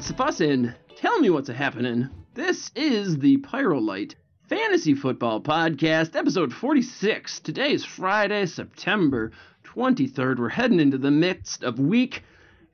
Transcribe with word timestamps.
what's 0.00 0.12
fussin'? 0.12 0.74
Tell 0.96 1.20
me 1.20 1.28
what's 1.28 1.50
happening. 1.50 2.08
This 2.32 2.70
is 2.74 3.18
the 3.18 3.36
Pyro 3.36 3.78
Light 3.78 4.14
Fantasy 4.48 4.94
Football 4.94 5.42
Podcast, 5.42 6.16
episode 6.16 6.54
46. 6.54 7.40
Today 7.40 7.72
is 7.74 7.84
Friday, 7.84 8.46
September 8.46 9.30
23rd. 9.64 10.38
We're 10.38 10.48
heading 10.48 10.80
into 10.80 10.96
the 10.96 11.10
midst 11.10 11.62
of 11.62 11.78
week 11.78 12.22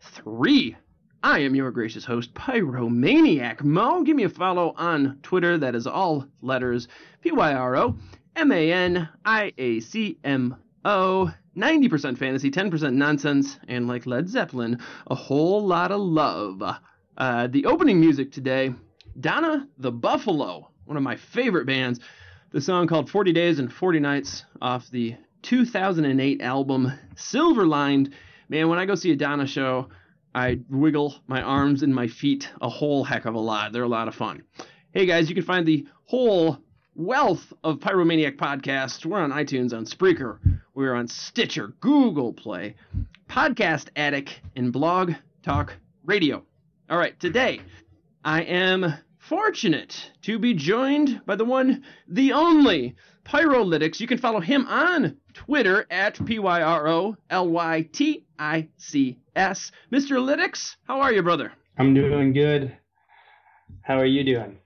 three. 0.01 0.77
I 1.21 1.41
am 1.41 1.57
your 1.57 1.73
gracious 1.73 2.05
host, 2.05 2.33
Pyromaniac 2.33 3.65
Mo. 3.65 4.05
Give 4.05 4.15
me 4.15 4.23
a 4.23 4.29
follow 4.29 4.73
on 4.77 5.19
Twitter. 5.25 5.59
That 5.59 5.75
is 5.75 5.89
all 5.89 6.29
letters 6.43 6.87
P 7.23 7.33
Y 7.33 7.53
R 7.53 7.75
O 7.75 7.97
M 8.37 8.53
A 8.53 8.73
N 8.73 9.09
I 9.25 9.53
A 9.59 9.81
C 9.81 10.17
M 10.23 10.55
O. 10.85 11.33
90% 11.57 12.19
fantasy, 12.19 12.51
10% 12.53 12.95
nonsense, 12.95 13.59
and 13.67 13.89
like 13.89 14.07
Led 14.07 14.29
Zeppelin, 14.29 14.79
a 15.09 15.15
whole 15.17 15.67
lot 15.67 15.91
of 15.91 16.01
love. 16.01 16.63
Uh, 17.17 17.47
the 17.47 17.67
opening 17.67 17.99
music 18.01 18.31
today, 18.31 18.75
Donna 19.19 19.67
the 19.79 19.91
Buffalo, 19.91 20.71
one 20.85 20.97
of 20.97 21.03
my 21.03 21.17
favorite 21.17 21.67
bands. 21.67 22.01
The 22.53 22.61
song 22.61 22.87
called 22.87 23.11
40 23.11 23.33
Days 23.33 23.59
and 23.59 23.73
40 23.73 24.01
Nights 24.01 24.45
off 24.61 24.89
the 24.91 25.17
2008 25.43 26.43
album 26.43 26.93
Silver 27.17 27.67
Lined. 27.67 28.13
Man, 28.49 28.69
when 28.69 28.79
I 28.79 28.85
go 28.85 28.95
see 28.95 29.13
a 29.13 29.17
Donna 29.17 29.47
show, 29.47 29.89
I 30.35 30.61
wiggle 30.69 31.15
my 31.27 31.41
arms 31.41 31.83
and 31.83 31.95
my 31.95 32.07
feet 32.07 32.51
a 32.61 32.69
whole 32.69 33.05
heck 33.05 33.25
of 33.25 33.35
a 33.35 33.41
lot. 33.41 33.73
They're 33.73 33.83
a 33.83 33.89
lot 33.89 34.09
of 34.09 34.15
fun. 34.15 34.43
Hey 34.93 35.07
guys, 35.07 35.29
you 35.29 35.35
can 35.35 35.45
find 35.45 35.67
the 35.67 35.87
whole 36.05 36.59
wealth 36.95 37.53
of 37.65 37.79
Pyromaniac 37.79 38.37
podcasts. 38.37 39.07
We're 39.07 39.21
on 39.21 39.33
iTunes, 39.33 39.73
on 39.77 39.87
Spreaker, 39.87 40.39
we're 40.75 40.95
on 40.95 41.09
Stitcher, 41.09 41.69
Google 41.81 42.33
Play, 42.33 42.75
Podcast 43.29 43.89
Addict, 43.97 44.41
and 44.55 44.73
Blog 44.73 45.13
Talk 45.43 45.75
Radio. 46.05 46.45
All 46.89 46.99
right, 46.99 47.19
today 47.19 47.61
I 48.25 48.43
am 48.43 48.95
fortunate 49.19 50.13
to 50.23 50.39
be 50.39 50.55
joined 50.55 51.21
by 51.27 51.35
the 51.35 51.45
one, 51.45 51.83
the 52.07 52.33
only 52.33 52.95
Pyrolytics. 53.25 53.99
You 53.99 54.07
can 54.07 54.19
follow 54.19 54.39
him 54.39 54.65
on 54.67 55.17
Twitter 55.35 55.85
at 55.91 56.25
P 56.25 56.39
Y 56.39 56.63
R 56.63 56.87
O 56.87 57.17
L 57.29 57.49
Y 57.49 57.89
T 57.91 58.25
I 58.39 58.69
C 58.77 59.19
S. 59.35 59.73
Mr. 59.93 60.25
Lytics, 60.25 60.77
how 60.87 61.01
are 61.01 61.13
you, 61.13 61.25
brother? 61.25 61.51
I'm 61.77 61.93
doing 61.93 62.33
good. 62.33 62.77
How 63.83 63.99
are 63.99 64.07
you 64.07 64.23
doing? 64.23 64.59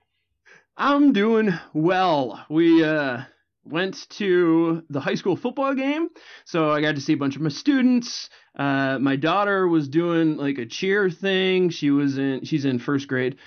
I'm 0.77 1.13
doing 1.13 1.51
well. 1.73 2.45
We 2.51 2.83
uh, 2.83 3.23
went 3.63 4.09
to 4.09 4.83
the 4.89 4.99
high 4.99 5.15
school 5.15 5.35
football 5.35 5.73
game, 5.75 6.09
so 6.45 6.71
I 6.71 6.81
got 6.81 6.95
to 6.95 7.01
see 7.01 7.13
a 7.13 7.17
bunch 7.17 7.35
of 7.35 7.41
my 7.41 7.49
students. 7.49 8.29
Uh, 8.57 8.97
my 8.99 9.15
daughter 9.15 9.67
was 9.67 9.87
doing 9.87 10.37
like 10.37 10.57
a 10.57 10.65
cheer 10.65 11.09
thing. 11.09 11.69
She 11.69 11.91
was 11.91 12.17
in 12.17 12.43
she's 12.43 12.65
in 12.65 12.79
first 12.79 13.07
grade. 13.07 13.37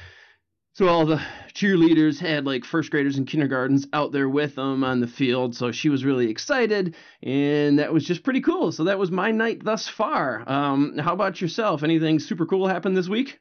So 0.74 0.88
all 0.88 1.06
the 1.06 1.22
cheerleaders 1.52 2.18
had 2.18 2.46
like 2.46 2.64
first 2.64 2.90
graders 2.90 3.16
and 3.16 3.28
kindergartens 3.28 3.86
out 3.92 4.10
there 4.10 4.28
with 4.28 4.56
them 4.56 4.82
on 4.82 4.98
the 4.98 5.06
field. 5.06 5.54
So 5.54 5.70
she 5.70 5.88
was 5.88 6.04
really 6.04 6.28
excited, 6.28 6.96
and 7.22 7.78
that 7.78 7.92
was 7.92 8.04
just 8.04 8.24
pretty 8.24 8.40
cool. 8.40 8.72
So 8.72 8.84
that 8.84 8.98
was 8.98 9.12
my 9.12 9.30
night 9.30 9.62
thus 9.64 9.86
far. 9.86 10.42
Um, 10.50 10.98
how 10.98 11.12
about 11.12 11.40
yourself? 11.40 11.84
Anything 11.84 12.18
super 12.18 12.44
cool 12.44 12.66
happened 12.66 12.96
this 12.96 13.08
week? 13.08 13.38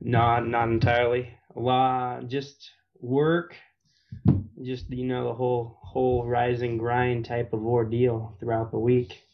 Not 0.00 0.46
not 0.46 0.68
entirely. 0.68 1.30
A 1.56 1.60
lot 1.60 2.28
just 2.28 2.70
work. 3.00 3.56
Just 4.62 4.88
you 4.90 5.04
know 5.04 5.24
the 5.24 5.34
whole 5.34 5.77
whole 5.92 6.26
rise 6.26 6.60
and 6.60 6.78
grind 6.78 7.24
type 7.24 7.52
of 7.52 7.64
ordeal 7.64 8.36
throughout 8.38 8.70
the 8.70 8.78
week. 8.78 9.24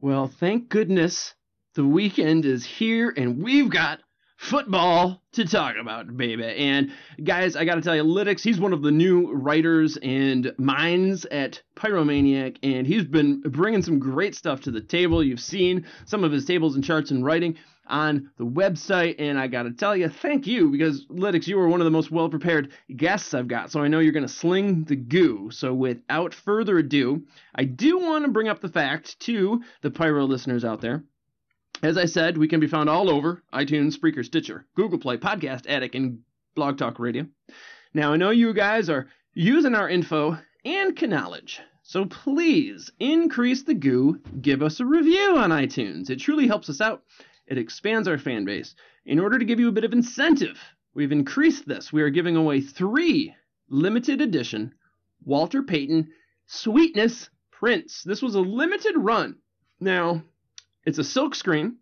Well, 0.00 0.28
thank 0.28 0.70
goodness 0.70 1.34
the 1.74 1.84
weekend 1.84 2.46
is 2.46 2.64
here 2.64 3.12
and 3.14 3.42
we've 3.42 3.68
got 3.68 4.00
football 4.38 5.22
to 5.32 5.44
talk 5.44 5.76
about, 5.78 6.16
baby. 6.16 6.42
And 6.44 6.92
guys, 7.22 7.54
I 7.54 7.66
got 7.66 7.74
to 7.74 7.82
tell 7.82 7.94
you, 7.94 8.02
Lytics, 8.02 8.40
he's 8.40 8.58
one 8.58 8.72
of 8.72 8.80
the 8.80 8.90
new 8.90 9.30
writers 9.30 9.98
and 9.98 10.54
minds 10.56 11.26
at 11.26 11.60
Pyromaniac, 11.76 12.56
and 12.62 12.86
he's 12.86 13.04
been 13.04 13.42
bringing 13.42 13.82
some 13.82 13.98
great 13.98 14.34
stuff 14.34 14.62
to 14.62 14.70
the 14.70 14.80
table. 14.80 15.22
You've 15.22 15.40
seen 15.40 15.84
some 16.06 16.24
of 16.24 16.32
his 16.32 16.46
tables 16.46 16.74
and 16.74 16.82
charts 16.82 17.10
and 17.10 17.22
writing 17.22 17.58
on 17.90 18.30
the 18.38 18.46
website, 18.46 19.16
and 19.18 19.38
I 19.38 19.46
got 19.46 19.64
to 19.64 19.72
tell 19.72 19.96
you, 19.96 20.08
thank 20.08 20.46
you 20.46 20.70
because 20.70 21.06
Lytics, 21.06 21.46
you 21.46 21.56
were 21.56 21.68
one 21.68 21.80
of 21.80 21.84
the 21.84 21.90
most 21.90 22.10
well 22.10 22.28
prepared 22.28 22.72
guests 22.96 23.34
I've 23.34 23.48
got, 23.48 23.70
so 23.70 23.80
I 23.80 23.88
know 23.88 23.98
you're 23.98 24.12
going 24.12 24.26
to 24.26 24.32
sling 24.32 24.84
the 24.84 24.96
goo. 24.96 25.50
So 25.50 25.74
without 25.74 26.32
further 26.32 26.78
ado, 26.78 27.24
I 27.54 27.64
do 27.64 27.98
want 27.98 28.24
to 28.24 28.30
bring 28.30 28.48
up 28.48 28.60
the 28.60 28.68
fact 28.68 29.20
to 29.20 29.62
the 29.82 29.90
Pyro 29.90 30.24
listeners 30.24 30.64
out 30.64 30.80
there 30.80 31.04
as 31.82 31.96
I 31.96 32.04
said, 32.04 32.36
we 32.36 32.48
can 32.48 32.60
be 32.60 32.66
found 32.66 32.90
all 32.90 33.08
over 33.08 33.42
iTunes, 33.52 33.96
Spreaker, 33.96 34.24
Stitcher, 34.24 34.66
Google 34.76 34.98
Play, 34.98 35.16
Podcast 35.16 35.66
Addict, 35.66 35.94
and 35.94 36.20
Blog 36.54 36.76
Talk 36.76 36.98
Radio. 36.98 37.26
Now, 37.94 38.12
I 38.12 38.16
know 38.16 38.30
you 38.30 38.52
guys 38.52 38.90
are 38.90 39.08
using 39.32 39.74
our 39.74 39.88
info 39.88 40.38
and 40.64 41.00
knowledge, 41.08 41.60
so 41.82 42.04
please 42.04 42.92
increase 43.00 43.62
the 43.62 43.74
goo, 43.74 44.20
give 44.40 44.62
us 44.62 44.80
a 44.80 44.84
review 44.84 45.36
on 45.38 45.50
iTunes. 45.50 46.10
It 46.10 46.20
truly 46.20 46.46
helps 46.46 46.68
us 46.68 46.80
out, 46.80 47.02
it 47.50 47.58
expands 47.58 48.06
our 48.08 48.16
fan 48.16 48.44
base. 48.44 48.74
In 49.04 49.18
order 49.18 49.38
to 49.38 49.44
give 49.44 49.58
you 49.58 49.68
a 49.68 49.72
bit 49.72 49.84
of 49.84 49.92
incentive, 49.92 50.58
we've 50.94 51.12
increased 51.12 51.66
this. 51.66 51.92
We 51.92 52.00
are 52.02 52.10
giving 52.10 52.36
away 52.36 52.60
three 52.60 53.34
limited 53.68 54.20
edition 54.20 54.72
Walter 55.24 55.62
Payton 55.62 56.08
Sweetness 56.46 57.28
prints. 57.50 58.04
This 58.04 58.22
was 58.22 58.36
a 58.36 58.40
limited 58.40 58.94
run. 58.96 59.36
Now, 59.80 60.22
it's 60.86 60.98
a 60.98 61.04
silk 61.04 61.34
screen. 61.34 61.76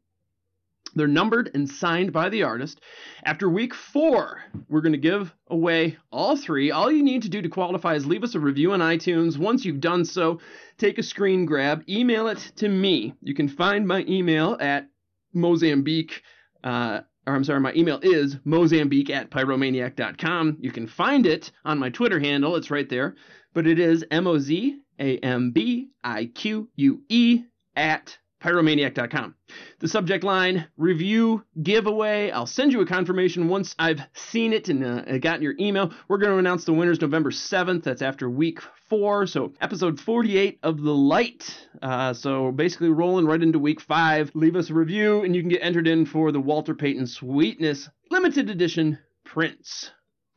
They're 0.94 1.06
numbered 1.06 1.50
and 1.52 1.68
signed 1.68 2.12
by 2.14 2.30
the 2.30 2.44
artist. 2.44 2.80
After 3.22 3.48
week 3.48 3.74
four, 3.74 4.42
we're 4.68 4.80
going 4.80 4.92
to 4.92 4.98
give 4.98 5.34
away 5.48 5.98
all 6.10 6.34
three. 6.34 6.70
All 6.70 6.90
you 6.90 7.02
need 7.02 7.22
to 7.22 7.28
do 7.28 7.42
to 7.42 7.48
qualify 7.48 7.94
is 7.94 8.06
leave 8.06 8.24
us 8.24 8.34
a 8.34 8.40
review 8.40 8.72
on 8.72 8.80
iTunes. 8.80 9.36
Once 9.36 9.66
you've 9.66 9.80
done 9.80 10.04
so, 10.04 10.40
take 10.78 10.96
a 10.96 11.02
screen 11.02 11.44
grab, 11.44 11.84
email 11.88 12.26
it 12.28 12.52
to 12.56 12.68
me. 12.68 13.14
You 13.20 13.34
can 13.34 13.48
find 13.48 13.86
my 13.86 14.04
email 14.08 14.56
at 14.60 14.88
Mozambique. 15.32 16.22
Uh, 16.64 17.00
or 17.26 17.34
I'm 17.34 17.44
sorry, 17.44 17.60
my 17.60 17.72
email 17.75 18.00
is 18.02 18.38
mozambique 18.44 19.10
at 19.10 19.30
pyromaniac.com. 19.30 20.56
You 20.60 20.70
can 20.70 20.86
find 20.86 21.26
it 21.26 21.50
on 21.64 21.78
my 21.78 21.90
Twitter 21.90 22.19
handle. 22.19 22.56
It's 22.56 22.70
right 22.70 22.88
there. 22.88 23.16
But 23.52 23.66
it 23.66 23.78
is 23.78 24.04
M 24.10 24.26
O 24.26 24.38
Z 24.38 24.78
A 24.98 25.19
M 25.19 25.50
B 25.50 25.90
I 26.02 26.26
Q 26.26 26.69
U 26.76 27.02
E 27.08 27.44
at 27.76 28.19
pyromaniac.com. 28.43 29.35
The 29.81 29.88
subject 29.88 30.25
line 30.25 30.67
review 30.76 31.44
giveaway. 31.62 32.31
I'll 32.31 32.46
send 32.46 32.73
you 32.73 32.81
a 32.81 32.87
confirmation 32.87 33.49
once 33.49 33.75
I've 33.79 34.00
seen 34.14 34.52
it 34.52 34.69
and 34.69 34.85
uh, 34.85 35.19
gotten 35.19 35.43
your 35.43 35.55
email. 35.58 35.93
We're 36.08 36.19
going 36.19 36.32
to 36.32 36.38
announce 36.38 36.64
the 36.64 36.73
winners 36.73 37.00
November 37.00 37.31
7th. 37.31 37.82
That's 37.82 38.02
after 38.02 38.29
week 38.29 38.61
four. 38.88 39.26
So, 39.26 39.52
episode 39.61 40.00
48 40.00 40.61
of 40.62 40.82
The 40.82 40.94
Light. 40.94 41.69
Uh, 41.82 42.12
so, 42.14 42.52
basically, 42.52 42.90
rolling 42.90 43.26
right 43.26 43.43
into 43.43 43.58
week 43.58 43.81
five. 43.81 44.31
Leave 44.35 44.56
us 44.56 44.70
a 44.70 44.75
review 44.75 45.23
and 45.23 45.35
you 45.35 45.43
can 45.43 45.50
get 45.50 45.62
entered 45.62 45.88
in 45.88 46.06
for 46.06 46.32
the 46.32 46.40
Walter 46.40 46.75
Payton 46.75 47.06
Sweetness 47.06 47.88
limited 48.11 48.50
edition 48.50 48.99
prints. 49.25 49.90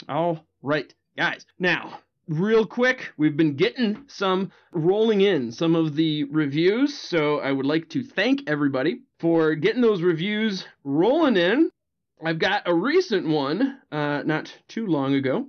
All 0.09 0.45
right, 0.61 0.93
guys. 1.17 1.45
Now, 1.59 1.99
real 2.27 2.65
quick, 2.65 3.11
we've 3.17 3.37
been 3.37 3.55
getting 3.55 4.03
some 4.07 4.51
rolling 4.71 5.21
in 5.21 5.51
some 5.51 5.75
of 5.75 5.95
the 5.95 6.25
reviews, 6.25 6.97
so 6.97 7.39
I 7.39 7.51
would 7.51 7.65
like 7.65 7.89
to 7.89 8.03
thank 8.03 8.49
everybody 8.49 9.01
for 9.19 9.55
getting 9.55 9.81
those 9.81 10.01
reviews 10.01 10.65
rolling 10.83 11.37
in. 11.37 11.71
I've 12.23 12.39
got 12.39 12.67
a 12.67 12.73
recent 12.73 13.27
one, 13.27 13.79
uh, 13.91 14.21
not 14.25 14.53
too 14.67 14.85
long 14.85 15.15
ago, 15.15 15.47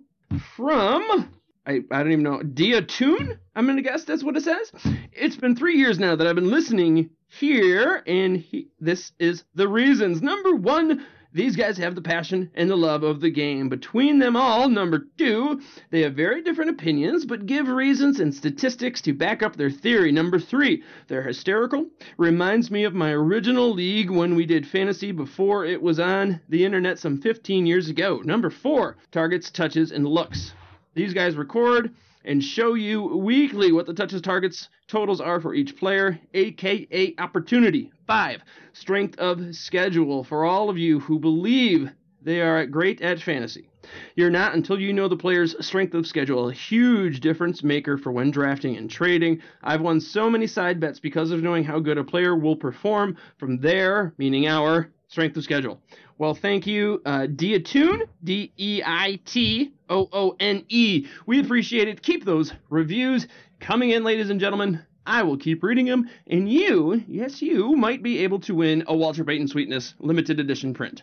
from 0.56 1.28
I, 1.64 1.80
I 1.90 1.98
don't 1.98 2.12
even 2.12 2.24
know 2.24 2.42
Dia 2.42 2.82
Tune. 2.82 3.38
I'm 3.54 3.66
gonna 3.66 3.82
guess 3.82 4.04
that's 4.04 4.24
what 4.24 4.36
it 4.36 4.42
says. 4.42 4.72
It's 5.12 5.36
been 5.36 5.54
three 5.54 5.76
years 5.76 5.98
now 5.98 6.16
that 6.16 6.26
I've 6.26 6.34
been 6.34 6.50
listening 6.50 7.10
here, 7.28 8.02
and 8.06 8.36
he, 8.36 8.68
this 8.80 9.12
is 9.18 9.44
the 9.54 9.68
reasons. 9.68 10.22
Number 10.22 10.54
one, 10.54 11.06
These 11.34 11.56
guys 11.56 11.78
have 11.78 11.94
the 11.94 12.02
passion 12.02 12.50
and 12.54 12.68
the 12.68 12.76
love 12.76 13.02
of 13.02 13.22
the 13.22 13.30
game. 13.30 13.70
Between 13.70 14.18
them 14.18 14.36
all, 14.36 14.68
number 14.68 15.06
two, 15.16 15.62
they 15.90 16.02
have 16.02 16.14
very 16.14 16.42
different 16.42 16.70
opinions, 16.70 17.24
but 17.24 17.46
give 17.46 17.68
reasons 17.68 18.20
and 18.20 18.34
statistics 18.34 19.00
to 19.02 19.14
back 19.14 19.42
up 19.42 19.56
their 19.56 19.70
theory. 19.70 20.12
Number 20.12 20.38
three, 20.38 20.82
they're 21.08 21.22
hysterical. 21.22 21.86
Reminds 22.18 22.70
me 22.70 22.84
of 22.84 22.92
my 22.92 23.12
original 23.12 23.72
league 23.72 24.10
when 24.10 24.34
we 24.34 24.44
did 24.44 24.66
fantasy 24.66 25.10
before 25.10 25.64
it 25.64 25.80
was 25.80 25.98
on 25.98 26.38
the 26.50 26.66
internet 26.66 26.98
some 26.98 27.16
15 27.18 27.64
years 27.64 27.88
ago. 27.88 28.20
Number 28.22 28.50
four, 28.50 28.98
targets, 29.10 29.50
touches, 29.50 29.90
and 29.90 30.06
looks. 30.06 30.52
These 30.94 31.14
guys 31.14 31.34
record 31.34 31.94
and 32.24 32.42
show 32.42 32.74
you 32.74 33.02
weekly 33.02 33.72
what 33.72 33.86
the 33.86 33.94
touches, 33.94 34.22
targets, 34.22 34.68
totals 34.86 35.20
are 35.20 35.40
for 35.40 35.54
each 35.54 35.76
player, 35.76 36.18
aka 36.34 37.14
opportunity. 37.18 37.90
Five, 38.06 38.42
strength 38.72 39.18
of 39.18 39.54
schedule 39.54 40.24
for 40.24 40.44
all 40.44 40.70
of 40.70 40.78
you 40.78 41.00
who 41.00 41.18
believe 41.18 41.90
they 42.20 42.40
are 42.40 42.64
great 42.66 43.00
at 43.00 43.20
fantasy. 43.20 43.68
You're 44.14 44.30
not 44.30 44.54
until 44.54 44.78
you 44.78 44.92
know 44.92 45.08
the 45.08 45.16
player's 45.16 45.56
strength 45.64 45.94
of 45.94 46.06
schedule, 46.06 46.48
a 46.48 46.52
huge 46.52 47.20
difference 47.20 47.64
maker 47.64 47.98
for 47.98 48.12
when 48.12 48.30
drafting 48.30 48.76
and 48.76 48.88
trading. 48.88 49.40
I've 49.62 49.80
won 49.80 50.00
so 50.00 50.30
many 50.30 50.46
side 50.46 50.78
bets 50.78 51.00
because 51.00 51.32
of 51.32 51.42
knowing 51.42 51.64
how 51.64 51.80
good 51.80 51.98
a 51.98 52.04
player 52.04 52.36
will 52.36 52.56
perform 52.56 53.16
from 53.38 53.58
their, 53.58 54.14
meaning 54.18 54.46
our 54.46 54.92
strength 55.08 55.36
of 55.36 55.44
schedule. 55.44 55.80
Well, 56.22 56.36
thank 56.36 56.68
you, 56.68 57.02
uh, 57.04 57.26
Diatoon, 57.26 58.02
D 58.22 58.52
E 58.56 58.80
I 58.86 59.18
T 59.24 59.72
O 59.88 60.08
O 60.12 60.36
N 60.38 60.64
E. 60.68 61.08
We 61.26 61.40
appreciate 61.40 61.88
it. 61.88 62.00
Keep 62.00 62.24
those 62.24 62.52
reviews 62.70 63.26
coming 63.58 63.90
in, 63.90 64.04
ladies 64.04 64.30
and 64.30 64.38
gentlemen. 64.38 64.86
I 65.04 65.24
will 65.24 65.36
keep 65.36 65.64
reading 65.64 65.86
them, 65.86 66.08
and 66.28 66.48
you, 66.48 67.02
yes, 67.08 67.42
you, 67.42 67.74
might 67.74 68.04
be 68.04 68.20
able 68.20 68.38
to 68.38 68.54
win 68.54 68.84
a 68.86 68.96
Walter 68.96 69.24
Payton 69.24 69.48
Sweetness 69.48 69.94
limited 69.98 70.38
edition 70.38 70.74
print. 70.74 71.02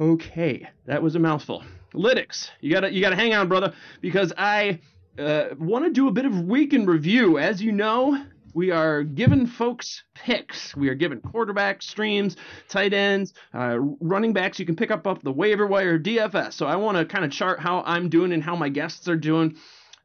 Okay, 0.00 0.66
that 0.86 1.02
was 1.02 1.14
a 1.14 1.18
mouthful. 1.18 1.62
Lytics, 1.92 2.48
you 2.62 2.72
gotta 2.72 2.90
you 2.90 3.02
gotta 3.02 3.14
hang 3.16 3.34
on, 3.34 3.46
brother, 3.46 3.74
because 4.00 4.32
I 4.38 4.80
uh, 5.18 5.48
want 5.58 5.84
to 5.84 5.90
do 5.90 6.08
a 6.08 6.12
bit 6.12 6.24
of 6.24 6.40
weekend 6.40 6.88
review. 6.88 7.36
As 7.36 7.60
you 7.60 7.72
know, 7.72 8.24
we 8.54 8.70
are 8.70 9.02
giving 9.02 9.46
folks 9.46 10.02
picks. 10.14 10.76
We 10.76 10.88
are 10.88 10.94
giving 10.94 11.20
quarterback 11.20 11.82
streams, 11.82 12.36
tight 12.68 12.92
ends, 12.92 13.34
uh, 13.54 13.78
running 13.78 14.32
backs. 14.32 14.58
You 14.58 14.66
can 14.66 14.76
pick 14.76 14.90
up 14.90 15.06
up 15.06 15.22
the 15.22 15.32
waiver 15.32 15.66
wire 15.66 15.98
DFS. 15.98 16.52
So 16.52 16.66
I 16.66 16.76
want 16.76 16.98
to 16.98 17.04
kind 17.04 17.24
of 17.24 17.30
chart 17.30 17.60
how 17.60 17.82
I'm 17.82 18.08
doing 18.08 18.32
and 18.32 18.42
how 18.42 18.56
my 18.56 18.68
guests 18.68 19.08
are 19.08 19.16
doing. 19.16 19.56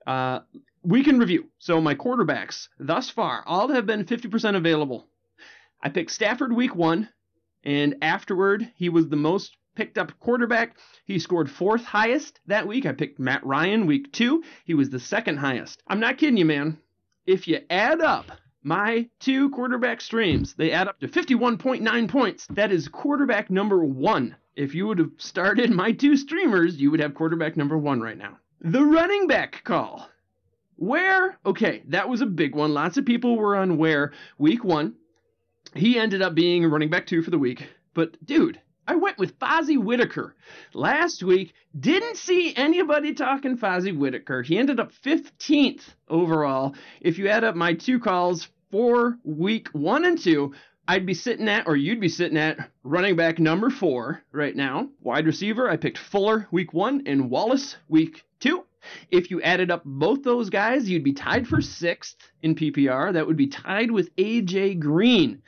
Uh, 0.05 0.39
week 0.83 1.07
in 1.07 1.19
review. 1.19 1.49
So 1.59 1.81
my 1.81 1.95
quarterbacks 1.95 2.69
thus 2.79 3.09
far 3.09 3.43
all 3.45 3.67
have 3.69 3.85
been 3.85 4.05
50% 4.05 4.55
available. 4.55 5.07
I 5.83 5.89
picked 5.89 6.11
Stafford 6.11 6.53
week 6.53 6.75
one, 6.75 7.09
and 7.63 7.95
afterward 8.01 8.71
he 8.75 8.89
was 8.89 9.09
the 9.09 9.15
most 9.15 9.55
picked 9.75 9.97
up 9.97 10.17
quarterback. 10.19 10.75
He 11.05 11.19
scored 11.19 11.51
fourth 11.51 11.83
highest 11.83 12.39
that 12.47 12.67
week. 12.67 12.85
I 12.85 12.93
picked 12.93 13.19
Matt 13.19 13.45
Ryan 13.45 13.85
week 13.85 14.11
two. 14.11 14.43
He 14.65 14.73
was 14.73 14.89
the 14.89 14.99
second 14.99 15.37
highest. 15.37 15.83
I'm 15.87 15.99
not 15.99 16.17
kidding 16.17 16.37
you, 16.37 16.45
man. 16.45 16.79
If 17.27 17.45
you 17.45 17.59
add 17.69 17.99
up 17.99 18.31
my 18.63 19.09
two 19.19 19.49
quarterback 19.49 19.99
streams, 19.99 20.53
they 20.53 20.71
add 20.71 20.87
up 20.87 20.97
to 21.01 21.09
51.9 21.09 22.09
points. 22.09 22.47
That 22.49 22.71
is 22.71 22.87
quarterback 22.87 23.49
number 23.49 23.83
one. 23.83 24.37
If 24.55 24.73
you 24.73 24.87
would 24.87 24.97
have 24.97 25.11
started 25.17 25.69
my 25.69 25.91
two 25.91 26.15
streamers, 26.15 26.79
you 26.79 26.89
would 26.89 27.01
have 27.01 27.13
quarterback 27.13 27.57
number 27.57 27.77
one 27.77 27.99
right 27.99 28.17
now. 28.17 28.39
The 28.61 28.81
running 28.81 29.27
back 29.27 29.61
call. 29.65 30.09
Where? 30.77 31.37
Okay, 31.45 31.83
that 31.89 32.07
was 32.07 32.21
a 32.21 32.25
big 32.25 32.55
one. 32.55 32.73
Lots 32.73 32.97
of 32.97 33.05
people 33.05 33.35
were 33.35 33.57
on 33.57 33.77
where 33.77 34.13
week 34.37 34.63
one. 34.63 34.95
He 35.75 35.99
ended 35.99 36.21
up 36.21 36.33
being 36.33 36.65
running 36.65 36.89
back 36.89 37.07
two 37.07 37.21
for 37.21 37.29
the 37.31 37.37
week. 37.37 37.67
But 37.93 38.25
dude, 38.25 38.61
I 38.87 38.95
went 38.95 39.17
with 39.17 39.37
Fozzy 39.37 39.77
Whittaker. 39.77 40.33
Last 40.73 41.21
week, 41.21 41.53
didn't 41.77 42.15
see 42.15 42.55
anybody 42.55 43.13
talking 43.13 43.57
Fozzy 43.57 43.95
Whittaker. 43.95 44.41
He 44.43 44.57
ended 44.57 44.79
up 44.79 44.93
15th 45.03 45.81
overall. 46.07 46.73
If 47.01 47.17
you 47.17 47.27
add 47.27 47.43
up 47.43 47.55
my 47.55 47.73
two 47.73 47.99
calls 47.99 48.47
for 48.71 49.17
week 49.25 49.67
one 49.73 50.05
and 50.05 50.17
two, 50.17 50.53
I'd 50.87 51.05
be 51.05 51.13
sitting 51.13 51.49
at, 51.49 51.67
or 51.67 51.75
you'd 51.75 51.99
be 51.99 52.07
sitting 52.07 52.37
at, 52.37 52.69
running 52.81 53.17
back 53.17 53.39
number 53.39 53.69
four 53.69 54.23
right 54.31 54.55
now. 54.55 54.87
Wide 55.01 55.25
receiver, 55.25 55.69
I 55.69 55.75
picked 55.75 55.97
Fuller 55.97 56.47
week 56.49 56.73
one 56.73 57.03
and 57.05 57.29
Wallace 57.29 57.75
week 57.89 58.23
two. 58.39 58.63
If 59.11 59.29
you 59.31 59.41
added 59.41 59.69
up 59.69 59.81
both 59.83 60.23
those 60.23 60.49
guys, 60.49 60.89
you'd 60.89 61.03
be 61.03 61.11
tied 61.11 61.45
for 61.45 61.59
sixth 61.59 62.31
in 62.41 62.55
PPR. 62.55 63.11
That 63.11 63.27
would 63.27 63.35
be 63.35 63.47
tied 63.47 63.91
with 63.91 64.15
AJ 64.15 64.79
Green. 64.79 65.41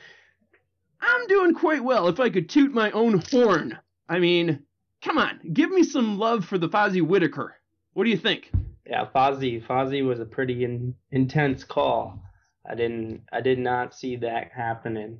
I'm 1.00 1.26
doing 1.26 1.54
quite 1.54 1.82
well 1.82 2.08
if 2.08 2.20
I 2.20 2.30
could 2.30 2.48
toot 2.48 2.72
my 2.72 2.90
own 2.92 3.22
horn. 3.30 3.78
I 4.08 4.18
mean, 4.18 4.64
come 5.02 5.18
on, 5.18 5.40
give 5.52 5.70
me 5.70 5.82
some 5.82 6.18
love 6.18 6.44
for 6.44 6.58
the 6.58 6.68
Fozzy 6.68 7.02
Whittaker. 7.02 7.56
What 7.94 8.04
do 8.04 8.10
you 8.10 8.16
think? 8.16 8.50
Yeah, 8.86 9.06
Fozzy. 9.14 9.64
Fozzy 9.64 10.04
was 10.04 10.20
a 10.20 10.24
pretty 10.24 10.64
in, 10.64 10.94
intense 11.12 11.64
call. 11.64 12.22
I 12.68 12.74
didn't. 12.74 13.22
I 13.32 13.40
did 13.40 13.58
not 13.58 13.94
see 13.94 14.16
that 14.16 14.50
happening. 14.54 15.18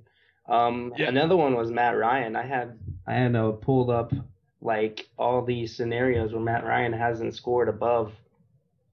Um, 0.49 0.93
Yeah. 0.97 1.09
Another 1.09 1.37
one 1.37 1.55
was 1.55 1.71
Matt 1.71 1.97
Ryan. 1.97 2.37
I 2.37 2.47
had. 2.47 2.79
I 3.07 3.15
had 3.15 3.37
uh, 3.37 3.53
pulled 3.53 3.91
up 3.91 4.13
like 4.61 5.09
all 5.17 5.45
these 5.45 5.75
scenarios 5.75 6.33
where 6.33 6.43
Matt 6.43 6.65
Ryan 6.65 6.93
hasn't 6.93 7.35
scored 7.35 7.69
above 7.69 8.13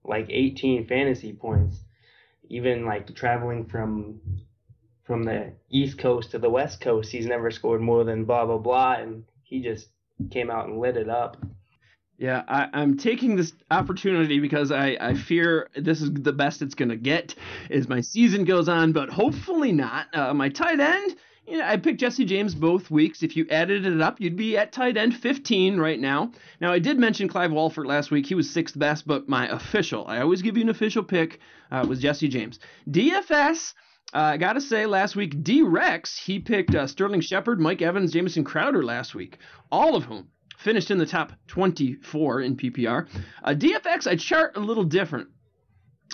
like 0.04 0.28
18 0.30 0.88
fantasy 0.88 1.34
points. 1.34 1.76
Even 2.50 2.86
like 2.86 3.14
traveling 3.14 3.66
from 3.66 4.22
from 5.08 5.24
the 5.24 5.54
East 5.70 5.98
Coast 5.98 6.32
to 6.32 6.38
the 6.38 6.50
West 6.50 6.82
Coast, 6.82 7.12
he's 7.12 7.26
never 7.26 7.50
scored 7.50 7.82
more 7.82 8.04
than 8.04 8.26
blah 8.26 8.46
blah 8.46 8.58
blah, 8.58 8.96
and 8.96 9.24
he 9.42 9.62
just 9.62 9.88
came 10.30 10.52
out 10.52 10.68
and 10.68 10.80
lit 10.80 10.98
it 10.98 11.10
up. 11.10 11.38
Yeah, 12.18 12.44
I, 12.48 12.68
I'm 12.74 12.98
taking 12.98 13.36
this 13.36 13.54
opportunity 13.70 14.40
because 14.40 14.72
I, 14.72 14.98
I 15.00 15.14
fear 15.14 15.70
this 15.76 16.02
is 16.02 16.12
the 16.12 16.34
best 16.34 16.64
it's 16.64 16.74
going 16.74 16.90
to 16.90 16.96
get 16.96 17.36
as 17.70 17.88
my 17.88 18.02
season 18.02 18.44
goes 18.44 18.68
on, 18.68 18.92
but 18.92 19.10
hopefully 19.10 19.72
not. 19.72 20.08
Uh, 20.14 20.34
my 20.34 20.50
tight 20.50 20.80
end, 20.80 21.16
you 21.48 21.60
know, 21.60 21.66
I 21.66 21.78
picked 21.78 22.00
Jesse 22.00 22.26
James 22.26 22.56
both 22.56 22.90
weeks. 22.90 23.22
If 23.22 23.38
you 23.38 23.46
added 23.52 23.86
it 23.86 24.02
up, 24.02 24.20
you'd 24.20 24.36
be 24.36 24.58
at 24.58 24.72
tight 24.72 24.98
end 24.98 25.16
15 25.16 25.78
right 25.78 26.00
now. 26.00 26.32
Now, 26.60 26.74
I 26.74 26.80
did 26.80 26.98
mention 26.98 27.30
Clive 27.30 27.52
Walford 27.52 27.86
last 27.86 28.10
week. 28.10 28.26
He 28.26 28.36
was 28.36 28.50
sixth 28.50 28.78
best, 28.78 29.08
but 29.08 29.30
my 29.30 29.48
official, 29.48 30.06
I 30.08 30.20
always 30.20 30.42
give 30.42 30.58
you 30.58 30.64
an 30.64 30.70
official 30.70 31.04
pick, 31.04 31.40
uh, 31.72 31.86
was 31.88 32.00
Jesse 32.02 32.28
James. 32.28 32.60
DFS, 32.90 33.76
uh, 34.14 34.20
I 34.20 34.38
got 34.38 34.54
to 34.54 34.62
say, 34.62 34.86
last 34.86 35.16
week, 35.16 35.44
D 35.44 35.62
Rex, 35.62 36.18
he 36.18 36.40
picked 36.40 36.74
uh, 36.74 36.88
Sterling 36.88 37.22
Shepard, 37.22 37.60
Mike 37.60 37.82
Evans, 37.82 38.14
Jamison 38.14 38.44
Crowder 38.44 38.84
last 38.84 39.14
week, 39.14 39.38
all 39.72 39.96
of 39.96 40.06
whom 40.06 40.30
finished 40.58 40.92
in 40.92 40.98
the 40.98 41.06
top 41.06 41.34
24 41.48 42.42
in 42.42 42.58
PPR. 42.58 43.08
Uh, 43.44 43.54
DFS, 43.54 44.08
I 44.08 44.16
chart 44.16 44.58
a 44.58 44.60
little 44.60 44.84
different. 44.84 45.30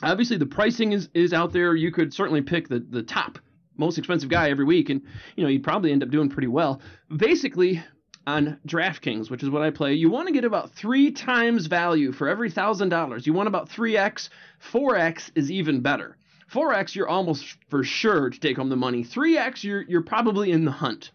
Obviously, 0.02 0.38
the 0.38 0.46
pricing 0.46 0.92
is, 0.92 1.10
is 1.14 1.34
out 1.34 1.54
there. 1.54 1.76
You 1.76 1.92
could 1.92 2.14
certainly 2.14 2.42
pick 2.42 2.68
the, 2.68 2.80
the 2.80 3.04
top 3.04 3.40
most 3.78 3.98
expensive 3.98 4.30
guy 4.30 4.50
every 4.50 4.66
week, 4.66 4.90
and 4.90 5.02
you 5.36 5.44
know 5.44 5.50
you'd 5.50 5.64
probably 5.64 5.92
end 5.92 6.04
up 6.04 6.10
doing 6.10 6.30
pretty 6.30 6.48
well. 6.48 6.82
Basically, 7.16 7.84
on 8.26 8.60
DraftKings, 8.68 9.30
which 9.30 9.44
is 9.44 9.50
what 9.50 9.62
I 9.62 9.70
play, 9.70 9.94
you 9.94 10.10
want 10.10 10.28
to 10.28 10.34
get 10.34 10.46
about 10.46 10.72
three 10.72 11.12
times 11.12 11.66
value 11.68 12.12
for 12.12 12.28
every 12.28 12.50
thousand 12.50 12.90
dollars. 12.90 13.28
You 13.28 13.34
want 13.34 13.48
about 13.48 13.70
3x. 13.70 14.30
4x 14.72 15.32
is 15.36 15.52
even 15.52 15.82
better. 15.82 16.18
4x, 16.52 16.96
you're 16.96 17.08
almost 17.08 17.58
for 17.70 17.84
sure 17.84 18.30
to 18.30 18.40
take 18.40 18.58
home 18.58 18.70
the 18.70 18.76
money. 18.76 19.04
3x, 19.04 19.64
you're 19.64 19.82
you're 19.82 20.02
probably 20.02 20.52
in 20.52 20.66
the 20.66 20.72
hunt. 20.72 21.12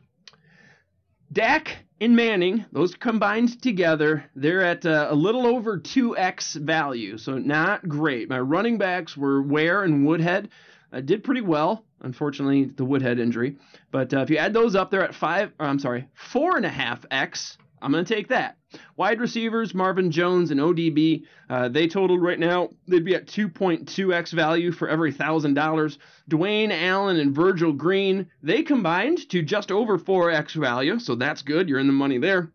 Dak 1.33 1.85
and 2.01 2.17
Manning, 2.17 2.65
those 2.73 2.95
combined 2.95 3.61
together, 3.61 4.25
they're 4.35 4.63
at 4.63 4.87
uh, 4.87 5.09
a 5.11 5.15
little 5.15 5.47
over 5.47 5.79
2x 5.79 6.55
value, 6.55 7.19
so 7.19 7.37
not 7.37 7.87
great. 7.87 8.29
My 8.29 8.41
running 8.41 8.79
backs 8.79 9.17
were 9.17 9.43
Ware 9.43 9.83
and 9.83 10.07
Woodhead. 10.07 10.49
Uh, 10.91 11.01
did 11.01 11.23
pretty 11.23 11.43
well, 11.43 11.85
unfortunately, 12.01 12.65
the 12.65 12.85
Woodhead 12.85 13.19
injury. 13.19 13.57
But 13.91 14.15
uh, 14.15 14.21
if 14.21 14.31
you 14.31 14.39
add 14.39 14.55
those 14.55 14.75
up, 14.75 14.91
they're 14.91 15.05
at 15.05 15.15
five. 15.15 15.53
I'm 15.61 15.79
sorry, 15.79 16.09
four 16.15 16.57
and 16.57 16.65
a 16.65 16.71
half 16.71 17.05
x. 17.11 17.59
I'm 17.81 17.93
going 17.93 18.05
to 18.05 18.15
take 18.15 18.29
that. 18.29 18.57
Wide 18.97 19.21
receivers, 19.21 19.75
Marvin 19.75 20.11
Jones 20.11 20.51
and 20.51 20.61
ODB, 20.61 21.25
uh, 21.49 21.69
they 21.69 21.89
totaled 21.89 22.23
right 22.23 22.39
now, 22.39 22.71
they'd 22.87 23.05
be 23.05 23.15
at 23.15 23.27
2.2x 23.27 24.33
value 24.33 24.73
for 24.73 24.89
every 24.89 25.13
$1,000. 25.13 25.99
Dwayne 26.31 26.71
Allen 26.71 27.19
and 27.19 27.35
Virgil 27.35 27.73
Green, 27.73 28.27
they 28.43 28.63
combined 28.63 29.29
to 29.31 29.43
just 29.43 29.71
over 29.71 29.99
4x 29.99 30.55
value, 30.55 30.99
so 30.99 31.15
that's 31.15 31.43
good. 31.43 31.69
You're 31.69 31.79
in 31.79 31.87
the 31.87 31.93
money 31.93 32.19
there. 32.19 32.51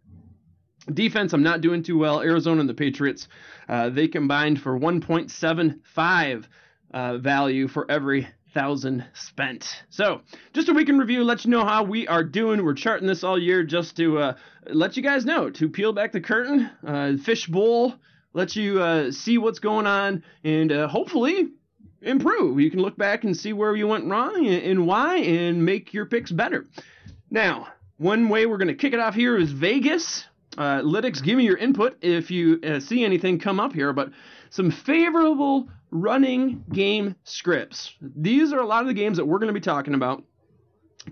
Defense, 0.93 1.33
I'm 1.33 1.43
not 1.43 1.61
doing 1.61 1.81
too 1.81 1.97
well. 1.97 2.21
Arizona 2.21 2.59
and 2.59 2.69
the 2.69 2.73
Patriots, 2.73 3.27
uh, 3.69 3.89
they 3.89 4.07
combined 4.07 4.61
for 4.61 4.77
1.75 4.77 6.45
uh, 6.93 7.17
value 7.17 7.67
for 7.67 7.89
every 7.89 8.27
thousand 8.53 9.05
spent. 9.13 9.83
So, 9.89 10.21
just 10.53 10.69
a 10.69 10.73
week 10.73 10.89
in 10.89 10.97
review. 10.97 11.23
Let 11.23 11.43
you 11.45 11.51
know 11.51 11.65
how 11.65 11.83
we 11.83 12.07
are 12.07 12.23
doing. 12.23 12.63
We're 12.63 12.73
charting 12.73 13.07
this 13.07 13.23
all 13.23 13.39
year 13.41 13.63
just 13.63 13.97
to 13.97 14.19
uh, 14.19 14.33
let 14.67 14.95
you 14.95 15.03
guys 15.03 15.25
know 15.25 15.49
to 15.49 15.69
peel 15.69 15.93
back 15.93 16.11
the 16.11 16.21
curtain, 16.21 16.69
uh, 16.85 17.13
fish 17.23 17.47
bowl, 17.47 17.95
let 18.33 18.55
you 18.55 18.81
uh, 18.81 19.11
see 19.11 19.37
what's 19.37 19.59
going 19.59 19.87
on, 19.87 20.23
and 20.43 20.71
uh, 20.71 20.87
hopefully 20.87 21.49
improve. 22.01 22.59
You 22.59 22.69
can 22.69 22.79
look 22.79 22.97
back 22.97 23.23
and 23.23 23.35
see 23.35 23.53
where 23.53 23.75
you 23.75 23.87
went 23.87 24.05
wrong 24.05 24.45
and, 24.45 24.63
and 24.63 24.87
why, 24.87 25.17
and 25.17 25.65
make 25.65 25.93
your 25.93 26.05
picks 26.05 26.31
better. 26.31 26.65
Now, 27.29 27.67
One 27.97 28.27
way 28.27 28.45
we're 28.47 28.57
going 28.57 28.69
to 28.69 28.75
kick 28.75 28.93
it 28.93 28.99
off 28.99 29.13
here 29.13 29.37
is 29.37 29.51
Vegas. 29.51 30.25
Uh, 30.57 30.81
Lytics, 30.81 31.23
give 31.23 31.37
me 31.37 31.45
your 31.45 31.57
input 31.57 31.97
if 32.01 32.31
you 32.31 32.59
uh, 32.61 32.79
see 32.79 33.05
anything 33.05 33.39
come 33.39 33.59
up 33.59 33.71
here, 33.71 33.93
but 33.93 34.09
some 34.53 34.69
favorable 34.69 35.67
running 35.89 36.63
game 36.71 37.15
scripts. 37.23 37.95
These 37.99 38.53
are 38.53 38.59
a 38.59 38.65
lot 38.67 38.81
of 38.81 38.87
the 38.87 38.93
games 38.93 39.17
that 39.17 39.25
we're 39.25 39.39
going 39.39 39.47
to 39.47 39.53
be 39.53 39.59
talking 39.59 39.95
about. 39.95 40.23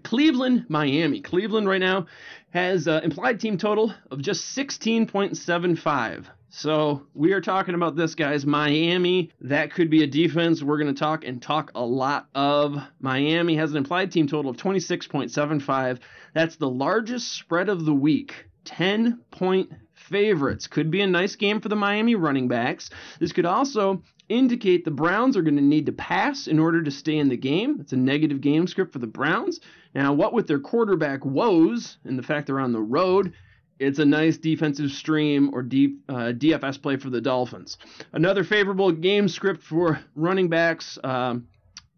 Cleveland, 0.04 0.68
Miami. 0.70 1.22
Cleveland 1.22 1.68
right 1.68 1.82
now 1.82 2.06
has 2.52 2.88
uh, 2.88 3.02
implied 3.04 3.40
team 3.40 3.58
total 3.58 3.96
of 4.12 4.22
just 4.22 4.56
16.75. 4.56 6.26
So 6.50 7.08
we 7.16 7.34
are 7.34 7.42
talking 7.42 7.74
about 7.74 7.96
this, 7.96 8.14
guys. 8.14 8.46
Miami, 8.46 9.32
that 9.42 9.74
could 9.74 9.90
be 9.90 10.04
a 10.04 10.08
defense 10.08 10.62
we're 10.62 10.78
going 10.78 10.94
to 10.94 11.00
talk 11.00 11.26
and 11.26 11.42
talk 11.42 11.72
a 11.74 11.84
lot 11.84 12.28
of. 12.36 12.78
Miami 13.00 13.56
has 13.56 13.72
an 13.72 13.78
implied 13.78 14.12
team 14.12 14.28
total 14.28 14.52
of 14.52 14.58
26.75. 14.58 15.98
That's 16.36 16.58
the 16.58 16.70
largest 16.70 17.34
spread 17.34 17.70
of 17.70 17.86
the 17.86 17.94
week. 17.94 18.46
10 18.66 19.22
point 19.32 19.72
favorites. 20.12 20.68
Could 20.68 20.92
be 20.92 21.02
a 21.02 21.08
nice 21.08 21.36
game 21.36 21.62
for 21.62 21.70
the 21.70 21.76
Miami 21.76 22.16
running 22.16 22.48
backs. 22.48 22.90
This 23.20 23.32
could 23.32 23.46
also 23.46 24.04
indicate 24.30 24.86
the 24.86 24.92
Browns 24.92 25.36
are 25.36 25.42
going 25.42 25.56
to 25.56 25.62
need 25.62 25.86
to 25.88 25.92
pass 25.92 26.48
in 26.48 26.60
order 26.60 26.84
to 26.84 26.92
stay 26.92 27.18
in 27.18 27.30
the 27.30 27.38
game. 27.38 27.78
It's 27.80 27.94
a 27.94 27.98
negative 27.98 28.42
game 28.42 28.68
script 28.68 28.94
for 28.94 29.00
the 29.00 29.08
Browns. 29.08 29.60
Now, 29.94 30.14
what 30.14 30.34
with 30.34 30.48
their 30.48 30.60
quarterback 30.60 31.26
woes 31.26 31.98
and 32.06 32.18
the 32.18 32.24
fact 32.24 32.48
they're 32.48 32.60
on 32.60 32.72
the 32.72 32.82
road, 32.82 33.34
it's 33.80 34.00
a 34.00 34.06
nice 34.06 34.38
defensive 34.38 34.92
stream 34.92 35.50
or 35.54 35.64
D, 35.64 35.98
uh, 36.08 36.34
DFS 36.34 36.82
play 36.82 36.98
for 36.98 37.10
the 37.10 37.20
Dolphins. 37.20 37.78
Another 38.14 38.44
favorable 38.44 38.92
game 38.92 39.28
script 39.28 39.64
for 39.64 40.00
running 40.16 40.50
backs. 40.50 41.00
Um, 41.04 41.48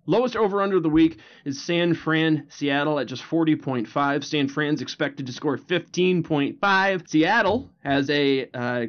Lowest 0.05 0.36
over 0.36 0.62
under 0.62 0.77
of 0.77 0.83
the 0.83 0.89
week 0.89 1.19
is 1.45 1.63
San 1.63 1.93
Fran 1.93 2.48
Seattle 2.50 3.00
at 3.00 3.07
just 3.07 3.24
40.5. 3.24 4.24
San 4.24 4.48
Fran's 4.50 4.81
expected 4.81 5.27
to 5.27 5.33
score 5.33 5.57
15.5. 5.57 7.10
Seattle 7.10 7.69
has 7.83 8.10
a 8.10 8.50
uh, 8.53 8.86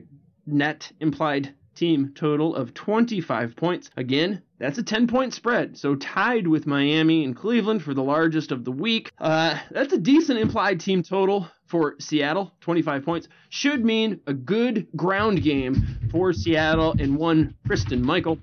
net 0.47 0.91
implied 1.01 1.55
team 1.75 2.13
total 2.15 2.55
of 2.55 2.75
25 2.75 3.57
points. 3.57 3.91
Again, 3.97 4.43
that's 4.59 4.79
a 4.79 4.83
10 4.83 5.07
point 5.07 5.35
spread, 5.35 5.77
so 5.77 5.95
tied 5.95 6.47
with 6.47 6.67
Miami 6.67 7.25
and 7.25 7.37
Cleveland 7.37 7.83
for 7.83 7.95
the 7.95 8.03
largest 8.03 8.53
of 8.53 8.65
the 8.65 8.73
week. 8.73 9.13
Uh, 9.19 9.59
that's 9.71 9.93
a 9.93 9.99
decent 9.99 10.39
implied 10.39 10.81
team 10.81 11.03
total 11.03 11.49
for 11.67 11.97
Seattle, 11.99 12.53
25 12.61 13.05
points. 13.05 13.29
Should 13.49 13.85
mean 13.85 14.21
a 14.27 14.33
good 14.33 14.87
ground 14.97 15.43
game 15.43 16.09
for 16.11 16.33
Seattle 16.33 16.95
and 16.99 17.17
one 17.17 17.55
Christine 17.67 18.05
Michael. 18.05 18.39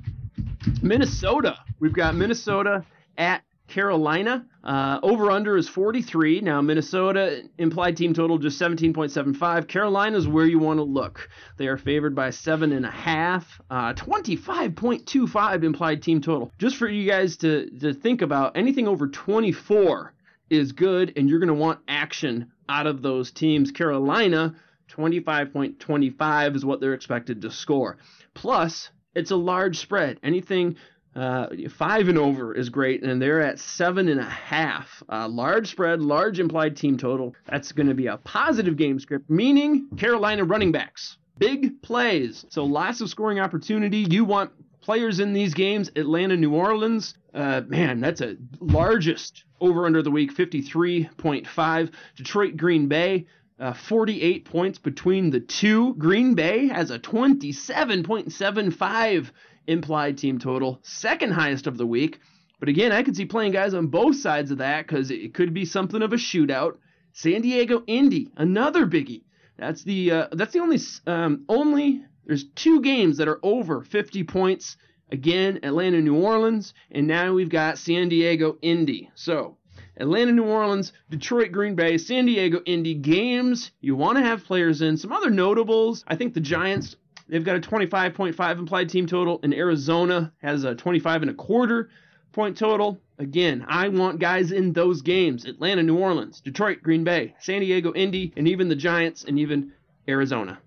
Minnesota, 0.81 1.57
we've 1.79 1.93
got 1.93 2.15
Minnesota 2.15 2.85
at 3.17 3.43
Carolina. 3.67 4.45
Uh, 4.63 4.99
over 5.01 5.31
under 5.31 5.57
is 5.57 5.67
43. 5.67 6.41
Now, 6.41 6.61
Minnesota 6.61 7.43
implied 7.57 7.97
team 7.97 8.13
total 8.13 8.37
just 8.37 8.61
17.75. 8.61 9.67
Carolina 9.67 10.17
is 10.17 10.27
where 10.27 10.45
you 10.45 10.59
want 10.59 10.77
to 10.77 10.83
look. 10.83 11.29
They 11.57 11.67
are 11.67 11.77
favored 11.77 12.13
by 12.13 12.29
7.5. 12.29 13.45
Uh, 13.69 13.93
25.25 13.93 15.63
implied 15.63 16.03
team 16.03 16.21
total. 16.21 16.51
Just 16.59 16.75
for 16.75 16.87
you 16.87 17.09
guys 17.09 17.37
to, 17.37 17.69
to 17.79 17.93
think 17.93 18.21
about, 18.21 18.55
anything 18.57 18.87
over 18.87 19.07
24 19.07 20.13
is 20.49 20.73
good, 20.73 21.13
and 21.15 21.29
you're 21.29 21.39
going 21.39 21.47
to 21.47 21.53
want 21.53 21.79
action 21.87 22.51
out 22.67 22.85
of 22.85 23.01
those 23.01 23.31
teams. 23.31 23.71
Carolina, 23.71 24.55
25.25 24.89 26.55
is 26.55 26.65
what 26.65 26.81
they're 26.81 26.93
expected 26.93 27.41
to 27.41 27.49
score. 27.49 27.97
Plus, 28.33 28.89
it's 29.15 29.31
a 29.31 29.35
large 29.35 29.77
spread. 29.77 30.19
Anything 30.23 30.75
uh, 31.15 31.47
five 31.69 32.07
and 32.07 32.17
over 32.17 32.55
is 32.55 32.69
great, 32.69 33.03
and 33.03 33.21
they're 33.21 33.41
at 33.41 33.59
seven 33.59 34.07
and 34.07 34.19
a 34.19 34.29
half. 34.29 35.03
Uh, 35.09 35.27
large 35.27 35.69
spread, 35.69 36.01
large 36.01 36.39
implied 36.39 36.77
team 36.77 36.97
total. 36.97 37.35
That's 37.45 37.71
going 37.71 37.87
to 37.87 37.93
be 37.93 38.07
a 38.07 38.17
positive 38.17 38.77
game 38.77 38.99
script, 38.99 39.29
meaning 39.29 39.87
Carolina 39.97 40.43
running 40.43 40.71
backs. 40.71 41.17
Big 41.37 41.81
plays. 41.81 42.45
So 42.49 42.63
lots 42.63 43.01
of 43.01 43.09
scoring 43.09 43.39
opportunity. 43.39 44.05
You 44.09 44.23
want 44.25 44.51
players 44.81 45.19
in 45.19 45.33
these 45.33 45.53
games. 45.53 45.91
Atlanta, 45.95 46.37
New 46.37 46.53
Orleans. 46.53 47.15
Uh, 47.33 47.61
man, 47.67 47.99
that's 47.99 48.21
a 48.21 48.37
largest 48.59 49.43
over 49.59 49.85
under 49.85 50.01
the 50.01 50.11
week, 50.11 50.35
53.5. 50.35 51.91
Detroit, 52.15 52.57
Green 52.57 52.87
Bay. 52.87 53.25
Uh, 53.61 53.73
48 53.73 54.45
points 54.45 54.79
between 54.79 55.29
the 55.29 55.39
two. 55.39 55.93
Green 55.93 56.33
Bay 56.33 56.67
has 56.67 56.89
a 56.89 56.97
27.75 56.97 59.29
implied 59.67 60.17
team 60.17 60.39
total, 60.39 60.79
second 60.81 61.33
highest 61.33 61.67
of 61.67 61.77
the 61.77 61.85
week. 61.85 62.19
But 62.59 62.69
again, 62.69 62.91
I 62.91 63.03
could 63.03 63.15
see 63.15 63.25
playing 63.25 63.51
guys 63.51 63.75
on 63.75 63.85
both 63.85 64.15
sides 64.15 64.49
of 64.49 64.57
that 64.57 64.87
because 64.87 65.11
it 65.11 65.35
could 65.35 65.53
be 65.53 65.65
something 65.65 66.01
of 66.01 66.11
a 66.11 66.15
shootout. 66.15 66.77
San 67.13 67.41
Diego 67.41 67.83
Indy, 67.85 68.31
another 68.35 68.87
biggie. 68.87 69.21
That's 69.59 69.83
the 69.83 70.11
uh, 70.11 70.27
that's 70.31 70.53
the 70.53 70.59
only 70.59 70.79
um, 71.05 71.45
only 71.47 72.03
there's 72.25 72.45
two 72.55 72.81
games 72.81 73.17
that 73.17 73.27
are 73.27 73.39
over 73.43 73.83
50 73.83 74.23
points. 74.23 74.75
Again, 75.11 75.59
Atlanta, 75.61 76.01
New 76.01 76.15
Orleans, 76.15 76.73
and 76.89 77.05
now 77.05 77.33
we've 77.33 77.49
got 77.49 77.77
San 77.77 78.09
Diego 78.09 78.57
Indy. 78.63 79.11
So 79.13 79.57
Atlanta, 80.01 80.31
New 80.31 80.45
Orleans, 80.45 80.93
Detroit, 81.09 81.51
Green 81.51 81.75
Bay, 81.75 81.97
San 81.97 82.25
Diego, 82.25 82.61
Indy 82.65 82.95
games 82.95 83.71
you 83.81 83.95
want 83.95 84.17
to 84.17 84.23
have 84.23 84.43
players 84.43 84.81
in. 84.81 84.97
Some 84.97 85.13
other 85.13 85.29
notables, 85.29 86.03
I 86.07 86.15
think 86.15 86.33
the 86.33 86.39
Giants, 86.39 86.95
they've 87.29 87.43
got 87.43 87.55
a 87.55 87.59
25.5 87.59 88.57
implied 88.57 88.89
team 88.89 89.05
total, 89.05 89.39
and 89.43 89.53
Arizona 89.53 90.33
has 90.41 90.63
a 90.63 90.73
25 90.73 91.21
and 91.21 91.31
a 91.31 91.35
quarter 91.35 91.89
point 92.33 92.57
total. 92.57 92.99
Again, 93.19 93.63
I 93.67 93.89
want 93.89 94.19
guys 94.19 94.51
in 94.51 94.73
those 94.73 95.03
games 95.03 95.45
Atlanta, 95.45 95.83
New 95.83 95.97
Orleans, 95.97 96.41
Detroit, 96.41 96.81
Green 96.81 97.03
Bay, 97.03 97.35
San 97.39 97.61
Diego, 97.61 97.93
Indy, 97.93 98.33
and 98.35 98.47
even 98.47 98.69
the 98.69 98.75
Giants, 98.75 99.23
and 99.23 99.37
even 99.37 99.71
Arizona. 100.07 100.59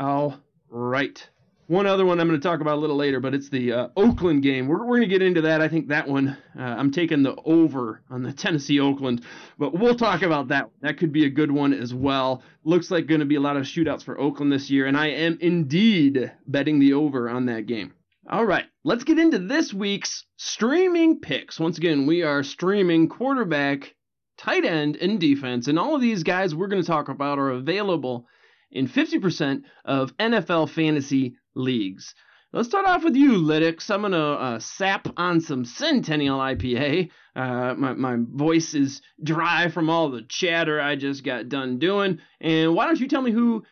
All 0.00 0.36
right 0.68 1.28
one 1.68 1.86
other 1.86 2.06
one 2.06 2.20
I'm 2.20 2.28
going 2.28 2.40
to 2.40 2.48
talk 2.48 2.60
about 2.60 2.76
a 2.76 2.80
little 2.80 2.96
later, 2.96 3.18
but 3.18 3.34
it's 3.34 3.48
the 3.48 3.72
uh, 3.72 3.88
Oakland 3.96 4.42
game. 4.42 4.68
We're, 4.68 4.84
we're 4.84 4.98
going 4.98 5.08
to 5.08 5.14
get 5.14 5.22
into 5.22 5.40
that. 5.42 5.60
I 5.60 5.68
think 5.68 5.88
that 5.88 6.06
one, 6.06 6.36
uh, 6.56 6.62
I'm 6.62 6.92
taking 6.92 7.22
the 7.22 7.34
over 7.44 8.02
on 8.08 8.22
the 8.22 8.32
Tennessee 8.34 8.78
Oakland, 8.78 9.22
but 9.58 9.76
we'll 9.76 9.96
talk 9.96 10.22
about 10.22 10.48
that. 10.48 10.70
That 10.82 10.98
could 10.98 11.12
be 11.12 11.24
a 11.24 11.30
good 11.30 11.50
one 11.50 11.72
as 11.72 11.92
well. 11.92 12.42
Looks 12.64 12.90
like 12.90 13.06
going 13.06 13.20
to 13.20 13.26
be 13.26 13.34
a 13.34 13.40
lot 13.40 13.56
of 13.56 13.64
shootouts 13.64 14.04
for 14.04 14.18
Oakland 14.18 14.52
this 14.52 14.70
year, 14.70 14.86
and 14.86 14.96
I 14.96 15.08
am 15.08 15.38
indeed 15.40 16.32
betting 16.46 16.78
the 16.78 16.92
over 16.92 17.28
on 17.28 17.46
that 17.46 17.66
game. 17.66 17.94
All 18.28 18.44
right, 18.44 18.64
let's 18.84 19.04
get 19.04 19.18
into 19.18 19.38
this 19.38 19.72
week's 19.72 20.24
streaming 20.36 21.20
picks. 21.20 21.60
Once 21.60 21.78
again, 21.78 22.06
we 22.06 22.22
are 22.22 22.42
streaming 22.42 23.08
quarterback, 23.08 23.94
tight 24.36 24.64
end, 24.64 24.96
and 24.96 25.20
defense, 25.20 25.68
and 25.68 25.78
all 25.78 25.94
of 25.94 26.00
these 26.00 26.22
guys 26.22 26.54
we're 26.54 26.66
going 26.66 26.82
to 26.82 26.86
talk 26.86 27.08
about 27.08 27.38
are 27.38 27.50
available 27.50 28.26
in 28.70 28.88
50% 28.88 29.62
of 29.84 30.16
NFL 30.16 30.70
fantasy 30.70 31.36
leagues. 31.56 32.14
Let's 32.52 32.68
start 32.68 32.86
off 32.86 33.04
with 33.04 33.16
you, 33.16 33.32
Lytics. 33.32 33.90
I'm 33.90 34.10
to 34.12 34.18
uh, 34.18 34.58
sap 34.60 35.08
on 35.16 35.40
some 35.40 35.64
Centennial 35.64 36.38
IPA. 36.38 37.10
Uh, 37.34 37.74
my, 37.74 37.92
my 37.92 38.16
voice 38.18 38.72
is 38.72 39.02
dry 39.22 39.68
from 39.68 39.90
all 39.90 40.10
the 40.10 40.22
chatter 40.22 40.80
I 40.80 40.96
just 40.96 41.24
got 41.24 41.48
done 41.48 41.78
doing. 41.78 42.20
And 42.40 42.74
why 42.74 42.86
don't 42.86 43.00
you 43.00 43.08
tell 43.08 43.20
me 43.20 43.32
who 43.32 43.64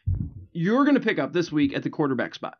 you're 0.52 0.84
going 0.84 0.96
to 0.96 1.00
pick 1.00 1.18
up 1.18 1.32
this 1.32 1.52
week 1.52 1.74
at 1.74 1.82
the 1.82 1.90
quarterback 1.90 2.34
spot? 2.34 2.58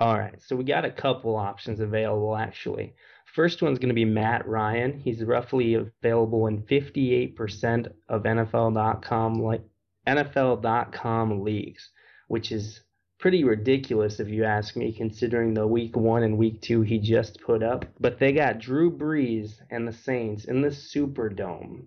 All 0.00 0.18
right, 0.18 0.42
so 0.42 0.56
we 0.56 0.64
got 0.64 0.84
a 0.84 0.90
couple 0.90 1.36
options 1.36 1.78
available 1.78 2.36
actually. 2.36 2.94
First 3.34 3.62
one's 3.62 3.78
going 3.78 3.88
to 3.88 3.94
be 3.94 4.04
Matt 4.04 4.46
Ryan. 4.46 4.98
He's 4.98 5.24
roughly 5.24 5.74
available 5.74 6.48
in 6.48 6.64
58% 6.64 7.86
of 8.08 8.24
NFL.com 8.24 9.34
like 9.42 9.62
NFL.com 10.06 11.42
leagues, 11.42 11.88
which 12.28 12.52
is 12.52 12.80
pretty 13.22 13.44
ridiculous 13.44 14.18
if 14.18 14.28
you 14.28 14.42
ask 14.42 14.74
me, 14.74 14.92
considering 14.92 15.54
the 15.54 15.64
week 15.64 15.94
one 15.94 16.24
and 16.24 16.36
week 16.36 16.60
two 16.60 16.80
he 16.82 16.98
just 16.98 17.40
put 17.40 17.62
up. 17.62 17.84
But 18.00 18.18
they 18.18 18.32
got 18.32 18.58
Drew 18.58 18.90
Brees 18.90 19.60
and 19.70 19.86
the 19.86 19.92
Saints 19.92 20.46
in 20.46 20.60
the 20.60 20.70
Superdome. 20.70 21.84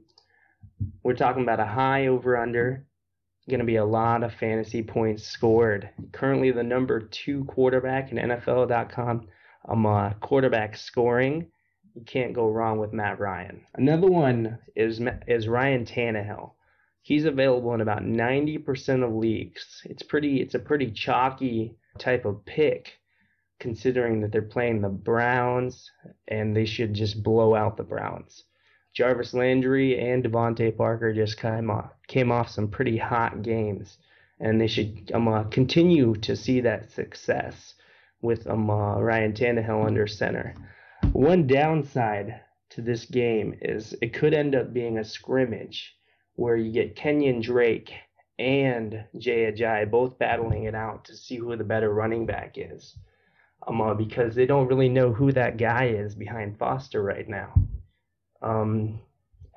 We're 1.04 1.13
talking 1.13 1.44
about 1.44 1.60
a 1.60 1.65
high 1.65 2.08
over 2.08 2.38
under. 2.38 2.86
Going 3.50 3.60
to 3.60 3.65
be 3.65 3.75
a 3.75 3.86
lot 3.86 4.24
of 4.24 4.34
fantasy 4.34 4.82
points 4.82 5.27
scored. 5.27 5.89
Currently, 6.13 6.51
the 6.51 6.63
number 6.63 7.01
two 7.01 7.44
quarterback 7.44 8.13
in 8.13 8.18
NFL.com. 8.18 9.27
Um, 9.68 9.86
a 9.86 10.15
quarterback 10.22 10.77
scoring. 10.77 11.48
You 11.96 12.04
can't 12.06 12.34
go 12.34 12.50
wrong 12.50 12.80
with 12.80 12.94
Matt 12.94 13.20
Ryan. 13.20 13.62
Another 13.74 14.08
one 14.08 14.58
is 14.74 15.01
is 15.27 15.50
Ryan 15.50 15.86
Tannehill 15.86 16.54
he's 17.05 17.25
available 17.25 17.71
in 17.75 17.81
about 17.81 18.01
90% 18.01 19.03
of 19.03 19.13
leagues. 19.13 19.83
It's 19.85 20.01
pretty 20.01 20.41
it's 20.41 20.55
a 20.55 20.59
pretty 20.59 20.89
chalky 20.89 21.75
type 22.00 22.25
of 22.25 22.43
pick 22.45 22.93
considering 23.59 24.21
that 24.21 24.31
they're 24.31 24.41
playing 24.41 24.81
the 24.81 24.89
Browns 24.89 25.91
and 26.27 26.55
they 26.55 26.65
should 26.65 26.95
just 26.95 27.21
blow 27.21 27.53
out 27.53 27.77
the 27.77 27.83
Browns. 27.83 28.45
Jarvis 28.91 29.35
Landry 29.35 30.00
and 30.00 30.24
DeVante 30.24 30.75
Parker 30.75 31.13
just 31.13 31.39
came 31.39 31.69
off, 31.69 31.91
came 32.07 32.31
off 32.31 32.50
some 32.50 32.67
pretty 32.69 32.97
hot 32.97 33.43
games 33.43 34.00
and 34.39 34.59
they 34.59 34.67
should 34.67 35.12
um, 35.13 35.27
uh, 35.27 35.43
continue 35.43 36.15
to 36.15 36.35
see 36.35 36.59
that 36.62 36.91
success 36.91 37.75
with 38.24 38.47
um, 38.47 38.67
uh, 38.67 39.00
Ryan 39.00 39.33
Tannehill 39.33 39.85
under 39.85 40.07
center. 40.07 40.55
One 41.12 41.45
downside 41.45 42.41
to 42.71 42.81
this 42.81 43.05
game 43.05 43.53
is 43.62 43.95
it 44.01 44.12
could 44.12 44.33
end 44.33 44.55
up 44.55 44.74
being 44.74 44.97
a 44.97 45.05
scrimmage 45.05 45.95
where 46.36 46.56
you 46.56 46.72
get 46.72 46.96
Kenyan 46.96 47.42
Drake 47.42 47.92
and 48.38 49.06
Jay 49.18 49.51
Ajayi 49.51 49.89
both 49.89 50.20
battling 50.20 50.65
it 50.65 50.75
out 50.75 51.06
to 51.06 51.15
see 51.15 51.38
who 51.38 51.56
the 51.56 51.63
better 51.63 51.94
running 51.94 52.25
back 52.25 52.56
is. 52.58 52.98
Um, 53.68 53.82
uh, 53.82 53.94
because 53.96 54.36
they 54.36 54.46
don't 54.46 54.68
really 54.68 54.89
know 54.89 55.12
who 55.12 55.32
that 55.32 55.58
guy 55.58 55.86
is 55.86 56.13
behind 56.13 56.60
Foster 56.60 57.01
right 57.01 57.27
now. 57.27 57.54
Um, 58.42 59.00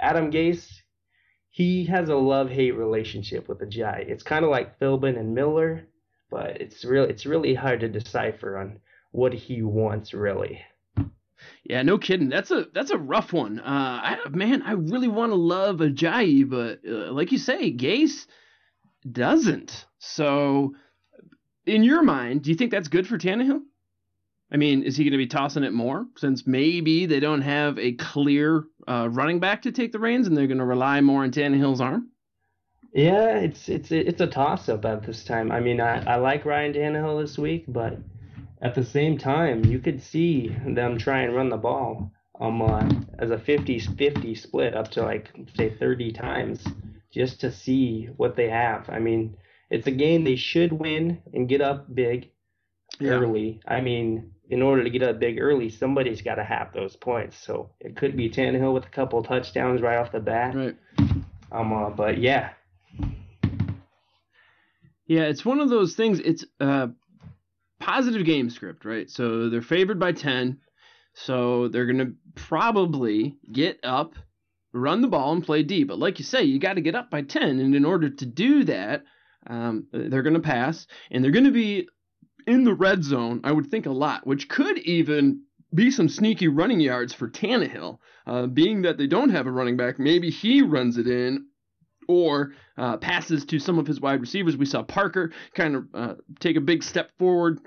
Adam 0.00 0.30
Gase, 0.30 0.80
he 1.50 1.84
has 1.86 2.08
a 2.08 2.14
love-hate 2.14 2.76
relationship 2.76 3.48
with 3.48 3.58
Ajayi. 3.58 4.08
It's 4.08 4.22
kind 4.22 4.44
of 4.44 4.50
like 4.50 4.78
Philbin 4.78 5.18
and 5.18 5.34
Miller, 5.34 5.86
but 6.30 6.60
it's 6.60 6.84
really 6.84 7.10
it's 7.10 7.26
really 7.26 7.54
hard 7.54 7.80
to 7.80 7.88
decipher 7.88 8.56
on 8.56 8.80
what 9.10 9.34
he 9.34 9.62
wants 9.62 10.14
really. 10.14 10.60
Yeah, 11.68 11.82
no 11.82 11.98
kidding. 11.98 12.30
That's 12.30 12.50
a 12.50 12.66
that's 12.72 12.90
a 12.90 12.96
rough 12.96 13.34
one. 13.34 13.60
Uh, 13.60 13.62
I, 14.26 14.28
man, 14.30 14.62
I 14.62 14.72
really 14.72 15.06
want 15.06 15.32
to 15.32 15.36
love 15.36 15.76
Ajayi, 15.76 16.48
but 16.48 16.80
uh, 16.88 17.12
like 17.12 17.30
you 17.30 17.36
say, 17.36 17.70
Gase 17.70 18.26
doesn't. 19.10 19.84
So, 19.98 20.74
in 21.66 21.84
your 21.84 22.02
mind, 22.02 22.42
do 22.42 22.50
you 22.50 22.56
think 22.56 22.70
that's 22.70 22.88
good 22.88 23.06
for 23.06 23.18
Tannehill? 23.18 23.60
I 24.50 24.56
mean, 24.56 24.82
is 24.82 24.96
he 24.96 25.04
going 25.04 25.12
to 25.12 25.18
be 25.18 25.26
tossing 25.26 25.62
it 25.62 25.74
more 25.74 26.06
since 26.16 26.46
maybe 26.46 27.04
they 27.04 27.20
don't 27.20 27.42
have 27.42 27.78
a 27.78 27.92
clear 27.92 28.64
uh, 28.86 29.10
running 29.10 29.38
back 29.38 29.60
to 29.62 29.72
take 29.72 29.92
the 29.92 29.98
reins 29.98 30.26
and 30.26 30.34
they're 30.34 30.46
going 30.46 30.58
to 30.58 30.64
rely 30.64 31.02
more 31.02 31.22
on 31.22 31.32
Tannehill's 31.32 31.82
arm? 31.82 32.08
Yeah, 32.94 33.40
it's 33.40 33.68
it's 33.68 33.92
it's 33.92 34.22
a 34.22 34.26
toss 34.26 34.70
up 34.70 34.86
at 34.86 35.02
this 35.02 35.22
time. 35.22 35.52
I 35.52 35.60
mean, 35.60 35.82
I, 35.82 36.02
I 36.14 36.16
like 36.16 36.46
Ryan 36.46 36.72
Tannehill 36.72 37.20
this 37.20 37.36
week, 37.36 37.66
but 37.68 37.98
at 38.62 38.74
the 38.74 38.84
same 38.84 39.18
time, 39.18 39.64
you 39.64 39.78
could 39.78 40.02
see 40.02 40.48
them 40.66 40.98
try 40.98 41.20
and 41.22 41.34
run 41.34 41.48
the 41.48 41.56
ball 41.56 42.12
um 42.40 42.62
uh, 42.62 42.88
as 43.18 43.30
a 43.32 43.36
50-50 43.36 44.38
split 44.38 44.74
up 44.76 44.90
to 44.92 45.02
like 45.02 45.30
say 45.56 45.70
30 45.76 46.12
times 46.12 46.64
just 47.12 47.40
to 47.40 47.50
see 47.50 48.08
what 48.16 48.36
they 48.36 48.48
have. 48.48 48.88
I 48.88 49.00
mean, 49.00 49.36
it's 49.70 49.86
a 49.88 49.90
game 49.90 50.22
they 50.24 50.36
should 50.36 50.72
win 50.72 51.20
and 51.32 51.48
get 51.48 51.60
up 51.60 51.92
big 51.92 52.30
Yeah. 53.00 53.12
early. 53.12 53.60
I 53.66 53.80
mean, 53.80 54.32
in 54.50 54.62
order 54.62 54.84
to 54.84 54.90
get 54.90 55.02
up 55.02 55.18
big 55.18 55.40
early, 55.40 55.68
somebody's 55.68 56.22
got 56.22 56.36
to 56.36 56.44
have 56.44 56.72
those 56.72 56.94
points. 56.96 57.36
So 57.44 57.70
it 57.80 57.96
could 57.96 58.16
be 58.16 58.30
Tannehill 58.30 58.72
with 58.74 58.86
a 58.86 58.90
couple 58.90 59.22
touchdowns 59.22 59.82
right 59.82 59.98
off 59.98 60.12
the 60.12 60.20
bat. 60.20 60.54
Right. 60.54 60.76
Um, 61.50 61.72
uh, 61.72 61.90
but 61.90 62.18
yeah, 62.18 62.50
Yeah, 65.06 65.22
it's 65.22 65.44
one 65.44 65.60
of 65.60 65.70
those 65.70 65.94
things. 65.96 66.20
It's 66.20 66.44
a 66.60 66.90
positive 67.88 68.26
game 68.26 68.50
script, 68.50 68.84
right? 68.84 69.10
So 69.10 69.48
they're 69.48 69.62
favored 69.62 69.98
by 69.98 70.12
10. 70.12 70.58
So 71.14 71.68
they're 71.68 71.86
going 71.86 71.98
to 71.98 72.12
probably 72.34 73.36
get 73.50 73.80
up, 73.82 74.14
run 74.74 75.00
the 75.00 75.08
ball, 75.08 75.32
and 75.32 75.42
play 75.42 75.62
D. 75.62 75.84
But 75.84 75.98
like 75.98 76.18
you 76.18 76.24
say, 76.24 76.42
you 76.42 76.58
got 76.58 76.74
to 76.74 76.82
get 76.82 76.94
up 76.94 77.10
by 77.10 77.22
10. 77.22 77.60
And 77.60 77.74
in 77.74 77.86
order 77.86 78.10
to 78.10 78.26
do 78.26 78.64
that, 78.64 79.04
um, 79.46 79.86
they're 79.90 80.22
going 80.22 80.34
to 80.34 80.40
pass. 80.40 80.86
And 81.10 81.24
they're 81.24 81.30
going 81.30 81.46
to 81.46 81.50
be 81.50 81.88
in 82.46 82.64
the 82.64 82.74
red 82.74 83.02
zone, 83.04 83.40
I 83.42 83.52
would 83.52 83.70
think 83.70 83.86
a 83.86 83.90
lot, 83.90 84.26
which 84.26 84.50
could 84.50 84.78
even 84.78 85.44
be 85.74 85.90
some 85.90 86.10
sneaky 86.10 86.48
running 86.48 86.80
yards 86.80 87.14
for 87.14 87.28
Tannehill. 87.28 87.98
Uh, 88.26 88.46
being 88.46 88.82
that 88.82 88.98
they 88.98 89.06
don't 89.06 89.30
have 89.30 89.46
a 89.46 89.50
running 89.50 89.78
back, 89.78 89.98
maybe 89.98 90.28
he 90.28 90.60
runs 90.60 90.98
it 90.98 91.06
in 91.06 91.46
or 92.06 92.52
uh, 92.76 92.98
passes 92.98 93.46
to 93.46 93.58
some 93.58 93.78
of 93.78 93.86
his 93.86 94.00
wide 94.00 94.20
receivers. 94.20 94.58
We 94.58 94.66
saw 94.66 94.82
Parker 94.82 95.32
kind 95.54 95.76
of 95.76 95.84
uh, 95.94 96.14
take 96.38 96.56
a 96.56 96.60
big 96.60 96.82
step 96.82 97.10
forward 97.18 97.60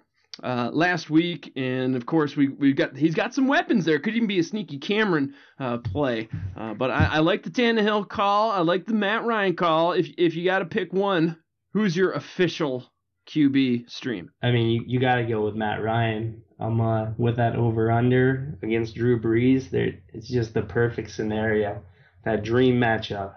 uh, 0.44 0.70
last 0.72 1.10
week, 1.10 1.52
and 1.56 1.96
of 1.96 2.06
course 2.06 2.36
we 2.36 2.50
we've 2.50 2.76
got 2.76 2.96
he's 2.96 3.16
got 3.16 3.34
some 3.34 3.48
weapons 3.48 3.86
there. 3.86 4.00
Could 4.00 4.16
even 4.16 4.28
be 4.28 4.40
a 4.40 4.44
sneaky 4.44 4.78
Cameron 4.78 5.34
uh, 5.60 5.78
play. 5.78 6.30
Uh, 6.56 6.74
but 6.74 6.90
I, 6.90 7.06
I 7.14 7.20
like 7.20 7.44
the 7.44 7.50
Tannehill 7.50 8.08
call. 8.08 8.52
I 8.52 8.62
like 8.62 8.86
the 8.86 8.94
Matt 8.94 9.24
Ryan 9.26 9.56
call. 9.56 9.94
If 9.94 10.08
if 10.18 10.36
you 10.36 10.46
got 10.46 10.60
to 10.60 10.66
pick 10.66 10.94
one, 10.94 11.38
who's 11.74 11.96
your 11.96 12.14
official 12.14 12.86
QB 13.28 13.90
stream? 13.90 14.32
I 14.42 14.52
mean, 14.52 14.70
you, 14.70 14.84
you 14.88 15.00
got 15.00 15.16
to 15.16 15.24
go 15.24 15.42
with 15.42 15.56
Matt 15.56 15.84
Ryan. 15.84 16.42
Um, 16.60 16.80
uh, 16.80 17.08
with 17.18 17.38
that 17.38 17.56
over 17.56 17.92
under 17.92 18.56
against 18.62 18.94
Drew 18.94 19.20
Brees, 19.20 19.72
there 19.72 19.96
it's 20.14 20.28
just 20.28 20.54
the 20.54 20.62
perfect 20.62 21.10
scenario, 21.10 21.82
that 22.24 22.44
dream 22.44 22.80
matchup. 22.80 23.34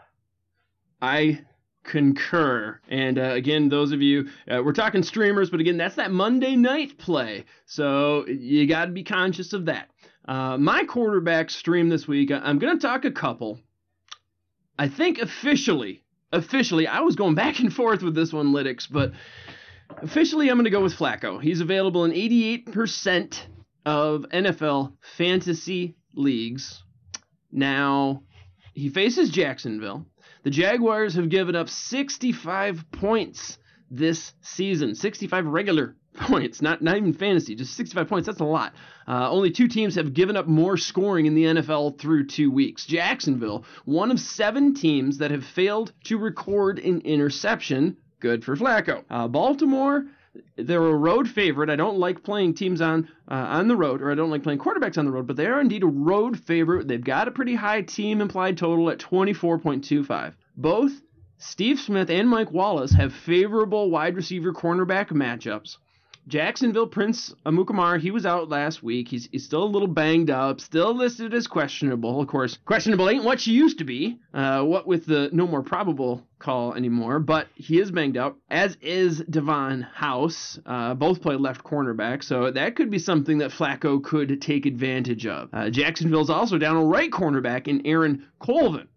I 1.00 1.40
concur. 1.84 2.80
And 2.88 3.18
uh, 3.18 3.32
again, 3.32 3.68
those 3.68 3.92
of 3.92 4.02
you, 4.02 4.28
uh, 4.50 4.62
we're 4.64 4.72
talking 4.72 5.02
streamers, 5.02 5.50
but 5.50 5.60
again, 5.60 5.76
that's 5.76 5.96
that 5.96 6.10
Monday 6.10 6.56
night 6.56 6.98
play. 6.98 7.44
So 7.66 8.26
you 8.26 8.66
got 8.66 8.86
to 8.86 8.92
be 8.92 9.04
conscious 9.04 9.52
of 9.52 9.66
that. 9.66 9.90
Uh, 10.26 10.56
my 10.56 10.84
quarterback 10.84 11.50
stream 11.50 11.88
this 11.88 12.08
week, 12.08 12.30
I'm 12.32 12.58
going 12.58 12.78
to 12.78 12.86
talk 12.86 13.04
a 13.04 13.10
couple. 13.10 13.60
I 14.78 14.88
think 14.88 15.18
officially, 15.18 16.02
officially, 16.32 16.86
I 16.86 17.00
was 17.00 17.14
going 17.14 17.34
back 17.34 17.60
and 17.60 17.72
forth 17.72 18.02
with 18.02 18.14
this 18.14 18.32
one, 18.32 18.52
Lytics, 18.52 18.90
but 18.90 19.12
officially 19.98 20.48
I'm 20.48 20.56
going 20.56 20.64
to 20.64 20.70
go 20.70 20.82
with 20.82 20.96
Flacco. 20.96 21.40
He's 21.40 21.60
available 21.60 22.04
in 22.04 22.12
88% 22.12 23.38
of 23.84 24.22
NFL 24.32 24.94
fantasy 25.16 25.94
leagues. 26.14 26.82
Now, 27.52 28.22
he 28.72 28.88
faces 28.88 29.30
Jacksonville. 29.30 30.06
The 30.44 30.50
Jaguars 30.50 31.14
have 31.14 31.30
given 31.30 31.56
up 31.56 31.70
65 31.70 32.84
points 32.92 33.58
this 33.90 34.34
season, 34.42 34.94
65 34.94 35.46
regular 35.46 35.96
points, 36.14 36.60
not 36.60 36.82
not 36.82 36.98
even 36.98 37.14
fantasy, 37.14 37.54
just 37.54 37.74
65 37.74 38.08
points. 38.08 38.26
That's 38.26 38.40
a 38.40 38.44
lot. 38.44 38.74
Uh, 39.08 39.30
only 39.30 39.50
two 39.50 39.68
teams 39.68 39.94
have 39.94 40.12
given 40.12 40.36
up 40.36 40.46
more 40.46 40.76
scoring 40.76 41.24
in 41.24 41.34
the 41.34 41.44
NFL 41.44 41.98
through 41.98 42.26
two 42.26 42.50
weeks. 42.50 42.84
Jacksonville, 42.84 43.64
one 43.86 44.10
of 44.10 44.20
seven 44.20 44.74
teams 44.74 45.18
that 45.18 45.30
have 45.30 45.44
failed 45.44 45.92
to 46.04 46.18
record 46.18 46.78
an 46.78 47.00
interception. 47.00 47.96
Good 48.20 48.44
for 48.44 48.54
Flacco. 48.54 49.02
Uh, 49.08 49.28
Baltimore. 49.28 50.04
They're 50.56 50.84
a 50.84 50.94
road 50.94 51.28
favorite. 51.28 51.70
I 51.70 51.76
don't 51.76 51.98
like 51.98 52.22
playing 52.22 52.54
teams 52.54 52.80
on 52.80 53.08
uh, 53.28 53.34
on 53.34 53.68
the 53.68 53.76
road, 53.76 54.02
or 54.02 54.10
I 54.10 54.14
don't 54.14 54.30
like 54.30 54.42
playing 54.42 54.58
quarterbacks 54.58 54.98
on 54.98 55.04
the 55.04 55.10
road, 55.12 55.26
but 55.26 55.36
they 55.36 55.46
are 55.46 55.60
indeed 55.60 55.82
a 55.82 55.88
road 55.88 56.38
favorite. 56.38 56.88
They've 56.88 57.02
got 57.02 57.28
a 57.28 57.32
pretty 57.32 57.54
high 57.54 57.82
team 57.82 58.20
implied 58.20 58.58
total 58.58 58.90
at 58.90 58.98
24.25. 58.98 60.34
Both 60.56 61.00
Steve 61.38 61.78
Smith 61.78 62.10
and 62.10 62.28
Mike 62.28 62.52
Wallace 62.52 62.92
have 62.92 63.12
favorable 63.12 63.90
wide 63.90 64.16
receiver 64.16 64.52
cornerback 64.52 65.08
matchups. 65.08 65.76
Jacksonville 66.26 66.86
Prince 66.86 67.34
Amukamara, 67.44 68.00
he 68.00 68.10
was 68.10 68.24
out 68.24 68.48
last 68.48 68.82
week. 68.82 69.08
He's, 69.08 69.28
he's 69.30 69.44
still 69.44 69.64
a 69.64 69.66
little 69.66 69.88
banged 69.88 70.30
up, 70.30 70.60
still 70.60 70.94
listed 70.94 71.34
as 71.34 71.46
questionable. 71.46 72.20
Of 72.20 72.28
course, 72.28 72.58
questionable 72.64 73.10
ain't 73.10 73.24
what 73.24 73.40
she 73.40 73.52
used 73.52 73.78
to 73.78 73.84
be. 73.84 74.18
Uh, 74.32 74.62
what 74.62 74.86
with 74.86 75.06
the 75.06 75.28
no 75.32 75.46
more 75.46 75.62
probable 75.62 76.26
call 76.38 76.74
anymore, 76.74 77.20
but 77.20 77.48
he 77.54 77.78
is 77.78 77.90
banged 77.90 78.16
up, 78.16 78.36
as 78.50 78.76
is 78.80 79.22
Davon 79.28 79.82
House. 79.82 80.58
Uh, 80.64 80.94
both 80.94 81.20
play 81.20 81.36
left 81.36 81.62
cornerback, 81.62 82.22
so 82.24 82.50
that 82.50 82.76
could 82.76 82.90
be 82.90 82.98
something 82.98 83.38
that 83.38 83.50
Flacco 83.50 84.02
could 84.02 84.40
take 84.40 84.66
advantage 84.66 85.26
of. 85.26 85.48
Uh, 85.52 85.70
Jacksonville's 85.70 86.30
also 86.30 86.58
down 86.58 86.76
a 86.76 86.84
right 86.84 87.10
cornerback 87.10 87.68
in 87.68 87.86
Aaron 87.86 88.26
Colvin. 88.38 88.88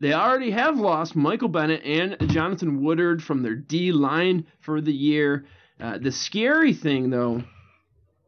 They 0.00 0.12
already 0.12 0.52
have 0.52 0.78
lost 0.78 1.16
Michael 1.16 1.48
Bennett 1.48 1.82
and 1.84 2.16
Jonathan 2.30 2.82
Woodard 2.82 3.20
from 3.20 3.42
their 3.42 3.56
D 3.56 3.90
line 3.90 4.46
for 4.60 4.80
the 4.80 4.92
year. 4.92 5.46
Uh, 5.80 5.98
the 5.98 6.10
scary 6.12 6.72
thing, 6.74 7.10
though, 7.10 7.42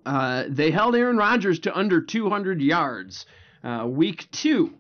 uh, 0.07 0.45
they 0.49 0.71
held 0.71 0.95
Aaron 0.95 1.17
Rodgers 1.17 1.61
to 1.61 1.77
under 1.77 2.01
200 2.01 2.61
yards. 2.63 3.27
Uh, 3.63 3.87
week 3.89 4.29
two, 4.31 4.75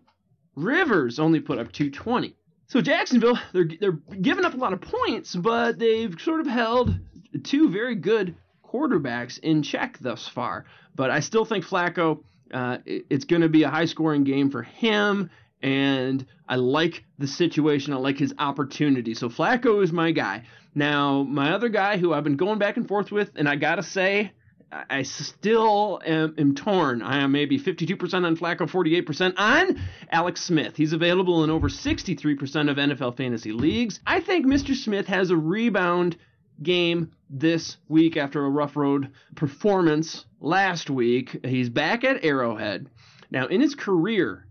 Rivers 0.57 1.19
only 1.19 1.41
put 1.41 1.59
up 1.59 1.73
220. 1.73 2.35
So 2.69 2.81
Jacksonville, 2.81 3.39
they're 3.53 3.69
they're 3.81 3.99
giving 4.21 4.45
up 4.45 4.55
a 4.55 4.57
lot 4.57 4.73
of 4.73 4.81
points, 4.81 5.35
but 5.35 5.79
they've 5.79 6.15
sort 6.21 6.41
of 6.41 6.47
held 6.47 6.95
two 7.43 7.69
very 7.71 7.97
good 7.97 8.37
quarterbacks 8.65 9.39
in 9.41 9.63
check 9.63 9.99
thus 10.01 10.29
far. 10.29 10.67
But 10.95 11.11
I 11.11 11.21
still 11.21 11.45
think 11.45 11.65
Flacco, 11.65 12.23
uh, 12.55 12.79
it- 12.87 13.07
it's 13.11 13.25
going 13.25 13.43
to 13.43 13.49
be 13.49 13.65
a 13.65 13.69
high-scoring 13.71 14.23
game 14.25 14.51
for 14.51 14.63
him, 14.63 15.31
and 15.63 16.25
I 16.49 16.57
like 16.57 17.05
the 17.19 17.27
situation. 17.27 17.93
I 17.93 17.97
like 17.97 18.19
his 18.19 18.35
opportunity. 18.39 19.15
So 19.15 19.29
Flacco 19.29 19.83
is 19.83 19.93
my 19.93 20.11
guy. 20.13 20.45
Now, 20.75 21.23
my 21.25 21.53
other 21.53 21.69
guy 21.69 21.99
who 21.99 22.13
I've 22.13 22.25
been 22.25 22.37
going 22.37 22.59
back 22.59 22.77
and 22.77 22.87
forth 22.87 23.11
with, 23.11 23.31
and 23.37 23.49
I 23.49 23.57
gotta 23.57 23.83
say, 23.83 24.33
I 24.73 24.85
I 24.89 25.03
still 25.03 26.01
am, 26.07 26.35
am 26.39 26.55
torn. 26.55 27.03
I 27.03 27.19
am 27.19 27.33
maybe 27.33 27.59
52% 27.59 28.25
on 28.25 28.37
Flacco, 28.37 28.71
48% 28.71 29.35
on 29.37 29.81
Alex 30.11 30.43
Smith. 30.43 30.77
He's 30.77 30.93
available 30.93 31.43
in 31.43 31.51
over 31.51 31.69
63% 31.69 32.71
of 32.71 32.77
NFL 32.77 33.17
fantasy 33.17 33.53
leagues. 33.53 34.01
I 34.07 34.21
think 34.21 34.47
Mr. 34.47 34.75
Smith 34.75 35.07
has 35.07 35.31
a 35.31 35.37
rebound 35.37 36.17
game 36.63 37.11
this 37.29 37.79
week 37.89 38.17
after 38.17 38.45
a 38.45 38.51
rough 38.51 38.77
road 38.77 39.11
performance 39.35 40.25
last 40.41 40.91
week. 40.91 41.45
He's 41.45 41.69
back 41.69 42.05
at 42.05 42.25
Arrowhead. 42.25 42.87
Now, 43.31 43.47
in 43.47 43.61
his 43.61 43.75
career, 43.75 44.47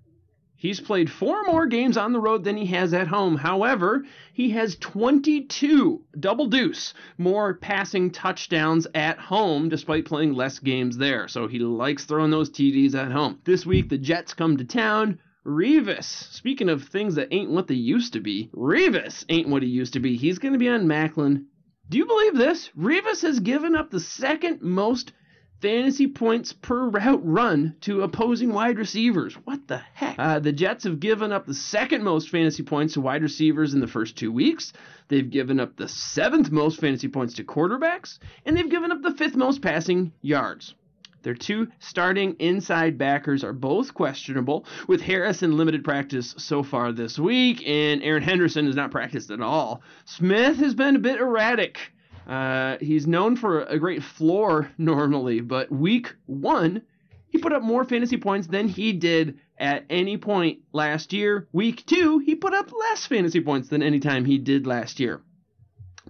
He's 0.61 0.81
played 0.81 1.09
four 1.09 1.45
more 1.45 1.67
games 1.67 1.95
on 1.95 2.11
the 2.11 2.19
road 2.19 2.43
than 2.43 2.57
he 2.57 2.65
has 2.65 2.93
at 2.93 3.07
home. 3.07 3.37
However, 3.37 4.03
he 4.33 4.49
has 4.49 4.75
22 4.75 6.03
double 6.19 6.47
deuce 6.47 6.93
more 7.17 7.53
passing 7.53 8.11
touchdowns 8.11 8.85
at 8.93 9.19
home 9.19 9.69
despite 9.69 10.03
playing 10.03 10.33
less 10.33 10.59
games 10.59 10.97
there. 10.97 11.29
So 11.29 11.47
he 11.47 11.59
likes 11.59 12.03
throwing 12.03 12.29
those 12.29 12.49
TDs 12.49 12.93
at 12.93 13.13
home. 13.13 13.39
This 13.45 13.65
week, 13.65 13.87
the 13.87 13.97
Jets 13.97 14.33
come 14.33 14.57
to 14.57 14.65
town. 14.65 15.19
Revis. 15.45 16.03
Speaking 16.33 16.67
of 16.67 16.83
things 16.83 17.15
that 17.15 17.33
ain't 17.33 17.51
what 17.51 17.67
they 17.67 17.75
used 17.75 18.11
to 18.11 18.19
be, 18.19 18.49
Revis 18.53 19.23
ain't 19.29 19.47
what 19.47 19.63
he 19.63 19.69
used 19.69 19.93
to 19.93 20.01
be. 20.01 20.17
He's 20.17 20.39
going 20.39 20.51
to 20.51 20.59
be 20.59 20.67
on 20.67 20.87
Maclin. 20.87 21.45
Do 21.87 21.97
you 21.97 22.05
believe 22.05 22.35
this? 22.35 22.69
Revis 22.77 23.21
has 23.21 23.39
given 23.39 23.77
up 23.77 23.91
the 23.91 24.01
second 24.01 24.61
most 24.61 25.13
fantasy 25.61 26.07
points 26.07 26.53
per 26.53 26.89
route 26.89 27.21
run 27.23 27.75
to 27.81 28.01
opposing 28.01 28.53
wide 28.53 28.77
receivers. 28.77 29.35
What 29.43 29.67
the 29.67 29.77
heck? 29.77 30.15
Uh, 30.17 30.39
the 30.39 30.51
Jets 30.51 30.85
have 30.85 30.99
given 30.99 31.31
up 31.31 31.45
the 31.45 31.53
second 31.53 32.03
most 32.03 32.29
fantasy 32.29 32.63
points 32.63 32.93
to 32.93 33.01
wide 33.01 33.23
receivers 33.23 33.73
in 33.73 33.79
the 33.79 33.87
first 33.87 34.17
two 34.17 34.31
weeks. 34.31 34.73
They've 35.07 35.29
given 35.29 35.59
up 35.59 35.75
the 35.75 35.87
seventh 35.87 36.51
most 36.51 36.79
fantasy 36.79 37.07
points 37.07 37.33
to 37.35 37.43
quarterbacks, 37.43 38.19
and 38.45 38.55
they've 38.55 38.69
given 38.69 38.91
up 38.91 39.01
the 39.01 39.13
fifth 39.13 39.35
most 39.35 39.61
passing 39.61 40.13
yards. 40.21 40.75
Their 41.21 41.35
two 41.35 41.67
starting 41.79 42.37
inside 42.39 42.97
backers 42.97 43.43
are 43.43 43.51
both 43.51 43.93
questionable, 43.93 44.65
with 44.87 45.01
Harris 45.01 45.43
in 45.43 45.57
limited 45.57 45.83
practice 45.83 46.33
so 46.37 46.63
far 46.63 46.93
this 46.93 47.19
week, 47.19 47.61
and 47.67 48.01
Erin 48.01 48.23
Henderson 48.23 48.65
has 48.67 48.75
not 48.75 48.91
practiced 48.91 49.29
at 49.29 49.41
all. 49.41 49.81
Smith 50.05 50.57
has 50.57 50.73
been 50.73 50.95
a 50.95 50.99
bit 50.99 51.19
erratic. 51.19 51.91
Uh, 52.29 52.77
he's 52.79 53.07
known 53.07 53.35
for 53.35 53.63
a 53.63 53.79
great 53.79 54.03
floor 54.03 54.69
normally, 54.77 55.41
but 55.41 55.71
week 55.71 56.13
one, 56.27 56.83
he 57.29 57.39
put 57.39 57.53
up 57.53 57.63
more 57.63 57.83
fantasy 57.83 58.17
points 58.17 58.47
than 58.47 58.67
he 58.67 58.93
did 58.93 59.39
at 59.57 59.85
any 59.89 60.17
point 60.17 60.59
last 60.71 61.11
year. 61.11 61.47
Week 61.51 61.83
two, 61.87 62.19
he 62.19 62.35
put 62.35 62.53
up 62.53 62.71
less 62.71 63.07
fantasy 63.07 63.41
points 63.41 63.69
than 63.69 63.81
any 63.81 63.99
time 63.99 64.25
he 64.25 64.37
did 64.37 64.67
last 64.67 64.99
year. 64.99 65.21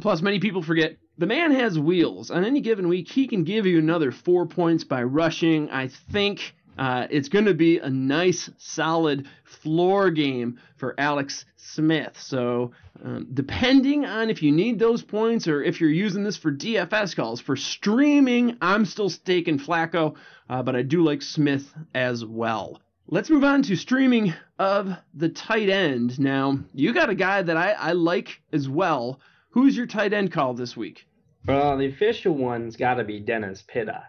Plus, 0.02 0.22
many 0.22 0.40
people 0.40 0.62
forget 0.62 0.98
the 1.18 1.26
man 1.26 1.52
has 1.52 1.80
wheels. 1.80 2.32
On 2.32 2.44
any 2.44 2.60
given 2.62 2.90
week, 2.90 3.10
he 3.10 3.28
can 3.28 3.44
give 3.46 3.66
you 3.66 3.80
another 3.80 4.12
four 4.12 4.46
points 4.46 4.84
by 4.84 5.04
rushing. 5.04 5.70
I 5.70 5.88
think 5.88 6.54
uh, 6.80 7.08
it's 7.10 7.28
going 7.28 7.44
to 7.44 7.54
be 7.54 7.78
a 7.80 7.90
nice, 7.90 8.50
solid 8.58 9.28
floor 9.44 10.10
game 10.10 10.58
for 10.78 10.96
Alex 10.98 11.44
Smith. 11.58 12.18
So, 12.18 12.72
um, 13.04 13.28
depending 13.34 14.06
on 14.06 14.30
if 14.30 14.42
you 14.42 14.54
need 14.54 14.80
those 14.80 15.04
points 15.04 15.50
or 15.50 15.62
if 15.62 15.82
you're 15.82 15.90
using 15.90 16.24
this 16.24 16.38
for 16.38 16.54
DFS 16.54 17.18
calls, 17.18 17.42
for 17.42 17.58
streaming, 17.58 18.56
I'm 18.62 18.86
still 18.86 19.10
staking 19.10 19.60
Flacco, 19.60 20.16
uh, 20.50 20.64
but 20.64 20.78
I 20.78 20.84
do 20.84 21.04
like 21.04 21.22
Smith 21.22 21.70
as 21.94 22.24
well. 22.24 22.80
Let's 23.08 23.30
move 23.30 23.44
on 23.44 23.62
to 23.64 23.76
streaming 23.76 24.34
of 24.58 24.88
the 25.14 25.28
tight 25.28 25.70
end. 25.70 26.18
Now, 26.18 26.60
you 26.74 26.94
got 26.94 27.10
a 27.10 27.16
guy 27.16 27.42
that 27.42 27.58
I, 27.58 27.72
I 27.72 27.92
like 27.92 28.42
as 28.54 28.70
well. 28.70 29.20
Who's 29.50 29.76
your 29.76 29.88
tight 29.88 30.14
end 30.14 30.32
call 30.32 30.54
this 30.54 30.78
week? 30.78 31.06
Well, 31.46 31.78
the 31.78 31.88
official 31.88 32.36
one's 32.36 32.78
got 32.78 32.96
to 32.96 33.04
be 33.04 33.20
Dennis 33.20 33.66
Pitta. 33.68 34.04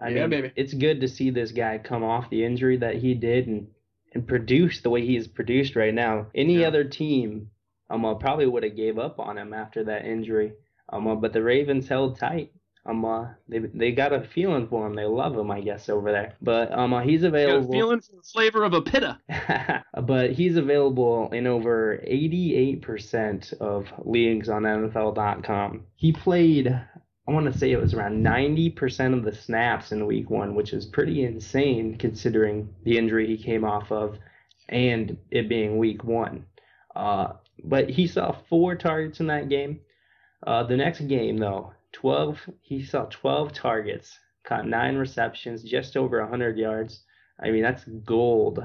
I 0.00 0.08
Yeah, 0.10 0.22
mean, 0.26 0.30
baby. 0.30 0.52
it's 0.56 0.74
good 0.74 1.00
to 1.00 1.08
see 1.08 1.30
this 1.30 1.52
guy 1.52 1.78
come 1.78 2.02
off 2.04 2.30
the 2.30 2.44
injury 2.44 2.76
that 2.78 2.96
he 2.96 3.14
did 3.14 3.46
and 3.46 3.68
and 4.12 4.28
produce 4.28 4.80
the 4.80 4.90
way 4.90 5.04
he's 5.04 5.26
produced 5.26 5.74
right 5.74 5.92
now. 5.92 6.26
Any 6.36 6.60
Yeah. 6.60 6.68
other 6.68 6.84
team, 6.84 7.50
um, 7.90 8.04
uh, 8.04 8.14
probably 8.14 8.46
would 8.46 8.62
have 8.62 8.76
gave 8.76 8.96
up 8.96 9.18
on 9.18 9.36
him 9.36 9.52
after 9.52 9.82
that 9.84 10.04
injury. 10.06 10.52
Um, 10.88 11.08
uh, 11.08 11.16
but 11.16 11.32
the 11.32 11.42
Ravens 11.42 11.88
held 11.88 12.16
tight. 12.16 12.52
Um, 12.86 13.04
uh, 13.04 13.28
they 13.48 13.58
they 13.60 13.90
got 13.92 14.12
a 14.12 14.20
feeling 14.22 14.68
for 14.68 14.86
him. 14.86 14.94
They 14.94 15.04
love 15.06 15.36
him, 15.36 15.50
I 15.50 15.62
guess, 15.62 15.88
over 15.88 16.12
there. 16.12 16.34
But 16.42 16.70
um, 16.70 16.92
uh, 16.92 17.00
he's 17.00 17.22
Got 17.22 17.26
a 17.26 17.28
available. 17.30 17.72
feeling 17.72 18.00
for 18.02 18.12
the 18.16 18.22
flavor 18.22 18.62
of 18.62 18.74
a 18.74 18.82
pitta. 18.82 19.18
but 20.02 20.30
he's 20.32 20.56
available 20.56 21.30
in 21.32 21.46
over 21.48 21.98
88% 22.06 23.52
of 23.54 23.86
leagues 24.04 24.48
on 24.48 24.62
NFL.com. 24.62 25.84
He 25.96 26.12
played, 26.12 26.78
I 27.26 27.32
want 27.32 27.50
to 27.50 27.58
say 27.58 27.72
it 27.72 27.80
was 27.80 27.94
around 27.94 28.22
90% 28.22 29.14
of 29.16 29.24
the 29.24 29.34
snaps 29.34 29.92
in 29.92 30.06
week 30.06 30.28
one, 30.28 30.54
which 30.54 30.74
is 30.74 30.84
pretty 30.84 31.24
insane 31.24 31.96
considering 31.96 32.68
the 32.84 32.98
injury 32.98 33.26
he 33.26 33.42
came 33.42 33.64
off 33.64 33.90
of 33.90 34.18
and 34.68 35.16
it 35.30 35.48
being 35.48 35.78
week 35.78 36.04
one. 36.04 36.44
Uh, 36.94 37.32
but 37.64 37.88
he 37.88 38.06
saw 38.06 38.36
four 38.48 38.74
targets 38.74 39.20
in 39.20 39.26
that 39.28 39.48
game. 39.48 39.80
Uh, 40.46 40.64
the 40.64 40.76
next 40.76 41.00
game, 41.00 41.38
though, 41.38 41.72
12, 41.92 42.38
he 42.60 42.84
saw 42.84 43.06
12 43.06 43.54
targets, 43.54 44.18
caught 44.44 44.66
nine 44.66 44.96
receptions, 44.96 45.62
just 45.62 45.96
over 45.96 46.20
100 46.20 46.58
yards. 46.58 47.04
I 47.40 47.50
mean, 47.50 47.62
that's 47.62 47.84
gold 48.04 48.64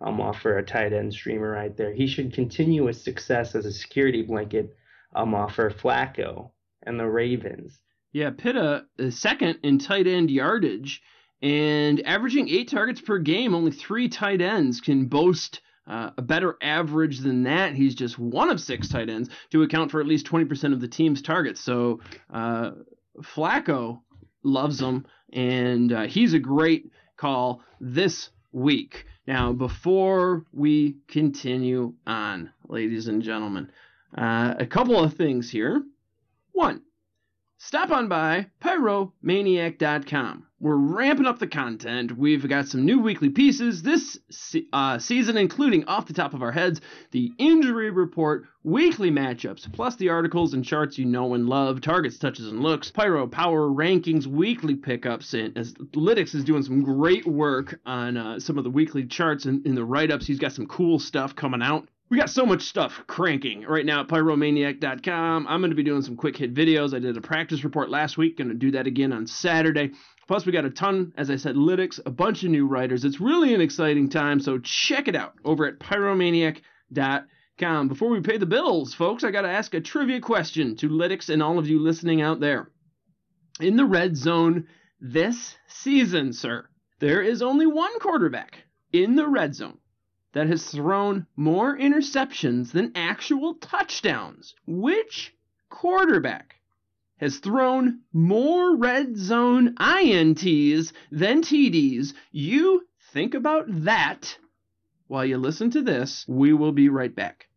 um, 0.00 0.20
off 0.20 0.40
for 0.40 0.58
a 0.58 0.64
tight 0.64 0.92
end 0.92 1.12
streamer 1.12 1.50
right 1.50 1.76
there. 1.76 1.92
He 1.92 2.06
should 2.06 2.32
continue 2.32 2.86
his 2.86 3.02
success 3.02 3.56
as 3.56 3.66
a 3.66 3.72
security 3.72 4.22
blanket 4.22 4.76
um, 5.14 5.34
off 5.34 5.56
for 5.56 5.70
Flacco 5.70 6.50
and 6.84 7.00
the 7.00 7.08
Ravens. 7.08 7.80
Yeah, 8.12 8.30
Pitta 8.30 8.86
is 8.98 9.18
second 9.18 9.58
in 9.62 9.78
tight 9.78 10.06
end 10.06 10.30
yardage 10.30 11.02
and 11.42 12.04
averaging 12.06 12.48
eight 12.48 12.68
targets 12.68 13.00
per 13.00 13.18
game. 13.18 13.54
Only 13.54 13.72
three 13.72 14.08
tight 14.08 14.40
ends 14.40 14.80
can 14.80 15.06
boast 15.06 15.60
uh, 15.86 16.10
a 16.16 16.22
better 16.22 16.56
average 16.62 17.20
than 17.20 17.44
that. 17.44 17.74
He's 17.74 17.94
just 17.94 18.18
one 18.18 18.50
of 18.50 18.60
six 18.60 18.88
tight 18.88 19.08
ends 19.08 19.28
to 19.50 19.62
account 19.62 19.90
for 19.90 20.00
at 20.00 20.06
least 20.06 20.26
20% 20.26 20.72
of 20.72 20.80
the 20.80 20.88
team's 20.88 21.22
targets. 21.22 21.60
So 21.60 22.00
uh, 22.32 22.72
Flacco 23.22 24.00
loves 24.42 24.80
him, 24.80 25.06
and 25.32 25.92
uh, 25.92 26.02
he's 26.02 26.34
a 26.34 26.38
great 26.38 26.90
call 27.16 27.62
this 27.80 28.30
week. 28.52 29.06
Now, 29.26 29.52
before 29.52 30.44
we 30.52 30.96
continue 31.08 31.94
on, 32.06 32.50
ladies 32.68 33.08
and 33.08 33.22
gentlemen, 33.22 33.70
uh, 34.16 34.54
a 34.58 34.66
couple 34.66 34.98
of 34.98 35.14
things 35.14 35.50
here. 35.50 35.82
One, 36.52 36.82
stop 37.66 37.90
on 37.90 38.06
by 38.06 38.46
pyromaniac.com. 38.62 40.46
We're 40.60 40.76
ramping 40.76 41.26
up 41.26 41.40
the 41.40 41.48
content. 41.48 42.16
We've 42.16 42.48
got 42.48 42.68
some 42.68 42.86
new 42.86 43.00
weekly 43.00 43.28
pieces 43.28 43.82
this 43.82 44.18
uh, 44.72 44.98
season, 45.00 45.36
including 45.36 45.84
off 45.84 46.06
the 46.06 46.14
top 46.14 46.32
of 46.32 46.42
our 46.42 46.52
heads, 46.52 46.80
the 47.10 47.32
injury 47.38 47.90
report, 47.90 48.44
weekly 48.62 49.10
matchups, 49.10 49.70
plus 49.72 49.96
the 49.96 50.10
articles 50.10 50.54
and 50.54 50.64
charts 50.64 50.96
you 50.96 51.04
know 51.04 51.34
and 51.34 51.48
love, 51.48 51.80
targets, 51.80 52.18
touches, 52.18 52.46
and 52.46 52.62
looks, 52.62 52.90
Pyro 52.90 53.26
Power 53.26 53.68
Rankings, 53.68 54.26
weekly 54.26 54.76
pickups, 54.76 55.34
and 55.34 55.58
as 55.58 55.74
Lytics 55.74 56.34
is 56.36 56.44
doing 56.44 56.62
some 56.62 56.82
great 56.82 57.26
work 57.26 57.80
on 57.84 58.16
uh, 58.16 58.38
some 58.38 58.58
of 58.58 58.64
the 58.64 58.70
weekly 58.70 59.04
charts 59.06 59.44
and 59.44 59.66
in 59.66 59.74
the 59.74 59.84
write 59.84 60.12
ups. 60.12 60.26
He's 60.26 60.38
got 60.38 60.52
some 60.52 60.66
cool 60.66 61.00
stuff 61.00 61.34
coming 61.34 61.62
out. 61.62 61.88
We 62.08 62.18
got 62.18 62.30
so 62.30 62.46
much 62.46 62.62
stuff 62.62 63.02
cranking 63.08 63.62
right 63.62 63.84
now 63.84 64.02
at 64.02 64.06
pyromaniac.com. 64.06 65.48
I'm 65.48 65.60
going 65.60 65.72
to 65.72 65.76
be 65.76 65.82
doing 65.82 66.02
some 66.02 66.14
quick 66.14 66.36
hit 66.36 66.54
videos. 66.54 66.94
I 66.94 67.00
did 67.00 67.16
a 67.16 67.20
practice 67.20 67.64
report 67.64 67.90
last 67.90 68.16
week, 68.16 68.38
going 68.38 68.46
to 68.48 68.54
do 68.54 68.70
that 68.72 68.86
again 68.86 69.12
on 69.12 69.26
Saturday. 69.26 69.90
Plus, 70.28 70.46
we 70.46 70.52
got 70.52 70.64
a 70.64 70.70
ton, 70.70 71.12
as 71.16 71.30
I 71.30 71.36
said, 71.36 71.56
lytics, 71.56 71.98
a 72.06 72.10
bunch 72.10 72.44
of 72.44 72.50
new 72.50 72.68
writers. 72.68 73.04
It's 73.04 73.20
really 73.20 73.54
an 73.54 73.60
exciting 73.60 74.08
time, 74.08 74.38
so 74.38 74.58
check 74.58 75.08
it 75.08 75.16
out 75.16 75.34
over 75.44 75.66
at 75.66 75.80
pyromaniac.com. 75.80 77.88
Before 77.88 78.10
we 78.10 78.20
pay 78.20 78.38
the 78.38 78.46
bills, 78.46 78.94
folks, 78.94 79.24
I 79.24 79.32
got 79.32 79.42
to 79.42 79.48
ask 79.48 79.74
a 79.74 79.80
trivia 79.80 80.20
question 80.20 80.76
to 80.76 80.88
lytics 80.88 81.28
and 81.28 81.42
all 81.42 81.58
of 81.58 81.68
you 81.68 81.80
listening 81.80 82.22
out 82.22 82.38
there. 82.38 82.70
In 83.58 83.74
the 83.74 83.84
red 83.84 84.16
zone 84.16 84.68
this 85.00 85.56
season, 85.66 86.32
sir, 86.32 86.68
there 87.00 87.20
is 87.20 87.42
only 87.42 87.66
one 87.66 87.98
quarterback 87.98 88.58
in 88.92 89.16
the 89.16 89.26
red 89.26 89.56
zone 89.56 89.78
that 90.36 90.48
has 90.48 90.70
thrown 90.70 91.26
more 91.34 91.78
interceptions 91.78 92.70
than 92.70 92.92
actual 92.94 93.54
touchdowns. 93.54 94.54
Which 94.66 95.34
quarterback 95.70 96.56
has 97.16 97.38
thrown 97.38 98.00
more 98.12 98.76
red 98.76 99.16
zone 99.16 99.74
INTs 99.76 100.92
than 101.10 101.40
TDs? 101.40 102.12
You 102.32 102.86
think 103.14 103.32
about 103.32 103.64
that 103.84 104.36
while 105.06 105.24
you 105.24 105.38
listen 105.38 105.70
to 105.70 105.80
this. 105.80 106.26
We 106.28 106.52
will 106.52 106.72
be 106.72 106.90
right 106.90 107.16
back. 107.16 107.48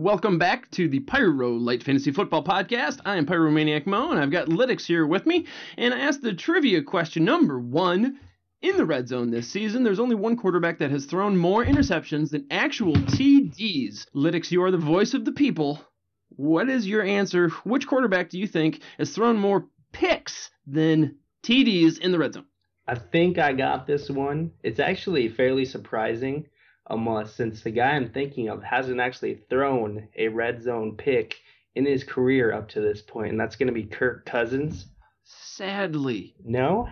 Welcome 0.00 0.38
back 0.38 0.70
to 0.70 0.88
the 0.88 1.00
Pyro 1.00 1.50
Light 1.50 1.82
Fantasy 1.82 2.10
Football 2.10 2.42
Podcast. 2.42 3.00
I 3.04 3.18
am 3.18 3.26
Pyromaniac 3.26 3.84
Mo, 3.84 4.10
and 4.10 4.18
I've 4.18 4.30
got 4.30 4.48
Lytics 4.48 4.86
here 4.86 5.06
with 5.06 5.26
me. 5.26 5.44
And 5.76 5.92
I 5.92 5.98
asked 5.98 6.22
the 6.22 6.32
trivia 6.32 6.82
question 6.82 7.26
number 7.26 7.60
one. 7.60 8.18
In 8.62 8.78
the 8.78 8.86
red 8.86 9.08
zone 9.08 9.30
this 9.30 9.46
season, 9.48 9.84
there's 9.84 10.00
only 10.00 10.14
one 10.14 10.38
quarterback 10.38 10.78
that 10.78 10.90
has 10.90 11.04
thrown 11.04 11.36
more 11.36 11.66
interceptions 11.66 12.30
than 12.30 12.46
actual 12.50 12.94
TDs. 12.94 14.06
Lytics, 14.14 14.50
you 14.50 14.62
are 14.62 14.70
the 14.70 14.78
voice 14.78 15.12
of 15.12 15.26
the 15.26 15.32
people. 15.32 15.84
What 16.30 16.70
is 16.70 16.88
your 16.88 17.02
answer? 17.02 17.50
Which 17.64 17.86
quarterback 17.86 18.30
do 18.30 18.38
you 18.38 18.46
think 18.46 18.80
has 18.96 19.14
thrown 19.14 19.36
more 19.36 19.66
picks 19.92 20.50
than 20.66 21.16
TDs 21.42 21.98
in 21.98 22.10
the 22.10 22.18
red 22.18 22.32
zone? 22.32 22.46
I 22.88 22.94
think 22.94 23.38
I 23.38 23.52
got 23.52 23.86
this 23.86 24.08
one. 24.08 24.52
It's 24.62 24.80
actually 24.80 25.28
fairly 25.28 25.66
surprising, 25.66 26.46
um, 26.90 27.04
must 27.04 27.36
since 27.36 27.62
the 27.62 27.70
guy 27.70 27.90
I'm 27.90 28.10
thinking 28.10 28.48
of 28.48 28.62
hasn't 28.62 29.00
actually 29.00 29.40
thrown 29.48 30.08
a 30.16 30.28
red 30.28 30.62
zone 30.62 30.96
pick 30.96 31.36
in 31.74 31.86
his 31.86 32.04
career 32.04 32.52
up 32.52 32.68
to 32.70 32.80
this 32.80 33.00
point, 33.00 33.30
and 33.30 33.40
that's 33.40 33.56
going 33.56 33.68
to 33.68 33.72
be 33.72 33.84
Kirk 33.84 34.26
Cousins. 34.26 34.86
Sadly, 35.24 36.34
No? 36.44 36.88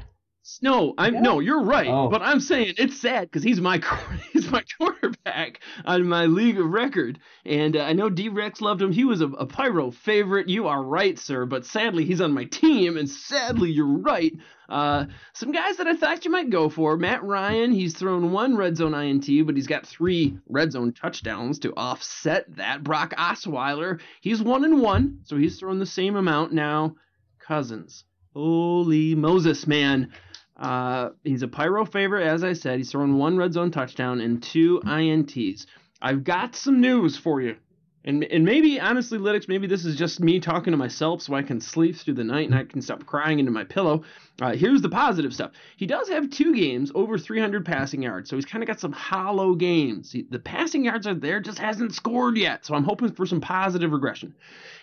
No, 0.62 0.94
I'm 0.96 1.14
Yeah. 1.14 1.20
no, 1.20 1.40
you're 1.40 1.62
right. 1.62 1.88
Oh. 1.88 2.08
But 2.08 2.22
I'm 2.22 2.40
saying 2.40 2.74
it's 2.78 2.98
sad 3.00 3.22
because 3.22 3.42
he's 3.42 3.61
my 3.61 3.80
he's 4.32 4.50
my 4.50 4.62
quarterback 4.78 5.61
on 5.84 6.08
my 6.08 6.26
league 6.26 6.58
of 6.58 6.66
record, 6.66 7.18
and 7.44 7.76
uh, 7.76 7.82
I 7.82 7.92
know 7.92 8.08
D 8.08 8.28
Rex 8.28 8.61
loved 8.61 8.80
him. 8.82 8.90
He 8.92 9.04
was 9.04 9.20
a, 9.20 9.26
a 9.28 9.46
pyro 9.46 9.90
favorite. 9.90 10.48
You 10.48 10.66
are 10.68 10.82
right, 10.82 11.18
sir. 11.18 11.44
But 11.46 11.66
sadly, 11.66 12.04
he's 12.04 12.20
on 12.20 12.32
my 12.32 12.44
team, 12.44 12.96
and 12.96 13.08
sadly, 13.08 13.70
you're 13.70 13.98
right. 13.98 14.32
Uh, 14.68 15.06
some 15.32 15.52
guys 15.52 15.78
that 15.78 15.87
I 15.87 15.96
thought 15.96 16.24
you 16.24 16.30
might 16.30 16.50
go 16.50 16.68
for: 16.68 16.96
Matt 16.96 17.22
Ryan. 17.22 17.72
He's 17.72 17.94
thrown 17.96 18.32
one 18.32 18.56
red 18.56 18.76
zone 18.76 18.94
INT, 18.94 19.26
but 19.46 19.54
he's 19.54 19.66
got 19.66 19.87
three 19.87 20.38
red 20.48 20.72
zone 20.72 20.92
touchdowns 20.92 21.58
to 21.61 21.74
offset 21.76 22.44
that. 22.56 22.82
Brock 22.82 23.14
Osweiler. 23.16 24.00
He's 24.20 24.42
one 24.42 24.64
and 24.64 24.80
one, 24.80 25.20
so 25.24 25.37
he's 25.37 25.58
thrown 25.58 25.78
the 25.78 25.87
same 25.87 26.16
amount 26.16 26.52
now. 26.52 26.96
Cousins. 27.38 28.04
Holy 28.34 29.14
Moses, 29.14 29.66
man. 29.66 30.12
Uh, 30.58 31.10
he's 31.24 31.42
a 31.42 31.48
pyro 31.48 31.84
favorite, 31.84 32.26
as 32.26 32.42
I 32.42 32.52
said. 32.52 32.78
He's 32.78 32.90
thrown 32.90 33.16
one 33.16 33.36
red 33.36 33.52
zone 33.52 33.70
touchdown 33.70 34.20
and 34.20 34.42
two 34.42 34.80
INTs. 34.84 35.66
I've 36.02 36.24
got 36.24 36.56
some 36.56 36.80
news 36.80 37.16
for 37.16 37.40
you. 37.40 37.56
And, 38.04 38.24
and 38.24 38.44
maybe, 38.44 38.80
honestly, 38.80 39.18
Lytics, 39.18 39.48
maybe 39.48 39.66
this 39.66 39.84
is 39.84 39.96
just 39.96 40.20
me 40.20 40.40
talking 40.40 40.70
to 40.70 40.76
myself 40.76 41.20
so 41.20 41.34
I 41.34 41.42
can 41.42 41.60
sleep 41.60 41.96
through 41.96 42.14
the 42.14 42.24
night 42.24 42.46
and 42.46 42.54
I 42.54 42.64
can 42.64 42.80
stop 42.80 43.04
crying 43.04 43.38
into 43.38 43.50
my 43.50 43.64
pillow. 43.64 44.04
Uh, 44.40 44.54
here's 44.54 44.80
the 44.80 44.88
positive 44.88 45.34
stuff. 45.34 45.50
He 45.76 45.84
does 45.84 46.08
have 46.08 46.30
two 46.30 46.54
games 46.54 46.90
over 46.94 47.18
300 47.18 47.66
passing 47.66 48.02
yards, 48.02 48.30
so 48.30 48.36
he's 48.36 48.46
kind 48.46 48.62
of 48.62 48.68
got 48.68 48.80
some 48.80 48.92
hollow 48.92 49.54
games. 49.54 50.12
He, 50.12 50.22
the 50.22 50.38
passing 50.38 50.84
yards 50.84 51.06
are 51.06 51.14
there, 51.14 51.40
just 51.40 51.58
hasn't 51.58 51.92
scored 51.92 52.38
yet, 52.38 52.64
so 52.64 52.74
I'm 52.74 52.84
hoping 52.84 53.12
for 53.12 53.26
some 53.26 53.40
positive 53.40 53.92
regression. 53.92 54.34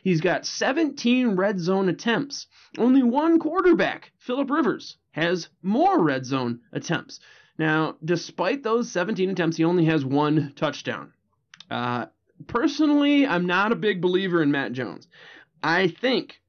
He's 0.03 0.21
got 0.21 0.45
17 0.45 1.35
red 1.35 1.59
zone 1.59 1.89
attempts. 1.89 2.47
Only 2.77 3.01
one 3.01 3.39
quarterback, 3.39 4.11
Philip 4.19 4.51
Rivers, 4.51 4.97
has 5.15 5.47
more 5.62 6.04
red 6.04 6.25
zone 6.25 6.60
attempts. 6.73 7.21
Now, 7.58 7.95
despite 8.04 8.63
those 8.63 8.91
17 8.91 9.30
attempts, 9.30 9.56
he 9.56 9.63
only 9.63 9.86
has 9.86 10.04
one 10.04 10.51
touchdown. 10.58 11.13
Uh, 11.71 12.08
personally, 12.47 13.25
I'm 13.25 13.45
not 13.45 13.71
a 13.71 13.78
big 13.78 14.01
believer 14.01 14.43
in 14.43 14.51
Matt 14.51 14.73
Jones. 14.73 15.08
I 15.63 15.88
think, 15.88 16.41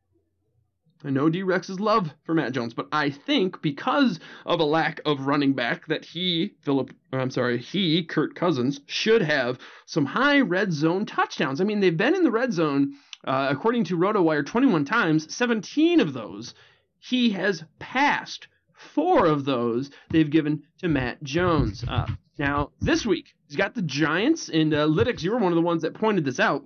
I 1.05 1.11
know 1.11 1.31
D 1.31 1.45
Rex's 1.45 1.79
love 1.79 2.13
for 2.25 2.35
Matt 2.35 2.55
Jones, 2.55 2.75
but 2.75 2.89
I 2.91 3.11
think 3.11 3.63
because 3.63 4.19
of 4.45 4.59
a 4.59 4.65
lack 4.65 5.01
of 5.07 5.29
running 5.29 5.53
back 5.53 5.87
that 5.87 6.05
he, 6.05 6.57
Philip, 6.63 6.91
I'm 7.13 7.31
sorry, 7.31 7.59
he, 7.59 8.03
Kurt 8.03 8.35
Cousins, 8.35 8.81
should 8.87 9.23
have 9.23 9.61
some 9.85 10.07
high 10.07 10.41
red 10.41 10.73
zone 10.73 11.07
touchdowns. 11.07 11.61
I 11.61 11.65
mean, 11.65 11.79
they've 11.79 11.97
been 11.97 12.17
in 12.17 12.25
the 12.25 12.33
red 12.33 12.53
zone, 12.53 12.95
uh, 13.25 13.47
according 13.49 13.85
to 13.85 13.97
RotoWire, 13.97 14.45
21 14.45 14.85
times. 14.85 15.33
17 15.33 16.01
of 16.01 16.13
those 16.13 16.53
he 16.99 17.31
has 17.31 17.63
passed. 17.79 18.49
Four 18.77 19.27
of 19.27 19.45
those 19.45 19.91
they've 20.11 20.31
given 20.31 20.63
to 20.79 20.89
Matt 20.89 21.23
Jones. 21.23 21.85
Uh, 21.87 22.07
now, 22.39 22.73
this 22.81 23.07
week, 23.07 23.35
he's 23.47 23.57
got 23.57 23.75
the 23.75 23.83
Giants, 23.83 24.49
and 24.51 24.75
uh, 24.75 24.87
Lytics, 24.87 25.23
you 25.23 25.31
were 25.33 25.39
one 25.39 25.53
of 25.53 25.57
the 25.57 25.63
ones 25.63 25.83
that 25.83 25.95
pointed 25.95 26.25
this 26.25 26.39
out. 26.39 26.65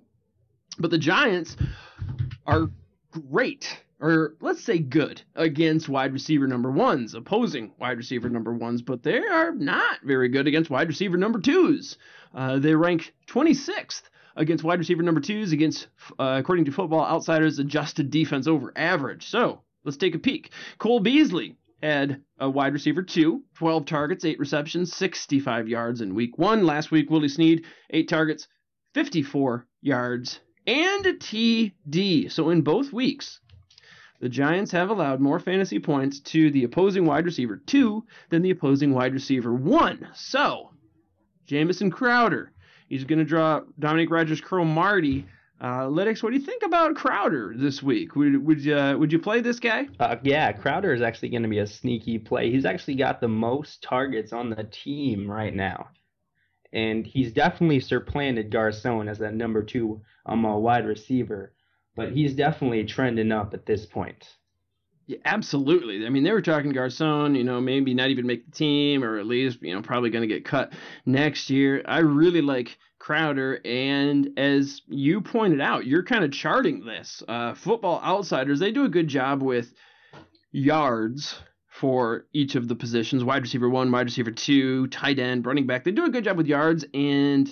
But 0.78 0.90
the 0.90 0.98
Giants 0.98 1.56
are 2.46 2.70
great, 3.10 3.82
or 4.00 4.34
let's 4.40 4.64
say 4.64 4.78
good, 4.78 5.22
against 5.34 5.88
wide 5.88 6.12
receiver 6.12 6.46
number 6.46 6.70
ones, 6.70 7.14
opposing 7.14 7.72
wide 7.78 7.98
receiver 7.98 8.28
number 8.28 8.52
ones, 8.52 8.82
but 8.82 9.02
they 9.02 9.18
are 9.18 9.52
not 9.52 10.00
very 10.02 10.28
good 10.28 10.48
against 10.48 10.70
wide 10.70 10.88
receiver 10.88 11.16
number 11.16 11.40
twos. 11.40 11.98
Uh, 12.34 12.58
they 12.58 12.74
rank 12.74 13.14
26th 13.28 14.02
against 14.36 14.64
wide 14.64 14.78
receiver 14.78 15.02
number 15.02 15.20
twos, 15.20 15.52
against, 15.52 15.88
uh, 16.18 16.36
according 16.38 16.64
to 16.64 16.72
Football 16.72 17.04
Outsiders, 17.04 17.58
adjusted 17.58 18.10
defense 18.10 18.46
over 18.46 18.72
average. 18.74 19.26
So 19.28 19.60
let's 19.84 19.96
take 19.96 20.14
a 20.14 20.18
peek. 20.18 20.50
Cole 20.78 21.00
Beasley 21.00 21.56
had 21.82 22.22
a 22.38 22.48
wide 22.48 22.72
receiver 22.72 23.02
two, 23.02 23.42
12 23.54 23.86
targets, 23.86 24.24
8 24.24 24.38
receptions, 24.38 24.94
65 24.94 25.68
yards 25.68 26.00
in 26.00 26.14
week 26.14 26.38
one. 26.38 26.64
Last 26.64 26.90
week, 26.90 27.10
Willie 27.10 27.28
Snead, 27.28 27.64
8 27.90 28.08
targets, 28.08 28.48
54 28.94 29.66
yards, 29.80 30.40
and 30.66 31.06
a 31.06 31.14
TD. 31.14 32.30
So 32.30 32.50
in 32.50 32.62
both 32.62 32.92
weeks, 32.92 33.40
the 34.20 34.28
Giants 34.28 34.72
have 34.72 34.90
allowed 34.90 35.20
more 35.20 35.40
fantasy 35.40 35.78
points 35.78 36.20
to 36.20 36.50
the 36.50 36.64
opposing 36.64 37.06
wide 37.06 37.24
receiver 37.24 37.56
two 37.56 38.04
than 38.28 38.42
the 38.42 38.50
opposing 38.50 38.92
wide 38.92 39.14
receiver 39.14 39.54
one. 39.54 40.08
So, 40.14 40.70
Jamison 41.46 41.90
Crowder, 41.90 42.52
he's 42.88 43.04
going 43.04 43.18
to 43.18 43.24
draw 43.24 43.62
Dominic 43.78 44.10
Rogers 44.10 44.42
Marty. 44.52 45.26
Uh, 45.60 45.88
what 45.88 46.30
do 46.30 46.32
you 46.32 46.40
think 46.40 46.62
about 46.62 46.94
Crowder 46.94 47.52
this 47.54 47.82
week? 47.82 48.16
Would 48.16 48.46
would 48.46 48.64
you 48.64 48.76
uh, 48.76 48.96
would 48.96 49.12
you 49.12 49.18
play 49.18 49.42
this 49.42 49.60
guy? 49.60 49.88
Uh, 49.98 50.16
yeah, 50.22 50.52
Crowder 50.52 50.94
is 50.94 51.02
actually 51.02 51.28
going 51.28 51.42
to 51.42 51.50
be 51.50 51.58
a 51.58 51.66
sneaky 51.66 52.18
play. 52.18 52.50
He's 52.50 52.64
actually 52.64 52.94
got 52.94 53.20
the 53.20 53.28
most 53.28 53.82
targets 53.82 54.32
on 54.32 54.48
the 54.48 54.64
team 54.64 55.30
right 55.30 55.54
now, 55.54 55.88
and 56.72 57.06
he's 57.06 57.32
definitely 57.32 57.80
supplanted 57.80 58.50
Garcon 58.50 59.06
as 59.06 59.18
that 59.18 59.34
number 59.34 59.62
two 59.62 60.00
um, 60.24 60.46
uh, 60.46 60.56
wide 60.56 60.86
receiver. 60.86 61.52
But 61.94 62.12
he's 62.12 62.34
definitely 62.34 62.84
trending 62.84 63.30
up 63.30 63.52
at 63.52 63.66
this 63.66 63.84
point. 63.84 64.26
Yeah, 65.10 65.18
absolutely. 65.24 66.06
I 66.06 66.08
mean, 66.08 66.22
they 66.22 66.30
were 66.30 66.40
talking 66.40 66.70
Garcon, 66.70 67.34
you 67.34 67.42
know, 67.42 67.60
maybe 67.60 67.94
not 67.94 68.10
even 68.10 68.28
make 68.28 68.44
the 68.46 68.52
team, 68.52 69.02
or 69.02 69.18
at 69.18 69.26
least, 69.26 69.60
you 69.60 69.74
know, 69.74 69.82
probably 69.82 70.08
going 70.08 70.22
to 70.22 70.32
get 70.32 70.44
cut 70.44 70.72
next 71.04 71.50
year. 71.50 71.82
I 71.84 71.98
really 71.98 72.42
like 72.42 72.78
Crowder, 73.00 73.60
and 73.64 74.38
as 74.38 74.82
you 74.86 75.20
pointed 75.20 75.60
out, 75.60 75.84
you're 75.84 76.04
kind 76.04 76.22
of 76.22 76.30
charting 76.30 76.84
this. 76.84 77.24
Uh, 77.26 77.54
football 77.54 78.00
Outsiders, 78.04 78.60
they 78.60 78.70
do 78.70 78.84
a 78.84 78.88
good 78.88 79.08
job 79.08 79.42
with 79.42 79.74
yards 80.52 81.40
for 81.66 82.26
each 82.32 82.54
of 82.54 82.68
the 82.68 82.76
positions 82.76 83.24
wide 83.24 83.42
receiver 83.42 83.68
one, 83.68 83.90
wide 83.90 84.06
receiver 84.06 84.30
two, 84.30 84.86
tight 84.88 85.18
end, 85.18 85.44
running 85.44 85.66
back. 85.66 85.82
They 85.82 85.90
do 85.90 86.04
a 86.04 86.10
good 86.10 86.22
job 86.22 86.36
with 86.36 86.46
yards 86.46 86.84
and 86.94 87.50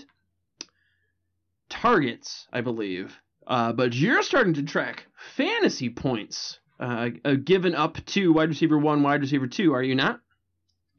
targets, 1.69 2.47
I 2.53 2.61
believe. 2.61 3.21
Uh, 3.49 3.73
but 3.73 3.95
you're 3.95 4.23
starting 4.23 4.55
to 4.55 4.63
track 4.63 5.07
fantasy 5.35 5.89
points 5.91 6.61
uh, 6.81 7.11
uh, 7.25 7.35
given 7.35 7.75
up 7.75 8.05
to 8.07 8.33
wide 8.33 8.49
receiver 8.49 8.79
one, 8.79 9.03
wide 9.03 9.21
receiver 9.21 9.47
two, 9.47 9.73
are 9.75 9.83
you 9.83 9.95
not? 9.95 10.21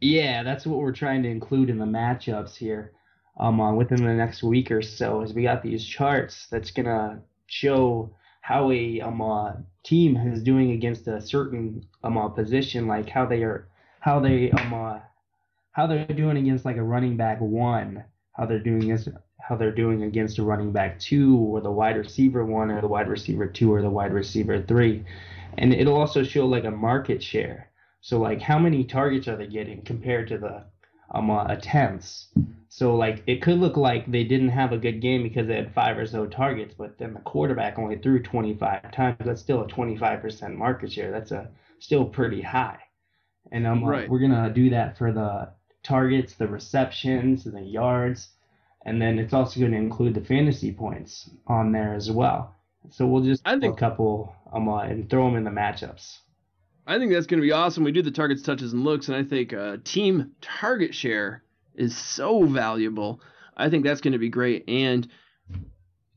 Yeah, 0.01 0.43
that's 0.43 0.65
what 0.65 0.79
we're 0.79 0.93
trying 0.93 1.23
to 1.23 1.29
include 1.29 1.69
in 1.69 1.77
the 1.77 1.85
matchups 1.85 2.55
here 2.55 2.93
um, 3.39 3.59
uh, 3.59 3.73
within 3.73 4.03
the 4.03 4.13
next 4.13 4.43
week 4.43 4.71
or 4.71 4.81
so. 4.81 5.21
As 5.21 5.33
we 5.33 5.43
got 5.43 5.63
these 5.63 5.85
charts 5.85 6.47
that's 6.49 6.71
gonna 6.71 7.21
show 7.47 8.15
how 8.41 8.71
a 8.71 9.01
um, 9.01 9.21
uh, 9.21 9.53
team 9.83 10.15
is 10.17 10.41
doing 10.43 10.71
against 10.71 11.07
a 11.07 11.21
certain 11.21 11.85
um, 12.03 12.17
uh, 12.17 12.29
position, 12.29 12.87
like 12.87 13.09
how 13.09 13.25
they 13.25 13.43
are, 13.43 13.67
how 13.99 14.19
they 14.19 14.51
um, 14.51 14.73
uh, 14.73 14.99
how 15.71 15.87
they're 15.87 16.05
doing 16.07 16.37
against 16.37 16.65
like 16.65 16.77
a 16.77 16.83
running 16.83 17.15
back 17.15 17.39
one, 17.39 18.03
how 18.33 18.45
they're 18.45 18.59
doing 18.59 18.83
against 18.83 19.09
how 19.49 19.55
they're 19.55 19.71
doing 19.71 20.03
against 20.03 20.37
a 20.37 20.43
running 20.43 20.71
back 20.71 20.99
two, 20.99 21.35
or 21.35 21.59
the 21.59 21.71
wide 21.71 21.97
receiver 21.97 22.45
one, 22.45 22.69
or 22.69 22.81
the 22.81 22.87
wide 22.87 23.09
receiver 23.09 23.47
two, 23.47 23.73
or 23.73 23.81
the 23.81 23.89
wide 23.89 24.13
receiver 24.13 24.61
three, 24.61 25.03
and 25.57 25.73
it'll 25.73 25.97
also 25.97 26.21
show 26.21 26.45
like 26.45 26.65
a 26.65 26.71
market 26.71 27.21
share. 27.23 27.71
So 28.01 28.19
like 28.19 28.41
how 28.41 28.59
many 28.59 28.83
targets 28.83 29.27
are 29.27 29.35
they 29.35 29.47
getting 29.47 29.81
compared 29.81 30.27
to 30.27 30.37
the 30.37 30.65
um 31.15 31.31
uh, 31.31 31.45
attempts? 31.45 32.27
So 32.67 32.95
like 32.95 33.23
it 33.25 33.41
could 33.41 33.57
look 33.57 33.75
like 33.75 34.11
they 34.11 34.23
didn't 34.23 34.49
have 34.49 34.71
a 34.71 34.77
good 34.77 35.01
game 35.01 35.23
because 35.23 35.47
they 35.47 35.55
had 35.55 35.73
five 35.73 35.97
or 35.97 36.05
so 36.05 36.27
targets, 36.27 36.75
but 36.77 36.99
then 36.99 37.15
the 37.15 37.19
quarterback 37.21 37.79
only 37.79 37.97
threw 37.97 38.21
25 38.21 38.91
times. 38.91 39.17
That's 39.25 39.41
still 39.41 39.63
a 39.63 39.67
25% 39.67 40.55
market 40.55 40.91
share. 40.91 41.09
That's 41.11 41.31
a 41.31 41.49
still 41.79 42.05
pretty 42.05 42.43
high. 42.43 42.77
And 43.51 43.65
um, 43.65 43.83
uh, 43.83 43.89
Right. 43.89 44.09
we're 44.09 44.19
gonna 44.19 44.53
do 44.53 44.69
that 44.69 44.95
for 44.95 45.11
the 45.11 45.49
targets, 45.81 46.35
the 46.35 46.47
receptions, 46.47 47.47
and 47.47 47.55
the 47.55 47.63
yards, 47.63 48.29
and 48.85 49.01
then 49.01 49.19
it's 49.19 49.33
also 49.33 49.59
going 49.59 49.71
to 49.73 49.77
include 49.77 50.13
the 50.13 50.21
fantasy 50.21 50.71
points 50.71 51.29
on 51.47 51.71
there 51.71 51.93
as 51.93 52.09
well. 52.09 52.55
So 52.89 53.05
we'll 53.05 53.23
just 53.23 53.41
I 53.45 53.59
think- 53.59 53.75
a 53.75 53.79
couple 53.79 54.33
um 54.53 54.67
uh, 54.69 54.81
and 54.83 55.09
throw 55.09 55.25
them 55.25 55.35
in 55.35 55.43
the 55.43 55.51
matchups. 55.51 56.17
I 56.87 56.97
think 56.97 57.11
that's 57.11 57.27
going 57.27 57.39
to 57.39 57.45
be 57.45 57.51
awesome. 57.51 57.83
We 57.83 57.91
do 57.91 58.01
the 58.01 58.09
targets, 58.09 58.41
touches, 58.41 58.73
and 58.73 58.83
looks, 58.83 59.09
and 59.09 59.15
I 59.17 59.23
think 59.23 59.53
uh, 59.53 59.77
team 59.83 60.31
target 60.41 60.95
share 60.95 61.43
is 61.75 61.95
so 61.95 62.43
valuable. 62.45 63.21
I 63.55 63.69
think 63.69 63.83
that's 63.85 64.01
going 64.01 64.13
to 64.13 64.17
be 64.17 64.29
great. 64.29 64.67
And 64.67 65.07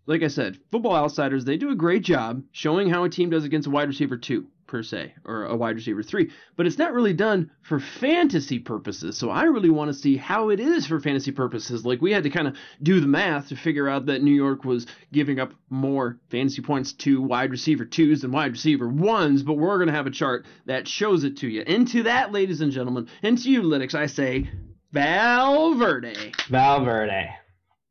like 0.06 0.22
I 0.22 0.28
said, 0.28 0.58
Football 0.70 0.94
Outsiders, 0.94 1.44
they 1.44 1.58
do 1.58 1.70
a 1.70 1.74
great 1.76 2.02
job 2.04 2.42
showing 2.52 2.88
how 2.88 3.04
a 3.04 3.10
team 3.10 3.28
does 3.28 3.44
against 3.44 3.68
a 3.68 3.70
wide 3.70 3.88
receiver 3.88 4.16
two, 4.16 4.46
per 4.72 4.82
se, 4.82 5.12
or 5.26 5.44
a 5.44 5.54
wide 5.54 5.76
receiver 5.76 6.02
three. 6.02 6.30
But 6.56 6.66
it's 6.66 6.78
not 6.78 6.94
really 6.94 7.12
done 7.12 7.50
for 7.60 7.78
fantasy 7.78 8.58
purposes. 8.58 9.18
So 9.18 9.28
I 9.28 9.42
really 9.42 9.68
want 9.68 9.88
to 9.88 9.94
see 9.94 10.16
how 10.16 10.48
it 10.48 10.60
is 10.60 10.86
for 10.86 10.98
fantasy 10.98 11.30
purposes. 11.30 11.84
Like 11.84 12.00
we 12.00 12.10
had 12.10 12.22
to 12.22 12.30
kind 12.30 12.48
of 12.48 12.56
do 12.82 12.98
the 12.98 13.06
math 13.06 13.50
to 13.50 13.56
figure 13.56 13.86
out 13.86 14.06
that 14.06 14.22
New 14.22 14.34
York 14.34 14.64
was 14.64 14.86
giving 15.12 15.38
up 15.38 15.52
more 15.68 16.18
fantasy 16.30 16.62
points 16.62 16.94
to 16.94 17.20
wide 17.20 17.50
receiver 17.50 17.84
twos 17.84 18.22
than 18.22 18.32
wide 18.32 18.52
receiver 18.52 18.88
ones. 18.88 19.42
But 19.42 19.58
we're 19.58 19.76
going 19.76 19.88
to 19.88 19.94
have 19.94 20.06
a 20.06 20.10
chart 20.10 20.46
that 20.64 20.88
shows 20.88 21.22
it 21.22 21.36
to 21.38 21.48
you. 21.48 21.62
And 21.66 21.86
to 21.88 22.04
that, 22.04 22.32
ladies 22.32 22.62
and 22.62 22.72
gentlemen, 22.72 23.08
and 23.22 23.36
to 23.36 23.50
you, 23.50 23.60
Lytics, 23.60 23.94
I 23.94 24.06
say 24.06 24.50
Valverde. 24.90 26.32
Valverde. 26.48 27.41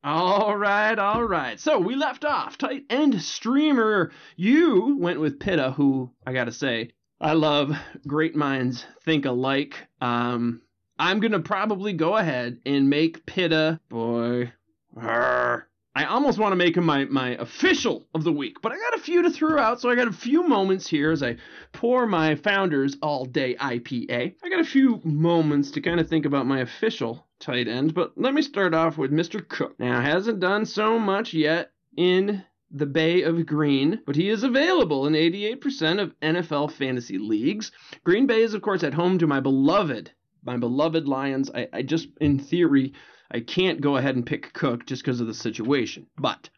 All 0.04 0.58
right, 0.58 0.98
all 0.98 1.24
right. 1.24 1.60
So 1.60 1.78
we 1.78 1.96
left 1.96 2.26
off 2.26 2.58
tight 2.58 2.86
end 2.90 3.22
streamer. 3.22 4.12
You 4.36 4.98
went 4.98 5.20
with 5.20 5.40
Pitta, 5.40 5.72
who 5.72 6.12
I 6.26 6.34
gotta 6.34 6.52
say 6.52 6.92
I 7.20 7.34
love 7.34 7.78
great 8.08 8.36
minds 8.36 8.86
think 9.04 9.26
alike. 9.26 9.76
Um, 10.02 10.62
I'm 10.98 11.20
gonna 11.20 11.40
probably 11.40 11.94
go 11.94 12.18
ahead 12.18 12.60
and 12.66 12.90
make 12.90 13.26
Pitta 13.28 13.80
boy. 13.90 14.52
Arr. 14.98 15.68
I 15.94 16.06
almost 16.06 16.40
want 16.40 16.54
to 16.54 16.58
make 16.58 16.78
him 16.78 16.86
my, 16.86 17.04
my 17.06 17.32
official 17.32 18.08
of 18.16 18.24
the 18.24 18.32
week, 18.32 18.62
but 18.62 18.72
I 18.72 18.78
got 18.78 18.96
a 18.96 19.02
few 19.02 19.24
to 19.24 19.30
throw 19.30 19.60
out, 19.60 19.82
so 19.82 19.90
I 19.90 19.96
got 19.96 20.08
a 20.08 20.14
few 20.14 20.48
moments 20.48 20.88
here 20.88 21.12
as 21.12 21.22
I 21.22 21.36
pour 21.74 22.08
my 22.08 22.36
Founders 22.36 22.96
All 23.02 23.26
Day 23.26 23.56
IPA. 23.56 24.36
I 24.42 24.50
got 24.50 24.62
a 24.62 24.66
few 24.66 25.02
moments 25.04 25.70
to 25.72 25.82
kind 25.82 26.00
of 26.00 26.08
think 26.08 26.26
about 26.26 26.46
my 26.46 26.62
official 26.62 27.28
tight 27.40 27.68
end, 27.68 27.94
but 27.94 28.14
let 28.16 28.34
me 28.34 28.42
start 28.42 28.74
off 28.74 28.98
with 28.98 29.12
Mr. 29.12 29.46
Cook. 29.46 29.78
Now, 29.80 30.00
hasn't 30.00 30.40
done 30.40 30.66
so 30.66 30.98
much 30.98 31.34
yet 31.34 31.74
in 31.98 32.46
the 32.70 32.86
Bay 32.86 33.24
of 33.24 33.46
Green, 33.46 34.00
but 34.06 34.16
he 34.16 34.30
is 34.30 34.44
available 34.44 35.08
in 35.08 35.14
88% 35.14 36.02
of 36.02 36.18
NFL 36.22 36.72
fantasy 36.72 37.18
leagues. 37.18 37.74
Green 38.06 38.28
Bay 38.28 38.44
is, 38.44 38.54
of 38.54 38.62
course, 38.62 38.84
at 38.84 38.94
home 38.94 39.18
to 39.18 39.28
my 39.28 39.42
beloved, 39.42 40.12
my 40.46 40.56
beloved 40.56 41.06
Lions. 41.06 41.52
I, 41.54 41.68
I 41.74 41.82
just, 41.82 42.08
in 42.22 42.40
theory, 42.40 42.94
I 43.34 43.40
can't 43.40 43.82
go 43.82 43.96
ahead 43.96 44.16
and 44.16 44.26
pick 44.26 44.52
Cook 44.54 44.86
just 44.86 45.04
because 45.04 45.22
of 45.22 45.28
the 45.28 45.34
situation. 45.34 46.08
But 46.18 46.50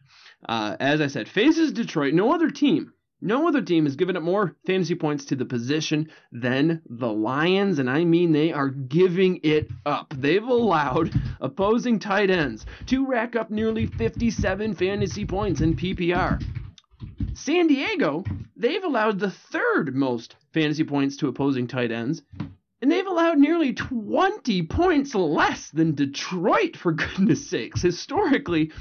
uh, 0.48 0.76
as 0.80 1.00
I 1.00 1.06
said, 1.06 1.28
faces 1.28 1.72
Detroit. 1.72 2.14
No 2.14 2.34
other 2.34 2.50
team, 2.50 2.92
no 3.20 3.48
other 3.48 3.62
team 3.62 3.84
has 3.84 3.96
given 3.96 4.16
up 4.16 4.22
more 4.22 4.56
fantasy 4.66 4.96
points 4.96 5.24
to 5.26 5.36
the 5.36 5.44
position 5.44 6.10
than 6.32 6.82
the 6.86 7.10
Lions, 7.10 7.78
and 7.78 7.88
I 7.88 8.04
mean 8.04 8.32
they 8.32 8.52
are 8.52 8.68
giving 8.68 9.40
it 9.42 9.70
up. 9.86 10.12
They've 10.16 10.42
allowed 10.42 11.12
opposing 11.40 12.00
tight 12.00 12.30
ends 12.30 12.66
to 12.86 13.06
rack 13.06 13.36
up 13.36 13.50
nearly 13.50 13.86
57 13.86 14.74
fantasy 14.74 15.24
points 15.24 15.60
in 15.60 15.76
PPR. 15.76 16.42
San 17.34 17.66
Diego, 17.68 18.24
they've 18.56 18.84
allowed 18.84 19.18
the 19.20 19.30
third 19.30 19.94
most 19.94 20.36
fantasy 20.52 20.84
points 20.84 21.16
to 21.18 21.28
opposing 21.28 21.66
tight 21.66 21.92
ends 21.92 22.22
and 22.84 22.92
they've 22.92 23.06
allowed 23.06 23.38
nearly 23.38 23.72
20 23.72 24.64
points 24.64 25.14
less 25.14 25.70
than 25.70 25.94
Detroit, 25.94 26.76
for 26.76 26.92
goodness 26.92 27.48
sakes. 27.48 27.80
Historically, 27.80 28.72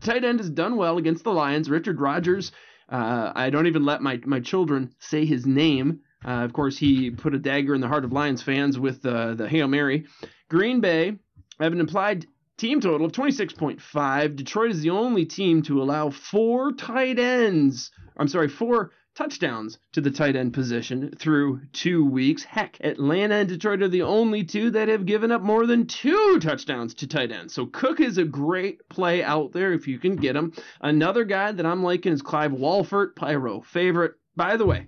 tight 0.00 0.22
end 0.22 0.38
has 0.38 0.48
done 0.48 0.76
well 0.76 0.96
against 0.96 1.24
the 1.24 1.32
Lions. 1.32 1.68
Richard 1.68 2.00
Rodgers, 2.00 2.52
uh, 2.88 3.32
I 3.34 3.50
don't 3.50 3.66
even 3.66 3.84
let 3.84 4.00
my, 4.00 4.20
my 4.24 4.38
children 4.38 4.94
say 5.00 5.26
his 5.26 5.44
name. 5.44 6.02
Uh, 6.24 6.44
of 6.44 6.52
course, 6.52 6.78
he 6.78 7.10
put 7.10 7.34
a 7.34 7.38
dagger 7.40 7.74
in 7.74 7.80
the 7.80 7.88
heart 7.88 8.04
of 8.04 8.12
Lions 8.12 8.44
fans 8.44 8.78
with 8.78 9.04
uh, 9.04 9.34
the 9.34 9.48
Hail 9.48 9.66
Mary. 9.66 10.06
Green 10.48 10.80
Bay 10.80 11.16
have 11.58 11.72
an 11.72 11.80
implied 11.80 12.26
team 12.58 12.80
total 12.80 13.08
of 13.08 13.12
26.5. 13.12 14.36
Detroit 14.36 14.70
is 14.70 14.82
the 14.82 14.90
only 14.90 15.24
team 15.24 15.62
to 15.62 15.82
allow 15.82 16.10
four 16.10 16.74
tight 16.74 17.18
ends. 17.18 17.90
I'm 18.16 18.28
sorry, 18.28 18.50
four 18.50 18.92
touchdowns 19.18 19.80
to 19.90 20.00
the 20.00 20.12
tight 20.12 20.36
end 20.36 20.54
position 20.54 21.12
through 21.18 21.60
two 21.72 22.08
weeks. 22.08 22.44
Heck, 22.44 22.78
Atlanta 22.80 23.34
and 23.34 23.48
Detroit 23.48 23.82
are 23.82 23.88
the 23.88 24.02
only 24.02 24.44
two 24.44 24.70
that 24.70 24.86
have 24.86 25.06
given 25.06 25.32
up 25.32 25.42
more 25.42 25.66
than 25.66 25.88
two 25.88 26.38
touchdowns 26.40 26.94
to 26.94 27.08
tight 27.08 27.32
ends. 27.32 27.52
So 27.52 27.66
Cook 27.66 27.98
is 27.98 28.18
a 28.18 28.24
great 28.24 28.88
play 28.88 29.24
out 29.24 29.50
there 29.50 29.72
if 29.72 29.88
you 29.88 29.98
can 29.98 30.14
get 30.14 30.36
him. 30.36 30.52
Another 30.80 31.24
guy 31.24 31.50
that 31.50 31.66
I'm 31.66 31.82
liking 31.82 32.12
is 32.12 32.22
Clive 32.22 32.52
Walford, 32.52 33.16
Pyro 33.16 33.60
favorite. 33.60 34.12
By 34.36 34.56
the 34.56 34.66
way, 34.66 34.86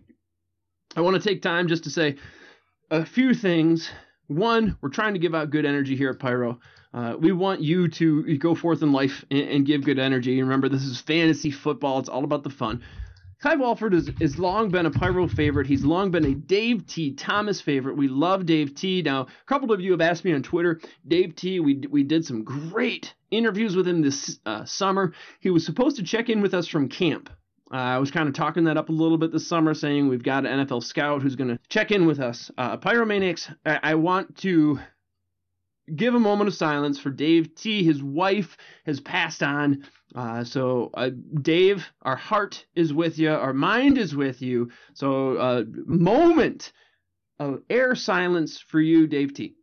I 0.95 1.01
want 1.01 1.21
to 1.21 1.29
take 1.29 1.43
time 1.43 1.67
just 1.67 1.83
to 1.85 1.91
say 1.91 2.15
a 2.89 3.05
few 3.05 3.35
things. 3.35 3.91
One, 4.29 4.77
we're 4.81 4.91
trying 4.91 5.15
to 5.15 5.21
give 5.21 5.35
out 5.35 5.51
good 5.51 5.67
energy 5.67 5.97
here 5.97 6.11
at 6.11 6.21
Pyro. 6.21 6.61
Uh, 6.95 7.17
we 7.19 7.33
want 7.33 7.63
you 7.63 7.89
to 7.89 8.39
go 8.39 8.55
forth 8.55 8.83
in 8.83 8.93
life 8.93 9.25
and, 9.29 9.49
and, 9.49 9.67
give 9.67 9.85
good 9.85 10.01
energy. 10.01 10.41
Remember, 10.41 10.69
this 10.69 10.83
is 10.83 11.01
fantasy 11.01 11.53
football. 11.53 12.01
It's 12.01 12.09
all 12.09 12.25
about 12.25 12.43
the 12.43 12.51
fun. 12.51 12.83
Clive 13.41 13.61
Walford 13.61 13.95
has, 13.95 14.11
has 14.21 14.39
long 14.39 14.69
been 14.69 14.85
a 14.85 14.91
Pyro 14.91 15.27
favorite. 15.27 15.67
He's 15.67 15.83
long 15.83 16.11
been 16.11 16.27
a 16.27 16.35
Dave 16.35 16.87
T. 16.87 17.15
Thomas 17.15 17.59
favorite. 17.59 17.97
We 17.97 18.07
love 18.07 18.45
Dave 18.45 18.75
T. 18.75 19.01
Now, 19.01 19.23
a 19.23 19.45
couple 19.47 19.73
of 19.73 19.81
you 19.81 19.93
have 19.93 20.03
asked 20.03 20.27
me 20.27 20.35
on 20.35 20.43
Twitter, 20.43 20.79
Dave 21.09 21.35
T. 21.37 21.59
We 21.59 21.83
we 21.91 22.03
did 22.03 22.25
some 22.25 22.45
great 22.45 23.15
interviews 23.31 23.75
with 23.75 23.89
him 23.89 24.03
this 24.03 24.39
uh, 24.45 24.67
summer. 24.67 25.15
He 25.41 25.49
was 25.49 25.65
supposed 25.65 25.97
to 25.97 26.03
check 26.03 26.29
in 26.29 26.43
with 26.43 26.53
us 26.53 26.69
from 26.69 26.91
camp. 26.91 27.31
Uh, 27.73 27.77
I 27.77 27.99
was 27.99 28.11
kind 28.11 28.29
of 28.29 28.35
talking 28.35 28.65
that 28.65 28.77
up 28.77 28.91
a 28.91 28.93
little 28.93 29.17
bit 29.17 29.33
this 29.33 29.47
summer, 29.47 29.73
saying 29.73 30.09
we've 30.09 30.23
got 30.23 30.45
an 30.45 30.67
NFL 30.67 30.83
scout 30.83 31.23
who's 31.23 31.37
going 31.37 31.49
to 31.49 31.59
check 31.69 31.93
in 31.93 32.05
with 32.05 32.21
us. 32.21 32.51
Uh, 32.59 32.77
Pyromaniacs, 32.77 33.55
I, 33.65 33.79
I 33.83 33.95
want 33.95 34.37
to 34.39 34.81
give 35.97 36.15
a 36.15 36.21
moment 36.21 36.49
of 36.49 36.55
silence 36.55 36.99
for 36.99 37.11
Dave 37.11 37.55
T. 37.55 37.85
His 37.85 38.03
wife 38.03 38.57
has 38.87 39.01
passed 39.01 39.43
on. 39.43 39.85
Uh, 40.15 40.45
so, 40.45 40.91
uh, 40.95 41.11
Dave, 41.41 41.87
our 42.03 42.17
heart 42.17 42.67
is 42.75 42.93
with 42.93 43.19
you, 43.19 43.31
our 43.31 43.53
mind 43.53 43.99
is 43.99 44.15
with 44.15 44.43
you. 44.43 44.71
So, 44.95 45.37
uh, 45.37 45.65
moment 45.87 46.73
of 47.39 47.63
air 47.71 47.95
silence 47.95 48.61
for 48.61 48.81
you, 48.81 49.07
Dave 49.07 49.35
T. 49.35 49.55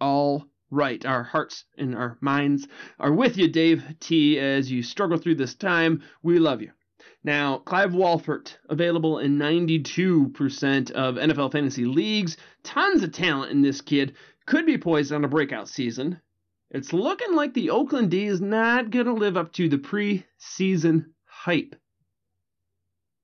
All 0.00 0.46
right, 0.70 1.04
our 1.04 1.22
hearts 1.22 1.64
and 1.76 1.94
our 1.94 2.16
minds 2.20 2.66
are 2.98 3.12
with 3.12 3.36
you, 3.36 3.48
Dave 3.48 3.84
T, 4.00 4.38
as 4.38 4.70
you 4.70 4.82
struggle 4.82 5.18
through 5.18 5.36
this 5.36 5.54
time. 5.54 6.02
We 6.22 6.38
love 6.38 6.62
you. 6.62 6.72
Now, 7.22 7.58
Clive 7.58 7.94
Walford, 7.94 8.50
available 8.70 9.18
in 9.18 9.38
92% 9.38 10.90
of 10.92 11.16
NFL 11.16 11.52
fantasy 11.52 11.84
leagues. 11.84 12.38
Tons 12.62 13.02
of 13.02 13.12
talent 13.12 13.52
in 13.52 13.60
this 13.60 13.82
kid. 13.82 14.14
Could 14.46 14.64
be 14.64 14.78
poised 14.78 15.12
on 15.12 15.24
a 15.24 15.28
breakout 15.28 15.68
season. 15.68 16.20
It's 16.70 16.92
looking 16.92 17.34
like 17.34 17.52
the 17.52 17.70
Oakland 17.70 18.10
D 18.10 18.24
is 18.24 18.40
not 18.40 18.90
going 18.90 19.06
to 19.06 19.12
live 19.12 19.36
up 19.36 19.52
to 19.54 19.68
the 19.68 19.76
preseason 19.76 21.06
hype. 21.26 21.76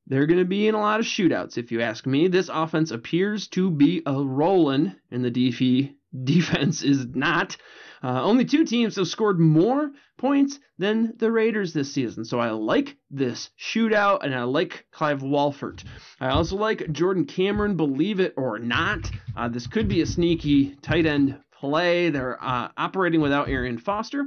They're 0.08 0.26
going 0.26 0.40
to 0.40 0.44
be 0.44 0.68
in 0.68 0.74
a 0.74 0.80
lot 0.80 1.00
of 1.00 1.06
shootouts, 1.06 1.56
if 1.56 1.72
you 1.72 1.80
ask 1.80 2.06
me. 2.06 2.28
This 2.28 2.50
offense 2.52 2.90
appears 2.90 3.48
to 3.48 3.70
be 3.70 4.02
a 4.04 4.22
rolling, 4.22 4.94
and 5.10 5.24
the 5.24 5.30
DF 5.30 5.95
defense 6.24 6.82
is 6.82 7.06
not. 7.06 7.56
Uh, 8.02 8.22
only 8.22 8.44
two 8.44 8.64
teams 8.64 8.96
have 8.96 9.08
scored 9.08 9.40
more 9.40 9.90
points 10.18 10.58
than 10.78 11.14
the 11.16 11.30
Raiders 11.30 11.72
this 11.72 11.92
season. 11.92 12.24
So 12.24 12.38
I 12.38 12.50
like 12.50 12.96
this 13.10 13.50
shootout, 13.58 14.22
and 14.22 14.34
I 14.34 14.44
like 14.44 14.86
Clive 14.92 15.22
Walford. 15.22 15.82
I 16.20 16.28
also 16.28 16.56
like 16.56 16.92
Jordan 16.92 17.24
Cameron, 17.24 17.76
believe 17.76 18.20
it 18.20 18.34
or 18.36 18.58
not. 18.58 19.10
Uh, 19.36 19.48
this 19.48 19.66
could 19.66 19.88
be 19.88 20.02
a 20.02 20.06
sneaky 20.06 20.76
tight 20.82 21.06
end 21.06 21.38
play. 21.52 22.10
They're 22.10 22.42
uh, 22.42 22.68
operating 22.76 23.20
without 23.20 23.48
Arian 23.48 23.78
Foster. 23.78 24.26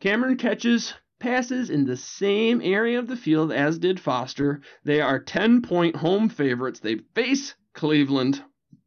Cameron 0.00 0.36
catches 0.36 0.94
passes 1.18 1.68
in 1.68 1.84
the 1.84 1.96
same 1.96 2.62
area 2.62 2.98
of 2.98 3.06
the 3.06 3.16
field 3.16 3.52
as 3.52 3.78
did 3.78 4.00
Foster. 4.00 4.62
They 4.84 5.00
are 5.02 5.20
10 5.20 5.62
point 5.62 5.96
home 5.96 6.30
favorites. 6.30 6.80
They 6.80 6.96
face 7.14 7.54
Cleveland. 7.74 8.42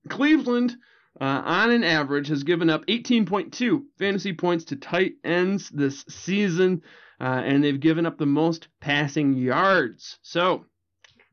Cleveland 0.10 0.76
uh, 1.20 1.42
on 1.46 1.72
an 1.72 1.84
average, 1.84 2.28
has 2.28 2.44
given 2.44 2.70
up 2.70 2.86
18.2 2.88 3.84
fantasy 4.00 4.34
points 4.34 4.66
to 4.66 4.76
tight 4.76 5.14
ends 5.24 5.70
this 5.70 6.04
season, 6.10 6.82
uh, 7.22 7.42
and 7.46 7.64
they've 7.64 7.80
given 7.80 8.06
up 8.06 8.18
the 8.18 8.26
most 8.26 8.68
passing 8.80 9.34
yards. 9.34 10.18
So, 10.22 10.66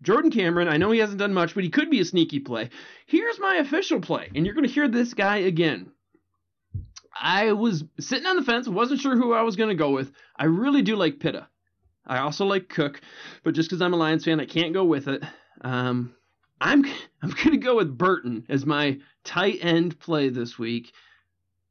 Jordan 0.03 0.31
Cameron, 0.31 0.68
I 0.68 0.76
know 0.76 0.91
he 0.91 1.01
hasn't 1.01 1.18
done 1.18 1.35
much, 1.35 1.55
but 1.55 1.64
he 1.64 1.70
could 1.70 1.91
be 1.91 2.01
a 2.01 2.05
sneaky 2.05 2.41
play. 2.41 2.70
Here's 3.07 3.39
my 3.39 3.57
official 3.57 4.01
play, 4.01 4.31
and 4.35 4.45
you're 4.45 4.55
going 4.55 4.66
to 4.66 4.72
hear 4.72 4.89
this 4.89 5.14
guy 5.14 5.39
again. 5.39 5.91
I 7.18 7.53
was 7.53 7.85
sitting 7.99 8.26
on 8.26 8.37
the 8.37 8.43
fence, 8.43 8.68
wasn't 8.68 9.01
sure 9.01 9.16
who 9.16 9.33
I 9.33 9.43
was 9.43 9.57
going 9.57 9.68
to 9.68 9.74
go 9.74 9.91
with. 9.91 10.12
I 10.37 10.45
really 10.45 10.83
do 10.83 10.97
like 10.97 11.20
Pitta. 11.20 11.49
I 12.07 12.18
also 12.18 12.45
like 12.47 12.68
Cook, 12.68 13.01
but 13.45 13.55
just 13.55 13.68
because 13.68 13.83
I'm 13.83 13.93
a 13.93 13.97
Lions 13.97 14.24
fan, 14.24 14.41
I 14.41 14.47
can't 14.47 14.72
go 14.72 14.85
with 14.85 15.09
it. 15.09 15.22
Um, 15.61 16.14
I'm 16.61 16.84
I'm 17.22 17.30
gonna 17.30 17.56
go 17.56 17.76
with 17.76 17.96
Burton 17.96 18.44
as 18.48 18.66
my 18.66 18.98
tight 19.24 19.58
end 19.62 19.98
play 19.98 20.28
this 20.28 20.58
week. 20.58 20.92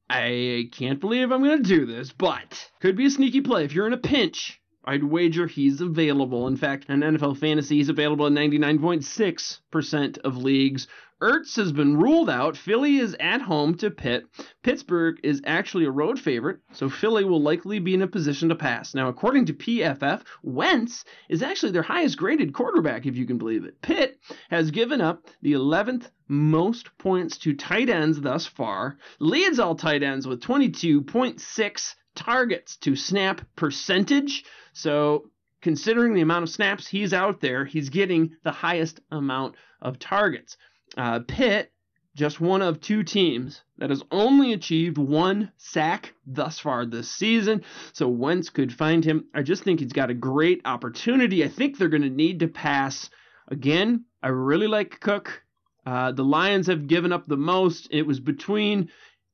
I 0.09 0.69
can't 0.71 0.99
believe 0.99 1.31
I'm 1.31 1.43
gonna 1.43 1.59
do 1.59 1.85
this, 1.85 2.11
but 2.11 2.71
could 2.81 2.95
be 2.95 3.05
a 3.05 3.11
sneaky 3.11 3.41
play. 3.41 3.65
If 3.65 3.73
you're 3.73 3.87
in 3.87 3.93
a 3.93 3.97
pinch, 3.97 4.59
I'd 4.86 5.03
wager 5.03 5.45
he's 5.45 5.82
available. 5.82 6.47
In 6.47 6.55
fact, 6.55 6.86
in 6.89 7.01
NFL 7.01 7.38
Fantasy, 7.38 7.77
he's 7.77 7.89
available 7.89 8.27
in 8.27 8.34
99.6% 8.34 10.17
of 10.19 10.38
leagues. 10.38 10.88
Ertz 11.21 11.57
has 11.57 11.73
been 11.73 11.97
ruled 11.97 12.30
out. 12.30 12.55
Philly 12.55 12.97
is 12.97 13.13
at 13.19 13.41
home 13.41 13.75
to 13.75 13.91
Pitt. 13.91 14.23
Pittsburgh 14.63 15.19
is 15.21 15.41
actually 15.45 15.84
a 15.84 15.91
road 15.91 16.17
favorite, 16.17 16.59
so 16.71 16.88
Philly 16.88 17.25
will 17.25 17.41
likely 17.41 17.80
be 17.80 17.93
in 17.93 18.01
a 18.01 18.07
position 18.07 18.47
to 18.47 18.55
pass. 18.55 18.95
Now, 18.95 19.09
according 19.09 19.47
to 19.47 19.53
PFF, 19.53 20.21
Wentz 20.43 21.03
is 21.27 21.43
actually 21.43 21.73
their 21.73 21.82
highest 21.82 22.17
graded 22.17 22.53
quarterback, 22.53 23.05
if 23.05 23.17
you 23.17 23.25
can 23.25 23.38
believe 23.38 23.65
it. 23.65 23.82
Pitt 23.82 24.17
has 24.49 24.71
given 24.71 25.01
up 25.01 25.27
the 25.41 25.51
11th 25.51 26.09
most 26.30 26.97
points 26.97 27.38
to 27.39 27.53
tight 27.53 27.89
ends 27.89 28.21
thus 28.21 28.45
far, 28.45 28.97
leads 29.19 29.59
all 29.59 29.75
tight 29.75 30.03
ends 30.03 30.25
with 30.25 30.39
22.6 30.39 31.95
targets 32.15 32.77
to 32.77 32.95
snap 32.95 33.41
percentage. 33.55 34.45
So, 34.80 35.30
considering 35.61 36.13
the 36.13 36.21
amount 36.21 36.43
of 36.43 36.49
snaps 36.49 36.88
he's 36.88 37.13
out 37.13 37.41
there, 37.41 37.65
he's 37.65 37.89
getting 37.89 38.38
the 38.43 38.51
highest 38.51 39.01
amount 39.11 39.55
of 39.82 39.99
targets. 39.99 40.55
Uh, 40.97 41.19
Pitt, 41.27 41.73
just 42.15 42.39
one 42.39 42.61
of 42.61 42.80
two 42.80 43.03
teams 43.03 43.61
that 43.77 43.89
has 43.89 44.03
only 44.11 44.53
achieved 44.53 44.97
one 44.97 45.51
sack 45.57 46.13
thus 46.25 46.59
far 46.59 46.86
this 46.86 47.11
season. 47.11 47.63
So 47.93 48.07
Wentz 48.07 48.49
could 48.49 48.73
find 48.73 49.03
him. 49.03 49.25
I 49.34 49.41
just 49.41 49.63
think 49.63 49.80
he's 49.80 49.93
got 49.93 50.09
a 50.09 50.13
great 50.15 50.61
opportunity. 50.65 51.43
I 51.43 51.49
think 51.49 51.77
they're 51.77 51.89
going 51.89 52.03
to 52.03 52.09
need 52.09 52.39
to 52.39 52.47
pass 52.47 53.09
again. 53.49 54.05
I 54.23 54.30
really 54.30 54.67
like 54.67 54.99
Cook. 54.99 55.43
Uh, 55.86 56.11
the 56.11 56.23
Lions 56.23 56.67
have 56.67 56.88
given 56.88 57.11
up 57.11 57.27
the 57.27 57.38
most. 57.38 57.88
It 57.91 58.03
was 58.03 58.19
between 58.19 58.89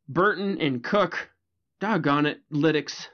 Burton 0.07 0.59
and 0.59 0.83
Cook. 0.83 1.29
Doggone 1.79 2.25
it, 2.25 2.41
Lytics. 2.51 3.09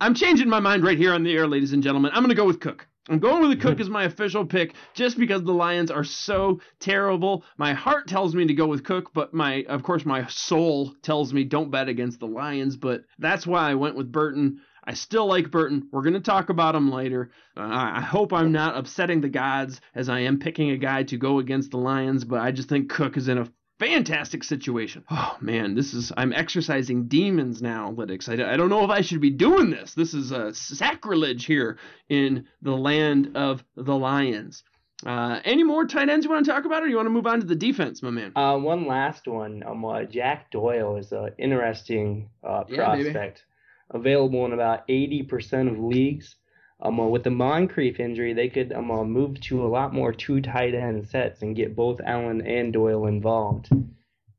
I'm 0.00 0.14
changing 0.14 0.48
my 0.48 0.60
mind 0.60 0.84
right 0.84 0.96
here 0.96 1.12
on 1.12 1.24
the 1.24 1.34
air, 1.34 1.48
ladies 1.48 1.72
and 1.72 1.82
gentlemen. 1.82 2.12
I'm 2.14 2.22
going 2.22 2.28
to 2.28 2.36
go 2.36 2.46
with 2.46 2.60
Cook. 2.60 2.86
I'm 3.08 3.18
going 3.18 3.40
with 3.42 3.50
the 3.50 3.68
Cook 3.68 3.80
as 3.80 3.90
my 3.90 4.04
official 4.04 4.46
pick 4.46 4.74
just 4.94 5.18
because 5.18 5.42
the 5.42 5.52
Lions 5.52 5.90
are 5.90 6.04
so 6.04 6.60
terrible. 6.78 7.44
My 7.56 7.72
heart 7.72 8.06
tells 8.06 8.32
me 8.32 8.46
to 8.46 8.54
go 8.54 8.68
with 8.68 8.84
Cook, 8.84 9.12
but 9.12 9.34
my 9.34 9.64
of 9.68 9.82
course 9.82 10.06
my 10.06 10.24
soul 10.28 10.94
tells 11.02 11.32
me 11.32 11.42
don't 11.42 11.72
bet 11.72 11.88
against 11.88 12.20
the 12.20 12.28
Lions, 12.28 12.76
but 12.76 13.02
that's 13.18 13.44
why 13.44 13.68
I 13.70 13.74
went 13.74 13.96
with 13.96 14.12
Burton. 14.12 14.60
I 14.84 14.94
still 14.94 15.26
like 15.26 15.50
Burton. 15.50 15.88
We're 15.90 16.02
going 16.02 16.14
to 16.14 16.20
talk 16.20 16.48
about 16.48 16.76
him 16.76 16.92
later. 16.92 17.32
Uh, 17.56 17.62
I 17.62 18.00
hope 18.00 18.32
I'm 18.32 18.52
not 18.52 18.76
upsetting 18.76 19.20
the 19.20 19.28
gods 19.28 19.80
as 19.96 20.08
I 20.08 20.20
am 20.20 20.38
picking 20.38 20.70
a 20.70 20.78
guy 20.78 21.02
to 21.02 21.16
go 21.16 21.40
against 21.40 21.72
the 21.72 21.78
Lions, 21.78 22.24
but 22.24 22.40
I 22.40 22.52
just 22.52 22.68
think 22.68 22.88
Cook 22.88 23.16
is 23.16 23.28
in 23.28 23.38
a 23.38 23.48
fantastic 23.78 24.44
situation. 24.44 25.04
Oh 25.10 25.36
man, 25.40 25.74
this 25.74 25.94
is 25.94 26.12
I'm 26.16 26.32
exercising 26.32 27.08
demons 27.08 27.62
now, 27.62 27.92
Lytics. 27.92 28.28
I, 28.28 28.52
I 28.52 28.56
don't 28.56 28.68
know 28.68 28.84
if 28.84 28.90
I 28.90 29.00
should 29.00 29.20
be 29.20 29.30
doing 29.30 29.70
this. 29.70 29.94
This 29.94 30.14
is 30.14 30.32
a 30.32 30.52
sacrilege 30.54 31.44
here 31.46 31.78
in 32.08 32.46
the 32.62 32.76
land 32.76 33.36
of 33.36 33.64
the 33.76 33.94
Lions. 33.94 34.62
Uh, 35.06 35.40
any 35.44 35.62
more 35.62 35.86
tight 35.86 36.08
ends 36.08 36.24
you 36.24 36.30
want 36.30 36.44
to 36.44 36.50
talk 36.50 36.64
about, 36.64 36.82
or 36.82 36.88
you 36.88 36.96
want 36.96 37.06
to 37.06 37.10
move 37.10 37.26
on 37.26 37.38
to 37.38 37.46
the 37.46 37.54
defense, 37.54 38.02
my 38.02 38.10
man? 38.10 38.32
Uh, 38.34 38.56
one 38.58 38.86
last 38.86 39.28
one. 39.28 39.62
Um, 39.64 39.84
uh, 39.84 40.02
Jack 40.02 40.50
Doyle 40.50 40.96
is 40.96 41.12
an 41.12 41.30
interesting 41.38 42.28
uh, 42.42 42.64
Yeah, 42.68 42.84
prospect, 42.84 43.44
available 43.90 44.44
in 44.44 44.52
about 44.52 44.88
80% 44.88 45.70
of 45.70 45.78
leagues. 45.78 46.34
Um, 46.80 47.10
with 47.10 47.24
the 47.24 47.30
Moncrief 47.30 47.98
injury, 47.98 48.34
they 48.34 48.48
could 48.48 48.72
um, 48.72 48.90
uh, 48.90 49.04
move 49.04 49.40
to 49.42 49.66
a 49.66 49.68
lot 49.68 49.92
more 49.92 50.12
two 50.12 50.40
tight 50.40 50.74
end 50.74 51.08
sets 51.08 51.42
and 51.42 51.56
get 51.56 51.74
both 51.74 52.00
Allen 52.04 52.46
and 52.46 52.72
Doyle 52.72 53.06
involved. 53.06 53.68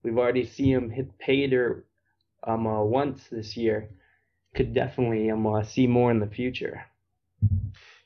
We've 0.04 0.18
already 0.18 0.46
seen 0.46 0.76
him 0.76 0.90
hit 0.90 1.20
Pater 1.20 1.86
um, 2.44 2.66
uh, 2.66 2.84
once 2.84 3.28
this 3.30 3.58
year. 3.58 3.90
Could 4.56 4.74
definitely 4.74 5.30
um, 5.30 5.46
uh, 5.46 5.64
see 5.64 5.86
more 5.86 6.12
in 6.12 6.20
the 6.20 6.28
future. 6.28 6.86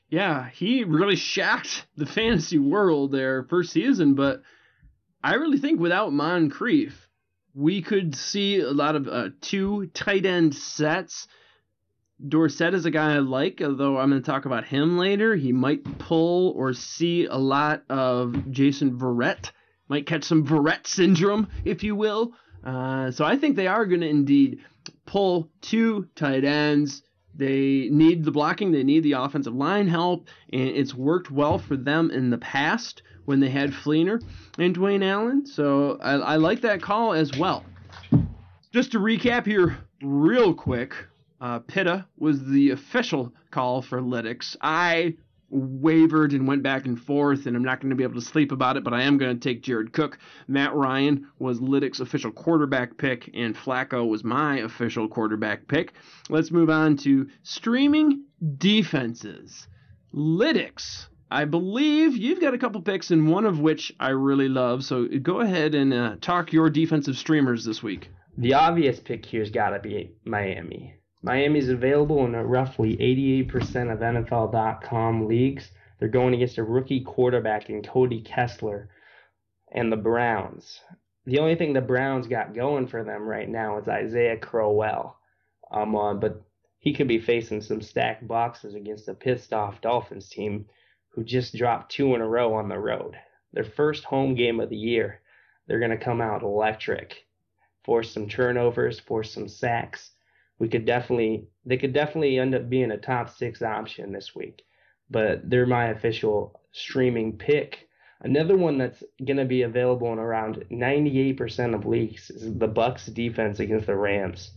Yeah, 0.08 0.48
he 0.50 0.84
really 0.84 1.16
shocked 1.16 1.86
the 1.96 2.06
fantasy 2.06 2.58
world 2.58 3.12
there 3.12 3.44
first 3.44 3.72
season, 3.72 4.14
but 4.14 4.42
I 5.22 5.34
really 5.34 5.58
think 5.58 5.80
without 5.80 6.12
Moncrief, 6.12 7.08
we 7.54 7.82
could 7.82 8.14
see 8.14 8.60
a 8.60 8.70
lot 8.70 8.96
of 8.96 9.08
uh, 9.08 9.28
two 9.40 9.86
tight 9.94 10.26
end 10.26 10.54
sets. 10.54 11.28
Dorsett 12.28 12.74
is 12.74 12.86
a 12.86 12.90
guy 12.90 13.14
I 13.14 13.18
like, 13.18 13.60
although 13.62 13.98
I'm 13.98 14.10
going 14.10 14.22
to 14.22 14.26
talk 14.26 14.44
about 14.44 14.64
him 14.64 14.98
later. 14.98 15.34
He 15.34 15.52
might 15.52 15.98
pull 15.98 16.52
or 16.52 16.72
see 16.72 17.26
a 17.26 17.36
lot 17.36 17.82
of 17.88 18.50
Jason 18.50 18.98
Verrett, 18.98 19.50
might 19.88 20.06
catch 20.06 20.24
some 20.24 20.46
Verrett 20.46 20.86
syndrome, 20.86 21.48
if 21.64 21.82
you 21.82 21.96
will. 21.96 22.32
Uh, 22.64 23.10
so 23.10 23.24
I 23.24 23.36
think 23.36 23.56
they 23.56 23.66
are 23.66 23.84
going 23.84 24.00
to 24.00 24.08
indeed 24.08 24.60
pull 25.06 25.50
two 25.60 26.08
tight 26.14 26.44
ends. 26.44 27.02
They 27.34 27.88
need 27.90 28.24
the 28.24 28.30
blocking, 28.30 28.70
they 28.70 28.84
need 28.84 29.02
the 29.02 29.12
offensive 29.12 29.54
line 29.54 29.88
help, 29.88 30.28
and 30.52 30.68
it's 30.68 30.94
worked 30.94 31.32
well 31.32 31.58
for 31.58 31.76
them 31.76 32.12
in 32.12 32.30
the 32.30 32.38
past 32.38 33.02
when 33.24 33.40
they 33.40 33.50
had 33.50 33.72
Fleener 33.72 34.22
and 34.56 34.76
Dwayne 34.76 35.04
Allen. 35.04 35.46
So 35.46 35.98
I, 36.00 36.12
I 36.12 36.36
like 36.36 36.60
that 36.60 36.80
call 36.80 37.12
as 37.12 37.36
well. 37.36 37.64
Just 38.72 38.92
to 38.92 38.98
recap 38.98 39.46
here, 39.46 39.78
real 40.00 40.54
quick, 40.54 40.94
uh, 41.44 41.58
Pitta 41.58 42.06
was 42.16 42.42
the 42.42 42.70
official 42.70 43.34
call 43.50 43.82
for 43.82 44.00
Lytics. 44.00 44.56
I 44.62 45.16
wavered 45.50 46.32
and 46.32 46.48
went 46.48 46.62
back 46.62 46.86
and 46.86 46.98
forth, 46.98 47.44
and 47.44 47.54
I'm 47.54 47.62
not 47.62 47.82
going 47.82 47.90
to 47.90 47.96
be 47.96 48.02
able 48.02 48.14
to 48.14 48.22
sleep 48.22 48.50
about 48.50 48.78
it, 48.78 48.82
but 48.82 48.94
I 48.94 49.02
am 49.02 49.18
going 49.18 49.38
to 49.38 49.48
take 49.48 49.62
Jared 49.62 49.92
Cook. 49.92 50.16
Matt 50.48 50.74
Ryan 50.74 51.26
was 51.38 51.60
Lytics' 51.60 52.00
official 52.00 52.32
quarterback 52.32 52.96
pick, 52.96 53.30
and 53.34 53.54
Flacco 53.54 54.08
was 54.08 54.24
my 54.24 54.60
official 54.60 55.06
quarterback 55.06 55.68
pick. 55.68 55.92
Let's 56.30 56.50
move 56.50 56.70
on 56.70 56.96
to 56.98 57.28
streaming 57.42 58.24
defenses. 58.56 59.68
Lytics. 60.14 61.08
I 61.30 61.44
believe 61.44 62.16
you've 62.16 62.40
got 62.40 62.54
a 62.54 62.58
couple 62.58 62.80
picks, 62.80 63.10
and 63.10 63.28
one 63.28 63.44
of 63.44 63.60
which 63.60 63.92
I 64.00 64.10
really 64.10 64.48
love. 64.48 64.82
So 64.82 65.06
go 65.22 65.40
ahead 65.40 65.74
and 65.74 65.92
uh, 65.92 66.16
talk 66.22 66.54
your 66.54 66.70
defensive 66.70 67.18
streamers 67.18 67.66
this 67.66 67.82
week. 67.82 68.08
The 68.38 68.54
obvious 68.54 68.98
pick 68.98 69.26
here's 69.26 69.50
got 69.50 69.70
to 69.70 69.78
be 69.78 70.12
Miami. 70.24 70.94
Miami's 71.24 71.70
available 71.70 72.22
in 72.26 72.32
roughly 72.32 72.98
88% 72.98 73.90
of 73.90 74.00
NFL.com 74.00 75.26
leagues. 75.26 75.70
They're 75.98 76.06
going 76.06 76.34
against 76.34 76.58
a 76.58 76.62
rookie 76.62 77.00
quarterback 77.00 77.70
in 77.70 77.82
Cody 77.82 78.20
Kessler 78.20 78.90
and 79.72 79.90
the 79.90 79.96
Browns. 79.96 80.82
The 81.24 81.38
only 81.38 81.54
thing 81.54 81.72
the 81.72 81.80
Browns 81.80 82.26
got 82.26 82.54
going 82.54 82.88
for 82.88 83.02
them 83.02 83.22
right 83.22 83.48
now 83.48 83.78
is 83.78 83.88
Isaiah 83.88 84.36
Crowell. 84.36 85.16
Um, 85.70 85.96
uh, 85.96 86.12
but 86.12 86.42
he 86.78 86.92
could 86.92 87.08
be 87.08 87.18
facing 87.18 87.62
some 87.62 87.80
stacked 87.80 88.28
boxes 88.28 88.74
against 88.74 89.08
a 89.08 89.14
pissed 89.14 89.54
off 89.54 89.80
Dolphins 89.80 90.28
team 90.28 90.66
who 91.08 91.24
just 91.24 91.56
dropped 91.56 91.90
two 91.90 92.14
in 92.14 92.20
a 92.20 92.28
row 92.28 92.52
on 92.52 92.68
the 92.68 92.78
road. 92.78 93.16
Their 93.54 93.64
first 93.64 94.04
home 94.04 94.34
game 94.34 94.60
of 94.60 94.68
the 94.68 94.76
year. 94.76 95.22
They're 95.66 95.78
going 95.78 95.90
to 95.90 95.96
come 95.96 96.20
out 96.20 96.42
electric, 96.42 97.24
force 97.82 98.10
some 98.10 98.28
turnovers, 98.28 99.00
force 99.00 99.32
some 99.32 99.48
sacks 99.48 100.10
we 100.58 100.68
could 100.68 100.84
definitely 100.84 101.48
they 101.64 101.76
could 101.76 101.92
definitely 101.92 102.38
end 102.38 102.54
up 102.54 102.68
being 102.68 102.90
a 102.90 102.98
top 102.98 103.30
six 103.30 103.62
option 103.62 104.12
this 104.12 104.34
week. 104.34 104.62
But 105.10 105.48
they're 105.48 105.66
my 105.66 105.86
official 105.86 106.60
streaming 106.72 107.38
pick. 107.38 107.88
Another 108.20 108.56
one 108.56 108.78
that's 108.78 109.02
going 109.24 109.36
to 109.36 109.44
be 109.44 109.62
available 109.62 110.12
in 110.12 110.18
around 110.18 110.64
98% 110.70 111.74
of 111.74 111.84
leagues 111.84 112.30
is 112.30 112.58
the 112.58 112.66
Bucks 112.66 113.06
defense 113.06 113.60
against 113.60 113.86
the 113.86 113.96
Rams. 113.96 114.52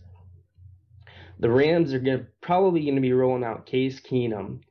The 1.39 1.49
Rams 1.49 1.93
are 1.93 2.01
to, 2.03 2.25
probably 2.41 2.83
going 2.83 2.95
to 2.95 3.01
be 3.01 3.13
rolling 3.13 3.43
out 3.43 3.65
Case 3.65 3.99
Keenum. 3.99 4.61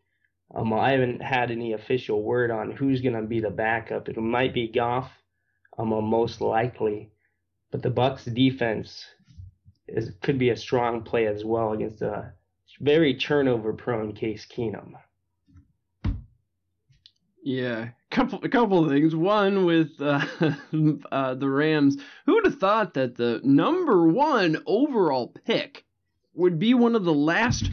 Um, 0.54 0.72
I 0.72 0.92
haven't 0.92 1.20
had 1.20 1.50
any 1.50 1.74
official 1.74 2.22
word 2.22 2.50
on 2.50 2.70
who's 2.70 3.02
going 3.02 3.20
to 3.20 3.22
be 3.22 3.40
the 3.40 3.50
backup. 3.50 4.08
It 4.08 4.16
might 4.16 4.54
be 4.54 4.68
Goff, 4.68 5.10
um, 5.78 5.88
most 5.88 6.40
likely. 6.40 7.10
But 7.70 7.82
the 7.82 7.90
Bucks 7.90 8.24
defense 8.24 9.04
is 9.88 10.12
could 10.22 10.38
be 10.38 10.50
a 10.50 10.56
strong 10.56 11.02
play 11.02 11.26
as 11.26 11.44
well 11.44 11.72
against 11.72 12.02
a 12.02 12.32
very 12.80 13.14
turnover 13.14 13.72
prone 13.72 14.12
Case 14.12 14.46
Keenum. 14.46 14.94
Yeah, 17.42 17.90
couple 18.10 18.40
a 18.42 18.48
couple 18.48 18.84
of 18.84 18.90
things. 18.90 19.14
One 19.14 19.64
with 19.64 20.00
uh, 20.00 20.24
uh, 21.12 21.34
the 21.34 21.48
Rams. 21.48 21.96
Who 22.26 22.34
would 22.34 22.44
have 22.44 22.58
thought 22.58 22.94
that 22.94 23.16
the 23.16 23.40
number 23.44 24.08
one 24.08 24.62
overall 24.66 25.32
pick 25.44 25.84
would 26.34 26.58
be 26.58 26.74
one 26.74 26.96
of 26.96 27.04
the 27.04 27.14
last 27.14 27.70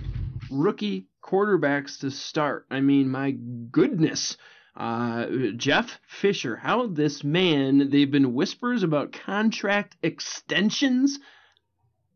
rookie 0.52 1.08
quarterbacks 1.24 2.00
to 2.02 2.12
start? 2.12 2.68
I 2.70 2.82
mean, 2.82 3.10
my 3.10 3.32
goodness. 3.32 4.38
Uh, 4.76 5.28
Jeff 5.56 6.00
Fisher, 6.08 6.56
how 6.56 6.88
this 6.88 7.24
man, 7.24 7.90
they've 7.90 8.10
been 8.10 8.34
whispers 8.34 8.84
about 8.84 9.12
contract 9.12 9.96
extensions. 10.02 11.20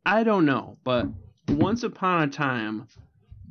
I 0.08 0.24
don't 0.24 0.46
know, 0.46 0.78
but 0.86 1.10
once 1.50 1.84
upon 1.84 2.24
a 2.24 2.28
time, 2.32 2.88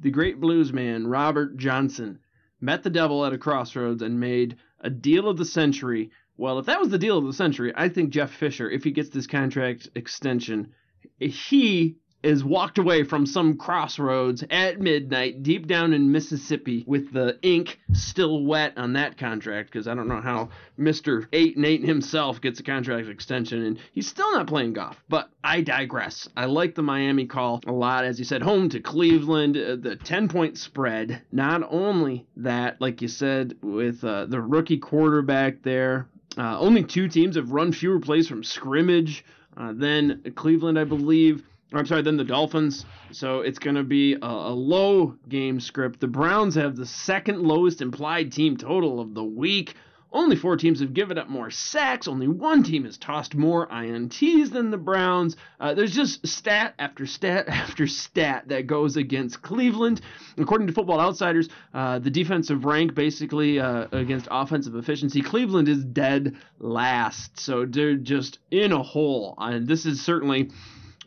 the 0.01 0.11
great 0.11 0.41
blues 0.41 0.73
man, 0.73 1.07
Robert 1.07 1.59
Johnson, 1.59 2.21
met 2.63 2.83
the 2.83 2.89
devil 2.89 3.27
at 3.27 3.35
a 3.35 3.39
crossroads 3.39 4.01
and 4.01 4.19
made 4.19 4.57
a 4.81 4.89
deal 4.89 5.29
of 5.29 5.37
the 5.37 5.45
century. 5.45 6.13
Well, 6.39 6.59
if 6.59 6.65
that 6.65 6.81
was 6.81 6.89
the 6.89 6.97
deal 6.97 7.19
of 7.19 7.27
the 7.27 7.35
century, 7.35 7.75
I 7.77 7.91
think 7.91 8.09
Jeff 8.09 8.31
Fisher, 8.31 8.71
if 8.71 8.85
he 8.85 8.91
gets 8.91 9.11
this 9.11 9.27
contract 9.27 9.91
extension, 9.95 10.73
he 11.19 11.99
is 12.27 12.43
walked 12.43 12.79
away 12.79 13.05
from 13.05 13.24
some 13.24 13.57
crossroads 13.57 14.43
at 14.51 14.81
midnight 14.81 15.45
deep 15.45 15.68
down 15.68 15.93
in 15.93 16.11
Mississippi 16.11 16.83
with 16.85 17.12
the 17.12 17.39
ink 17.43 17.79
still 17.93 18.45
wet 18.45 18.77
on 18.77 18.95
that 18.95 19.16
contract 19.16 19.70
because 19.70 19.87
I 19.87 19.95
don't 19.95 20.09
know 20.09 20.20
how 20.20 20.49
Mr. 20.77 21.29
8 21.33 21.57
and 21.57 21.64
8 21.64 21.85
himself 21.85 22.41
gets 22.41 22.59
a 22.59 22.64
contract 22.64 23.09
extension 23.09 23.62
and 23.62 23.79
he's 23.93 24.09
still 24.09 24.33
not 24.33 24.49
playing 24.49 24.72
golf. 24.72 25.01
But 25.09 25.31
I 25.45 25.61
digress. 25.61 26.29
I 26.37 26.47
like 26.47 26.74
the 26.74 26.83
Miami 26.83 27.27
call 27.27 27.61
a 27.64 27.72
lot. 27.72 28.05
As 28.05 28.18
you 28.18 28.24
said, 28.24 28.43
home 28.43 28.70
to 28.70 28.81
Cleveland, 28.81 29.57
uh, 29.57 29.77
the 29.77 29.95
10 29.95 30.29
point 30.29 30.59
spread. 30.59 31.22
Not 31.31 31.62
only 31.70 32.27
that, 32.39 32.81
like 32.81 33.03
you 33.03 33.09
said, 33.09 33.57
with 33.62 34.03
uh, 34.03 34.27
the 34.27 34.41
rookie 34.41 34.79
quarterback 34.79 35.62
there, 35.62 36.09
uh, 36.37 36.59
only 36.59 36.83
two 36.83 37.07
teams 37.07 37.37
have 37.37 37.53
run 37.53 37.70
fewer 37.70 38.01
plays 38.01 38.27
from 38.27 38.43
scrimmage 38.43 39.24
uh, 39.57 39.72
than 39.72 40.22
Cleveland, 40.35 40.77
I 40.77 40.85
believe. 40.85 41.45
I'm 41.73 41.87
sorry, 41.87 42.03
then 42.03 42.17
the 42.17 42.25
Dolphins. 42.25 42.85
So 43.11 43.41
it's 43.41 43.59
going 43.59 43.77
to 43.77 43.83
be 43.83 44.14
a, 44.14 44.19
a, 44.27 44.55
low 44.55 45.17
game 45.29 45.59
script. 45.59 46.01
The 46.01 46.07
Browns 46.07 46.55
have 46.55 46.77
the 46.77 46.87
second 46.87 47.43
lowest 47.43 47.83
implied 47.83 48.33
team 48.33 48.57
total 48.57 49.01
of 49.01 49.14
the 49.14 49.25
week, 49.25 49.75
Only 50.12 50.37
four 50.37 50.57
teams 50.57 50.79
have 50.79 50.95
given 50.95 51.19
up 51.19 51.29
more 51.29 51.51
sacks. 51.51 52.07
Only 52.07 52.29
one 52.29 52.62
team 52.62 52.85
has 52.85 52.97
tossed 52.97 53.35
more 53.35 53.67
INTs 53.67 54.51
than 54.51 54.71
the 54.71 54.79
Browns. 54.79 55.37
Uh, 55.59 55.75
there's 55.75 55.95
just 55.95 56.25
stat 56.25 56.75
after 56.79 57.05
stat 57.05 57.49
after 57.49 57.89
stat 57.89 58.47
that 58.49 58.69
goes 58.69 58.97
against 58.97 59.43
Cleveland. 59.43 60.01
According 60.39 60.69
to 60.69 60.73
Football 60.73 61.01
Outsiders, 61.01 61.49
uh, 61.75 61.99
the 61.99 62.11
defensive 62.11 62.64
rank 62.64 62.95
basically 62.95 63.59
uh, 63.59 63.89
against 63.91 64.29
offensive 64.31 64.77
efficiency, 64.77 65.21
Cleveland 65.21 65.69
is 65.69 65.85
dead 65.85 66.37
last. 66.61 67.41
So 67.41 67.67
they're 67.67 67.97
just 67.97 68.39
in 68.53 68.71
a 68.71 68.83
hole. 68.85 69.35
And 69.37 69.67
this 69.67 69.85
is 69.85 70.01
certainly 70.01 70.51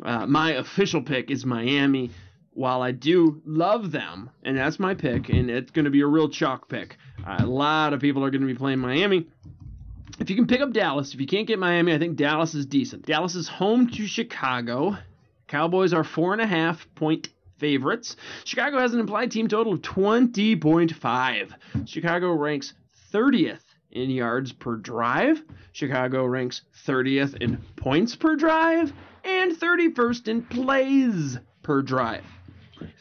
uh, 0.04 0.26
my 0.26 0.54
official 0.54 1.02
pick 1.02 1.32
is 1.32 1.46
Miami 1.46 2.12
while 2.60 2.82
I 2.82 2.92
do 2.92 3.42
love 3.46 3.92
them, 3.92 4.30
and 4.44 4.58
that's 4.58 4.80
my 4.80 4.94
pick, 4.94 5.30
and 5.30 5.50
it's 5.50 5.72
going 5.72 5.86
to 5.86 5.92
be 5.92 6.02
a 6.02 6.08
real 6.08 6.28
chalk 6.28 6.68
pick, 6.68 6.98
uh, 7.26 7.38
a 7.40 7.46
lot 7.46 7.94
of 7.94 8.02
people 8.02 8.24
are 8.24 8.30
going 8.30 8.42
to 8.42 8.48
be 8.48 8.54
playing 8.54 8.80
Miami. 8.80 9.28
If 10.20 10.30
you 10.30 10.36
can 10.36 10.46
pick 10.46 10.60
up 10.60 10.74
Dallas, 10.74 11.14
if 11.14 11.22
you 11.22 11.28
can't 11.28 11.48
get 11.48 11.58
Miami, 11.58 11.94
I 11.94 12.00
think 12.00 12.18
Dallas 12.18 12.54
is 12.54 12.66
decent. 12.66 13.06
Dallas 13.06 13.36
is 13.36 13.48
home 13.48 13.90
to 13.92 14.08
Chicago. 14.08 14.98
Cowboys 15.48 15.94
are 15.94 16.04
four 16.04 16.34
and 16.34 16.42
a 16.42 16.48
half 16.48 16.86
point 16.96 17.30
favorites. 17.60 18.18
Chicago 18.44 18.80
has 18.80 18.94
an 18.94 19.00
implied 19.00 19.32
team 19.32 19.48
total 19.48 19.74
of 19.74 19.82
20.5. 19.82 21.88
Chicago 21.88 22.34
ranks 22.34 22.74
30th 23.14 23.64
in 23.92 24.10
yards 24.10 24.52
per 24.52 24.76
drive. 24.76 25.42
Chicago 25.72 26.26
ranks 26.26 26.64
30th 26.86 27.42
in 27.42 27.58
points 27.78 28.18
per 28.18 28.36
drive 28.36 28.92
and 29.30 29.52
31st 29.52 30.28
in 30.28 30.42
plays 30.44 31.38
per 31.62 31.82
drive. 31.82 32.26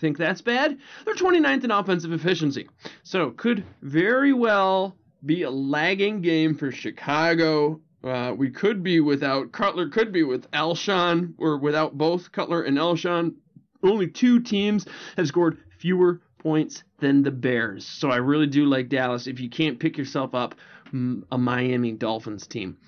Think 0.01 0.18
that's 0.18 0.43
bad? 0.43 0.79
They're 1.05 1.14
29th 1.14 1.64
in 1.64 1.70
offensive 1.70 2.12
efficiency. 2.12 2.68
So 3.03 3.31
could 3.31 3.64
very 3.83 4.33
well 4.33 4.97
be 5.24 5.43
a 5.43 5.51
lagging 5.51 6.20
game 6.20 6.55
for 6.55 6.70
Chicago. 6.70 7.81
Uh, 8.03 8.33
we 8.37 8.51
could 8.51 8.83
be 8.83 9.01
without 9.01 9.53
Cutler, 9.53 9.89
could 9.89 10.12
be 10.12 10.22
with 10.22 10.51
Alshon, 10.53 11.35
or 11.39 11.59
without 11.59 11.99
both 11.99 12.31
Cutler 12.31 12.62
and 12.62 12.79
Alshon. 12.79 13.35
Only 13.83 14.09
two 14.09 14.41
teams 14.41 14.87
have 15.16 15.26
scored 15.29 15.59
fewer 15.79 16.20
points 16.39 16.85
than 17.01 17.22
the 17.22 17.31
Bears. 17.31 17.85
So 17.87 18.11
I 18.11 18.16
really 18.16 18.47
do 18.47 18.64
like 18.64 18.89
Dallas 18.89 19.26
if 19.26 19.41
you 19.41 19.51
can't 19.51 19.79
pick 19.79 19.99
yourself 19.99 20.35
up 20.35 20.55
a 20.93 21.39
Miami 21.39 21.93
Dolphins 21.93 22.47
team. 22.47 22.79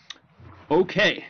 Okay, 0.70 1.24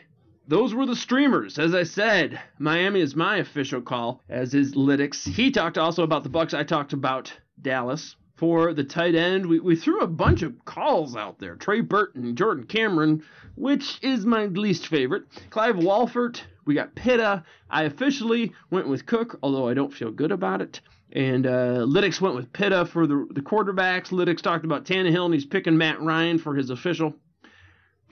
those 0.47 0.73
were 0.73 0.85
the 0.85 0.95
streamers. 0.95 1.59
As 1.59 1.73
I 1.73 1.83
said, 1.83 2.39
Miami 2.59 3.01
is 3.01 3.15
my 3.15 3.37
official 3.37 3.81
call, 3.81 4.21
as 4.29 4.53
is 4.53 4.75
Lytics. 4.75 5.27
He 5.27 5.51
talked 5.51 5.77
also 5.77 6.03
about 6.03 6.23
the 6.23 6.29
Bucks. 6.29 6.53
I 6.53 6.63
talked 6.63 6.93
about 6.93 7.33
Dallas. 7.61 8.15
For 8.35 8.73
the 8.73 8.83
tight 8.83 9.13
end, 9.13 9.45
we, 9.45 9.59
we 9.59 9.75
threw 9.75 10.01
a 10.01 10.07
bunch 10.07 10.41
of 10.41 10.65
calls 10.65 11.15
out 11.15 11.37
there. 11.37 11.55
Trey 11.55 11.81
Burton, 11.81 12.35
Jordan 12.35 12.65
Cameron, 12.65 13.23
which 13.55 13.99
is 14.01 14.25
my 14.25 14.47
least 14.47 14.87
favorite. 14.87 15.25
Clive 15.51 15.77
Walford, 15.77 16.41
we 16.65 16.73
got 16.73 16.95
Pitta. 16.95 17.43
I 17.69 17.83
officially 17.83 18.51
went 18.71 18.87
with 18.87 19.05
Cook, 19.05 19.37
although 19.43 19.69
I 19.69 19.75
don't 19.75 19.93
feel 19.93 20.09
good 20.09 20.31
about 20.31 20.59
it. 20.59 20.81
And 21.13 21.45
uh, 21.45 21.85
Lytics 21.85 22.19
went 22.19 22.35
with 22.35 22.51
Pitta 22.51 22.85
for 22.85 23.05
the, 23.05 23.27
the 23.29 23.41
quarterbacks. 23.41 24.11
Lytics 24.11 24.41
talked 24.41 24.65
about 24.65 24.85
Tannehill, 24.85 25.25
and 25.25 25.33
he's 25.35 25.45
picking 25.45 25.77
Matt 25.77 26.01
Ryan 26.01 26.39
for 26.39 26.55
his 26.55 26.71
official. 26.71 27.13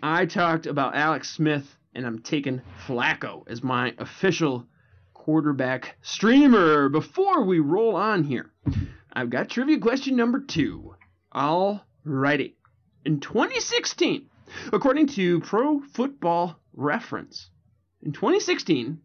I 0.04 0.28
talked 0.28 0.68
about 0.68 0.96
Alex 0.96 1.32
Smith 1.32 1.76
and 1.94 2.06
I'm 2.06 2.20
taking 2.20 2.62
Flacco 2.88 3.44
as 3.48 3.64
my 3.64 3.94
official 3.98 4.68
quarterback 5.14 5.98
streamer. 6.02 6.90
Before 6.90 7.44
we 7.44 7.60
roll 7.60 7.96
on 7.96 8.24
here, 8.24 8.52
I've 9.12 9.30
got 9.30 9.50
trivia 9.50 9.80
question 9.80 10.16
number 10.16 10.40
two. 10.40 10.96
Alrighty. 11.34 12.54
In 13.06 13.20
2016, 13.20 14.30
according 14.72 15.08
to 15.08 15.40
Pro 15.42 15.80
Football 15.80 16.60
Reference, 16.74 17.50
in 18.02 18.12
2016, 18.12 19.00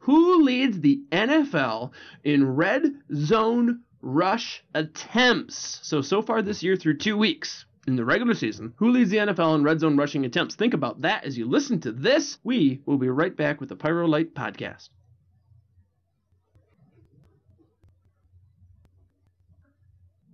who 0.00 0.42
leads 0.42 0.80
the 0.80 1.02
NFL 1.10 1.92
in 2.22 2.54
red 2.54 2.82
zone 3.14 3.82
rush 4.02 4.62
attempts? 4.74 5.80
So, 5.82 6.02
so 6.02 6.20
far 6.20 6.42
this 6.42 6.62
year 6.62 6.76
through 6.76 6.98
two 6.98 7.16
weeks 7.16 7.64
in 7.86 7.96
the 7.96 8.04
regular 8.04 8.34
season, 8.34 8.72
who 8.76 8.90
leads 8.90 9.10
the 9.10 9.18
NFL 9.18 9.54
in 9.56 9.64
red 9.64 9.80
zone 9.80 9.96
rushing 9.96 10.24
attempts? 10.24 10.54
Think 10.54 10.74
about 10.74 11.02
that 11.02 11.24
as 11.24 11.36
you 11.36 11.48
listen 11.48 11.80
to 11.80 11.92
this. 11.92 12.38
We 12.42 12.80
will 12.86 12.98
be 12.98 13.08
right 13.08 13.36
back 13.36 13.60
with 13.60 13.68
the 13.68 13.76
Pyro 13.76 14.06
Light 14.06 14.34
podcast. 14.34 14.88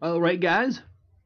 All 0.02 0.20
right, 0.20 0.40
guys, 0.40 0.80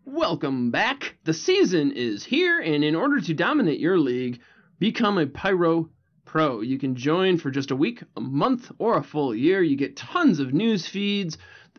welcome 0.05 0.71
back. 0.71 1.17
The 1.25 1.35
season 1.35 1.93
is 1.93 2.25
here, 2.25 2.61
and 2.61 2.83
in 2.83 2.97
order 2.97 3.21
to 3.21 3.35
dominate 3.35 3.79
your 3.79 3.99
league, 3.99 4.41
become 4.79 5.19
a 5.19 5.27
Pyro 5.27 5.91
Pro. 6.25 6.63
You 6.63 6.79
can 6.79 6.97
join 6.97 7.39
for 7.39 7.53
just 7.53 7.71
a 7.71 7.77
week, 7.77 8.03
a 8.17 8.21
month, 8.21 8.73
or 8.79 8.97
a 8.97 9.05
full 9.05 9.33
year. 9.35 9.63
You 9.63 9.77
get 9.77 9.97
tons 9.97 10.41
of 10.41 10.53
news 10.53 10.89
feeds 10.89 11.39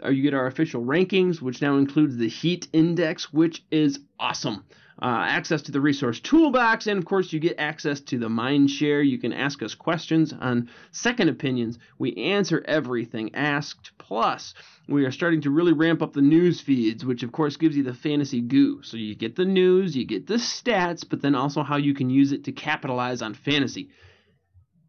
you 0.10 0.24
get 0.24 0.34
our 0.34 0.48
official 0.48 0.84
rankings, 0.84 1.42
which 1.42 1.62
now 1.62 1.78
includes 1.78 2.18
the 2.18 2.28
heat 2.28 2.68
index, 2.74 3.32
which 3.32 3.64
is 3.72 4.00
awesome. 4.20 4.66
Uh, 5.02 5.26
access 5.28 5.62
to 5.62 5.74
the 5.74 5.82
resource 5.82 6.22
toolbox, 6.22 6.88
and 6.88 6.98
of 6.98 7.04
course, 7.04 7.34
you 7.34 7.40
get 7.40 7.60
access 7.60 8.00
to 8.00 8.18
the 8.18 8.30
mind 8.30 8.70
share. 8.70 9.02
You 9.02 9.18
can 9.18 9.34
ask 9.34 9.62
us 9.62 9.76
questions 9.76 10.32
on 10.32 10.70
second 10.92 11.28
opinions. 11.28 11.80
We 12.00 12.16
answer 12.16 12.64
everything 12.66 13.36
asked. 13.36 13.92
Plus, 13.98 14.54
we 14.88 15.04
are 15.04 15.12
starting 15.12 15.42
to 15.42 15.50
really 15.50 15.74
ramp 15.74 16.02
up 16.02 16.14
the 16.14 16.22
news 16.22 16.62
feeds, 16.62 17.04
which 17.04 17.24
of 17.24 17.34
course 17.34 17.58
gives 17.58 17.76
you 17.76 17.84
the 17.84 17.94
fantasy 17.94 18.40
goo. 18.40 18.84
So 18.84 18.96
you 18.96 19.16
get 19.16 19.36
the 19.36 19.44
news, 19.44 19.98
you 19.98 20.06
get 20.06 20.28
the 20.28 20.36
stats, 20.36 21.04
but 21.08 21.22
then 21.22 21.36
also 21.36 21.62
how 21.62 21.76
you 21.76 21.94
can 21.94 22.10
use 22.10 22.32
it 22.32 22.46
to 22.46 22.54
capitalize 22.54 23.22
on 23.22 23.34
fantasy. 23.34 23.90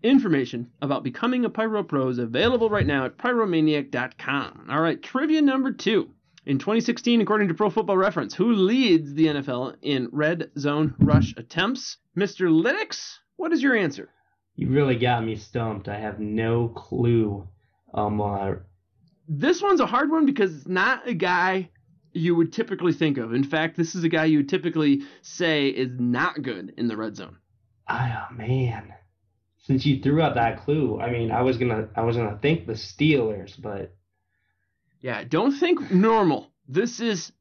Information 0.03 0.71
about 0.83 1.05
becoming 1.05 1.45
a 1.45 1.51
Pyro 1.51 1.83
Pro 1.83 2.09
is 2.09 2.19
available 2.19 2.69
right 2.69 2.87
now 2.87 3.07
at 3.07 3.17
pyromaniac.com. 3.17 4.67
All 4.71 4.81
right, 4.81 5.03
trivia 5.03 5.41
number 5.41 5.73
two. 5.73 6.11
In 6.45 6.59
2016, 6.59 7.21
according 7.21 7.49
to 7.49 7.55
Pro 7.55 7.71
Football 7.71 7.97
Reference, 7.97 8.35
who 8.35 8.53
leads 8.53 9.15
the 9.15 9.27
NFL 9.27 9.77
in 9.83 10.09
red 10.13 10.51
zone 10.59 10.95
rush 11.01 11.35
attempts? 11.37 11.97
Mr. 12.17 12.49
Lytics, 12.49 13.19
what 13.37 13.53
is 13.53 13.63
your 13.63 13.75
answer? 13.75 14.11
You 14.55 14.69
really 14.69 14.97
got 14.97 15.25
me 15.25 15.35
stumped. 15.35 15.89
I 15.89 15.99
have 15.99 16.21
no 16.21 16.69
clue. 16.69 17.49
Um, 17.93 18.21
uh, 18.21 18.53
this 19.29 19.61
one's 19.61 19.81
a 19.81 19.87
hard 19.87 20.11
one 20.11 20.25
because 20.27 20.55
it's 20.55 20.69
not 20.69 21.09
a 21.09 21.15
guy 21.15 21.71
you 22.13 22.37
would 22.37 22.53
typically 22.53 22.93
think 22.93 23.19
of. 23.19 23.35
In 23.35 23.45
fact, 23.45 23.77
this 23.77 23.95
is 23.95 24.05
a 24.05 24.09
guy 24.09 24.27
you 24.27 24.39
would 24.39 24.49
typically 24.49 25.03
say 25.23 25.69
is 25.69 25.99
not 25.99 26.43
good 26.43 26.75
in 26.77 26.87
the 26.87 26.97
red 26.97 27.17
zone. 27.17 27.39
Oh 27.89 28.27
man 28.31 28.93
since 29.67 29.85
you 29.85 30.01
threw 30.01 30.23
out 30.23 30.37
that 30.37 30.65
clue, 30.65 31.01
I 31.01 31.11
mean, 31.11 31.33
I 31.33 31.43
was 31.43 31.59
gonna 31.59 31.89
I 31.97 32.03
was 32.03 32.17
gonna 32.17 32.39
think 32.41 32.67
the 32.67 32.75
Steelers, 32.75 33.61
but 33.61 33.95
yeah, 35.01 35.25
don't 35.25 35.53
think 35.53 35.91
normal. 35.91 36.53
This 36.69 37.01
is 37.01 37.33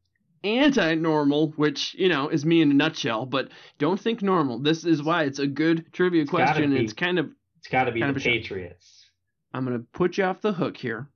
anti-normal, 0.43 1.51
which 1.55 1.95
you 1.97 2.09
know 2.09 2.29
is 2.29 2.43
me 2.43 2.61
in 2.61 2.71
a 2.71 2.73
nutshell. 2.73 3.27
But 3.27 3.49
don't 3.77 3.99
think 3.99 4.23
normal. 4.23 4.59
This 4.59 4.85
is 4.85 5.03
why 5.03 5.23
it's 5.23 5.37
a 5.37 5.45
good 5.45 5.93
trivia 5.93 6.23
it's 6.23 6.31
question. 6.31 6.71
Be, 6.71 6.83
it's 6.83 6.93
kind 6.93 7.19
of 7.19 7.29
it's 7.59 7.67
got 7.67 7.83
to 7.83 7.91
be 7.91 8.01
the 8.01 8.13
Patriots. 8.13 9.05
I'm 9.53 9.63
gonna 9.63 9.83
put 9.93 10.17
you 10.17 10.23
off 10.23 10.41
the 10.41 10.53
hook 10.53 10.77
here. 10.77 11.07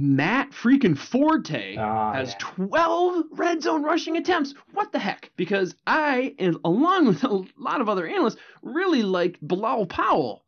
Matt 0.00 0.50
freaking 0.50 0.96
Forte 0.96 1.76
oh, 1.76 2.12
has 2.12 2.30
yeah. 2.30 2.66
12 2.66 3.24
red 3.32 3.62
zone 3.62 3.82
rushing 3.82 4.16
attempts. 4.16 4.54
What 4.72 4.92
the 4.92 5.00
heck? 5.00 5.32
Because 5.36 5.74
I, 5.88 6.36
and 6.38 6.56
along 6.64 7.06
with 7.06 7.24
a 7.24 7.44
lot 7.58 7.80
of 7.80 7.88
other 7.88 8.06
analysts, 8.06 8.38
really 8.62 9.02
liked 9.02 9.46
Bilal 9.46 9.86
Powell. 9.86 10.44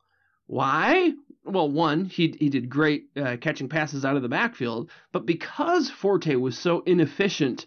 Why? 0.50 1.12
Well, 1.44 1.70
one, 1.70 2.06
he 2.06 2.34
he 2.36 2.48
did 2.48 2.68
great 2.68 3.04
uh, 3.16 3.36
catching 3.40 3.68
passes 3.68 4.04
out 4.04 4.16
of 4.16 4.22
the 4.22 4.28
backfield, 4.28 4.90
but 5.12 5.24
because 5.24 5.88
Forte 5.88 6.34
was 6.34 6.58
so 6.58 6.80
inefficient 6.80 7.66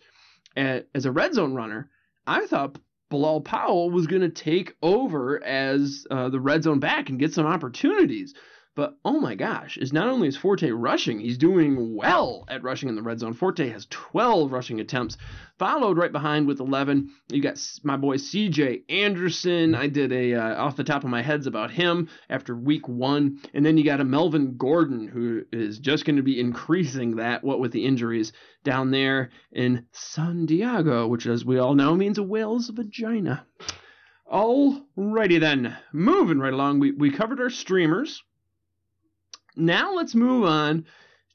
at, 0.57 0.89
as 0.93 1.05
a 1.05 1.11
red 1.11 1.34
zone 1.34 1.53
runner, 1.53 1.89
I 2.27 2.45
thought 2.45 2.77
Bilal 3.09 3.39
Powell 3.39 3.89
was 3.89 4.07
going 4.07 4.23
to 4.23 4.29
take 4.29 4.75
over 4.81 5.41
as 5.41 6.05
uh, 6.11 6.27
the 6.27 6.41
red 6.41 6.63
zone 6.63 6.79
back 6.79 7.09
and 7.09 7.17
get 7.17 7.34
some 7.34 7.45
opportunities. 7.45 8.34
But 8.76 8.97
oh 9.05 9.19
my 9.19 9.36
gosh, 9.36 9.78
is 9.78 9.93
not 9.93 10.07
only 10.07 10.28
is 10.28 10.36
Forte 10.36 10.67
rushing, 10.71 11.19
he's 11.19 11.38
doing 11.38 11.95
well 11.95 12.43
at 12.47 12.63
rushing 12.63 12.89
in 12.89 12.95
the 12.95 13.03
red 13.03 13.19
zone. 13.19 13.34
Forte 13.34 13.69
has 13.69 13.86
12 13.91 14.51
rushing 14.51 14.80
attempts, 14.80 15.15
followed 15.59 15.95
right 15.95 16.11
behind 16.11 16.47
with 16.47 16.59
11. 16.59 17.11
You 17.30 17.39
got 17.39 17.63
my 17.84 17.97
boy 17.97 18.17
CJ 18.17 18.89
Anderson. 18.89 19.76
I 19.76 19.86
did 19.86 20.11
a 20.11 20.34
uh, 20.34 20.55
off 20.63 20.76
the 20.76 20.84
top 20.84 21.03
of 21.03 21.11
my 21.11 21.21
heads 21.21 21.45
about 21.45 21.69
him 21.69 22.09
after 22.32 22.55
week 22.55 22.88
one, 22.88 23.38
and 23.53 23.63
then 23.63 23.78
you 23.78 23.84
got 23.84 24.01
a 24.01 24.05
Melvin 24.05 24.57
Gordon 24.57 25.07
who 25.07 25.43
is 25.51 25.78
just 25.78 26.03
going 26.03 26.15
to 26.15 26.24
be 26.24 26.39
increasing 26.39 27.17
that. 27.17 27.43
What 27.43 27.59
with 27.59 27.74
the 27.74 27.86
injuries 27.86 28.34
down 28.63 28.89
there 28.89 29.30
in 29.51 29.86
San 29.91 30.47
Diego, 30.47 31.05
which 31.05 31.28
as 31.28 31.45
we 31.45 31.59
all 31.59 31.76
know 31.76 31.95
means 31.95 32.17
a 32.17 32.24
whale's 32.24 32.69
vagina. 32.69 33.45
Alrighty 34.32 35.39
then, 35.39 35.78
moving 35.91 36.39
right 36.39 36.53
along. 36.53 36.80
We 36.80 36.91
we 36.91 37.11
covered 37.11 37.39
our 37.39 37.51
streamers. 37.51 38.24
Now 39.55 39.93
let's 39.93 40.15
move 40.15 40.45
on 40.45 40.85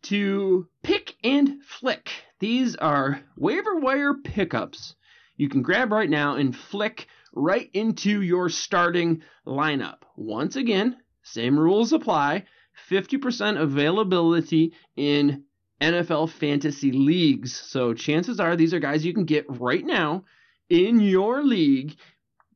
to 0.02 0.68
pick 0.82 1.14
and 1.24 1.62
flick. 1.64 2.10
These 2.40 2.76
are 2.76 3.20
waiver 3.36 3.76
wire 3.76 4.14
pickups 4.14 4.94
you 5.38 5.48
can 5.48 5.62
grab 5.62 5.92
right 5.92 6.10
now 6.10 6.34
and 6.34 6.54
flick 6.54 7.06
right 7.32 7.70
into 7.72 8.20
your 8.20 8.48
starting 8.48 9.22
lineup. 9.46 9.98
Once 10.16 10.56
again, 10.56 10.96
same 11.22 11.58
rules 11.58 11.92
apply 11.92 12.44
50% 12.90 13.60
availability 13.60 14.72
in 14.96 15.44
NFL 15.80 16.30
fantasy 16.30 16.90
leagues. 16.90 17.54
So 17.54 17.94
chances 17.94 18.40
are 18.40 18.56
these 18.56 18.74
are 18.74 18.80
guys 18.80 19.06
you 19.06 19.14
can 19.14 19.24
get 19.24 19.46
right 19.48 19.84
now 19.84 20.24
in 20.68 20.98
your 21.00 21.44
league. 21.44 21.96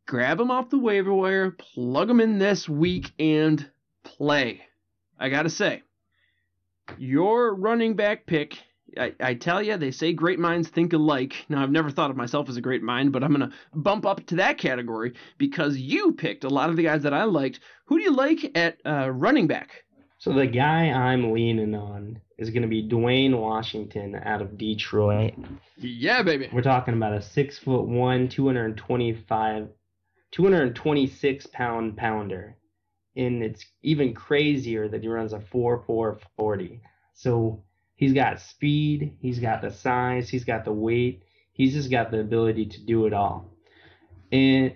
Grab 0.09 0.39
them 0.39 0.51
off 0.51 0.71
the 0.71 0.79
waiver 0.79 1.15
wire, 1.15 1.53
plug 1.53 2.09
them 2.09 2.21
in 2.21 2.39
this 2.39 2.69
week, 2.69 3.13
and 3.21 3.71
play. 4.03 4.63
I 5.23 5.29
got 5.29 5.45
to 5.45 5.51
say, 5.51 5.83
your 6.99 7.55
running 7.55 7.95
back 7.95 8.27
pick 8.27 8.59
I, 8.99 9.15
I, 9.21 9.35
tell 9.35 9.63
you, 9.63 9.77
they 9.77 9.91
say 9.91 10.13
great 10.13 10.39
minds 10.39 10.69
think 10.69 10.93
alike. 10.93 11.47
Now, 11.49 11.63
I've 11.63 11.71
never 11.71 11.91
thought 11.91 12.11
of 12.11 12.17
myself 12.17 12.49
as 12.49 12.57
a 12.57 12.61
great 12.61 12.83
mind, 12.83 13.13
but 13.13 13.25
I'm 13.25 13.35
going 13.35 13.49
to 13.49 13.57
bump 13.75 14.05
up 14.05 14.27
to 14.27 14.37
that 14.37 14.59
category 14.59 15.15
because 15.39 15.79
you 15.79 16.13
picked 16.13 16.45
a 16.45 16.51
lot 16.51 16.71
of 16.71 16.77
the 16.77 16.83
guys 16.83 17.03
that 17.05 17.15
I 17.15 17.25
liked. 17.25 17.61
Who 17.87 17.99
do 17.99 18.05
you 18.05 18.15
like 18.15 18.51
at 18.55 18.79
uh, 18.85 19.11
running 19.11 19.47
back? 19.47 19.85
So, 20.19 20.33
the 20.33 20.47
guy 20.47 20.91
I'm 20.91 21.33
leaning 21.33 21.75
on 21.75 22.21
is 22.39 22.51
going 22.51 22.63
to 22.63 22.69
be 22.69 22.87
Dwayne 22.87 23.37
Washington 23.37 24.15
out 24.15 24.43
of 24.43 24.59
Detroit. 24.59 25.35
Yeah, 25.79 26.23
baby. 26.23 26.49
We're 26.53 26.63
talking 26.63 26.95
about 26.95 27.15
a 27.15 27.23
six 27.23 27.59
foot 27.59 27.87
one, 27.87 28.29
225, 28.29 29.69
226 30.33 31.47
pound 31.47 31.97
pounder. 31.97 32.57
And 33.17 33.43
it's 33.43 33.65
even 33.83 34.15
crazier 34.15 34.89
that 34.89 35.03
he 35.03 35.09
runs 35.09 35.33
a 35.33 35.41
4 35.41 35.83
4 35.87 36.19
40. 36.37 36.81
So, 37.15 37.63
He's 38.03 38.15
got 38.15 38.41
speed, 38.41 39.17
he's 39.21 39.39
got 39.39 39.63
the 39.63 39.71
size, 39.71 40.29
he's 40.29 40.43
got 40.43 40.65
the 40.65 40.73
weight, 40.73 41.23
he's 41.53 41.73
just 41.73 41.89
got 41.89 42.11
the 42.11 42.19
ability 42.19 42.67
to 42.67 42.81
do 42.81 43.07
it 43.07 43.13
all. 43.13 43.49
And 44.33 44.75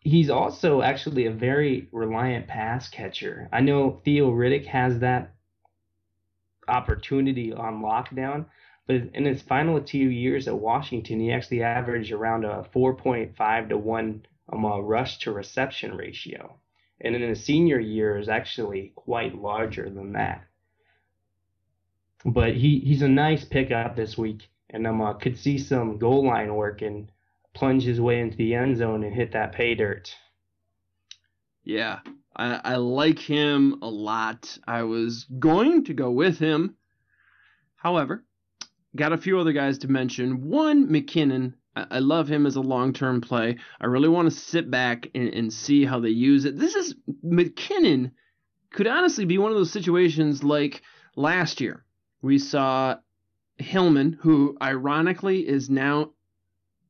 he's 0.00 0.28
also 0.28 0.82
actually 0.82 1.24
a 1.24 1.30
very 1.30 1.88
reliant 1.92 2.46
pass 2.46 2.90
catcher. 2.90 3.48
I 3.50 3.62
know 3.62 4.02
Theo 4.04 4.30
Riddick 4.30 4.66
has 4.66 4.98
that 4.98 5.34
opportunity 6.68 7.54
on 7.54 7.80
lockdown, 7.80 8.44
but 8.86 8.96
in 9.14 9.24
his 9.24 9.40
final 9.40 9.80
two 9.80 9.96
years 9.96 10.46
at 10.46 10.58
Washington, 10.58 11.20
he 11.20 11.32
actually 11.32 11.62
averaged 11.62 12.12
around 12.12 12.44
a 12.44 12.68
4.5 12.74 13.68
to 13.70 13.78
1 13.78 14.26
um, 14.52 14.64
rush 14.64 15.18
to 15.18 15.32
reception 15.32 15.96
ratio. 15.96 16.58
And 17.00 17.14
in 17.14 17.22
his 17.22 17.44
senior 17.44 17.78
year 17.78 18.18
is 18.18 18.28
actually 18.28 18.92
quite 18.94 19.34
larger 19.34 19.90
than 19.90 20.12
that. 20.12 20.44
But 22.24 22.54
he, 22.54 22.80
he's 22.80 23.02
a 23.02 23.08
nice 23.08 23.44
pickup 23.44 23.94
this 23.94 24.16
week, 24.16 24.48
and 24.70 24.86
um, 24.86 25.00
uh, 25.00 25.14
could 25.14 25.38
see 25.38 25.58
some 25.58 25.98
goal 25.98 26.26
line 26.26 26.54
work 26.54 26.82
and 26.82 27.10
plunge 27.54 27.84
his 27.84 28.00
way 28.00 28.20
into 28.20 28.36
the 28.36 28.54
end 28.54 28.78
zone 28.78 29.04
and 29.04 29.14
hit 29.14 29.32
that 29.32 29.52
pay 29.52 29.74
dirt. 29.74 30.14
Yeah, 31.64 32.00
I, 32.34 32.60
I 32.64 32.76
like 32.76 33.18
him 33.18 33.78
a 33.82 33.88
lot. 33.88 34.58
I 34.66 34.82
was 34.82 35.24
going 35.38 35.84
to 35.84 35.94
go 35.94 36.10
with 36.10 36.38
him. 36.38 36.76
However, 37.76 38.24
got 38.94 39.12
a 39.12 39.18
few 39.18 39.38
other 39.38 39.52
guys 39.52 39.78
to 39.78 39.88
mention. 39.88 40.48
One, 40.48 40.88
McKinnon. 40.88 41.54
I, 41.76 41.98
love 41.98 42.28
him 42.28 42.46
as 42.46 42.56
a 42.56 42.60
long 42.60 42.92
term 42.92 43.20
play. 43.20 43.56
I 43.80 43.86
really 43.86 44.08
want 44.08 44.30
to 44.30 44.36
sit 44.36 44.70
back 44.70 45.08
and, 45.14 45.28
and 45.34 45.52
see 45.52 45.84
how 45.84 46.00
they 46.00 46.10
use 46.10 46.44
it. 46.44 46.58
This 46.58 46.74
is 46.74 46.94
McKinnon 47.24 48.12
could 48.70 48.86
honestly 48.86 49.24
be 49.24 49.38
one 49.38 49.50
of 49.50 49.56
those 49.56 49.72
situations 49.72 50.44
like 50.44 50.82
last 51.16 51.60
year 51.60 51.84
we 52.20 52.38
saw 52.38 52.96
Hillman, 53.58 54.18
who 54.20 54.56
ironically 54.60 55.48
is 55.48 55.70
now 55.70 56.10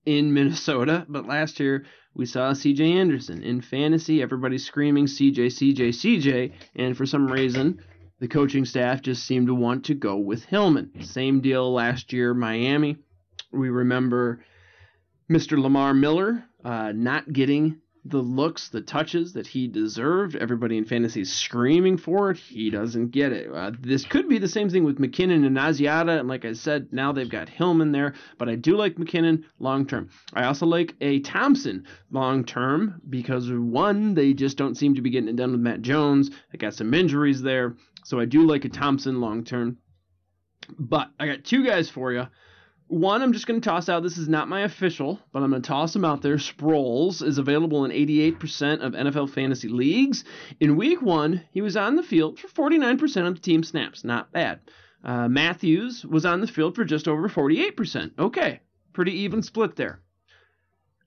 in 0.05 0.33
Minnesota, 0.33 1.05
but 1.09 1.27
last 1.27 1.61
year 1.61 1.85
we 2.15 2.27
saw 2.27 2.53
CJ 2.53 2.97
Anderson. 2.97 3.43
In 3.43 3.61
fantasy, 3.61 4.23
everybody's 4.23 4.65
screaming 4.65 5.07
CJ, 5.07 5.47
CJ, 5.47 5.89
CJ, 5.89 6.53
and 6.75 6.97
for 6.97 7.05
some 7.07 7.31
reason, 7.31 7.83
the 8.19 8.29
coaching 8.29 8.65
staff 8.65 9.03
just 9.03 9.25
seemed 9.25 9.49
to 9.49 9.55
want 9.55 9.85
to 9.85 9.95
go 9.95 10.17
with 10.17 10.45
Hillman. 10.47 11.03
Same 11.03 11.41
deal 11.41 11.73
last 11.73 12.13
year, 12.13 12.33
Miami. 12.33 12.97
We 13.53 13.69
remember 13.69 14.41
Mr. 15.31 15.59
Lamar 15.59 15.93
Miller 15.93 16.45
uh, 16.65 16.93
not 16.93 17.33
getting 17.33 17.81
the 18.05 18.19
looks, 18.19 18.69
the 18.69 18.81
touches 18.81 19.33
that 19.33 19.47
he 19.47 19.67
deserved. 19.67 20.37
Everybody 20.37 20.77
in 20.77 20.85
fantasy 20.85 21.23
is 21.23 21.33
screaming 21.33 21.97
for 21.97 22.31
it. 22.31 22.37
He 22.37 22.71
doesn't 22.71 23.11
get 23.11 23.33
it. 23.33 23.51
Uh, 23.53 23.73
this 23.81 24.05
could 24.05 24.29
be 24.29 24.39
the 24.39 24.49
same 24.49 24.71
thing 24.71 24.85
with 24.85 24.99
McKinnon 24.99 25.45
and 25.45 25.57
Asiata. 25.57 26.21
And 26.21 26.29
like 26.29 26.45
I 26.45 26.53
said, 26.53 26.93
now 26.93 27.13
they've 27.13 27.29
got 27.29 27.49
Hillman 27.49 27.93
there. 27.93 28.15
But 28.39 28.49
I 28.49 28.55
do 28.55 28.77
like 28.77 28.97
McKinnon 28.97 29.45
long 29.59 29.87
term. 29.87 30.11
I 30.33 30.45
also 30.45 30.67
like 30.67 30.95
a 31.01 31.21
Thompson 31.21 31.85
long 32.11 32.45
term 32.45 33.01
because 33.09 33.51
one, 33.51 34.15
they 34.15 34.33
just 34.33 34.57
don't 34.57 34.77
seem 34.77 34.95
to 34.95 35.03
be 35.03 35.11
getting 35.11 35.29
it 35.29 35.37
done 35.37 35.51
with 35.51 35.61
Matt 35.61 35.83
Jones. 35.83 36.31
They 36.53 36.59
got 36.59 36.75
some 36.75 36.95
injuries 36.95 37.43
there. 37.43 37.75
So 38.05 38.21
I 38.21 38.25
do 38.25 38.47
like 38.47 38.65
a 38.65 38.69
Thompson 38.69 39.21
long 39.21 39.43
term. 39.43 39.79
But 40.79 41.11
I 41.19 41.27
got 41.27 41.45
two 41.45 41.67
guys 41.67 41.91
for 41.91 42.13
you 42.13 42.27
one, 42.89 43.23
I'm 43.23 43.33
just 43.33 43.47
going 43.47 43.61
to 43.61 43.69
toss 43.69 43.89
out. 43.89 44.03
This 44.03 44.19
is 44.19 44.29
not 44.29 44.49
my 44.49 44.63
official, 44.63 45.21
but 45.33 45.43
I'm 45.43 45.51
going 45.51 45.63
to 45.63 45.67
toss 45.67 45.95
him 45.95 46.05
out 46.05 46.23
there. 46.23 46.37
Sproles 46.37 47.23
is 47.23 47.39
available 47.39 47.85
in 47.85 47.91
88% 47.91 48.81
of 48.81 48.93
NFL 48.93 49.31
fantasy 49.31 49.69
leagues. 49.69 50.25
In 50.61 50.77
week 50.77 51.03
one, 51.03 51.43
he 51.51 51.63
was 51.63 51.77
on 51.77 51.97
the 51.97 52.03
field 52.03 52.39
for 52.39 52.71
49% 52.71 53.27
of 53.27 53.35
the 53.35 53.41
team 53.41 53.65
snaps. 53.65 54.05
Not 54.05 54.33
bad. 54.33 54.61
Uh, 55.05 55.29
Matthews 55.29 56.05
was 56.05 56.25
on 56.25 56.41
the 56.41 56.47
field 56.47 56.75
for 56.75 56.85
just 56.85 57.09
over 57.09 57.29
48%. 57.29 58.13
Okay, 58.19 58.61
pretty 58.93 59.13
even 59.21 59.43
split 59.43 59.77
there. 59.77 60.01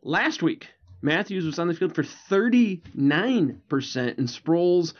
Last 0.02 0.42
week, 0.42 0.68
Matthews 1.02 1.46
was 1.46 1.60
on 1.60 1.68
the 1.68 1.74
field 1.74 1.96
for 1.96 2.04
39% 2.04 2.82
and 4.18 4.28
Sproles 4.28 4.94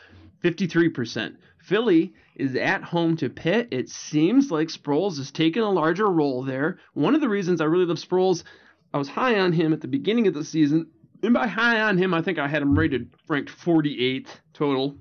53%. 0.44 1.36
Philly 1.70 2.14
is 2.36 2.56
at 2.56 2.82
home 2.82 3.16
to 3.18 3.30
Pitt. 3.30 3.68
It 3.70 3.90
seems 3.90 4.50
like 4.50 4.70
Sproles 4.70 5.20
is 5.20 5.30
taking 5.30 5.62
a 5.62 5.70
larger 5.70 6.08
role 6.08 6.42
there. 6.42 6.80
One 6.96 7.14
of 7.14 7.22
the 7.22 7.30
reasons 7.30 7.62
I 7.62 7.66
really 7.66 7.86
love 7.86 8.00
Sproles, 8.00 8.44
I 8.92 8.98
was 8.98 9.08
high 9.08 9.40
on 9.40 9.54
him 9.54 9.72
at 9.72 9.80
the 9.80 9.88
beginning 9.88 10.26
of 10.26 10.34
the 10.34 10.44
season. 10.44 10.88
And 11.22 11.32
by 11.32 11.46
high 11.46 11.80
on 11.82 12.00
him, 12.00 12.12
I 12.12 12.24
think 12.24 12.40
I 12.40 12.48
had 12.48 12.64
him 12.64 12.78
rated 12.78 13.12
ranked 13.28 13.52
48th 13.52 14.30
total 14.52 14.98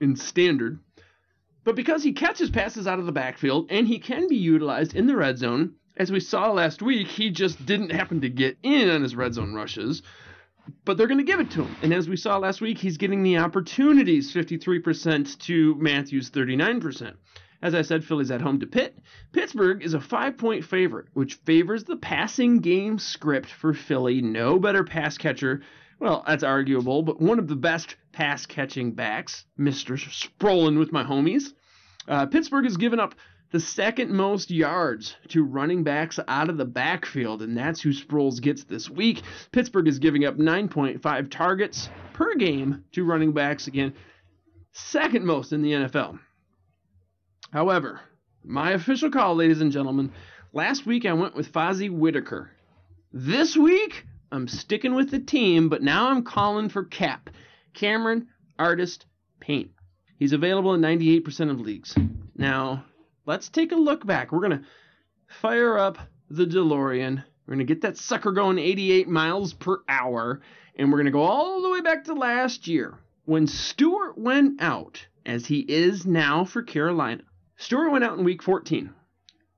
in 0.00 0.14
standard. 0.14 0.78
But 1.64 1.74
because 1.74 2.04
he 2.04 2.12
catches 2.12 2.50
passes 2.50 2.86
out 2.86 3.00
of 3.00 3.06
the 3.06 3.12
backfield 3.12 3.66
and 3.68 3.88
he 3.88 3.98
can 3.98 4.28
be 4.28 4.36
utilized 4.36 4.94
in 4.94 5.08
the 5.08 5.16
red 5.16 5.38
zone, 5.38 5.74
as 5.96 6.12
we 6.12 6.20
saw 6.20 6.52
last 6.52 6.82
week, 6.82 7.08
he 7.08 7.30
just 7.30 7.66
didn't 7.66 7.90
happen 7.90 8.20
to 8.20 8.28
get 8.28 8.58
in 8.62 8.88
on 8.88 9.02
his 9.02 9.16
red 9.16 9.34
zone 9.34 9.54
rushes 9.54 10.02
but 10.84 10.96
they're 10.96 11.06
going 11.06 11.18
to 11.18 11.24
give 11.24 11.40
it 11.40 11.50
to 11.52 11.64
him. 11.64 11.76
And 11.82 11.94
as 11.94 12.08
we 12.08 12.16
saw 12.16 12.38
last 12.38 12.60
week, 12.60 12.78
he's 12.78 12.96
getting 12.96 13.22
the 13.22 13.38
opportunities 13.38 14.32
53% 14.32 15.38
to 15.38 15.74
Matthews 15.76 16.30
39%. 16.30 17.14
As 17.62 17.74
I 17.74 17.82
said, 17.82 18.04
Philly's 18.04 18.30
at 18.30 18.40
home 18.40 18.60
to 18.60 18.66
Pitt. 18.66 18.98
Pittsburgh 19.32 19.82
is 19.82 19.94
a 19.94 20.00
five 20.00 20.38
point 20.38 20.64
favorite, 20.64 21.08
which 21.12 21.34
favors 21.34 21.84
the 21.84 21.96
passing 21.96 22.60
game 22.60 22.98
script 22.98 23.50
for 23.50 23.74
Philly. 23.74 24.22
No 24.22 24.58
better 24.58 24.82
pass 24.82 25.18
catcher. 25.18 25.60
Well, 25.98 26.24
that's 26.26 26.42
arguable, 26.42 27.02
but 27.02 27.20
one 27.20 27.38
of 27.38 27.48
the 27.48 27.56
best 27.56 27.96
pass 28.12 28.46
catching 28.46 28.92
backs, 28.92 29.44
Mr. 29.58 29.98
Sprolin 29.98 30.78
with 30.78 30.92
my 30.92 31.04
homies. 31.04 31.52
Uh, 32.08 32.24
Pittsburgh 32.24 32.64
has 32.64 32.78
given 32.78 32.98
up 32.98 33.14
the 33.50 33.60
second 33.60 34.10
most 34.10 34.50
yards 34.50 35.16
to 35.28 35.42
running 35.42 35.82
backs 35.82 36.18
out 36.28 36.48
of 36.48 36.56
the 36.56 36.64
backfield, 36.64 37.42
and 37.42 37.56
that's 37.56 37.80
who 37.80 37.90
Sproles 37.90 38.40
gets 38.40 38.64
this 38.64 38.88
week. 38.88 39.22
Pittsburgh 39.52 39.88
is 39.88 39.98
giving 39.98 40.24
up 40.24 40.36
9.5 40.36 41.30
targets 41.30 41.88
per 42.12 42.34
game 42.36 42.84
to 42.92 43.04
running 43.04 43.32
backs, 43.32 43.66
again, 43.66 43.94
second 44.72 45.24
most 45.24 45.52
in 45.52 45.62
the 45.62 45.72
NFL. 45.72 46.18
However, 47.52 48.00
my 48.44 48.72
official 48.72 49.10
call, 49.10 49.34
ladies 49.34 49.60
and 49.60 49.72
gentlemen, 49.72 50.12
last 50.52 50.86
week 50.86 51.04
I 51.04 51.12
went 51.12 51.34
with 51.34 51.52
Fozzy 51.52 51.90
Whittaker. 51.90 52.50
This 53.12 53.56
week, 53.56 54.06
I'm 54.30 54.46
sticking 54.46 54.94
with 54.94 55.10
the 55.10 55.18
team, 55.18 55.68
but 55.68 55.82
now 55.82 56.08
I'm 56.08 56.22
calling 56.22 56.68
for 56.68 56.84
Cap. 56.84 57.30
Cameron 57.74 58.28
Artis 58.58 59.00
Payne. 59.40 59.70
He's 60.18 60.32
available 60.32 60.74
in 60.74 60.80
98% 60.80 61.50
of 61.50 61.60
leagues. 61.60 61.96
Now, 62.36 62.84
let's 63.30 63.48
take 63.48 63.70
a 63.70 63.76
look 63.76 64.04
back. 64.04 64.32
We're 64.32 64.40
going 64.40 64.58
to 64.58 64.64
fire 65.28 65.78
up 65.78 65.98
the 66.30 66.46
DeLorean. 66.46 67.22
We're 67.46 67.54
going 67.54 67.64
to 67.64 67.74
get 67.74 67.82
that 67.82 67.96
sucker 67.96 68.32
going 68.32 68.58
88 68.58 69.06
miles 69.06 69.52
per 69.52 69.78
hour. 69.88 70.40
And 70.74 70.90
we're 70.90 70.98
going 70.98 71.06
to 71.06 71.12
go 71.12 71.22
all 71.22 71.62
the 71.62 71.70
way 71.70 71.80
back 71.80 72.04
to 72.04 72.14
last 72.14 72.66
year 72.66 72.98
when 73.26 73.46
Stewart 73.46 74.18
went 74.18 74.60
out, 74.60 75.06
as 75.24 75.46
he 75.46 75.60
is 75.60 76.04
now 76.04 76.44
for 76.44 76.64
Carolina. 76.64 77.22
Stewart 77.56 77.92
went 77.92 78.02
out 78.02 78.18
in 78.18 78.24
week 78.24 78.42
14. 78.42 78.92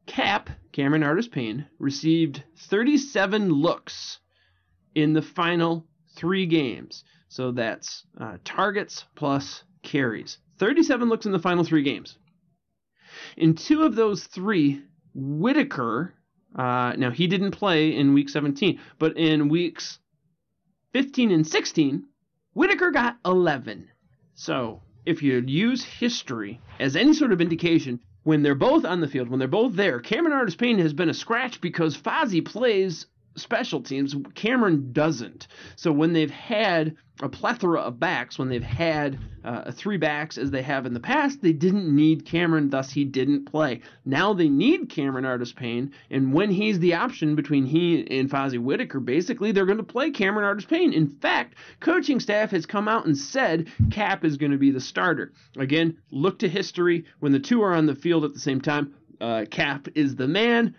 Cap, 0.05 0.51
Cameron 0.73 1.03
Artis 1.03 1.29
Payne, 1.29 1.65
received 1.79 2.43
37 2.59 3.51
looks 3.51 4.19
in 4.95 5.15
the 5.15 5.23
final 5.23 5.87
three 6.15 6.45
games. 6.45 7.05
So 7.29 7.53
that's 7.53 8.05
uh, 8.21 8.37
targets 8.45 9.07
plus 9.15 9.65
carries. 9.83 10.37
37 10.59 11.09
looks 11.09 11.25
in 11.25 11.33
the 11.33 11.39
final 11.39 11.65
three 11.65 11.83
games. 11.83 12.19
In 13.37 13.55
two 13.55 13.83
of 13.83 13.95
those 13.95 14.25
three, 14.25 14.83
Whittaker 15.15 16.15
Uh, 16.55 16.93
now, 16.99 17.11
he 17.11 17.27
didn't 17.27 17.53
play 17.53 17.97
in 17.97 18.13
week 18.13 18.29
17, 18.29 18.79
but 18.99 19.17
in 19.17 19.49
weeks 19.49 19.99
15 20.93 21.31
and 21.31 21.47
16, 21.47 22.05
Whittaker 22.53 22.91
got 22.91 23.17
11. 23.25 23.89
So, 24.35 24.83
if 25.07 25.23
you 25.23 25.43
use 25.47 25.83
history 25.83 26.61
as 26.79 26.95
any 26.95 27.15
sort 27.15 27.33
of 27.33 27.41
indication, 27.41 28.01
when 28.25 28.43
they're 28.43 28.55
both 28.55 28.85
on 28.85 29.01
the 29.01 29.09
field, 29.09 29.29
when 29.29 29.39
they're 29.39 29.49
both 29.49 29.75
there, 29.75 29.99
Cameron 29.99 30.37
Artis 30.37 30.55
Payne 30.55 30.79
has 30.79 30.93
been 30.93 31.09
a 31.09 31.15
scratch 31.15 31.61
because 31.61 31.97
Fozzy 31.97 32.45
plays 32.45 33.07
special 33.37 33.81
teams. 33.81 34.15
Cameron 34.35 34.93
doesn't. 34.93 35.49
So 35.77 35.93
when 35.93 36.13
they've 36.13 36.31
had 36.31 36.97
a 37.21 37.29
plethora 37.29 37.81
of 37.81 38.01
backs, 38.01 38.39
when 38.39 38.49
they've 38.49 38.63
had 38.63 39.19
uh, 39.45 39.71
three 39.71 39.97
backs 39.97 40.39
as 40.39 40.51
they 40.51 40.63
have 40.63 40.87
in 40.87 40.95
the 40.95 41.01
past, 41.01 41.41
they 41.41 41.53
didn't 41.53 41.95
need 41.95 42.25
Cameron, 42.25 42.71
thus 42.71 42.91
he 42.91 43.05
didn't 43.05 43.45
play. 43.45 43.81
Now 44.05 44.33
they 44.33 44.49
need 44.49 44.89
Cameron 44.89 45.25
Artis 45.25 45.53
Payne, 45.53 45.93
and 46.11 46.33
when 46.33 46.51
he's 46.51 46.81
the 46.81 46.95
option 46.95 47.37
between 47.37 47.67
he 47.67 48.07
and 48.19 48.31
Fozzy 48.31 48.59
Whittaker, 48.59 48.99
basically 48.99 49.53
they're 49.53 49.67
going 49.67 49.79
to 49.79 49.85
play 49.85 50.11
Cameron 50.11 50.47
Artis 50.47 50.65
Payne. 50.65 50.93
In 50.93 51.07
fact, 51.07 51.55
coaching 51.81 52.19
staff 52.19 52.51
has 52.51 52.67
come 52.67 52.89
out 52.89 53.07
and 53.07 53.17
said 53.17 53.69
Cap 53.91 54.25
is 54.25 54.37
going 54.37 54.53
to 54.53 54.59
be 54.59 54.71
the 54.71 54.81
starter. 54.81 55.33
Again, 55.57 55.99
look 56.11 56.41
to 56.41 56.49
history. 56.49 57.05
When 57.21 57.33
the 57.33 57.41
two 57.41 57.63
are 57.63 57.75
on 57.75 57.87
the 57.87 57.95
field 57.95 58.25
at 58.25 58.35
the 58.35 58.41
same 58.41 58.61
time, 58.61 58.95
uh, 59.21 59.45
Cap 59.51 59.87
is 59.95 60.17
the 60.17 60.27
man. 60.27 60.75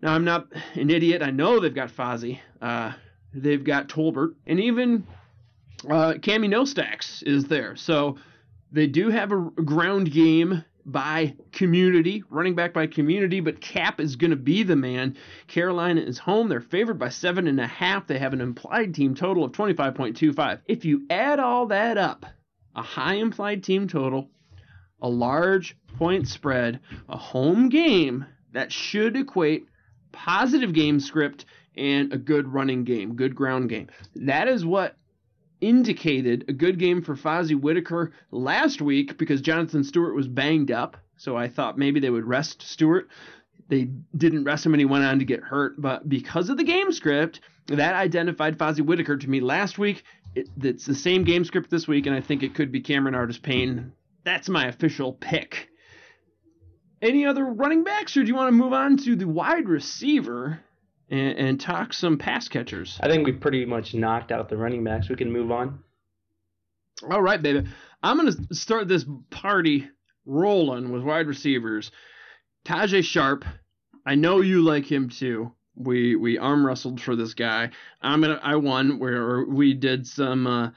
Now, 0.00 0.14
I'm 0.14 0.24
not 0.24 0.48
an 0.74 0.90
idiot. 0.90 1.22
I 1.22 1.30
know 1.30 1.58
they've 1.58 1.74
got 1.74 1.90
Fozzy. 1.90 2.38
Uh, 2.60 2.92
they've 3.34 3.62
got 3.62 3.88
Tolbert. 3.88 4.34
And 4.46 4.60
even 4.60 5.06
uh, 5.84 6.14
Cammy 6.14 6.48
Nostacks 6.48 7.22
is 7.22 7.46
there. 7.46 7.76
So 7.76 8.16
they 8.70 8.86
do 8.86 9.10
have 9.10 9.32
a 9.32 9.50
ground 9.64 10.12
game 10.12 10.64
by 10.84 11.34
community, 11.52 12.24
running 12.30 12.54
back 12.54 12.72
by 12.72 12.86
community, 12.86 13.40
but 13.40 13.60
Cap 13.60 14.00
is 14.00 14.16
going 14.16 14.30
to 14.30 14.36
be 14.36 14.62
the 14.62 14.76
man. 14.76 15.16
Carolina 15.46 16.00
is 16.00 16.18
home. 16.18 16.48
They're 16.48 16.60
favored 16.60 16.98
by 16.98 17.10
seven 17.10 17.46
and 17.46 17.60
a 17.60 17.66
half. 17.66 18.06
They 18.06 18.18
have 18.18 18.32
an 18.32 18.40
implied 18.40 18.94
team 18.94 19.14
total 19.14 19.44
of 19.44 19.52
25.25. 19.52 20.60
If 20.66 20.84
you 20.84 21.04
add 21.10 21.40
all 21.40 21.66
that 21.66 21.98
up, 21.98 22.24
a 22.74 22.82
high 22.82 23.14
implied 23.14 23.64
team 23.64 23.86
total, 23.86 24.30
a 25.02 25.08
large 25.08 25.76
point 25.98 26.26
spread, 26.26 26.80
a 27.08 27.18
home 27.18 27.68
game, 27.68 28.24
that 28.52 28.72
should 28.72 29.14
equate 29.14 29.66
positive 30.12 30.72
game 30.72 31.00
script 31.00 31.44
and 31.76 32.12
a 32.12 32.18
good 32.18 32.48
running 32.48 32.84
game, 32.84 33.14
good 33.14 33.34
ground 33.34 33.68
game. 33.68 33.88
That 34.16 34.48
is 34.48 34.64
what 34.64 34.96
indicated 35.60 36.44
a 36.48 36.52
good 36.52 36.78
game 36.78 37.02
for 37.02 37.16
Fozzy 37.16 37.58
Whittaker 37.58 38.12
last 38.30 38.80
week 38.80 39.18
because 39.18 39.40
Jonathan 39.40 39.84
Stewart 39.84 40.14
was 40.14 40.28
banged 40.28 40.70
up. 40.70 40.96
So 41.16 41.36
I 41.36 41.48
thought 41.48 41.78
maybe 41.78 42.00
they 42.00 42.10
would 42.10 42.26
rest 42.26 42.62
Stewart. 42.62 43.08
They 43.68 43.88
didn't 44.16 44.44
rest 44.44 44.64
him 44.64 44.74
and 44.74 44.80
he 44.80 44.86
went 44.86 45.04
on 45.04 45.18
to 45.18 45.24
get 45.24 45.40
hurt. 45.40 45.80
But 45.80 46.08
because 46.08 46.48
of 46.48 46.56
the 46.56 46.64
game 46.64 46.92
script, 46.92 47.40
that 47.66 47.94
identified 47.94 48.58
Fozzy 48.58 48.80
Whittaker 48.80 49.16
to 49.16 49.28
me 49.28 49.40
last 49.40 49.78
week. 49.78 50.04
It, 50.34 50.48
it's 50.62 50.86
the 50.86 50.94
same 50.94 51.24
game 51.24 51.44
script 51.44 51.70
this 51.70 51.88
week, 51.88 52.06
and 52.06 52.14
I 52.14 52.20
think 52.20 52.42
it 52.42 52.54
could 52.54 52.72
be 52.72 52.80
Cameron 52.80 53.14
Artis 53.14 53.38
Payne. 53.38 53.92
That's 54.24 54.48
my 54.48 54.66
official 54.66 55.12
pick. 55.12 55.68
Any 57.00 57.26
other 57.26 57.44
running 57.44 57.84
backs, 57.84 58.16
or 58.16 58.22
do 58.22 58.28
you 58.28 58.34
want 58.34 58.48
to 58.48 58.52
move 58.52 58.72
on 58.72 58.96
to 58.98 59.14
the 59.14 59.28
wide 59.28 59.68
receiver 59.68 60.60
and, 61.08 61.38
and 61.38 61.60
talk 61.60 61.92
some 61.92 62.18
pass 62.18 62.48
catchers? 62.48 62.98
I 63.00 63.08
think 63.08 63.24
we 63.24 63.32
pretty 63.32 63.64
much 63.64 63.94
knocked 63.94 64.32
out 64.32 64.48
the 64.48 64.56
running 64.56 64.82
backs. 64.82 65.08
We 65.08 65.16
can 65.16 65.30
move 65.30 65.52
on. 65.52 65.78
All 67.08 67.22
right, 67.22 67.40
baby. 67.40 67.68
I'm 68.02 68.18
going 68.18 68.32
to 68.32 68.54
start 68.54 68.88
this 68.88 69.04
party 69.30 69.88
rolling 70.26 70.90
with 70.92 71.02
wide 71.02 71.26
receivers. 71.26 71.90
Tajae 72.64 73.04
Sharpe, 73.04 73.44
I 74.04 74.14
know 74.14 74.40
you 74.40 74.62
like 74.62 74.90
him 74.90 75.08
too. 75.08 75.52
We 75.74 76.16
we 76.16 76.38
arm 76.38 76.66
wrestled 76.66 77.00
for 77.00 77.14
this 77.14 77.34
guy. 77.34 77.70
I'm 78.02 78.20
gonna 78.20 78.40
I 78.42 78.56
won 78.56 78.98
where 78.98 79.44
we 79.44 79.74
did 79.74 80.06
some 80.06 80.46
uh, 80.46 80.70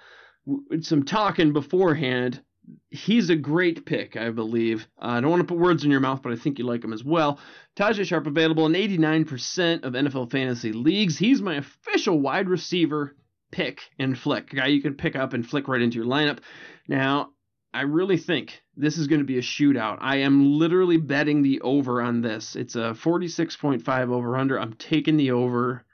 some 0.82 1.03
talking 1.03 1.53
beforehand. 1.53 2.41
He's 2.89 3.30
a 3.30 3.36
great 3.36 3.86
pick, 3.86 4.15
I 4.15 4.30
believe. 4.30 4.88
Uh, 5.01 5.07
I 5.07 5.22
don't 5.22 5.32
want 5.32 5.41
to 5.41 5.47
put 5.47 5.57
words 5.57 5.84
in 5.84 5.91
your 5.91 5.99
mouth, 5.99 6.22
but 6.22 6.32
I 6.32 6.36
think 6.36 6.59
you 6.59 6.65
like 6.65 6.84
him 6.84 6.93
as 6.93 7.03
well. 7.03 7.39
Tajae 7.76 8.05
Sharpe 8.05 8.28
available 8.28 8.65
in 8.65 8.74
89% 8.74 9.84
of 9.84 9.93
NFL 9.93 10.32
fantasy 10.32 10.72
leagues. 10.72 11.17
He's 11.17 11.41
my 11.41 11.55
official 11.55 12.19
wide 12.19 12.49
receiver 12.49 13.15
pick 13.51 13.82
and 13.99 14.17
flick, 14.17 14.53
a 14.53 14.55
guy 14.55 14.67
you 14.67 14.82
can 14.82 14.95
pick 14.95 15.15
up 15.15 15.34
and 15.34 15.47
flick 15.47 15.67
right 15.67 15.82
into 15.82 15.97
your 15.97 16.05
lineup. 16.05 16.39
Now, 16.88 17.32
I 17.74 17.82
really 17.82 18.17
think 18.17 18.61
this 18.76 18.97
is 18.97 19.07
going 19.07 19.19
to 19.22 19.26
be 19.26 19.38
a 19.38 19.41
shootout. 19.41 19.97
I 20.01 20.17
am 20.17 20.57
literally 20.57 20.97
betting 20.97 21.41
the 21.41 21.61
over 21.61 22.01
on 22.01 22.22
this. 22.22 22.55
It's 22.55 22.76
a 22.76 22.93
46.5 22.93 24.09
over 24.09 24.36
under. 24.38 24.59
I'm 24.59 24.74
taking 24.74 25.17
the 25.17 25.32
over. 25.32 25.86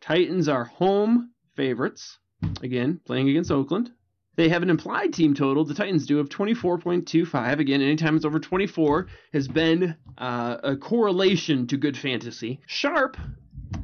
Titans 0.00 0.48
are 0.48 0.64
home 0.64 1.32
favorites. 1.56 2.18
Again, 2.62 3.00
playing 3.04 3.28
against 3.28 3.50
Oakland. 3.50 3.90
They 4.36 4.50
have 4.50 4.62
an 4.62 4.70
implied 4.70 5.14
team 5.14 5.34
total, 5.34 5.64
the 5.64 5.74
Titans 5.74 6.06
do, 6.06 6.20
of 6.20 6.28
24.25. 6.28 7.58
Again, 7.58 7.80
anytime 7.80 8.16
it's 8.16 8.24
over 8.24 8.38
24 8.38 9.06
has 9.32 9.48
been 9.48 9.96
uh, 10.18 10.58
a 10.62 10.76
correlation 10.76 11.66
to 11.68 11.76
good 11.78 11.96
fantasy. 11.96 12.60
Sharpe 12.66 13.16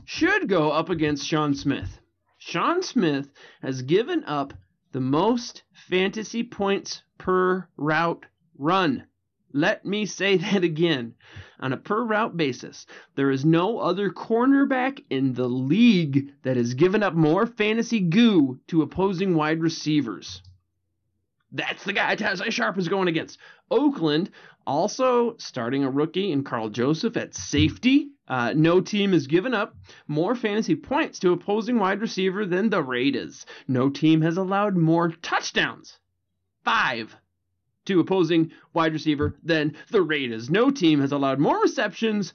should 0.05 0.49
go 0.49 0.71
up 0.71 0.91
against 0.91 1.27
Sean 1.27 1.55
Smith. 1.55 1.99
Sean 2.37 2.83
Smith 2.83 3.31
has 3.63 3.83
given 3.83 4.25
up 4.25 4.53
the 4.93 5.01
most 5.01 5.63
fantasy 5.73 6.43
points 6.43 7.03
per 7.17 7.67
route 7.79 8.27
run. 8.59 9.07
Let 9.55 9.85
me 9.87 10.05
say 10.07 10.37
that 10.37 10.65
again. 10.65 11.15
On 11.63 11.73
a 11.73 11.77
per 11.77 12.03
route 12.03 12.37
basis, 12.37 12.87
there 13.15 13.31
is 13.31 13.45
no 13.45 13.79
other 13.79 14.11
cornerback 14.11 15.05
in 15.11 15.33
the 15.33 15.49
league 15.49 16.33
that 16.43 16.57
has 16.57 16.75
given 16.75 17.05
up 17.05 17.15
more 17.15 17.47
fantasy 17.47 18.01
goo 18.01 18.59
to 18.67 18.83
opposing 18.83 19.37
wide 19.37 19.61
receivers. 19.61 20.43
That's 21.53 21.85
the 21.85 21.93
guy 21.93 22.17
Tajae 22.17 22.51
Sharpe 22.51 22.79
is 22.79 22.89
going 22.89 23.07
against. 23.07 23.39
Oakland 23.71 24.31
also 24.67 25.37
starting 25.39 25.85
a 25.85 25.91
rookie 25.91 26.33
in 26.33 26.43
Karl 26.43 26.69
Joseph 26.69 27.17
at 27.17 27.33
safety. 27.33 28.09
Uh, 28.27 28.55
no 28.57 28.81
team 28.81 29.13
has 29.13 29.29
given 29.29 29.55
up 29.55 29.77
more 30.09 30.35
fantasy 30.35 30.75
points 30.75 31.21
to 31.21 31.33
opposing 31.33 31.79
wide 31.79 32.01
receiver 32.01 32.45
than 32.45 32.71
the 32.71 32.83
Raiders. 32.83 33.47
No 33.69 33.89
team 33.89 34.23
has 34.23 34.37
allowed 34.37 34.77
more 34.77 35.11
touchdowns. 35.11 36.01
Five 36.65 37.17
to 37.87 38.01
opposing 38.01 38.51
wide 38.73 38.93
receiver 38.93 39.35
than 39.43 39.77
the 39.91 40.03
Raiders. 40.03 40.51
No 40.51 40.71
team 40.71 41.01
has 41.01 41.13
allowed 41.13 41.39
more 41.39 41.61
receptions, 41.61 42.33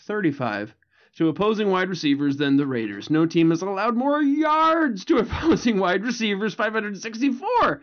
35, 0.00 0.74
to 1.16 1.28
opposing 1.28 1.70
wide 1.70 1.88
receivers 1.88 2.36
than 2.36 2.56
the 2.56 2.66
Raiders. 2.66 3.10
No 3.10 3.26
team 3.26 3.50
has 3.50 3.62
allowed 3.62 3.96
more 3.96 4.22
yards 4.22 5.04
to 5.06 5.18
opposing 5.18 5.78
wide 5.78 6.04
receivers, 6.04 6.54
564, 6.54 7.82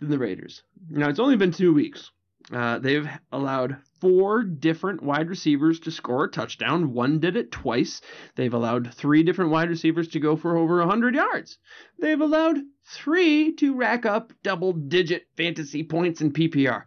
than 0.00 0.10
the 0.10 0.18
Raiders. 0.18 0.62
Now, 0.88 1.08
it's 1.08 1.20
only 1.20 1.36
been 1.36 1.52
two 1.52 1.74
weeks. 1.74 2.10
Uh, 2.52 2.78
they've 2.78 3.08
allowed 3.32 3.76
four 4.00 4.42
different 4.42 5.02
wide 5.02 5.28
receivers 5.28 5.80
to 5.80 5.90
score 5.90 6.24
a 6.24 6.30
touchdown. 6.30 6.92
One 6.92 7.18
did 7.18 7.36
it 7.36 7.50
twice. 7.50 8.00
They've 8.34 8.52
allowed 8.52 8.92
three 8.94 9.22
different 9.22 9.50
wide 9.50 9.70
receivers 9.70 10.08
to 10.08 10.20
go 10.20 10.36
for 10.36 10.56
over 10.56 10.78
100 10.78 11.14
yards. 11.14 11.58
They've 11.98 12.20
allowed 12.20 12.58
three 12.84 13.52
to 13.54 13.74
rack 13.74 14.06
up 14.06 14.32
double 14.42 14.72
digit 14.72 15.26
fantasy 15.36 15.82
points 15.82 16.20
in 16.20 16.32
PPR. 16.32 16.84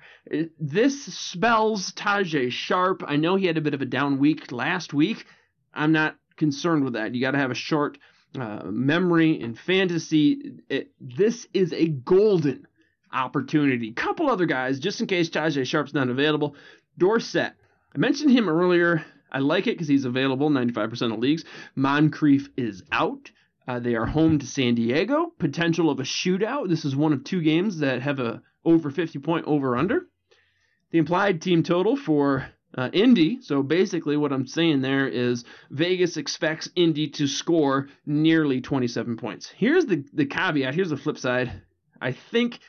This 0.60 1.03
spells 1.05 1.91
Tajae 1.91 2.51
Sharpe. 2.51 3.03
I 3.05 3.16
know 3.16 3.36
he 3.36 3.47
had 3.47 3.57
a 3.57 3.62
bit 3.62 3.74
of 3.74 3.82
a 3.82 3.86
down 3.86 4.20
week 4.20 4.51
last 4.51 4.93
week. 4.93 5.26
I'm 5.74 5.91
not 5.91 6.16
concerned 6.38 6.84
with 6.84 6.93
that. 6.93 7.14
You 7.14 7.22
got 7.22 7.32
to 7.32 7.38
have 7.38 7.51
a 7.51 7.55
short 7.55 7.97
uh, 8.39 8.64
memory 8.66 9.39
in 9.39 9.55
fantasy. 9.55 10.60
It, 10.70 10.91
this 10.99 11.47
is 11.53 11.74
a 11.74 11.88
golden 11.88 12.68
opportunity. 13.12 13.91
Couple 13.91 14.30
other 14.30 14.45
guys, 14.45 14.80
just 14.80 15.01
in 15.01 15.07
case 15.07 15.30
Tajae 15.30 15.66
Sharpe's 15.66 15.93
not 15.93 16.10
available. 16.10 16.55
Dorsett. 17.00 17.54
I 17.95 17.97
mentioned 17.97 18.32
him 18.32 18.47
earlier. 18.47 19.04
I 19.32 19.39
like 19.39 19.68
it 19.68 19.72
because 19.72 19.88
he's 19.88 20.06
available 20.06 20.50
95% 20.50 21.14
of 21.14 21.20
leagues. 21.20 21.45
Moncrief 21.76 22.50
is 22.58 22.84
out. 22.91 23.32
Uh, 23.68 23.80
they 23.80 23.95
are 23.95 24.06
home 24.06 24.39
to 24.39 24.45
San 24.45 24.76
Diego. 24.76 25.32
Potential 25.39 25.89
of 25.89 26.00
a 26.00 26.04
shootout. 26.04 26.70
This 26.70 26.86
is 26.86 26.95
one 26.95 27.14
of 27.14 27.24
two 27.24 27.41
games 27.41 27.80
that 27.80 28.02
have 28.02 28.20
a 28.20 28.41
over 28.66 28.91
50 28.91 29.20
point 29.20 29.45
over 29.47 29.76
under. 29.78 30.08
The 30.91 30.97
implied 30.97 31.41
team 31.41 31.64
total 31.64 31.95
for 31.95 32.47
uh, 32.76 32.89
Indy. 32.93 33.41
So 33.41 33.64
basically, 33.64 34.18
what 34.18 34.32
I'm 34.32 34.47
saying 34.47 34.82
there 34.82 35.08
is 35.08 35.45
Vegas 35.70 36.18
expects 36.18 36.70
Indy 36.76 37.10
to 37.12 37.28
score 37.28 37.88
nearly 38.06 38.62
27 38.62 39.18
points. 39.18 39.54
Here's 39.56 39.86
the 39.86 40.04
the 40.14 40.26
caveat. 40.26 40.76
Here's 40.76 40.89
the 40.89 40.97
flip 40.97 41.18
side. 41.18 41.62
I 42.02 42.12
think 42.12 42.60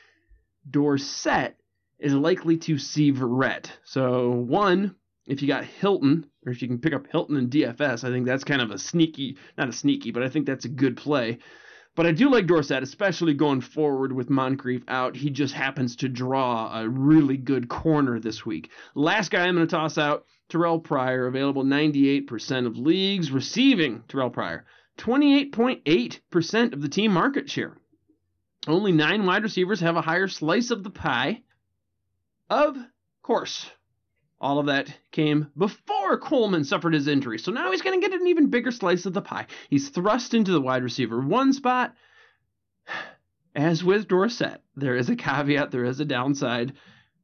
Dorsett 0.69 1.55
is 2.01 2.13
likely 2.13 2.57
to 2.57 2.77
see 2.77 3.13
Verrett. 3.13 3.67
So, 3.83 4.31
one, 4.31 4.95
if 5.27 5.41
you 5.41 5.47
got 5.47 5.63
Hilton, 5.63 6.25
or 6.45 6.51
if 6.51 6.61
you 6.61 6.67
can 6.67 6.79
pick 6.79 6.93
up 6.93 7.07
Hilton 7.07 7.37
in 7.37 7.49
DFS, 7.49 8.03
I 8.03 8.09
think 8.09 8.25
that's 8.25 8.43
kind 8.43 8.61
of 8.61 8.71
a 8.71 8.79
sneaky, 8.79 9.37
not 9.57 9.69
a 9.69 9.73
sneaky, 9.73 10.11
but 10.11 10.23
I 10.23 10.29
think 10.29 10.45
that's 10.45 10.65
a 10.65 10.69
good 10.69 10.97
play. 10.97 11.37
But 11.93 12.07
I 12.07 12.11
do 12.11 12.29
like 12.29 12.47
Dorsett, 12.47 12.83
especially 12.83 13.33
going 13.33 13.61
forward 13.61 14.13
with 14.13 14.29
Moncrief 14.29 14.83
out. 14.87 15.15
He 15.15 15.29
just 15.29 15.53
happens 15.53 15.97
to 15.97 16.09
draw 16.09 16.79
a 16.79 16.87
really 16.87 17.37
good 17.37 17.67
corner 17.67 18.19
this 18.19 18.45
week. 18.45 18.71
Last 18.95 19.29
guy 19.29 19.45
I'm 19.45 19.55
going 19.55 19.67
to 19.67 19.71
toss 19.71 19.97
out 19.97 20.25
Terrell 20.49 20.79
Pryor, 20.79 21.27
available 21.27 21.63
98% 21.63 22.65
of 22.65 22.77
leagues, 22.77 23.31
receiving 23.31 24.03
Terrell 24.07 24.29
Pryor, 24.29 24.65
28.8% 24.97 26.73
of 26.73 26.81
the 26.81 26.89
team 26.89 27.11
market 27.11 27.49
share. 27.49 27.77
Only 28.67 28.91
nine 28.91 29.25
wide 29.25 29.43
receivers 29.43 29.81
have 29.81 29.97
a 29.97 30.01
higher 30.01 30.27
slice 30.27 30.71
of 30.71 30.83
the 30.83 30.89
pie. 30.89 31.41
Of 32.51 32.75
course, 33.23 33.71
all 34.41 34.59
of 34.59 34.65
that 34.65 34.93
came 35.11 35.47
before 35.57 36.17
Coleman 36.17 36.65
suffered 36.65 36.93
his 36.93 37.07
injury. 37.07 37.39
So 37.39 37.49
now 37.53 37.71
he's 37.71 37.81
going 37.81 37.97
to 37.97 38.05
get 38.05 38.19
an 38.19 38.27
even 38.27 38.49
bigger 38.49 38.71
slice 38.71 39.05
of 39.05 39.13
the 39.13 39.21
pie. 39.21 39.47
He's 39.69 39.87
thrust 39.87 40.33
into 40.33 40.51
the 40.51 40.59
wide 40.59 40.83
receiver 40.83 41.21
one 41.21 41.53
spot. 41.53 41.95
As 43.55 43.85
with 43.85 44.09
Dorsett, 44.09 44.61
there 44.75 44.97
is 44.97 45.09
a 45.09 45.15
caveat, 45.15 45.71
there 45.71 45.85
is 45.85 46.01
a 46.01 46.05
downside. 46.05 46.73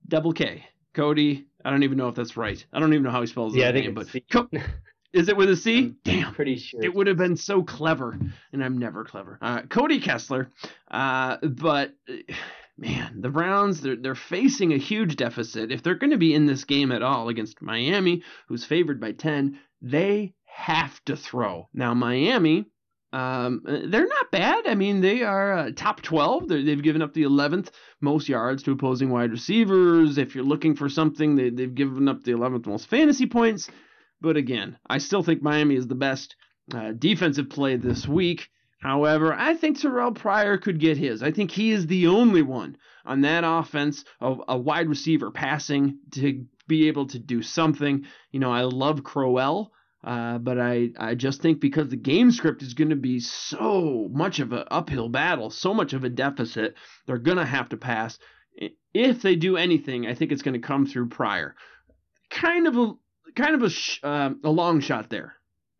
Double 0.07 0.31
K. 0.31 0.65
Cody, 0.93 1.45
I 1.63 1.71
don't 1.71 1.83
even 1.83 1.97
know 1.97 2.07
if 2.07 2.15
that's 2.15 2.37
right. 2.37 2.65
I 2.71 2.79
don't 2.79 2.93
even 2.93 3.03
know 3.03 3.11
how 3.11 3.21
he 3.21 3.27
spells 3.27 3.53
Yeah, 3.53 3.73
think 3.73 3.85
name, 3.85 3.95
but 3.95 4.07
C. 4.07 4.23
Co- 4.31 4.49
is 5.13 5.27
it 5.27 5.35
with 5.35 5.49
a 5.49 5.57
C? 5.57 5.79
I'm 5.79 5.97
Damn. 6.05 6.33
Pretty 6.33 6.55
sure. 6.55 6.81
It 6.81 6.95
would 6.95 7.07
have 7.07 7.17
been 7.17 7.35
so 7.35 7.63
clever, 7.63 8.17
and 8.53 8.63
I'm 8.63 8.77
never 8.77 9.03
clever. 9.03 9.37
Uh, 9.41 9.63
Cody 9.63 9.99
Kessler, 9.99 10.49
uh, 10.89 11.37
but 11.43 11.93
uh, 12.09 12.33
man, 12.77 13.21
the 13.21 13.29
Browns 13.29 13.81
they're 13.81 13.95
they're 13.95 14.15
facing 14.15 14.73
a 14.73 14.77
huge 14.77 15.15
deficit. 15.15 15.71
If 15.71 15.83
they're 15.83 15.95
going 15.95 16.11
to 16.11 16.17
be 16.17 16.33
in 16.33 16.45
this 16.45 16.63
game 16.63 16.91
at 16.91 17.03
all 17.03 17.29
against 17.29 17.61
Miami, 17.61 18.23
who's 18.47 18.65
favored 18.65 18.99
by 18.99 19.13
ten, 19.13 19.59
they 19.81 20.33
have 20.45 21.03
to 21.05 21.15
throw. 21.15 21.69
Now 21.73 21.93
Miami. 21.93 22.65
Um, 23.13 23.61
they're 23.63 24.07
not 24.07 24.31
bad. 24.31 24.67
I 24.67 24.75
mean, 24.75 24.99
they 24.99 25.23
are 25.23 25.53
uh, 25.53 25.71
top 25.73 26.01
12. 26.01 26.49
They're, 26.49 26.61
they've 26.61 26.83
given 26.83 27.01
up 27.01 27.13
the 27.13 27.23
11th 27.23 27.69
most 28.01 28.27
yards 28.27 28.63
to 28.63 28.71
opposing 28.73 29.09
wide 29.09 29.31
receivers. 29.31 30.17
If 30.17 30.35
you're 30.35 30.43
looking 30.43 30.75
for 30.75 30.89
something, 30.89 31.35
they, 31.35 31.49
they've 31.49 31.73
given 31.73 32.09
up 32.09 32.23
the 32.23 32.33
11th 32.33 32.67
most 32.67 32.89
fantasy 32.89 33.25
points. 33.25 33.69
But 34.19 34.35
again, 34.35 34.77
I 34.89 34.97
still 34.97 35.23
think 35.23 35.41
Miami 35.41 35.75
is 35.75 35.87
the 35.87 35.95
best 35.95 36.35
uh, 36.73 36.91
defensive 36.91 37.49
play 37.49 37.77
this 37.77 38.07
week. 38.07 38.49
However, 38.79 39.33
I 39.33 39.55
think 39.55 39.79
Terrell 39.79 40.11
Pryor 40.11 40.57
could 40.57 40.79
get 40.79 40.97
his. 40.97 41.23
I 41.23 41.31
think 41.31 41.51
he 41.51 41.71
is 41.71 41.87
the 41.87 42.07
only 42.07 42.43
one 42.43 42.77
on 43.05 43.21
that 43.21 43.43
offense, 43.45 44.03
of 44.19 44.41
a 44.47 44.57
wide 44.57 44.89
receiver 44.89 45.31
passing 45.31 45.97
to 46.11 46.45
be 46.67 46.89
able 46.89 47.07
to 47.07 47.19
do 47.19 47.41
something. 47.41 48.05
You 48.31 48.39
know, 48.39 48.51
I 48.51 48.61
love 48.63 49.03
Crowell, 49.03 49.71
uh, 50.03 50.37
but 50.39 50.59
I, 50.59 50.89
I 50.99 51.15
just 51.15 51.41
think 51.41 51.59
because 51.59 51.87
the 51.89 51.95
game 51.95 52.31
script 52.31 52.61
is 52.61 52.73
going 52.73 52.89
to 52.89 52.95
be 52.97 53.19
so 53.19 54.09
much 54.11 54.39
of 54.39 54.51
an 54.51 54.65
uphill 54.69 55.09
battle, 55.09 55.49
so 55.49 55.73
much 55.73 55.93
of 55.93 56.03
a 56.03 56.09
deficit, 56.09 56.75
they're 57.05 57.17
going 57.17 57.37
to 57.37 57.45
have 57.45 57.69
to 57.69 57.77
pass. 57.77 58.19
If 58.93 59.21
they 59.21 59.35
do 59.35 59.57
anything, 59.57 60.05
I 60.05 60.13
think 60.13 60.31
it's 60.31 60.41
going 60.41 60.59
to 60.59 60.67
come 60.67 60.85
through 60.85 61.09
Pryor. 61.09 61.55
Kind 62.29 62.67
of 62.67 62.77
a 62.77 62.93
kind 63.35 63.55
of 63.55 63.63
a 63.63 63.69
sh- 63.69 63.99
um 64.03 64.41
a 64.43 64.49
long 64.49 64.81
shot 64.81 65.09
there. 65.09 65.36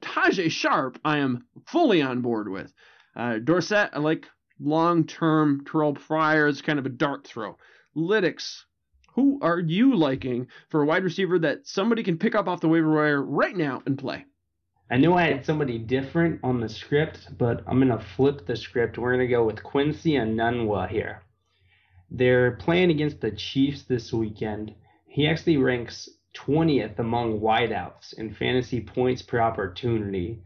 Tajae 0.07 0.49
Sharpe, 0.49 0.99
I 1.03 1.17
am 1.17 1.45
fully 1.67 2.01
on 2.01 2.21
board 2.21 2.49
with. 2.49 2.73
Uh, 3.15 3.39
Dorsett, 3.39 3.89
I 3.93 3.99
like 3.99 4.25
long 4.59 5.05
term. 5.05 5.65
Terrell 5.65 5.93
Pryor 5.93 6.47
is 6.47 6.61
kind 6.61 6.79
of 6.79 6.85
a 6.85 6.89
dart 6.89 7.27
throw. 7.27 7.57
Lytics, 7.95 8.63
who 9.13 9.39
are 9.41 9.59
you 9.59 9.95
liking 9.95 10.47
for 10.69 10.81
a 10.81 10.85
wide 10.85 11.03
receiver 11.03 11.39
that 11.39 11.67
somebody 11.67 12.03
can 12.03 12.17
pick 12.17 12.35
up 12.35 12.47
off 12.47 12.61
the 12.61 12.67
waiver 12.67 12.93
wire 12.93 13.21
right 13.21 13.55
now 13.55 13.81
and 13.85 13.97
play? 13.97 14.25
I 14.89 14.97
knew 14.97 15.13
I 15.13 15.23
had 15.23 15.45
somebody 15.45 15.77
different 15.77 16.39
on 16.43 16.61
the 16.61 16.69
script, 16.69 17.37
but 17.37 17.61
I'm 17.67 17.79
gonna 17.79 17.99
flip 18.15 18.45
the 18.45 18.55
script. 18.55 18.97
We're 18.97 19.11
gonna 19.11 19.27
go 19.27 19.43
with 19.43 19.61
Quincy 19.61 20.11
Enunwa 20.11 20.87
here. 20.87 21.23
They're 22.09 22.51
playing 22.51 22.91
against 22.91 23.19
the 23.19 23.31
Chiefs 23.31 23.83
this 23.83 24.13
weekend. 24.13 24.73
He 25.05 25.27
actually 25.27 25.57
ranks 25.57 26.07
20th 26.37 26.99
among 26.99 27.39
wideouts 27.39 28.13
in 28.13 28.33
fantasy 28.33 28.81
points 28.81 29.21
per 29.21 29.39
opportunity, 29.39 30.41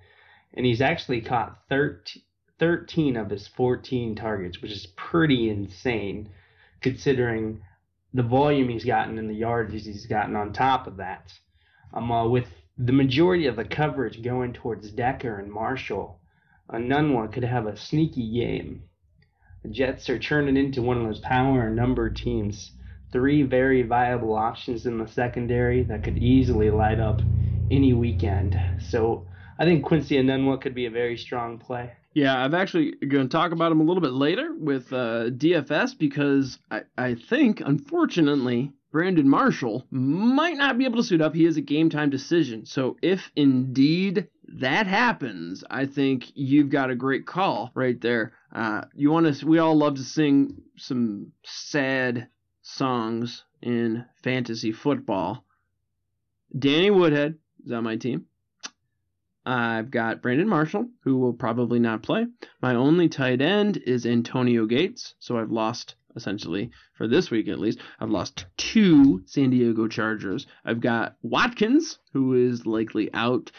and 0.54 0.66
he's 0.66 0.82
actually 0.82 1.22
caught 1.22 1.60
13, 1.70 2.24
13 2.60 3.18
of 3.18 3.30
his 3.30 3.48
14 3.48 4.16
targets, 4.16 4.62
which 4.62 4.72
is 4.72 4.88
pretty 4.96 5.50
insane 5.50 6.30
considering 6.82 7.62
the 8.14 8.24
volume 8.24 8.70
he's 8.70 8.86
gotten 8.86 9.18
and 9.18 9.30
the 9.30 9.36
yards 9.36 9.74
he's 9.74 10.06
gotten 10.06 10.36
on 10.36 10.54
top 10.54 10.88
of 10.88 10.98
that. 10.98 11.32
Um, 11.94 12.12
uh, 12.12 12.28
with 12.28 12.48
the 12.78 12.94
majority 12.94 13.48
of 13.48 13.56
the 13.56 13.66
coverage 13.66 14.22
going 14.22 14.54
towards 14.54 14.92
Decker 14.92 15.38
and 15.40 15.52
Marshall, 15.52 16.20
Enunwa 16.70 17.32
could 17.32 17.44
have 17.44 17.68
a 17.68 17.78
sneaky 17.78 18.32
game. 18.32 18.84
The 19.64 19.70
Jets 19.70 20.10
are 20.10 20.18
turning 20.18 20.58
into 20.58 20.82
one 20.82 20.98
of 20.98 21.04
those 21.04 21.20
power 21.20 21.70
number 21.70 22.10
teams. 22.10 22.72
Three 23.12 23.44
very 23.44 23.82
viable 23.82 24.34
options 24.34 24.86
in 24.86 24.98
the 24.98 25.08
secondary 25.08 25.84
that 25.84 26.04
could 26.04 26.18
easily 26.18 26.70
light 26.70 27.00
up 27.00 27.22
any 27.70 27.94
weekend. 27.94 28.60
So 28.80 29.28
I 29.60 29.66
think 29.66 29.84
Quincy 29.84 30.16
Enunwa 30.16 30.62
could 30.62 30.74
be 30.74 30.86
a 30.86 30.92
very 30.92 31.18
strong 31.18 31.58
play. 31.58 31.92
Yeah, 32.14 32.38
I'm 32.38 32.54
actually 32.54 32.92
going 32.92 33.28
to 33.28 33.32
talk 33.32 33.52
about 33.52 33.72
him 33.72 33.80
a 33.80 33.84
little 33.84 34.02
bit 34.02 34.12
later 34.12 34.54
with 34.58 34.92
uh, 34.92 35.30
DFS 35.30 35.98
because 35.98 36.60
I, 36.70 36.82
I 36.98 37.16
think, 37.16 37.62
unfortunately, 37.62 38.74
Brandon 38.92 39.28
Marshall 39.28 39.86
might 39.90 40.58
not 40.58 40.78
be 40.78 40.84
able 40.84 40.98
to 40.98 41.04
suit 41.04 41.22
up. 41.22 41.34
He 41.34 41.46
is 41.46 41.56
a 41.56 41.62
game 41.62 41.90
time 41.90 42.10
decision. 42.10 42.66
So 42.66 42.98
if 43.02 43.32
indeed 43.36 44.28
that 44.60 44.88
happens, 44.88 45.64
I 45.70 45.86
think 45.86 46.32
you've 46.36 46.70
got 46.70 46.90
a 46.90 46.96
great 46.96 47.26
call 47.26 47.72
right 47.74 48.00
there. 48.02 48.34
Uh, 48.54 48.82
you 48.94 49.10
want 49.10 49.34
to? 49.34 49.46
We 49.46 49.60
all 49.60 49.78
love 49.78 49.96
to 49.96 50.04
sing 50.04 50.62
some 50.78 51.32
sad 51.44 52.28
songs 52.72 53.44
in 53.62 54.06
fantasy 54.24 54.72
football. 54.72 55.44
Danny 56.58 56.90
Woodhead 56.90 57.38
is 57.66 57.72
on 57.72 57.84
my 57.84 57.96
team. 57.96 58.26
I've 59.46 59.90
got 59.90 60.22
Brandon 60.22 60.48
Marshall, 60.48 60.88
who 61.04 61.18
will 61.18 61.34
probably 61.34 61.80
not 61.80 62.04
play. 62.04 62.28
My 62.62 62.76
only 62.76 63.10
tight 63.10 63.42
end 63.42 63.78
is 63.78 64.06
Antonio 64.06 64.66
Gates, 64.66 65.16
so 65.20 65.38
I've 65.38 65.52
lost 65.52 65.96
essentially 66.16 66.72
for 66.94 67.08
this 67.08 67.32
week 67.32 67.48
at 67.48 67.60
least. 67.60 67.80
I've 68.00 68.10
lost 68.12 68.46
two 68.58 69.24
San 69.26 69.50
Diego 69.50 69.88
Chargers. 69.88 70.46
I've 70.64 70.82
got 70.82 71.16
Watkins, 71.22 72.00
who 72.14 72.34
is 72.34 72.66
likely 72.66 73.12
out. 73.14 73.52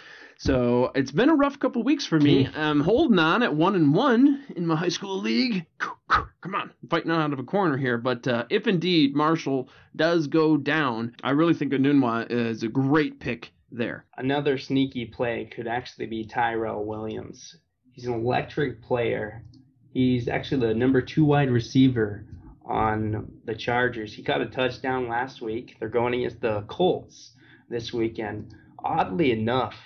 So 0.42 0.90
it's 0.96 1.12
been 1.12 1.28
a 1.28 1.36
rough 1.36 1.60
couple 1.60 1.84
weeks 1.84 2.04
for 2.04 2.18
me. 2.18 2.48
I'm 2.56 2.80
holding 2.80 3.20
on 3.20 3.44
at 3.44 3.54
one 3.54 3.76
and 3.76 3.94
one 3.94 4.42
in 4.56 4.66
my 4.66 4.74
high 4.84 4.88
school 4.88 5.20
league. 5.20 5.66
Come 5.78 6.56
on, 6.56 6.72
I'm 6.82 6.88
fighting 6.90 7.12
out 7.12 7.32
of 7.32 7.38
a 7.38 7.44
corner 7.44 7.76
here. 7.76 7.96
But 7.96 8.26
uh, 8.26 8.46
if 8.50 8.66
indeed 8.66 9.14
Marshall 9.14 9.68
does 9.94 10.26
go 10.26 10.56
down, 10.56 11.14
I 11.22 11.30
really 11.30 11.54
think 11.54 11.72
Enunwa 11.72 12.28
is 12.28 12.64
a 12.64 12.68
great 12.68 13.20
pick 13.20 13.52
there. 13.70 14.04
Another 14.16 14.58
sneaky 14.58 15.06
play 15.06 15.44
could 15.44 15.68
actually 15.68 16.06
be 16.06 16.24
Tyrell 16.24 16.84
Williams. 16.84 17.54
He's 17.92 18.06
an 18.06 18.14
electric 18.14 18.82
player. 18.82 19.44
He's 19.92 20.26
actually 20.26 20.66
the 20.66 20.74
number 20.74 21.02
two 21.02 21.24
wide 21.24 21.52
receiver 21.52 22.26
on 22.64 23.30
the 23.44 23.54
Chargers. 23.54 24.12
He 24.12 24.24
caught 24.24 24.40
a 24.40 24.46
touchdown 24.46 25.08
last 25.08 25.40
week. 25.40 25.76
They're 25.78 25.88
going 25.88 26.14
against 26.14 26.40
the 26.40 26.62
Colts 26.62 27.30
this 27.68 27.92
weekend. 27.92 28.56
Oddly 28.84 29.30
enough, 29.30 29.76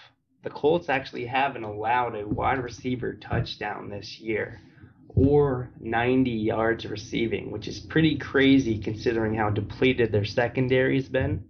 the 0.46 0.50
Colts 0.50 0.88
actually 0.88 1.26
haven't 1.26 1.64
allowed 1.64 2.14
a 2.14 2.24
wide 2.24 2.62
receiver 2.62 3.14
touchdown 3.14 3.90
this 3.90 4.20
year 4.20 4.60
or 5.16 5.70
90 5.80 6.30
yards 6.30 6.86
receiving, 6.86 7.50
which 7.50 7.66
is 7.66 7.80
pretty 7.80 8.16
crazy 8.16 8.78
considering 8.78 9.34
how 9.34 9.50
depleted 9.50 10.12
their 10.12 10.24
secondary's 10.24 11.08
been. 11.08 11.42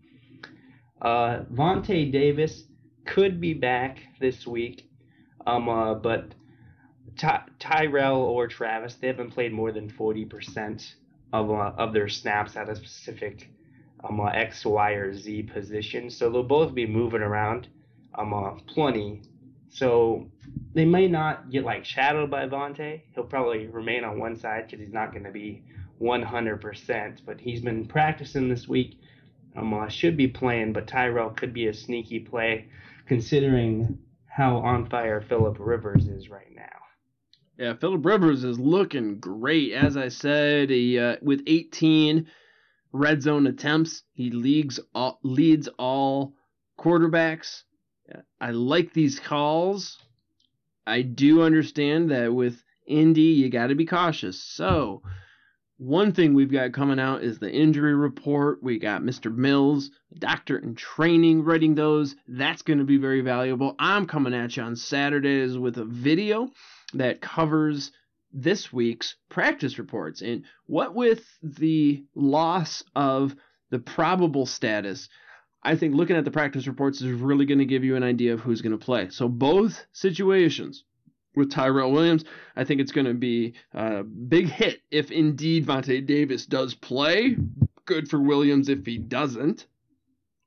Uh, 1.02 1.40
Vontae 1.52 2.10
Davis 2.10 2.64
could 3.04 3.38
be 3.38 3.52
back 3.52 3.98
this 4.18 4.46
week, 4.46 4.88
um, 5.46 5.68
uh, 5.68 5.92
but 5.92 6.32
Ty- 7.18 7.44
Tyrell 7.58 8.22
or 8.22 8.48
Travis, 8.48 8.94
they 8.94 9.08
haven't 9.08 9.32
played 9.32 9.52
more 9.52 9.72
than 9.72 9.90
40% 9.90 10.94
of, 11.34 11.50
uh, 11.50 11.72
of 11.76 11.92
their 11.92 12.08
snaps 12.08 12.56
at 12.56 12.70
a 12.70 12.74
specific 12.74 13.50
um, 14.02 14.20
uh, 14.22 14.28
X, 14.28 14.64
Y, 14.64 14.92
or 14.92 15.12
Z 15.12 15.50
position. 15.52 16.08
So 16.08 16.30
they'll 16.30 16.42
both 16.42 16.74
be 16.74 16.86
moving 16.86 17.20
around 17.20 17.68
um, 18.16 18.34
uh, 18.34 18.50
plenty. 18.66 19.22
So 19.68 20.30
they 20.74 20.84
may 20.84 21.08
not 21.08 21.50
get 21.50 21.64
like 21.64 21.84
shadowed 21.84 22.30
by 22.30 22.46
Vontae. 22.46 23.02
He'll 23.14 23.24
probably 23.24 23.66
remain 23.66 24.04
on 24.04 24.18
one 24.18 24.36
side 24.36 24.66
because 24.66 24.80
he's 24.80 24.92
not 24.92 25.12
going 25.12 25.24
to 25.24 25.30
be 25.30 25.62
100%. 26.00 27.20
But 27.24 27.40
he's 27.40 27.60
been 27.60 27.86
practicing 27.86 28.48
this 28.48 28.68
week. 28.68 28.98
Um, 29.56 29.72
uh, 29.72 29.88
should 29.88 30.18
be 30.18 30.28
playing, 30.28 30.74
but 30.74 30.86
Tyrell 30.86 31.30
could 31.30 31.54
be 31.54 31.68
a 31.68 31.74
sneaky 31.74 32.20
play 32.20 32.68
considering 33.06 33.98
how 34.26 34.58
on 34.58 34.88
fire 34.90 35.22
Philip 35.22 35.56
Rivers 35.58 36.08
is 36.08 36.28
right 36.28 36.54
now. 36.54 36.62
Yeah, 37.58 37.72
Philip 37.74 38.04
Rivers 38.04 38.44
is 38.44 38.58
looking 38.58 39.18
great. 39.18 39.72
As 39.72 39.96
I 39.96 40.08
said, 40.08 40.68
he 40.68 40.98
uh, 40.98 41.16
with 41.22 41.42
18 41.46 42.26
red 42.92 43.22
zone 43.22 43.46
attempts, 43.46 44.02
he 44.12 44.30
leagues 44.30 44.78
all, 44.94 45.18
leads 45.22 45.68
all 45.78 46.34
quarterbacks. 46.78 47.62
I 48.40 48.50
like 48.50 48.92
these 48.92 49.20
calls. 49.20 49.98
I 50.86 51.02
do 51.02 51.42
understand 51.42 52.10
that 52.10 52.32
with 52.32 52.62
Indy, 52.86 53.20
you 53.20 53.50
got 53.50 53.68
to 53.68 53.74
be 53.74 53.86
cautious. 53.86 54.40
So, 54.40 55.02
one 55.78 56.12
thing 56.12 56.32
we've 56.32 56.52
got 56.52 56.72
coming 56.72 56.98
out 56.98 57.22
is 57.22 57.38
the 57.38 57.50
injury 57.50 57.94
report. 57.94 58.62
We 58.62 58.78
got 58.78 59.02
Mr. 59.02 59.34
Mills, 59.34 59.90
doctor 60.18 60.56
in 60.56 60.74
training, 60.74 61.42
writing 61.42 61.74
those. 61.74 62.16
That's 62.26 62.62
going 62.62 62.78
to 62.78 62.84
be 62.84 62.96
very 62.96 63.20
valuable. 63.20 63.74
I'm 63.78 64.06
coming 64.06 64.32
at 64.32 64.56
you 64.56 64.62
on 64.62 64.76
Saturdays 64.76 65.58
with 65.58 65.76
a 65.76 65.84
video 65.84 66.48
that 66.94 67.20
covers 67.20 67.92
this 68.32 68.72
week's 68.72 69.16
practice 69.28 69.78
reports. 69.78 70.22
And 70.22 70.44
what 70.66 70.94
with 70.94 71.24
the 71.42 72.04
loss 72.14 72.82
of 72.94 73.34
the 73.70 73.78
probable 73.78 74.46
status, 74.46 75.08
I 75.66 75.74
think 75.74 75.94
looking 75.94 76.16
at 76.16 76.24
the 76.24 76.30
practice 76.30 76.66
reports 76.66 77.00
is 77.00 77.10
really 77.10 77.44
going 77.44 77.58
to 77.58 77.64
give 77.64 77.82
you 77.82 77.96
an 77.96 78.04
idea 78.04 78.32
of 78.32 78.40
who's 78.40 78.62
going 78.62 78.78
to 78.78 78.84
play. 78.84 79.08
So, 79.10 79.28
both 79.28 79.84
situations 79.92 80.84
with 81.34 81.50
Tyrell 81.50 81.92
Williams. 81.92 82.24
I 82.56 82.64
think 82.64 82.80
it's 82.80 82.92
going 82.92 83.06
to 83.06 83.14
be 83.14 83.54
a 83.74 84.02
big 84.02 84.48
hit 84.48 84.80
if 84.90 85.10
indeed 85.10 85.66
Vontae 85.66 86.06
Davis 86.06 86.46
does 86.46 86.74
play. 86.74 87.36
Good 87.84 88.08
for 88.08 88.20
Williams 88.20 88.68
if 88.68 88.86
he 88.86 88.98
doesn't. 88.98 89.66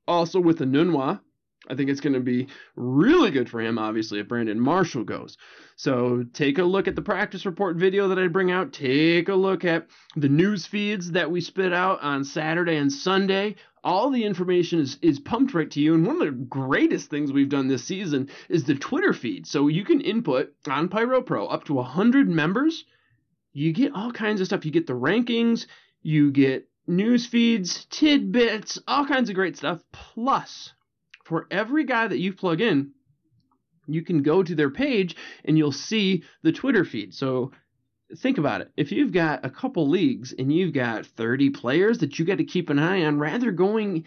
Also 0.08 0.40
with 0.40 0.58
Enunwa, 0.58 1.20
I 1.68 1.74
think 1.74 1.90
it's 1.90 2.00
going 2.00 2.14
to 2.14 2.20
be 2.20 2.48
really 2.74 3.30
good 3.30 3.48
for 3.48 3.60
him, 3.60 3.78
obviously, 3.78 4.18
if 4.18 4.28
Brandon 4.28 4.58
Marshall 4.58 5.04
goes. 5.04 5.36
So 5.76 6.24
take 6.32 6.58
a 6.58 6.64
look 6.64 6.88
at 6.88 6.96
the 6.96 7.02
practice 7.02 7.46
report 7.46 7.76
video 7.76 8.08
that 8.08 8.18
I 8.18 8.28
bring 8.28 8.50
out. 8.50 8.72
Take 8.72 9.28
a 9.28 9.34
look 9.34 9.64
at 9.64 9.86
the 10.16 10.28
news 10.28 10.66
feeds 10.66 11.12
that 11.12 11.30
we 11.30 11.40
spit 11.40 11.72
out 11.72 12.02
on 12.02 12.24
Saturday 12.24 12.76
and 12.76 12.92
Sunday 12.92 13.56
all 13.82 14.10
the 14.10 14.24
information 14.24 14.80
is, 14.80 14.98
is 15.02 15.18
pumped 15.18 15.54
right 15.54 15.70
to 15.70 15.80
you. 15.80 15.94
And 15.94 16.06
one 16.06 16.20
of 16.20 16.26
the 16.26 16.44
greatest 16.44 17.10
things 17.10 17.32
we've 17.32 17.48
done 17.48 17.68
this 17.68 17.84
season 17.84 18.28
is 18.48 18.64
the 18.64 18.74
Twitter 18.74 19.12
feed. 19.12 19.46
So 19.46 19.68
you 19.68 19.84
can 19.84 20.00
input 20.00 20.52
on 20.68 20.88
Pyro 20.88 21.22
Pro 21.22 21.46
up 21.46 21.64
to 21.64 21.74
100 21.74 22.28
members. 22.28 22.84
You 23.52 23.72
get 23.72 23.94
all 23.94 24.12
kinds 24.12 24.40
of 24.40 24.46
stuff. 24.46 24.64
You 24.64 24.70
get 24.70 24.86
the 24.86 24.92
rankings, 24.92 25.66
you 26.02 26.30
get 26.30 26.68
news 26.86 27.26
feeds, 27.26 27.86
tidbits, 27.86 28.78
all 28.86 29.06
kinds 29.06 29.28
of 29.28 29.34
great 29.34 29.56
stuff. 29.56 29.82
Plus, 29.92 30.72
for 31.30 31.46
every 31.48 31.84
guy 31.84 32.08
that 32.08 32.18
you 32.18 32.32
plug 32.32 32.60
in, 32.60 32.90
you 33.86 34.02
can 34.02 34.20
go 34.20 34.42
to 34.42 34.54
their 34.56 34.68
page 34.68 35.14
and 35.44 35.56
you'll 35.56 35.70
see 35.70 36.24
the 36.42 36.50
Twitter 36.50 36.84
feed. 36.84 37.14
So 37.14 37.52
think 38.18 38.36
about 38.36 38.62
it. 38.62 38.72
If 38.76 38.90
you've 38.90 39.12
got 39.12 39.46
a 39.46 39.50
couple 39.50 39.88
leagues 39.88 40.34
and 40.36 40.52
you've 40.52 40.72
got 40.72 41.06
30 41.06 41.50
players 41.50 41.98
that 41.98 42.18
you 42.18 42.24
got 42.24 42.38
to 42.38 42.44
keep 42.44 42.68
an 42.68 42.80
eye 42.80 43.04
on, 43.04 43.20
rather 43.20 43.52
going 43.52 44.06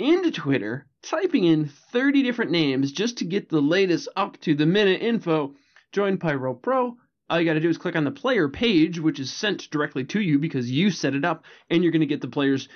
into 0.00 0.32
Twitter, 0.32 0.88
typing 1.02 1.44
in 1.44 1.70
30 1.92 2.24
different 2.24 2.50
names 2.50 2.90
just 2.90 3.18
to 3.18 3.24
get 3.24 3.48
the 3.48 3.62
latest 3.62 4.08
up 4.16 4.40
to 4.40 4.56
the 4.56 4.66
minute 4.66 5.02
info, 5.02 5.54
join 5.92 6.18
Pyro 6.18 6.52
Pro. 6.52 6.96
All 7.30 7.38
you 7.38 7.46
got 7.46 7.54
to 7.54 7.60
do 7.60 7.68
is 7.68 7.78
click 7.78 7.94
on 7.94 8.02
the 8.02 8.10
player 8.10 8.48
page, 8.48 8.98
which 8.98 9.20
is 9.20 9.32
sent 9.32 9.70
directly 9.70 10.02
to 10.06 10.20
you 10.20 10.40
because 10.40 10.68
you 10.68 10.90
set 10.90 11.14
it 11.14 11.24
up, 11.24 11.44
and 11.70 11.84
you're 11.84 11.92
going 11.92 12.00
to 12.00 12.06
get 12.06 12.20
the 12.20 12.26
players' 12.26 12.68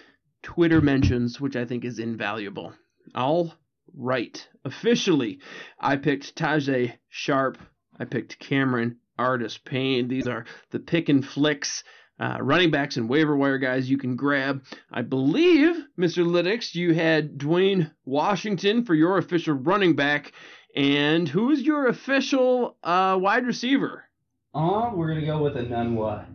Twitter 0.44 0.80
mentions, 0.80 1.40
which 1.40 1.56
I 1.56 1.64
think 1.64 1.84
is 1.84 1.98
invaluable. 1.98 2.72
All 3.16 3.52
right. 3.96 4.46
Officially, 4.64 5.40
I 5.78 5.96
picked 5.96 6.36
Tajae 6.36 6.94
Sharpe. 7.08 7.58
I 7.98 8.04
picked 8.04 8.38
Cameron 8.38 8.98
Artis 9.18 9.58
Payne. 9.58 10.08
These 10.08 10.26
are 10.26 10.44
the 10.70 10.78
pick 10.78 11.08
and 11.08 11.26
flicks. 11.26 11.84
Uh, 12.18 12.36
running 12.42 12.70
backs 12.70 12.98
and 12.98 13.08
waiver 13.08 13.34
wire 13.34 13.56
guys 13.56 13.88
you 13.88 13.96
can 13.96 14.14
grab. 14.14 14.62
I 14.92 15.00
believe, 15.00 15.74
Mr. 15.98 16.22
Lytics, 16.22 16.74
you 16.74 16.92
had 16.92 17.38
Dwayne 17.38 17.92
Washington 18.04 18.84
for 18.84 18.94
your 18.94 19.16
official 19.16 19.54
running 19.54 19.96
back. 19.96 20.32
And 20.76 21.26
who's 21.26 21.62
your 21.62 21.86
official 21.86 22.76
uh, 22.84 23.18
wide 23.18 23.46
receiver? 23.46 24.04
Oh, 24.52 24.92
we're 24.94 25.08
going 25.08 25.20
to 25.20 25.26
go 25.26 25.42
with 25.42 25.54
Enunwa. 25.54 26.26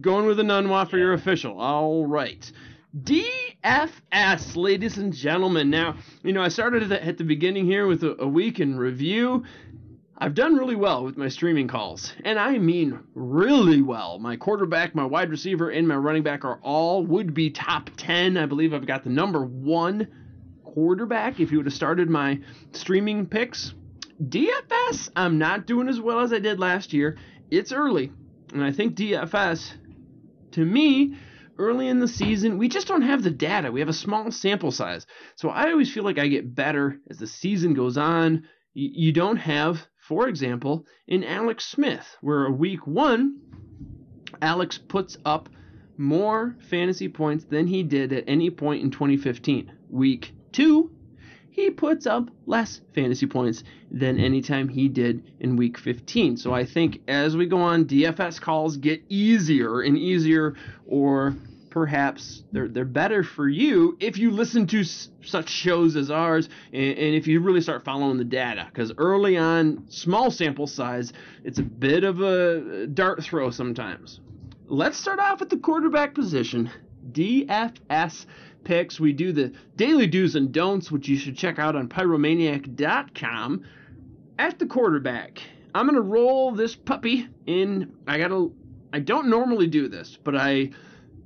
Going 0.00 0.26
with 0.26 0.38
Enunwa 0.38 0.90
for 0.90 0.98
your 0.98 1.12
official. 1.12 1.60
All 1.60 2.06
right. 2.06 2.50
DFS, 3.02 4.54
ladies 4.54 4.98
and 4.98 5.12
gentlemen. 5.12 5.68
Now, 5.68 5.96
you 6.22 6.32
know, 6.32 6.42
I 6.42 6.48
started 6.48 6.92
at 6.92 7.18
the 7.18 7.24
beginning 7.24 7.66
here 7.66 7.88
with 7.88 8.04
a, 8.04 8.22
a 8.22 8.28
week 8.28 8.60
in 8.60 8.78
review. 8.78 9.42
I've 10.16 10.34
done 10.34 10.54
really 10.54 10.76
well 10.76 11.02
with 11.02 11.16
my 11.16 11.26
streaming 11.26 11.66
calls, 11.66 12.12
and 12.24 12.38
I 12.38 12.56
mean 12.58 13.00
really 13.14 13.82
well. 13.82 14.20
My 14.20 14.36
quarterback, 14.36 14.94
my 14.94 15.04
wide 15.04 15.28
receiver, 15.30 15.70
and 15.70 15.88
my 15.88 15.96
running 15.96 16.22
back 16.22 16.44
are 16.44 16.60
all 16.62 17.04
would 17.04 17.34
be 17.34 17.50
top 17.50 17.90
10. 17.96 18.36
I 18.36 18.46
believe 18.46 18.72
I've 18.72 18.86
got 18.86 19.02
the 19.02 19.10
number 19.10 19.44
one 19.44 20.06
quarterback 20.62 21.40
if 21.40 21.50
you 21.50 21.56
would 21.56 21.66
have 21.66 21.74
started 21.74 22.08
my 22.08 22.38
streaming 22.70 23.26
picks. 23.26 23.74
DFS, 24.22 25.10
I'm 25.16 25.38
not 25.38 25.66
doing 25.66 25.88
as 25.88 26.00
well 26.00 26.20
as 26.20 26.32
I 26.32 26.38
did 26.38 26.60
last 26.60 26.92
year. 26.92 27.18
It's 27.50 27.72
early, 27.72 28.12
and 28.52 28.62
I 28.62 28.70
think 28.70 28.94
DFS, 28.94 29.72
to 30.52 30.64
me, 30.64 31.16
early 31.58 31.88
in 31.88 32.00
the 32.00 32.08
season, 32.08 32.58
we 32.58 32.68
just 32.68 32.88
don't 32.88 33.02
have 33.02 33.22
the 33.22 33.30
data. 33.30 33.72
We 33.72 33.80
have 33.80 33.88
a 33.88 33.92
small 33.92 34.30
sample 34.30 34.70
size. 34.70 35.06
So 35.36 35.48
I 35.48 35.70
always 35.70 35.92
feel 35.92 36.04
like 36.04 36.18
I 36.18 36.28
get 36.28 36.54
better 36.54 36.98
as 37.10 37.18
the 37.18 37.26
season 37.26 37.74
goes 37.74 37.96
on. 37.96 38.44
You 38.74 39.12
don't 39.12 39.36
have 39.36 39.86
for 40.04 40.28
example, 40.28 40.84
in 41.08 41.24
Alex 41.24 41.64
Smith, 41.64 42.18
where 42.20 42.50
week 42.50 42.86
one, 42.86 43.40
Alex 44.42 44.76
puts 44.76 45.16
up 45.24 45.48
more 45.96 46.56
fantasy 46.68 47.08
points 47.08 47.46
than 47.46 47.66
he 47.66 47.82
did 47.82 48.12
at 48.12 48.24
any 48.26 48.50
point 48.50 48.82
in 48.82 48.90
2015. 48.90 49.72
Week 49.88 50.34
two, 50.52 50.93
he 51.54 51.70
puts 51.70 52.04
up 52.04 52.28
less 52.46 52.80
fantasy 52.96 53.26
points 53.26 53.62
than 53.88 54.18
any 54.18 54.42
time 54.42 54.68
he 54.68 54.88
did 54.88 55.22
in 55.38 55.54
week 55.54 55.78
15. 55.78 56.36
So 56.36 56.52
I 56.52 56.64
think 56.64 56.98
as 57.06 57.36
we 57.36 57.46
go 57.46 57.58
on, 57.60 57.84
DFS 57.84 58.40
calls 58.40 58.76
get 58.76 59.00
easier 59.08 59.82
and 59.82 59.96
easier, 59.96 60.56
or 60.84 61.36
perhaps 61.70 62.42
they're 62.50 62.66
they're 62.66 62.84
better 62.84 63.22
for 63.22 63.48
you 63.48 63.96
if 64.00 64.18
you 64.18 64.32
listen 64.32 64.66
to 64.66 64.80
s- 64.80 65.10
such 65.22 65.48
shows 65.48 65.94
as 65.94 66.10
ours 66.10 66.48
and, 66.72 66.98
and, 66.98 67.14
if 67.14 67.28
you 67.28 67.38
really 67.38 67.60
start 67.60 67.84
following 67.84 68.18
the 68.18 68.24
data. 68.24 68.66
Because 68.66 68.90
early 68.98 69.36
on 69.36 69.84
small 69.88 70.32
sample 70.32 70.66
size 70.66 71.12
it's 71.44 71.60
a 71.60 71.62
bit 71.62 72.02
of 72.02 72.20
a 72.20 72.88
dart 72.88 73.22
throw 73.22 73.52
sometimes. 73.52 74.18
Let's 74.66 74.98
start 74.98 75.20
off 75.20 75.38
with 75.38 75.50
the 75.50 75.58
quarterback 75.58 76.16
position. 76.16 76.68
Dfs 77.12 78.26
picks 78.64 78.98
we 78.98 79.12
do 79.12 79.32
the 79.32 79.52
daily 79.76 80.06
do's 80.06 80.34
and 80.34 80.52
don'ts 80.52 80.90
which 80.90 81.08
you 81.08 81.16
should 81.16 81.36
check 81.36 81.58
out 81.58 81.76
on 81.76 81.88
pyromaniac.com 81.88 83.62
at 84.38 84.58
the 84.58 84.66
quarterback 84.66 85.40
i'm 85.74 85.86
going 85.86 85.94
to 85.94 86.02
roll 86.02 86.52
this 86.52 86.74
puppy 86.74 87.28
in 87.46 87.94
i 88.06 88.18
gotta 88.18 88.50
i 88.92 88.98
don't 88.98 89.28
normally 89.28 89.66
do 89.66 89.88
this 89.88 90.18
but 90.22 90.36
i 90.36 90.70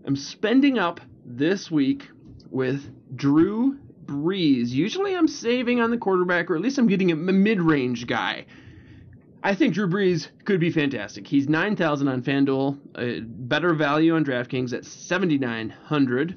am 0.07 0.17
spending 0.17 0.79
up 0.79 1.01
this 1.25 1.71
week 1.71 2.09
with 2.51 2.91
Drew 3.15 3.79
Brees. 4.07 4.71
Usually 4.71 5.15
I'm 5.15 5.29
saving 5.29 5.81
on 5.81 5.91
the 5.91 5.99
quarterback, 5.99 6.51
or 6.51 6.57
at 6.57 6.63
least 6.63 6.79
I'm 6.79 6.87
getting 6.87 7.13
a 7.13 7.17
mid 7.17 7.61
range 7.61 8.07
guy. 8.07 8.47
I 9.43 9.55
think 9.55 9.75
Drew 9.75 9.89
Brees 9.89 10.29
could 10.45 10.59
be 10.59 10.71
fantastic. 10.71 11.27
He's 11.27 11.49
9,000 11.49 12.09
on 12.09 12.23
FanDuel, 12.23 12.79
a 12.97 13.21
better 13.21 13.73
value 13.73 14.17
on 14.17 14.25
DraftKings 14.25 14.73
at 14.73 14.85
7,900. 14.85 16.37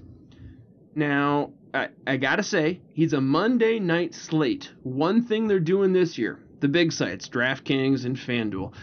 Now, 0.96 1.54
I, 1.74 1.89
I 2.06 2.18
gotta 2.18 2.44
say, 2.44 2.82
he's 2.94 3.14
a 3.14 3.22
Monday 3.22 3.80
night 3.80 4.14
slate. 4.14 4.72
One 4.84 5.24
thing 5.24 5.48
they're 5.48 5.60
doing 5.60 5.94
this 5.94 6.18
year, 6.18 6.39
the 6.60 6.68
big 6.68 6.92
sites, 6.92 7.30
DraftKings 7.30 8.06
and 8.06 8.18
FanDuel, 8.18 8.74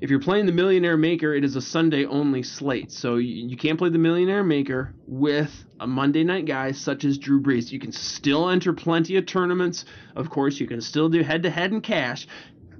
if 0.00 0.10
you're 0.10 0.20
playing 0.20 0.46
the 0.46 0.52
Millionaire 0.52 0.96
Maker, 0.96 1.34
it 1.34 1.44
is 1.44 1.56
a 1.56 1.60
Sunday 1.60 2.04
only 2.04 2.44
slate. 2.44 2.92
So 2.92 3.16
you, 3.16 3.48
you 3.48 3.56
can't 3.56 3.78
play 3.78 3.90
the 3.90 3.98
Millionaire 3.98 4.44
Maker 4.44 4.94
with 5.08 5.52
a 5.80 5.88
Monday 5.88 6.22
night 6.22 6.46
guy 6.46 6.70
such 6.70 7.04
as 7.04 7.18
Drew 7.18 7.42
Brees. 7.42 7.72
You 7.72 7.80
can 7.80 7.90
still 7.90 8.48
enter 8.48 8.72
plenty 8.72 9.16
of 9.16 9.26
tournaments. 9.26 9.84
Of 10.14 10.30
course, 10.30 10.60
you 10.60 10.68
can 10.68 10.80
still 10.80 11.08
do 11.08 11.22
head 11.22 11.42
to 11.42 11.50
head 11.50 11.72
and 11.72 11.82
cash, 11.82 12.28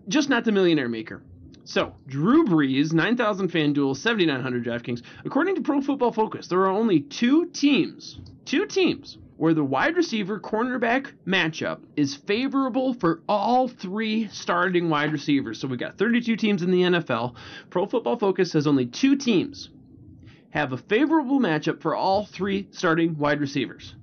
just 0.06 0.28
not 0.28 0.44
the 0.44 0.52
Millionaire 0.52 0.88
Maker. 0.88 1.22
So, 1.68 1.92
Drew 2.06 2.46
Brees, 2.46 2.94
9,000 2.94 3.52
FanDuel, 3.52 3.94
7,900 3.94 4.64
DraftKings. 4.64 5.02
According 5.26 5.56
to 5.56 5.60
Pro 5.60 5.82
Football 5.82 6.12
Focus, 6.12 6.46
there 6.46 6.60
are 6.60 6.70
only 6.70 7.00
two 7.00 7.44
teams, 7.50 8.18
two 8.46 8.64
teams 8.64 9.18
where 9.36 9.52
the 9.52 9.62
wide 9.62 9.94
receiver 9.94 10.40
cornerback 10.40 11.12
matchup 11.26 11.80
is 11.94 12.16
favorable 12.16 12.94
for 12.94 13.20
all 13.28 13.68
three 13.68 14.28
starting 14.28 14.88
wide 14.88 15.12
receivers. 15.12 15.60
So 15.60 15.68
we've 15.68 15.78
got 15.78 15.98
32 15.98 16.36
teams 16.36 16.62
in 16.62 16.70
the 16.70 16.80
NFL. 16.84 17.34
Pro 17.68 17.84
Football 17.84 18.16
Focus 18.16 18.50
says 18.50 18.66
only 18.66 18.86
two 18.86 19.16
teams 19.16 19.68
have 20.48 20.72
a 20.72 20.78
favorable 20.78 21.38
matchup 21.38 21.82
for 21.82 21.94
all 21.94 22.24
three 22.24 22.66
starting 22.70 23.18
wide 23.18 23.42
receivers. 23.42 23.94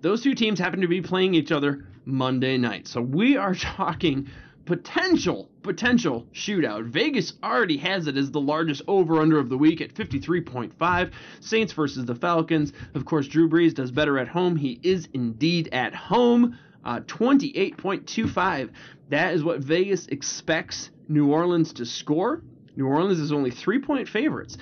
Those 0.00 0.20
two 0.20 0.34
teams 0.34 0.58
happen 0.58 0.80
to 0.80 0.88
be 0.88 1.00
playing 1.00 1.34
each 1.34 1.52
other 1.52 1.86
Monday 2.04 2.58
night. 2.58 2.88
So 2.88 3.00
we 3.00 3.36
are 3.36 3.54
talking 3.76 4.28
potential 4.64 5.50
potential 5.62 6.26
shootout. 6.32 6.86
Vegas 6.86 7.34
already 7.42 7.76
has 7.78 8.06
it 8.06 8.16
as 8.16 8.30
the 8.30 8.40
largest 8.40 8.82
over 8.86 9.20
under 9.20 9.38
of 9.38 9.48
the 9.48 9.58
week 9.58 9.80
at 9.80 9.94
53.5. 9.94 11.12
Saints 11.40 11.72
versus 11.72 12.04
the 12.04 12.14
Falcons. 12.14 12.72
Of 12.94 13.04
course, 13.04 13.26
Drew 13.26 13.48
Brees 13.48 13.74
does 13.74 13.90
better 13.90 14.18
at 14.18 14.28
home. 14.28 14.56
He 14.56 14.78
is 14.82 15.08
indeed 15.12 15.68
at 15.72 15.94
home. 15.94 16.58
Uh, 16.84 17.00
28.25. 17.00 18.70
That 19.08 19.34
is 19.34 19.42
what 19.42 19.60
Vegas 19.60 20.06
expects 20.06 20.90
New 21.08 21.32
Orleans 21.32 21.72
to 21.74 21.86
score. 21.86 22.42
New 22.76 22.86
Orleans 22.86 23.20
is 23.20 23.32
only 23.32 23.50
three 23.50 23.78
point 23.78 24.08
favorites. 24.08 24.58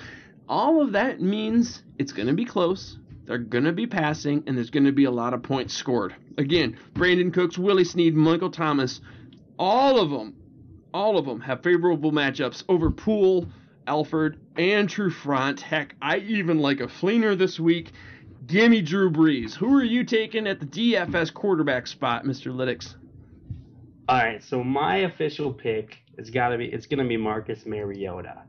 All 0.47 0.81
of 0.81 0.93
that 0.93 1.21
means 1.21 1.83
it's 1.97 2.11
going 2.11 2.27
to 2.27 2.33
be 2.33 2.45
close. 2.45 2.97
They're 3.25 3.37
going 3.37 3.63
to 3.63 3.71
be 3.71 3.87
passing, 3.87 4.43
and 4.47 4.57
there's 4.57 4.69
going 4.69 4.85
to 4.85 4.91
be 4.91 5.05
a 5.05 5.11
lot 5.11 5.33
of 5.33 5.43
points 5.43 5.73
scored. 5.73 6.13
Again, 6.37 6.77
Brandin 6.93 7.33
Cooks, 7.33 7.57
Willie 7.57 7.85
Snead, 7.85 8.15
Michael 8.15 8.51
Thomas, 8.51 8.99
all 9.63 9.97
of 9.97 10.09
them, 10.09 10.35
all 10.93 11.17
of 11.17 11.25
them 11.25 11.39
have 11.39 11.63
favorable 11.63 12.11
matchups 12.11 12.65
over 12.67 12.91
Poole, 12.91 13.47
Alford, 13.87 14.37
and 14.57 14.89
Trufant. 14.89 15.61
Heck, 15.61 15.95
I 16.01 16.17
even 16.17 16.59
like 16.59 16.81
a 16.81 16.87
Fleener 16.87 17.37
this 17.37 17.61
week. 17.61 17.93
Gimme 18.45 18.81
Drew 18.81 19.09
Brees. 19.09 19.53
Who 19.55 19.77
are 19.77 19.83
you 19.83 20.03
taking 20.03 20.47
at 20.47 20.59
the 20.59 20.65
DFS 20.65 21.33
quarterback 21.33 21.87
spot, 21.87 22.25
Mr. 22.25 22.53
Lytics? 22.53 22.95
All 24.09 24.17
right, 24.17 24.43
so 24.43 24.61
my 24.65 24.97
official 24.97 25.53
pick 25.53 25.97
is 26.17 26.29
got 26.29 26.49
to 26.49 26.57
be 26.57 26.65
it's 26.65 26.85
going 26.85 27.01
to 27.01 27.07
be 27.07 27.15
Marcus 27.15 27.65
Mariota. 27.65 28.41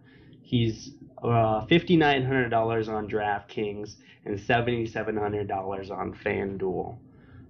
He's 0.42 0.94
uh, 1.22 1.64
fifty 1.66 1.96
nine 1.96 2.26
hundred 2.26 2.48
dollars 2.48 2.88
on 2.88 3.08
DraftKings 3.08 3.94
and 4.24 4.40
seventy 4.40 4.84
seven 4.86 5.16
hundred 5.16 5.46
dollars 5.46 5.92
on 5.92 6.12
FanDuel. 6.12 6.96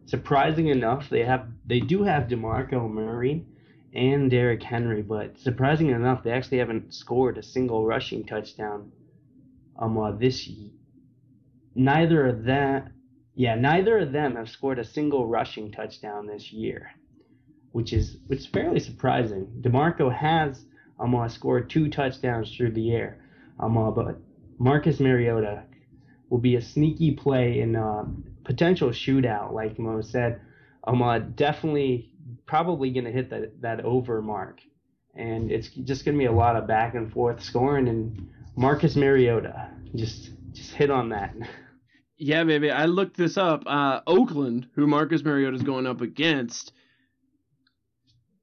Surprising 0.05 0.67
enough, 0.67 1.09
they 1.09 1.25
have 1.25 1.47
they 1.65 1.81
do 1.81 2.03
have 2.03 2.25
Demarco 2.25 2.91
Murray 2.91 3.47
and 3.95 4.31
Derrick 4.31 4.63
Henry, 4.63 5.03
but 5.03 5.39
surprising 5.39 5.91
enough, 5.91 6.23
they 6.23 6.33
actually 6.33 6.59
haven't 6.59 6.93
scored 6.95 7.39
a 7.39 7.43
single 7.43 7.87
rushing 7.87 8.25
touchdown 8.25 8.91
um 9.79 9.99
uh, 9.99 10.13
this 10.13 10.49
neither 11.75 12.27
of 12.27 12.45
them 12.45 12.89
yeah 13.35 13.55
neither 13.55 13.99
of 13.99 14.13
them 14.13 14.37
have 14.37 14.49
scored 14.49 14.79
a 14.79 14.85
single 14.85 15.27
rushing 15.27 15.71
touchdown 15.71 16.27
this 16.27 16.53
year 16.53 16.91
which 17.73 17.93
is 17.93 18.17
which 18.29 18.41
is 18.41 18.47
fairly 18.47 18.79
surprising. 18.79 19.47
Demarco 19.61 20.13
has 20.13 20.65
um 21.01 21.15
uh, 21.15 21.29
scored 21.29 21.69
two 21.69 21.89
touchdowns 21.89 22.55
through 22.55 22.73
the 22.73 22.93
air 22.93 23.19
um 23.59 23.77
uh, 23.77 23.91
but 23.91 24.17
marcus 24.59 25.01
mariota 25.01 25.65
will 26.31 26.39
be 26.39 26.57
a 26.57 26.61
sneaky 26.61 27.11
play 27.13 27.61
in 27.61 27.75
a 27.77 28.05
potential 28.45 28.91
shootout 28.91 29.53
like 29.53 29.79
mo 29.79 30.01
said. 30.01 30.41
Um 30.87 31.03
uh, 31.03 31.19
definitely 31.19 32.11
probably 32.47 32.91
going 32.91 33.05
to 33.05 33.13
hit 33.13 33.31
that 33.31 33.61
that 33.61 33.85
over 33.85 34.23
mark 34.23 34.61
and 35.15 35.51
it's 35.51 35.69
just 35.69 36.05
going 36.05 36.17
to 36.17 36.19
be 36.19 36.27
a 36.27 36.33
lot 36.33 36.57
of 36.57 36.67
back 36.67 36.95
and 36.95 37.13
forth 37.13 37.43
scoring 37.43 37.89
and 37.89 38.29
marcus 38.57 38.97
mariota 38.97 39.71
just 39.95 40.31
just 40.53 40.73
hit 40.73 40.91
on 40.91 41.11
that 41.11 41.35
Yeah, 42.17 42.45
baby. 42.45 42.71
I 42.71 42.85
looked 42.87 43.17
this 43.17 43.37
up. 43.37 43.65
Uh, 43.67 44.01
Oakland, 44.07 44.69
who 44.75 44.87
Marcus 44.87 45.25
Mariota 45.25 45.57
is 45.57 45.63
going 45.63 45.87
up 45.87 46.01
against, 46.01 46.73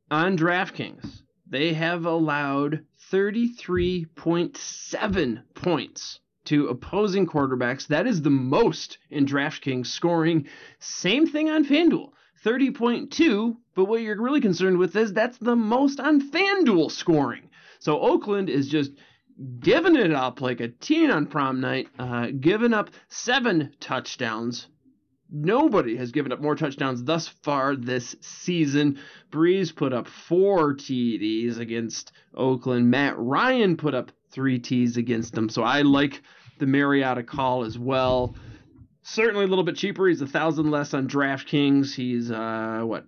on 0.09 0.37
DraftKings, 0.37 1.21
they 1.47 1.73
have 1.73 2.05
allowed 2.05 2.85
33.7 3.11 5.43
points 5.55 6.19
to 6.45 6.67
opposing 6.67 7.25
quarterbacks. 7.25 7.87
That 7.87 8.07
is 8.07 8.21
the 8.21 8.29
most 8.29 8.97
in 9.09 9.25
DraftKings 9.25 9.87
scoring. 9.87 10.47
Same 10.79 11.27
thing 11.27 11.49
on 11.49 11.65
FanDuel. 11.65 12.11
30.2, 12.43 13.55
but 13.75 13.85
what 13.85 14.01
you're 14.01 14.21
really 14.21 14.41
concerned 14.41 14.77
with 14.77 14.95
is 14.95 15.13
that's 15.13 15.37
the 15.37 15.55
most 15.55 15.99
on 15.99 16.21
FanDuel 16.21 16.91
scoring. 16.91 17.49
So 17.79 17.99
Oakland 17.99 18.49
is 18.49 18.67
just 18.67 18.91
giving 19.59 19.95
it 19.95 20.11
up 20.11 20.41
like 20.41 20.59
a 20.59 20.67
teen 20.67 21.09
on 21.09 21.27
prom 21.27 21.61
night, 21.61 21.87
uh, 21.97 22.27
giving 22.39 22.73
up 22.73 22.89
seven 23.07 23.73
touchdowns. 23.79 24.67
Nobody 25.33 25.95
has 25.95 26.11
given 26.11 26.31
up 26.31 26.41
more 26.41 26.55
touchdowns 26.55 27.03
thus 27.03 27.27
far 27.27 27.75
this 27.75 28.15
season. 28.19 28.99
Brees 29.31 29.73
put 29.73 29.93
up 29.93 30.07
four 30.07 30.75
TDs 30.75 31.57
against 31.57 32.11
Oakland. 32.35 32.91
Matt 32.91 33.17
Ryan 33.17 33.77
put 33.77 33.95
up 33.95 34.11
three 34.31 34.59
T's 34.59 34.97
against 34.97 35.33
them. 35.33 35.47
So 35.47 35.63
I 35.63 35.83
like 35.83 36.21
the 36.59 36.67
Mariota 36.67 37.23
call 37.23 37.63
as 37.63 37.79
well. 37.79 38.35
Certainly 39.03 39.45
a 39.45 39.47
little 39.47 39.63
bit 39.63 39.75
cheaper. 39.75 40.07
He's 40.07 40.21
a 40.21 40.27
thousand 40.27 40.69
less 40.69 40.93
on 40.93 41.07
DraftKings. 41.07 41.93
He's 41.93 42.31
uh 42.31 42.81
what? 42.83 43.05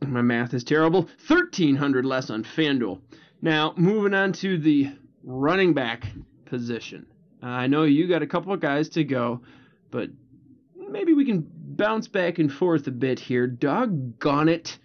My 0.00 0.22
math 0.22 0.52
is 0.52 0.64
terrible. 0.64 1.08
Thirteen 1.26 1.76
hundred 1.76 2.04
less 2.04 2.30
on 2.30 2.44
FanDuel. 2.44 3.00
Now 3.40 3.72
moving 3.76 4.14
on 4.14 4.32
to 4.34 4.58
the 4.58 4.92
running 5.22 5.72
back 5.72 6.06
position. 6.44 7.06
Uh, 7.42 7.46
I 7.46 7.66
know 7.66 7.84
you 7.84 8.08
got 8.08 8.22
a 8.22 8.26
couple 8.26 8.52
of 8.52 8.60
guys 8.60 8.88
to 8.90 9.04
go, 9.04 9.40
but 9.90 10.10
maybe 10.76 11.14
we 11.14 11.24
can 11.24 11.46
bounce 11.54 12.08
back 12.08 12.38
and 12.38 12.52
forth 12.52 12.86
a 12.86 12.90
bit 12.90 13.18
here. 13.18 13.46
Doggone 13.46 14.48
it. 14.48 14.78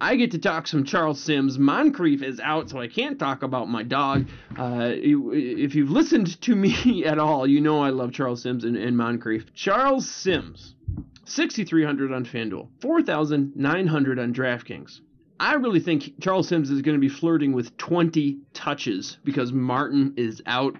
I 0.00 0.14
get 0.14 0.30
to 0.30 0.38
talk 0.38 0.68
some 0.68 0.84
Charles 0.84 1.20
Sims. 1.20 1.58
Moncrief 1.58 2.22
is 2.22 2.38
out, 2.38 2.70
so 2.70 2.78
I 2.78 2.86
can't 2.86 3.18
talk 3.18 3.42
about 3.42 3.68
my 3.68 3.82
dog. 3.82 4.28
Uh, 4.56 4.92
if 4.92 5.74
you've 5.74 5.90
listened 5.90 6.40
to 6.42 6.54
me 6.54 7.04
at 7.04 7.18
all, 7.18 7.46
you 7.46 7.60
know 7.60 7.82
I 7.82 7.90
love 7.90 8.12
Charles 8.12 8.42
Sims 8.42 8.64
and, 8.64 8.76
and 8.76 8.96
Moncrief. 8.96 9.52
Charles 9.54 10.08
Sims, 10.08 10.76
6,300 11.24 12.12
on 12.12 12.24
FanDuel, 12.24 12.68
4,900 12.80 14.18
on 14.20 14.32
DraftKings. 14.32 15.00
I 15.40 15.54
really 15.54 15.80
think 15.80 16.20
Charles 16.20 16.48
Sims 16.48 16.70
is 16.70 16.82
going 16.82 16.96
to 16.96 17.00
be 17.00 17.08
flirting 17.08 17.52
with 17.52 17.76
20 17.76 18.38
touches 18.54 19.18
because 19.24 19.52
Martin 19.52 20.14
is 20.16 20.42
out. 20.46 20.76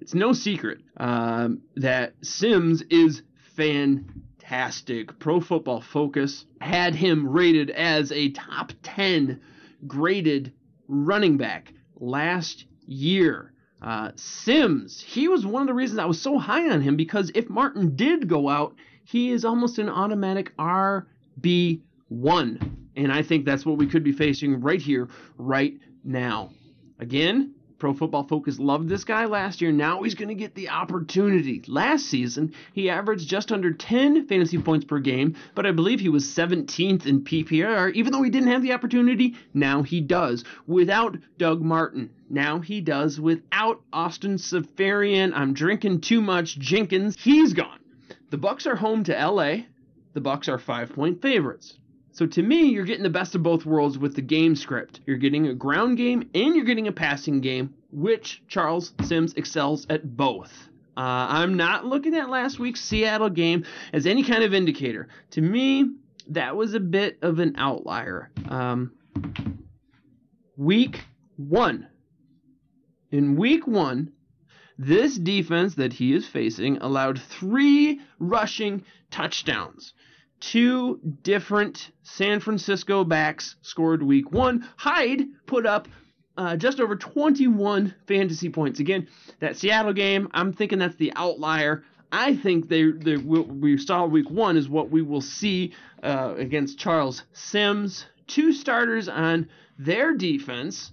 It's 0.00 0.14
no 0.14 0.32
secret 0.32 0.78
um, 0.96 1.62
that 1.76 2.14
Sims 2.22 2.82
is 2.82 3.22
fantastic. 3.56 4.29
Pro 5.20 5.40
Football 5.40 5.80
Focus 5.80 6.44
had 6.60 6.96
him 6.96 7.28
rated 7.28 7.70
as 7.70 8.10
a 8.10 8.30
top 8.30 8.72
10 8.82 9.40
graded 9.86 10.52
running 10.88 11.36
back 11.36 11.72
last 12.00 12.64
year. 12.84 13.52
Uh, 13.80 14.10
Sims, 14.16 15.00
he 15.00 15.28
was 15.28 15.46
one 15.46 15.62
of 15.62 15.68
the 15.68 15.74
reasons 15.74 16.00
I 16.00 16.04
was 16.04 16.20
so 16.20 16.36
high 16.36 16.68
on 16.68 16.80
him 16.80 16.96
because 16.96 17.30
if 17.34 17.48
Martin 17.48 17.94
did 17.94 18.26
go 18.28 18.48
out, 18.48 18.74
he 19.04 19.30
is 19.30 19.44
almost 19.44 19.78
an 19.78 19.88
automatic 19.88 20.52
RB1. 20.56 21.80
And 22.96 23.12
I 23.12 23.22
think 23.22 23.44
that's 23.44 23.64
what 23.64 23.78
we 23.78 23.86
could 23.86 24.02
be 24.02 24.12
facing 24.12 24.60
right 24.60 24.82
here, 24.82 25.08
right 25.38 25.74
now. 26.02 26.50
Again, 26.98 27.54
Pro 27.80 27.94
Football 27.94 28.24
Focus 28.24 28.58
loved 28.58 28.90
this 28.90 29.04
guy 29.04 29.24
last 29.24 29.62
year. 29.62 29.72
Now 29.72 30.02
he's 30.02 30.14
going 30.14 30.28
to 30.28 30.34
get 30.34 30.54
the 30.54 30.68
opportunity. 30.68 31.64
Last 31.66 32.06
season, 32.06 32.52
he 32.74 32.90
averaged 32.90 33.26
just 33.26 33.50
under 33.50 33.72
10 33.72 34.26
fantasy 34.26 34.58
points 34.58 34.84
per 34.84 34.98
game, 34.98 35.34
but 35.54 35.64
I 35.64 35.72
believe 35.72 35.98
he 35.98 36.10
was 36.10 36.26
17th 36.26 37.06
in 37.06 37.22
PPR. 37.22 37.92
Even 37.94 38.12
though 38.12 38.22
he 38.22 38.30
didn't 38.30 38.50
have 38.50 38.62
the 38.62 38.74
opportunity, 38.74 39.34
now 39.54 39.82
he 39.82 40.02
does. 40.02 40.44
Without 40.66 41.16
Doug 41.38 41.62
Martin, 41.62 42.10
now 42.28 42.60
he 42.60 42.82
does. 42.82 43.18
Without 43.18 43.80
Austin 43.92 44.36
Seferian, 44.36 45.32
I'm 45.34 45.54
drinking 45.54 46.02
too 46.02 46.20
much 46.20 46.58
Jenkins. 46.58 47.16
He's 47.18 47.54
gone. 47.54 47.80
The 48.28 48.38
Bucs 48.38 48.66
are 48.66 48.76
home 48.76 49.02
to 49.04 49.12
LA. 49.12 49.64
The 50.12 50.20
Bucs 50.20 50.48
are 50.48 50.58
five 50.58 50.92
point 50.92 51.22
favorites. 51.22 51.79
So 52.12 52.26
to 52.26 52.42
me, 52.42 52.64
you're 52.64 52.84
getting 52.84 53.04
the 53.04 53.10
best 53.10 53.34
of 53.34 53.42
both 53.42 53.64
worlds 53.64 53.96
with 53.98 54.14
the 54.14 54.22
game 54.22 54.56
script. 54.56 55.00
You're 55.06 55.16
getting 55.16 55.46
a 55.46 55.54
ground 55.54 55.96
game 55.96 56.28
and 56.34 56.56
you're 56.56 56.64
getting 56.64 56.88
a 56.88 56.92
passing 56.92 57.40
game, 57.40 57.74
which 57.92 58.42
Charles 58.48 58.92
Sims 59.02 59.34
excels 59.34 59.86
at 59.88 60.16
both. 60.16 60.52
Uh, 60.96 61.26
I'm 61.30 61.56
not 61.56 61.86
looking 61.86 62.14
at 62.16 62.28
last 62.28 62.58
week's 62.58 62.80
Seattle 62.80 63.30
game 63.30 63.64
as 63.92 64.06
any 64.06 64.24
kind 64.24 64.42
of 64.42 64.52
indicator. 64.52 65.08
To 65.30 65.40
me, 65.40 65.92
that 66.28 66.56
was 66.56 66.74
a 66.74 66.80
bit 66.80 67.18
of 67.22 67.38
an 67.38 67.54
outlier. 67.56 68.30
Um, 68.48 68.92
week 70.56 71.04
one. 71.36 71.86
In 73.12 73.36
week 73.36 73.66
one, 73.66 74.12
this 74.78 75.16
defense 75.16 75.76
that 75.76 75.92
he 75.92 76.12
is 76.12 76.26
facing 76.26 76.78
allowed 76.78 77.20
three 77.20 78.00
rushing 78.18 78.84
touchdowns 79.10 79.94
two 80.40 81.00
different 81.22 81.90
San 82.02 82.40
Francisco 82.40 83.04
backs 83.04 83.56
scored 83.62 84.02
week 84.02 84.32
one. 84.32 84.68
Hyde 84.76 85.26
put 85.46 85.66
up 85.66 85.88
uh, 86.36 86.56
just 86.56 86.80
over 86.80 86.96
21 86.96 87.94
fantasy 88.06 88.48
points. 88.48 88.80
Again, 88.80 89.08
that 89.40 89.56
Seattle 89.56 89.92
game, 89.92 90.28
I'm 90.32 90.52
thinking 90.52 90.78
that's 90.78 90.96
the 90.96 91.12
outlier. 91.14 91.84
I 92.12 92.34
think 92.34 92.68
they, 92.68 92.90
they 92.90 93.16
we 93.16 93.78
saw 93.78 94.06
week 94.06 94.30
one 94.30 94.56
is 94.56 94.68
what 94.68 94.90
we 94.90 95.02
will 95.02 95.20
see 95.20 95.74
uh, 96.02 96.34
against 96.36 96.78
Charles 96.78 97.22
Sims. 97.32 98.06
Two 98.26 98.52
starters 98.52 99.08
on 99.08 99.48
their 99.78 100.14
defense 100.14 100.92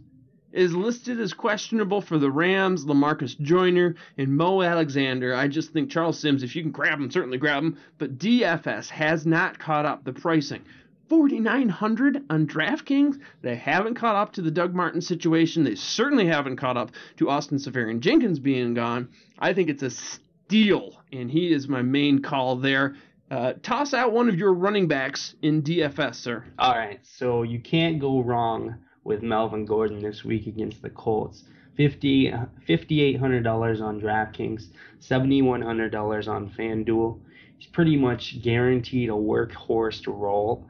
is 0.51 0.73
listed 0.73 1.19
as 1.19 1.33
questionable 1.33 2.01
for 2.01 2.17
the 2.17 2.31
Rams, 2.31 2.85
Lamarcus 2.85 3.39
Joyner, 3.39 3.95
and 4.17 4.35
Mo 4.35 4.61
Alexander. 4.61 5.35
I 5.35 5.47
just 5.47 5.71
think 5.71 5.91
Charles 5.91 6.19
Sims, 6.19 6.43
if 6.43 6.55
you 6.55 6.61
can 6.61 6.71
grab 6.71 6.99
him, 6.99 7.11
certainly 7.11 7.37
grab 7.37 7.63
him. 7.63 7.77
But 7.97 8.17
DFS 8.17 8.89
has 8.89 9.25
not 9.25 9.59
caught 9.59 9.85
up 9.85 10.03
the 10.03 10.13
pricing. 10.13 10.63
4900 11.09 12.23
on 12.29 12.47
DraftKings. 12.47 13.19
They 13.41 13.55
haven't 13.55 13.95
caught 13.95 14.15
up 14.15 14.33
to 14.33 14.41
the 14.41 14.51
Doug 14.51 14.73
Martin 14.73 15.01
situation. 15.01 15.63
They 15.63 15.75
certainly 15.75 16.27
haven't 16.27 16.57
caught 16.57 16.77
up 16.77 16.91
to 17.17 17.29
Austin 17.29 17.59
Seferian 17.59 18.01
Jenkins 18.01 18.39
being 18.39 18.73
gone. 18.73 19.09
I 19.39 19.53
think 19.53 19.69
it's 19.69 19.83
a 19.83 19.89
steal, 19.89 21.01
and 21.13 21.31
he 21.31 21.53
is 21.53 21.67
my 21.67 21.81
main 21.81 22.21
call 22.21 22.57
there. 22.57 22.95
Uh, 23.29 23.53
toss 23.61 23.93
out 23.93 24.13
one 24.13 24.29
of 24.29 24.37
your 24.37 24.53
running 24.53 24.87
backs 24.87 25.35
in 25.41 25.61
DFS, 25.61 26.15
sir. 26.15 26.45
All 26.57 26.73
right, 26.73 26.99
so 27.03 27.43
you 27.43 27.59
can't 27.59 27.99
go 27.99 28.21
wrong 28.21 28.75
with 29.07 29.23
Melvin 29.23 29.65
Gordon 29.65 30.01
this 30.01 30.25
week 30.25 30.47
against 30.47 30.81
the 30.81 30.89
Colts. 30.89 31.45
50 31.77 32.29
$5,800 32.67 33.81
on 33.81 34.01
DraftKings, 34.01 34.65
$7,100 34.99 36.27
on 36.27 36.49
FanDuel. 36.49 37.19
He's 37.57 37.69
pretty 37.69 37.95
much 37.95 38.41
guaranteed 38.41 39.09
a 39.09 39.13
workhorse 39.13 40.05
role. 40.07 40.67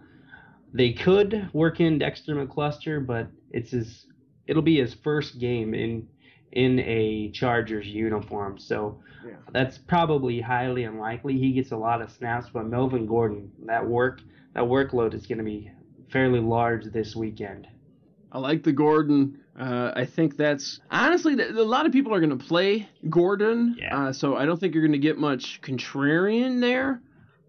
They 0.72 0.94
could 0.94 1.50
work 1.54 1.80
in 1.80 1.98
Dexter 1.98 2.36
McCluster, 2.36 3.04
but 3.06 3.28
it's 3.52 3.72
his 3.72 4.06
it'll 4.46 4.62
be 4.62 4.78
his 4.80 4.94
first 4.94 5.40
game 5.40 5.74
in 5.74 6.08
in 6.52 6.80
a 6.80 7.32
Chargers 7.32 7.88
uniform. 7.88 8.60
So 8.60 9.02
Yeah. 9.26 9.38
that's 9.52 9.78
probably 9.80 10.40
highly 10.42 10.84
unlikely. 10.84 11.40
He 11.40 11.54
gets 11.54 11.72
a 11.72 11.78
lot 11.78 12.02
of 12.02 12.12
snaps, 12.12 12.50
but 12.54 12.68
Melvin 12.68 13.08
Gordon, 13.08 13.52
that 13.66 13.86
work 13.88 14.22
that 14.54 14.64
workload 14.64 15.14
is 15.16 15.26
going 15.26 15.40
to 15.40 15.44
be 15.44 15.72
fairly 16.12 16.40
large 16.40 16.86
this 16.86 17.16
weekend. 17.16 17.68
I 18.32 18.40
like 18.40 18.64
the 18.64 18.74
Gordon. 18.74 19.40
Uh, 19.60 19.92
I 19.96 20.06
think 20.06 20.38
that's 20.38 20.80
honestly 20.92 21.36
th- 21.36 21.52
a 21.52 21.64
lot 21.64 21.86
of 21.86 21.92
people 21.92 22.14
are 22.14 22.20
going 22.20 22.38
to 22.38 22.46
play 22.46 22.88
Gordon. 23.10 23.78
Yeah. 23.80 23.98
Uh, 23.98 24.14
so 24.14 24.36
I 24.36 24.46
don't 24.46 24.60
think 24.60 24.74
you're 24.74 24.84
going 24.84 24.92
to 24.92 25.00
get 25.00 25.18
much 25.18 25.62
contrarian 25.62 26.62
there. 26.62 27.02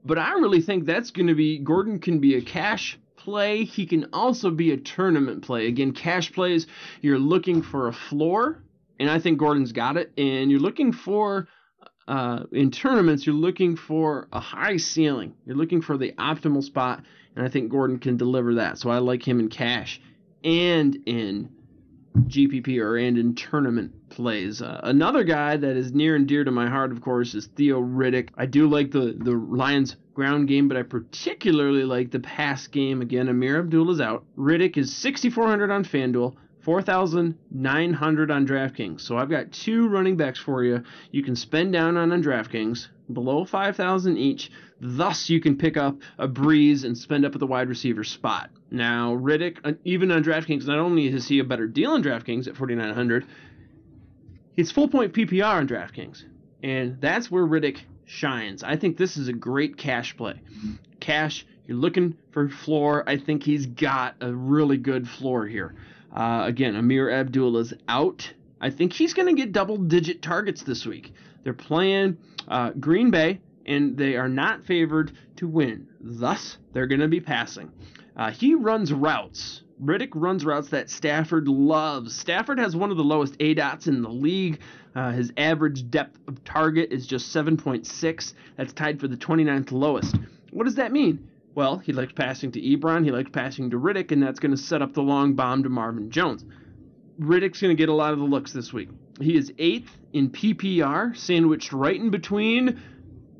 But 0.05 0.19
I 0.19 0.33
really 0.35 0.63
think 0.63 0.87
that's 0.87 1.11
going 1.11 1.27
to 1.27 1.35
be 1.35 1.59
Gordon 1.59 1.99
can 1.99 2.21
be 2.21 2.37
a 2.37 2.41
cash 2.41 2.99
play. 3.17 3.65
He 3.65 3.85
can 3.85 4.07
also 4.13 4.51
be 4.51 4.73
a 4.73 4.77
tournament 4.77 5.43
play. 5.43 5.67
Again, 5.67 5.93
cash 5.93 6.33
plays 6.33 6.67
you're 7.03 7.19
looking 7.19 7.63
for 7.63 7.89
a 7.89 7.93
floor, 7.93 8.63
and 8.99 9.11
I 9.11 9.19
think 9.19 9.39
Gordon's 9.39 9.73
got 9.73 9.97
it. 9.97 10.13
And 10.17 10.51
you're 10.51 10.61
looking 10.61 10.93
for 10.93 11.49
uh, 12.07 12.45
in 12.53 12.71
tournaments 12.71 13.27
you're 13.27 13.35
looking 13.35 13.77
for 13.77 14.29
a 14.33 14.41
high 14.41 14.79
ceiling. 14.79 15.35
You're 15.45 15.57
looking 15.57 15.83
for 15.83 15.99
the 15.99 16.13
optimal 16.13 16.63
spot, 16.63 17.03
and 17.37 17.45
I 17.45 17.51
think 17.51 17.71
Gordon 17.71 17.99
can 17.99 18.17
deliver 18.17 18.55
that. 18.55 18.79
So 18.79 18.89
I 18.89 18.99
like 18.99 19.27
him 19.27 19.41
in 19.41 19.49
cash 19.49 20.01
and 20.45 20.97
in 21.07 21.51
GPP 22.17 22.81
or 22.81 22.97
and 22.97 23.19
in 23.19 23.35
tournament 23.35 24.09
plays. 24.11 24.61
Uh, 24.63 24.81
another 24.83 25.25
guy 25.25 25.57
that 25.57 25.77
is 25.77 25.93
near 25.93 26.17
and 26.17 26.27
dear 26.27 26.45
to 26.45 26.51
my 26.51 26.69
heart, 26.69 26.91
of 26.91 27.01
course, 27.01 27.35
is 27.35 27.47
Theo 27.47 27.81
Riddick. 27.81 28.31
I 28.37 28.47
do 28.47 28.69
like 28.69 28.91
the 28.91 29.17
the 29.19 29.33
Lions 29.33 29.97
ground 30.15 30.49
game, 30.49 30.69
but 30.69 30.77
I 30.77 30.83
particularly 30.83 31.85
like 31.85 32.11
the 32.11 32.21
pass 32.21 32.67
game. 32.67 33.03
Again, 33.03 33.29
Ameer 33.29 33.61
Abdullah 33.61 33.93
is 33.93 34.01
out. 34.01 34.25
Riddick 34.37 34.77
is 34.77 34.95
6,400 34.97 35.71
on 35.71 35.85
FanDuel. 35.85 36.37
4,900 36.61 38.31
on 38.31 38.47
DraftKings. 38.47 39.01
So 39.01 39.17
I've 39.17 39.31
got 39.31 39.53
two 39.53 39.89
running 39.89 40.17
backs 40.17 40.39
for 40.39 40.65
you. 40.65 40.83
You 41.11 41.23
can 41.23 41.35
spend 41.35 41.73
down 41.73 41.97
on 41.97 42.13
on 42.13 42.23
DraftKings, 42.23 42.89
below 43.11 43.45
5,000 43.45 44.19
each. 44.19 44.51
Thus, 44.81 45.29
you 45.29 45.41
can 45.41 45.57
pick 45.57 45.77
up 45.77 45.97
a 46.19 46.29
Brees 46.29 46.85
and 46.85 46.97
spend 46.97 47.25
up 47.25 47.35
at 47.35 47.41
the 47.41 47.47
wide 47.47 47.69
receiver 47.69 48.05
spot. 48.05 48.51
Now, 48.71 49.17
Riddick, 49.17 49.59
uh, 49.65 49.73
even 49.85 50.13
on 50.13 50.23
DraftKings, 50.23 50.67
not 50.67 50.79
only 50.79 51.09
is 51.09 51.27
he 51.27 51.41
a 51.41 51.45
better 51.45 51.67
deal 51.67 51.93
on 51.93 52.03
DraftKings 52.03 52.47
at 52.47 52.57
4,900, 52.57 53.27
it's 54.57 54.71
full 54.71 54.89
point 54.89 55.13
PPR 55.13 55.55
on 55.55 55.69
DraftKings. 55.69 56.25
And 56.63 57.01
that's 57.01 57.31
where 57.31 57.45
Riddick 57.45 57.79
shines. 58.05 58.63
I 58.63 58.77
think 58.77 58.97
this 58.97 59.17
is 59.17 59.29
a 59.29 59.33
great 59.33 59.77
cash 59.77 60.17
play. 60.17 60.41
Cash, 61.01 61.47
you're 61.67 61.77
looking 61.77 62.17
for 62.33 62.49
floor. 62.49 63.05
I 63.09 63.19
think 63.19 63.43
he's 63.43 63.67
got 63.67 64.17
a 64.21 64.33
really 64.33 64.77
good 64.77 65.09
floor 65.09 65.47
here. 65.47 65.75
Uh, 66.13 66.43
again, 66.47 66.75
Ameer 66.75 67.11
Abdullah 67.13 67.61
is 67.61 67.75
out. 67.89 68.33
I 68.61 68.71
think 68.71 68.93
he's 68.93 69.15
going 69.15 69.29
to 69.29 69.41
get 69.41 69.53
double 69.53 69.77
digit 69.77 70.23
targets 70.23 70.63
this 70.63 70.87
week. 70.87 71.13
They're 71.45 71.53
playing 71.53 72.19
uh, 72.49 72.71
Green 72.71 73.11
Bay, 73.11 73.41
and 73.69 73.97
they 73.97 74.17
are 74.17 74.29
not 74.29 74.65
favored 74.65 75.13
to 75.37 75.47
win. 75.47 75.87
Thus, 76.01 76.57
they're 76.73 76.87
going 76.87 77.01
to 77.01 77.09
be 77.09 77.21
passing. 77.21 77.71
Uh, 78.17 78.33
he 78.33 78.55
runs 78.55 78.93
routes. 78.93 79.63
Riddick 79.81 80.11
runs 80.15 80.45
routes 80.45 80.71
that 80.71 80.91
Stafford 80.91 81.47
loves. 81.47 82.17
Stafford 82.17 82.59
has 82.59 82.75
one 82.75 82.91
of 82.91 82.97
the 82.97 83.05
lowest 83.05 83.37
A 83.39 83.55
dots 83.55 83.87
in 83.87 84.03
the 84.03 84.09
league. 84.09 84.61
Uh, 84.95 85.13
his 85.13 85.33
average 85.37 85.89
depth 85.89 86.19
of 86.27 86.43
target 86.43 86.91
is 86.91 87.07
just 87.07 87.33
7.6. 87.33 88.33
That's 88.57 88.73
tied 88.73 88.99
for 88.99 89.07
the 89.07 89.17
29th 89.17 89.71
lowest. 89.71 90.17
What 90.51 90.65
does 90.65 90.75
that 90.77 90.91
mean? 90.91 91.29
Well, 91.55 91.79
he 91.79 91.93
likes 91.93 92.13
passing 92.13 92.53
to 92.53 92.61
Ebron, 92.61 93.05
he 93.05 93.11
likes 93.11 93.31
passing 93.31 93.71
to 93.71 93.79
Riddick, 93.79 94.13
and 94.13 94.23
that's 94.23 94.41
going 94.41 94.53
to 94.53 94.57
set 94.57 94.81
up 94.81 94.95
the 94.95 95.03
long 95.03 95.35
bomb 95.35 95.63
to 95.65 95.69
Marvin 95.69 96.11
Jones. 96.11 96.45
Riddick's 97.21 97.61
going 97.61 97.77
to 97.77 97.81
get 97.81 97.89
a 97.89 97.95
lot 97.95 98.13
of 98.13 98.19
the 98.19 98.25
looks 98.25 98.53
this 98.53 98.73
week. 98.73 98.89
He 99.21 99.37
is 99.37 99.53
eighth 99.59 99.91
in 100.13 100.31
PPR, 100.31 101.17
sandwiched 101.17 101.73
right 101.73 101.97
in 101.97 102.11
between 102.11 102.81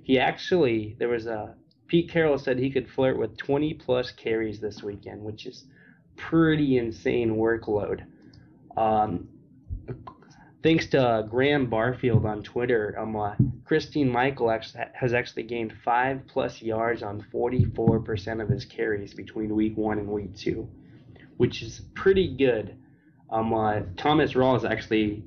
He 0.04 0.18
actually 0.18 0.96
there 0.98 1.08
was 1.08 1.26
a 1.26 1.54
Pete 1.86 2.10
Carroll 2.10 2.38
said 2.38 2.58
he 2.58 2.70
could 2.70 2.88
flirt 2.88 3.18
with 3.18 3.36
20 3.36 3.74
plus 3.74 4.10
carries 4.10 4.60
this 4.60 4.82
weekend, 4.82 5.22
which 5.22 5.46
is 5.46 5.64
pretty 6.16 6.78
insane 6.78 7.36
workload. 7.36 8.04
Um, 8.76 9.28
thanks 10.62 10.86
to 10.88 11.26
Graham 11.30 11.66
Barfield 11.66 12.24
on 12.24 12.42
Twitter, 12.42 12.96
um, 12.98 13.16
uh, 13.16 13.34
Christine 13.64 14.08
Michael 14.08 14.50
actually, 14.50 14.84
has 14.94 15.12
actually 15.12 15.44
gained 15.44 15.72
five 15.84 16.22
plus 16.26 16.62
yards 16.62 17.02
on 17.02 17.24
44% 17.32 18.42
of 18.42 18.48
his 18.48 18.64
carries 18.64 19.14
between 19.14 19.54
week 19.54 19.76
one 19.76 19.98
and 19.98 20.08
week 20.08 20.34
two, 20.36 20.68
which 21.36 21.62
is 21.62 21.82
pretty 21.94 22.36
good. 22.36 22.76
Um, 23.30 23.52
uh, 23.54 23.80
Thomas 23.96 24.32
Rawls 24.34 24.68
actually 24.68 25.24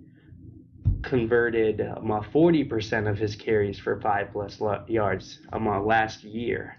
converted 1.04 1.82
um, 1.82 2.12
uh, 2.12 2.22
40% 2.22 3.10
of 3.10 3.18
his 3.18 3.36
carries 3.36 3.80
for 3.80 4.00
five 4.02 4.32
plus 4.32 4.62
yards 4.88 5.40
um, 5.54 5.68
uh, 5.68 5.80
last 5.80 6.24
year. 6.24 6.78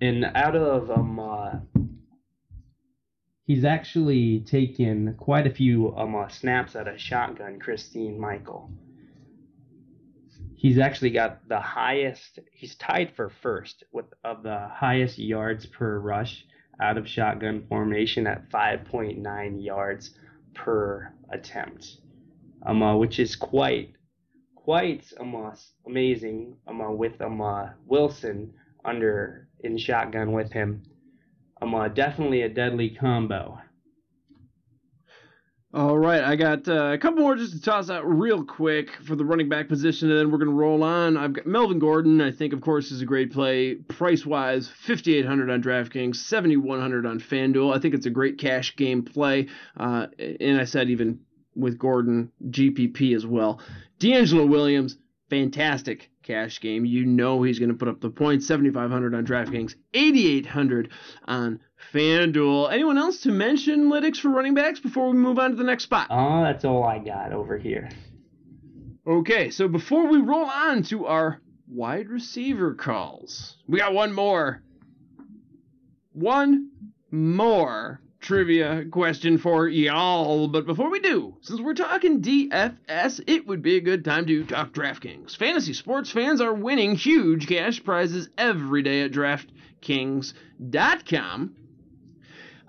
And 0.00 0.24
out 0.34 0.56
of 0.56 0.90
um, 0.90 1.20
uh, 1.20 1.52
he's 3.44 3.64
actually 3.64 4.40
taken 4.40 5.14
quite 5.18 5.46
a 5.46 5.54
few 5.54 5.94
um, 5.96 6.16
uh, 6.16 6.28
snaps 6.28 6.74
at 6.74 6.88
a 6.88 6.98
shotgun, 6.98 7.60
Christine 7.60 8.18
Michael. 8.18 8.70
He's 10.56 10.78
actually 10.78 11.10
got 11.10 11.48
the 11.48 11.60
highest. 11.60 12.38
He's 12.52 12.76
tied 12.76 13.12
for 13.16 13.30
first 13.42 13.84
with 13.92 14.06
of 14.24 14.42
the 14.42 14.68
highest 14.72 15.18
yards 15.18 15.66
per 15.66 15.98
rush 15.98 16.44
out 16.80 16.96
of 16.96 17.08
shotgun 17.08 17.64
formation 17.68 18.26
at 18.26 18.48
5.9 18.50 19.64
yards 19.64 20.10
per 20.54 21.12
attempt, 21.30 21.98
um, 22.66 22.82
uh, 22.82 22.96
which 22.96 23.18
is 23.18 23.36
quite 23.36 23.94
quite 24.54 25.04
um, 25.18 25.34
uh, 25.34 25.54
amazing. 25.86 26.56
Um, 26.66 26.80
uh, 26.80 26.90
with 26.90 27.20
um, 27.20 27.42
Wilson 27.86 28.52
under 28.84 29.48
in 29.60 29.78
shotgun 29.78 30.32
with 30.32 30.52
him, 30.52 30.82
um, 31.60 31.92
definitely 31.94 32.42
a 32.42 32.48
deadly 32.48 32.90
combo. 32.90 33.58
All 35.74 35.98
right, 35.98 36.22
I 36.22 36.36
got 36.36 36.68
uh, 36.68 36.92
a 36.92 36.98
couple 36.98 37.22
more 37.22 37.34
just 37.34 37.54
to 37.54 37.60
toss 37.62 37.88
out 37.88 38.06
real 38.06 38.44
quick 38.44 38.90
for 39.06 39.16
the 39.16 39.24
running 39.24 39.48
back 39.48 39.68
position, 39.68 40.10
and 40.10 40.18
then 40.18 40.30
we're 40.30 40.36
going 40.36 40.50
to 40.50 40.54
roll 40.54 40.82
on. 40.82 41.16
I've 41.16 41.32
got 41.32 41.46
Melvin 41.46 41.78
Gordon. 41.78 42.20
I 42.20 42.30
think, 42.30 42.52
of 42.52 42.60
course, 42.60 42.90
is 42.90 43.00
a 43.00 43.06
great 43.06 43.32
play. 43.32 43.76
Price 43.76 44.26
wise, 44.26 44.68
5,800 44.68 45.48
on 45.48 45.62
DraftKings, 45.62 46.16
7,100 46.16 47.06
on 47.06 47.20
FanDuel. 47.20 47.74
I 47.74 47.80
think 47.80 47.94
it's 47.94 48.04
a 48.04 48.10
great 48.10 48.36
cash 48.36 48.76
game 48.76 49.02
play. 49.02 49.48
Uh, 49.74 50.08
and 50.18 50.60
I 50.60 50.64
said 50.64 50.90
even 50.90 51.20
with 51.56 51.78
Gordon, 51.78 52.30
GPP 52.50 53.16
as 53.16 53.24
well. 53.24 53.58
DeAngelo 53.98 54.46
Williams, 54.46 54.98
fantastic 55.30 56.10
cash 56.22 56.60
game. 56.60 56.84
You 56.84 57.06
know 57.06 57.42
he's 57.42 57.58
going 57.58 57.70
to 57.70 57.78
put 57.78 57.88
up 57.88 58.02
the 58.02 58.10
points. 58.10 58.46
7,500 58.46 59.14
on 59.14 59.24
DraftKings, 59.24 59.74
8,800 59.94 60.90
on 61.24 61.60
FanDuel. 61.92 62.72
Anyone 62.72 62.98
else 62.98 63.20
to 63.22 63.30
mention 63.30 63.90
Lytics 63.90 64.18
for 64.18 64.30
running 64.30 64.54
backs 64.54 64.80
before 64.80 65.10
we 65.10 65.16
move 65.16 65.38
on 65.38 65.50
to 65.50 65.56
the 65.56 65.64
next 65.64 65.84
spot? 65.84 66.06
Oh, 66.10 66.42
that's 66.42 66.64
all 66.64 66.84
I 66.84 66.98
got 66.98 67.32
over 67.32 67.58
here. 67.58 67.88
Okay, 69.06 69.50
so 69.50 69.68
before 69.68 70.06
we 70.06 70.18
roll 70.18 70.46
on 70.46 70.82
to 70.84 71.06
our 71.06 71.40
wide 71.68 72.08
receiver 72.08 72.74
calls, 72.74 73.56
we 73.66 73.78
got 73.78 73.94
one 73.94 74.12
more. 74.12 74.62
One 76.12 76.70
more 77.10 78.00
trivia 78.20 78.84
question 78.90 79.38
for 79.38 79.68
y'all. 79.68 80.48
But 80.48 80.66
before 80.66 80.90
we 80.90 81.00
do, 81.00 81.36
since 81.40 81.60
we're 81.60 81.74
talking 81.74 82.22
DFS, 82.22 83.22
it 83.26 83.46
would 83.46 83.62
be 83.62 83.76
a 83.76 83.80
good 83.80 84.04
time 84.04 84.26
to 84.26 84.44
talk 84.44 84.72
DraftKings. 84.72 85.36
Fantasy 85.36 85.72
sports 85.72 86.10
fans 86.10 86.40
are 86.40 86.54
winning 86.54 86.94
huge 86.94 87.48
cash 87.48 87.82
prizes 87.82 88.28
every 88.38 88.82
day 88.82 89.02
at 89.02 89.12
DraftKings.com. 89.12 91.56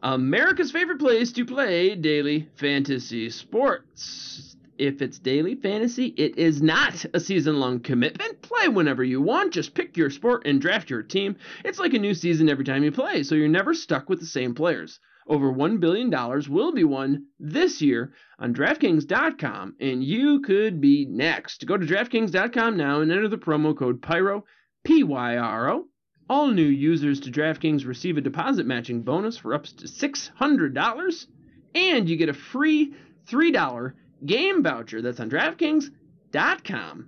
America's 0.04 0.70
favorite 0.70 1.00
place 1.00 1.32
to 1.32 1.46
play 1.46 1.96
daily 1.96 2.50
fantasy 2.56 3.30
sports. 3.30 4.58
If 4.78 5.02
it's 5.02 5.18
daily 5.18 5.56
fantasy, 5.56 6.08
it 6.08 6.38
is 6.38 6.62
not 6.62 7.06
a 7.14 7.22
season 7.22 7.62
long 7.62 7.80
commitment. 7.80 8.42
Play 8.42 8.68
whenever 8.68 9.02
you 9.02 9.22
want. 9.22 9.54
Just 9.54 9.74
pick 9.74 9.96
your 9.96 10.10
sport 10.10 10.42
and 10.46 10.60
draft 10.60 10.90
your 10.90 11.04
team. 11.04 11.38
It's 11.64 11.80
like 11.80 11.94
a 11.94 12.00
new 12.00 12.14
season 12.14 12.50
every 12.50 12.66
time 12.66 12.84
you 12.84 12.92
play, 12.92 13.24
so 13.24 13.36
you're 13.36 13.48
never 13.48 13.74
stuck 13.74 14.10
with 14.10 14.20
the 14.20 14.26
same 14.26 14.54
players. 14.54 15.00
Over 15.26 15.54
$1 15.54 15.80
billion 15.80 16.10
will 16.50 16.74
be 16.74 16.84
won 16.84 17.28
this 17.40 17.82
year 17.82 18.12
on 18.40 18.54
DraftKings.com, 18.54 19.76
and 19.80 20.04
you 20.04 20.42
could 20.42 20.82
be 20.82 21.06
next. 21.06 21.66
Go 21.66 21.78
to 21.78 21.86
DraftKings.com 21.86 22.76
now 22.76 23.00
and 23.00 23.10
enter 23.10 23.30
the 23.30 23.38
promo 23.38 23.78
code 23.78 24.02
PYRO, 24.02 24.44
P 24.84 25.04
Y 25.04 25.38
R 25.38 25.72
O. 25.72 25.86
All 26.34 26.48
new 26.48 26.64
users 26.64 27.20
to 27.20 27.32
DraftKings 27.32 27.86
receive 27.86 28.18
a 28.18 28.22
deposit 28.22 28.66
matching 28.66 29.04
bonus 29.04 29.38
for 29.38 29.54
up 29.54 29.66
to 29.66 29.86
$600, 29.86 31.28
and 31.76 32.10
you 32.10 32.18
get 32.18 32.28
a 32.28 32.34
free 32.34 32.96
$3 33.28 33.94
game 34.26 34.64
voucher 34.64 35.04
that's 35.04 35.20
on 35.20 35.30
DraftKings.com. 35.30 37.08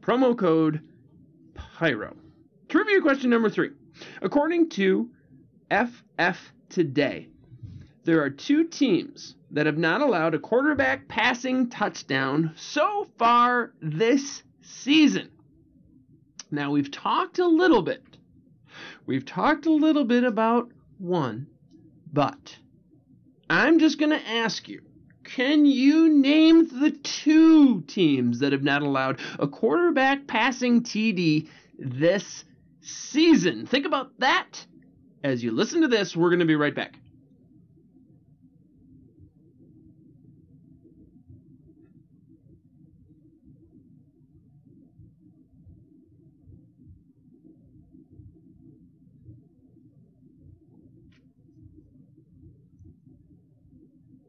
Promo 0.00 0.38
code 0.38 0.88
PYRO. 1.54 2.14
Trivia 2.68 3.00
question 3.00 3.28
number 3.28 3.50
three. 3.50 3.70
According 4.22 4.68
to 4.70 5.10
FF 5.68 6.52
Today, 6.68 7.26
there 8.04 8.22
are 8.22 8.30
two 8.30 8.68
teams 8.68 9.34
that 9.50 9.66
have 9.66 9.78
not 9.78 10.00
allowed 10.00 10.34
a 10.34 10.38
quarterback 10.38 11.08
passing 11.08 11.70
touchdown 11.70 12.52
so 12.54 13.08
far 13.18 13.72
this 13.82 14.44
season. 14.60 15.28
Now, 16.52 16.70
we've 16.70 16.90
talked 16.92 17.40
a 17.40 17.48
little 17.48 17.82
bit. 17.82 18.11
We've 19.06 19.24
talked 19.24 19.66
a 19.66 19.72
little 19.72 20.04
bit 20.04 20.24
about 20.24 20.70
one, 20.98 21.46
but 22.12 22.56
I'm 23.50 23.78
just 23.78 23.98
going 23.98 24.10
to 24.10 24.28
ask 24.28 24.68
you 24.68 24.82
can 25.24 25.64
you 25.64 26.08
name 26.08 26.68
the 26.80 26.90
two 26.90 27.82
teams 27.82 28.40
that 28.40 28.52
have 28.52 28.62
not 28.62 28.82
allowed 28.82 29.20
a 29.38 29.46
quarterback 29.46 30.26
passing 30.26 30.82
TD 30.82 31.48
this 31.78 32.44
season? 32.80 33.66
Think 33.66 33.86
about 33.86 34.18
that 34.18 34.66
as 35.22 35.42
you 35.42 35.52
listen 35.52 35.82
to 35.82 35.88
this. 35.88 36.16
We're 36.16 36.30
going 36.30 36.40
to 36.40 36.44
be 36.44 36.56
right 36.56 36.74
back. 36.74 36.98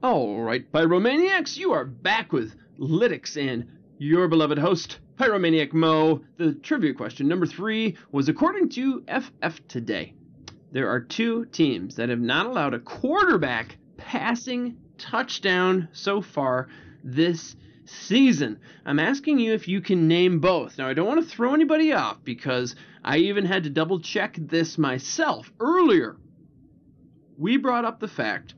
All 0.03 0.41
right, 0.41 0.69
Pyromaniacs, 0.69 1.55
you 1.55 1.71
are 1.71 1.85
back 1.85 2.33
with 2.33 2.53
Lytics 2.77 3.37
and 3.37 3.65
your 3.99 4.27
beloved 4.27 4.57
host, 4.57 4.99
Pyromaniac 5.17 5.71
Mo. 5.71 6.19
The 6.35 6.55
trivia 6.55 6.93
question 6.93 7.29
number 7.29 7.45
three 7.45 7.95
was 8.11 8.27
according 8.27 8.67
to 8.71 9.05
FF 9.07 9.65
Today, 9.69 10.13
there 10.73 10.89
are 10.89 10.99
two 10.99 11.45
teams 11.45 11.95
that 11.95 12.09
have 12.09 12.19
not 12.19 12.47
allowed 12.47 12.73
a 12.73 12.79
quarterback 12.79 13.77
passing 13.95 14.75
touchdown 14.97 15.87
so 15.93 16.21
far 16.21 16.67
this 17.01 17.55
season. 17.85 18.59
I'm 18.85 18.99
asking 18.99 19.39
you 19.39 19.53
if 19.53 19.69
you 19.69 19.79
can 19.79 20.09
name 20.09 20.41
both. 20.41 20.77
Now, 20.77 20.89
I 20.89 20.93
don't 20.95 21.07
want 21.07 21.23
to 21.23 21.33
throw 21.33 21.53
anybody 21.53 21.93
off 21.93 22.21
because 22.25 22.75
I 23.05 23.19
even 23.19 23.45
had 23.45 23.63
to 23.63 23.69
double 23.69 24.01
check 24.01 24.35
this 24.37 24.77
myself 24.77 25.49
earlier. 25.61 26.17
We 27.37 27.55
brought 27.55 27.85
up 27.85 28.01
the 28.01 28.09
fact 28.09 28.53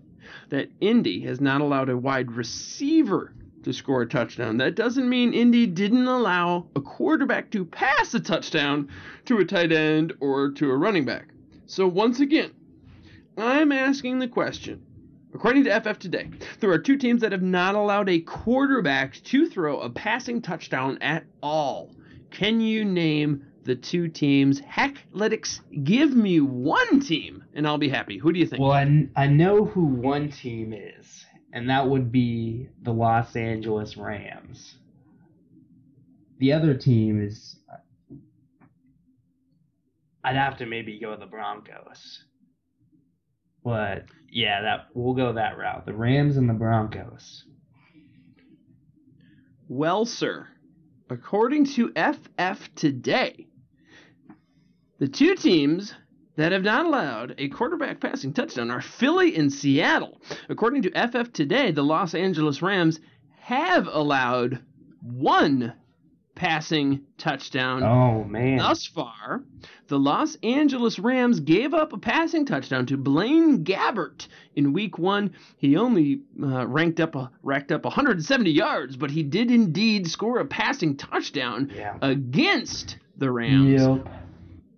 that 0.50 0.70
Indy 0.82 1.22
has 1.22 1.42
not 1.42 1.62
allowed 1.62 1.90
a 1.90 1.98
wide 1.98 2.32
receiver 2.32 3.34
to 3.64 3.74
score 3.74 4.04
a 4.04 4.08
touchdown. 4.08 4.58
That 4.58 4.76
doesn't 4.76 5.10
mean 5.10 5.34
Indy 5.34 5.66
didn't 5.66 6.08
allow 6.08 6.68
a 6.76 6.82
quarterback 6.82 7.50
to 7.52 7.66
pass 7.66 8.14
a 8.14 8.20
touchdown 8.20 8.90
to 9.26 9.40
a 9.40 9.46
tight 9.46 9.72
end 9.72 10.14
or 10.20 10.52
to 10.52 10.70
a 10.70 10.78
running 10.78 11.06
back. 11.06 11.30
So 11.66 11.88
once 11.88 12.20
again, 12.20 12.52
I'm 13.38 13.72
asking 13.72 14.20
the 14.20 14.28
question. 14.28 14.86
According 15.34 15.66
to 15.66 15.82
FF 15.82 16.00
Today, 16.00 16.30
there 16.60 16.72
are 16.72 16.78
two 16.78 16.96
teams 16.96 17.22
that 17.22 17.34
have 17.34 17.42
not 17.42 17.76
allowed 17.76 18.08
a 18.08 18.22
quarterback 18.22 19.16
to 19.24 19.50
throw 19.50 19.82
a 19.82 19.90
passing 19.90 20.42
touchdown 20.42 20.98
at 21.02 21.26
all. 21.42 21.92
Can 22.32 22.62
you 22.62 22.86
name 22.86 23.46
the 23.66 23.76
two 23.76 24.08
teams? 24.08 24.60
Heck, 24.60 24.96
Lytics, 25.14 25.60
give 25.84 26.16
me 26.16 26.40
one 26.40 27.00
team 27.02 27.44
and 27.54 27.68
I'll 27.68 27.78
be 27.78 27.90
happy. 27.90 28.18
Who 28.18 28.32
do 28.32 28.40
you 28.40 28.46
think? 28.46 28.62
Well, 28.62 28.72
I, 28.72 29.08
I 29.16 29.28
know 29.28 29.66
who 29.66 29.86
one 29.86 30.30
team 30.30 30.74
is, 30.74 31.26
and 31.52 31.70
that 31.70 31.88
would 31.88 32.12
be 32.12 32.70
the 32.84 32.94
Los 32.94 33.36
Angeles 33.36 33.98
Rams. 33.98 34.76
The 36.40 36.54
other 36.54 36.76
team 36.76 37.22
is. 37.24 37.58
Uh, 37.72 37.78
I'd 40.24 40.36
have 40.36 40.58
to 40.58 40.66
maybe 40.66 41.00
go 41.00 41.12
with 41.12 41.20
the 41.20 41.28
Broncos. 41.28 42.24
But 43.64 44.06
yeah, 44.30 44.62
that 44.62 44.88
we'll 44.94 45.16
go 45.16 45.34
that 45.34 45.58
route. 45.58 45.86
The 45.86 45.94
Rams 45.94 46.38
and 46.38 46.50
the 46.50 46.54
Broncos. 46.54 47.46
Well, 49.68 50.06
sir, 50.06 50.48
according 51.10 51.66
to 51.66 51.92
FF 51.96 52.76
Today, 52.76 53.48
the 55.06 55.12
two 55.12 55.36
teams 55.36 55.94
that 56.36 56.52
have 56.52 56.64
not 56.64 56.88
allowed 56.88 57.36
a 57.38 57.48
quarterback 57.50 58.00
passing 58.00 58.34
touchdown 58.34 58.72
are 58.72 58.82
Philly 58.82 59.36
and 59.36 59.54
Seattle. 59.54 60.20
According 60.50 60.82
to 60.82 60.90
FF 61.10 61.32
Today, 61.32 61.70
the 61.70 61.84
Los 61.84 62.16
Angeles 62.16 62.64
Rams 62.64 63.00
have 63.42 63.88
allowed 63.92 64.64
one 65.04 65.74
passing 66.34 67.02
touchdown 67.20 67.84
Oh 67.84 68.24
man. 68.24 68.58
thus 68.58 68.88
far. 68.88 69.44
The 69.90 70.00
Los 70.00 70.38
Angeles 70.42 70.98
Rams 70.98 71.40
gave 71.40 71.76
up 71.76 71.94
a 71.94 72.00
passing 72.00 72.44
touchdown 72.48 72.88
to 72.88 72.98
Blaine 72.98 73.64
Gabbert 73.64 74.28
in 74.56 74.74
Week 74.74 74.98
One. 74.98 75.34
He 75.58 75.78
only 75.78 76.22
uh, 76.42 76.66
ranked 76.66 77.00
up 77.00 77.16
a, 77.16 77.30
racked 77.44 77.72
up 77.72 77.86
170 77.86 78.50
yards, 78.50 78.98
but 78.98 79.12
he 79.12 79.22
did 79.22 79.52
indeed 79.52 80.10
score 80.10 80.40
a 80.40 80.46
passing 80.46 80.98
touchdown 80.98 81.72
Yeah. 81.76 81.96
against 82.02 82.98
the 83.18 83.32
Rams 83.32 83.82
Yep. 83.82 84.08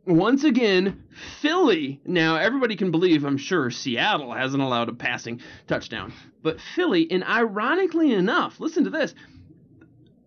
Once 0.07 0.43
again, 0.43 1.03
Philly. 1.41 1.99
Now, 2.05 2.37
everybody 2.37 2.75
can 2.75 2.91
believe, 2.91 3.25
I'm 3.25 3.37
sure, 3.37 3.69
Seattle 3.69 4.33
hasn't 4.33 4.63
allowed 4.63 4.89
a 4.89 4.93
passing 4.93 5.41
touchdown. 5.67 6.13
But 6.41 6.59
Philly, 6.61 7.11
and 7.11 7.23
ironically 7.23 8.13
enough, 8.13 8.59
listen 8.59 8.85
to 8.85 8.89
this 8.89 9.13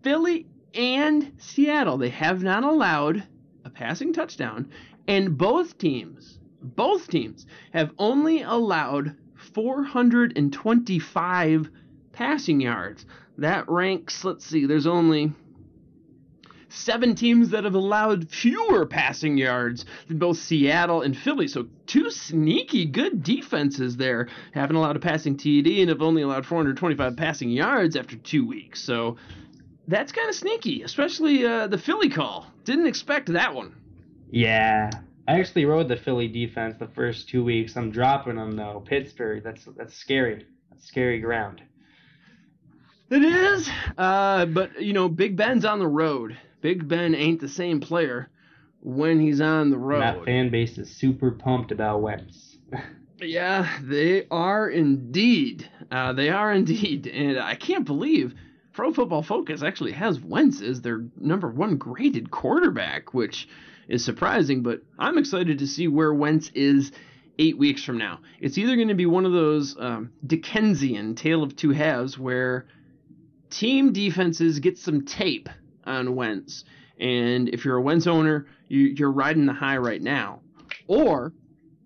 Philly 0.03 0.47
and 0.73 1.33
Seattle, 1.37 1.97
they 1.97 2.07
have 2.09 2.43
not 2.43 2.63
allowed 2.63 3.23
a 3.65 3.69
passing 3.69 4.13
touchdown. 4.13 4.69
And 5.07 5.37
both 5.37 5.77
teams, 5.77 6.39
both 6.61 7.09
teams 7.09 7.45
have 7.73 7.91
only 7.97 8.43
allowed 8.43 9.17
425 9.53 11.69
passing 12.11 12.61
yards. 12.61 13.05
That 13.37 13.67
ranks, 13.67 14.23
let's 14.23 14.45
see, 14.45 14.67
there's 14.67 14.85
only 14.85 15.33
seven 16.71 17.15
teams 17.15 17.49
that 17.49 17.63
have 17.63 17.75
allowed 17.75 18.29
fewer 18.29 18.85
passing 18.85 19.37
yards 19.37 19.85
than 20.07 20.17
both 20.17 20.37
Seattle 20.37 21.01
and 21.01 21.15
Philly. 21.15 21.47
So 21.47 21.67
two 21.85 22.09
sneaky 22.09 22.85
good 22.85 23.23
defenses 23.23 23.97
there, 23.97 24.27
haven't 24.53 24.75
allowed 24.75 24.95
a 24.95 24.99
passing 24.99 25.37
TD 25.37 25.81
and 25.81 25.89
have 25.89 26.01
only 26.01 26.21
allowed 26.21 26.45
425 26.45 27.15
passing 27.17 27.49
yards 27.49 27.95
after 27.95 28.15
two 28.15 28.45
weeks. 28.45 28.81
So 28.81 29.17
that's 29.87 30.11
kind 30.11 30.29
of 30.29 30.35
sneaky, 30.35 30.83
especially 30.83 31.45
uh, 31.45 31.67
the 31.67 31.77
Philly 31.77 32.09
call. 32.09 32.47
Didn't 32.63 32.87
expect 32.87 33.31
that 33.33 33.53
one. 33.53 33.75
Yeah, 34.29 34.89
I 35.27 35.39
actually 35.39 35.65
rode 35.65 35.89
the 35.89 35.97
Philly 35.97 36.27
defense 36.27 36.75
the 36.79 36.87
first 36.87 37.29
two 37.29 37.43
weeks. 37.43 37.75
I'm 37.75 37.91
dropping 37.91 38.35
them 38.35 38.55
though. 38.55 38.83
Pittsburgh, 38.85 39.43
that's 39.43 39.65
that's 39.77 39.95
scary. 39.95 40.45
That's 40.69 40.87
scary 40.87 41.19
ground. 41.19 41.61
It 43.09 43.23
is, 43.23 43.69
uh, 43.97 44.45
but 44.45 44.81
you 44.81 44.93
know, 44.93 45.09
Big 45.09 45.35
Ben's 45.35 45.65
on 45.65 45.79
the 45.79 45.87
road. 45.87 46.37
Big 46.61 46.87
Ben 46.87 47.15
ain't 47.15 47.41
the 47.41 47.49
same 47.49 47.79
player 47.79 48.29
when 48.81 49.19
he's 49.19 49.41
on 49.41 49.69
the 49.69 49.77
road. 49.77 50.01
That 50.01 50.25
fan 50.25 50.49
base 50.49 50.77
is 50.77 50.89
super 50.89 51.31
pumped 51.31 51.71
about 51.71 52.01
Wentz. 52.01 52.57
yeah, 53.19 53.67
they 53.81 54.27
are 54.29 54.69
indeed. 54.69 55.69
Uh, 55.91 56.13
they 56.13 56.29
are 56.29 56.53
indeed, 56.53 57.07
and 57.07 57.39
I 57.39 57.55
can't 57.55 57.85
believe 57.85 58.33
Pro 58.73 58.93
Football 58.93 59.23
Focus 59.23 59.63
actually 59.63 59.91
has 59.93 60.19
Wentz 60.19 60.61
as 60.61 60.81
their 60.81 61.05
number 61.17 61.49
one 61.49 61.77
graded 61.77 62.31
quarterback, 62.31 63.13
which 63.13 63.47
is 63.87 64.05
surprising. 64.05 64.63
But 64.63 64.81
I'm 64.97 65.17
excited 65.17 65.59
to 65.59 65.67
see 65.67 65.87
where 65.87 66.13
Wentz 66.13 66.51
is 66.55 66.91
eight 67.37 67.57
weeks 67.57 67.83
from 67.83 67.97
now. 67.97 68.19
It's 68.39 68.57
either 68.57 68.75
going 68.75 68.87
to 68.87 68.93
be 68.93 69.05
one 69.05 69.25
of 69.25 69.33
those 69.33 69.75
um, 69.79 70.11
Dickensian 70.25 71.15
tale 71.15 71.43
of 71.43 71.55
two 71.55 71.71
halves 71.71 72.17
where 72.17 72.67
team 73.49 73.91
defenses 73.93 74.59
get 74.59 74.77
some 74.77 75.05
tape 75.05 75.49
on 75.97 76.15
Wentz. 76.15 76.63
And 76.99 77.49
if 77.49 77.65
you're 77.65 77.77
a 77.77 77.81
Wentz 77.81 78.07
owner, 78.07 78.47
you, 78.67 79.05
are 79.05 79.11
riding 79.11 79.45
the 79.45 79.53
high 79.53 79.77
right 79.77 80.01
now. 80.01 80.41
Or 80.87 81.33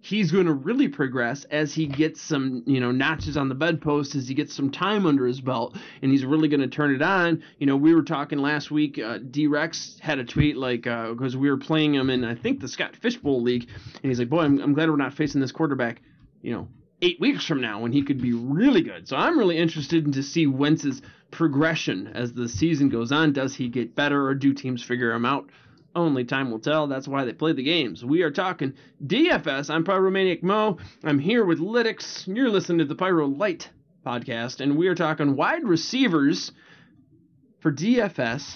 he's 0.05 0.31
going 0.31 0.45
to 0.45 0.53
really 0.53 0.87
progress 0.87 1.45
as 1.45 1.73
he 1.73 1.87
gets 1.87 2.21
some, 2.21 2.63
you 2.67 2.79
know, 2.79 2.91
notches 2.91 3.37
on 3.37 3.49
the 3.49 3.55
bedpost, 3.55 4.13
as 4.13 4.27
he 4.27 4.35
gets 4.35 4.53
some 4.53 4.69
time 4.69 5.05
under 5.05 5.25
his 5.25 5.41
belt, 5.41 5.75
and 6.01 6.11
he's 6.11 6.23
really 6.23 6.47
going 6.47 6.61
to 6.61 6.67
turn 6.67 6.93
it 6.93 7.01
on. 7.01 7.43
You 7.57 7.65
know, 7.65 7.75
we 7.75 7.95
were 7.95 8.03
talking 8.03 8.37
last 8.37 8.69
week. 8.69 8.99
Uh, 8.99 9.17
D 9.17 9.47
Rex 9.47 9.97
had 10.01 10.19
a 10.19 10.23
tweet 10.23 10.57
like 10.57 10.83
because 10.83 11.35
uh, 11.35 11.39
we 11.39 11.49
were 11.49 11.57
playing 11.57 11.95
him 11.95 12.09
in 12.09 12.23
I 12.23 12.35
think 12.35 12.59
the 12.59 12.67
Scott 12.67 12.95
Fishbowl 12.95 13.41
league, 13.41 13.67
and 14.03 14.11
he's 14.11 14.19
like, 14.19 14.29
"Boy, 14.29 14.41
I'm, 14.41 14.59
I'm 14.61 14.73
glad 14.73 14.89
we're 14.89 14.95
not 14.95 15.13
facing 15.13 15.41
this 15.41 15.51
quarterback." 15.51 16.01
You 16.41 16.53
know, 16.53 16.67
eight 17.01 17.19
weeks 17.19 17.45
from 17.45 17.61
now 17.61 17.81
when 17.81 17.91
he 17.91 18.03
could 18.03 18.21
be 18.21 18.33
really 18.33 18.81
good. 18.81 19.07
So 19.07 19.17
I'm 19.17 19.37
really 19.37 19.57
interested 19.57 20.05
in 20.05 20.11
to 20.13 20.23
see 20.23 20.47
Wentz's 20.47 21.01
progression 21.31 22.07
as 22.07 22.33
the 22.33 22.47
season 22.47 22.89
goes 22.89 23.11
on. 23.11 23.33
Does 23.33 23.55
he 23.55 23.67
get 23.67 23.95
better 23.95 24.25
or 24.27 24.35
do 24.35 24.53
teams 24.53 24.81
figure 24.81 25.11
him 25.11 25.25
out? 25.25 25.49
Only 25.95 26.25
time 26.25 26.51
will 26.51 26.59
tell. 26.59 26.87
That's 26.87 27.07
why 27.07 27.23
they 27.23 27.33
play 27.33 27.53
the 27.53 27.63
games. 27.63 28.03
We 28.03 28.21
are 28.23 28.31
talking 28.31 28.73
DFS. 29.05 29.69
I'm 29.69 29.85
Pyromaniac 29.85 30.43
Mo. 30.43 30.77
I'm 31.03 31.19
here 31.19 31.45
with 31.45 31.59
Lytics. 31.59 32.27
You're 32.27 32.49
listening 32.49 32.79
to 32.79 32.85
the 32.85 32.95
Pyro 32.95 33.27
Light 33.27 33.69
podcast, 34.05 34.59
and 34.59 34.77
we 34.77 34.87
are 34.87 34.95
talking 34.95 35.35
wide 35.35 35.63
receivers 35.63 36.51
for 37.59 37.71
DFS. 37.71 38.55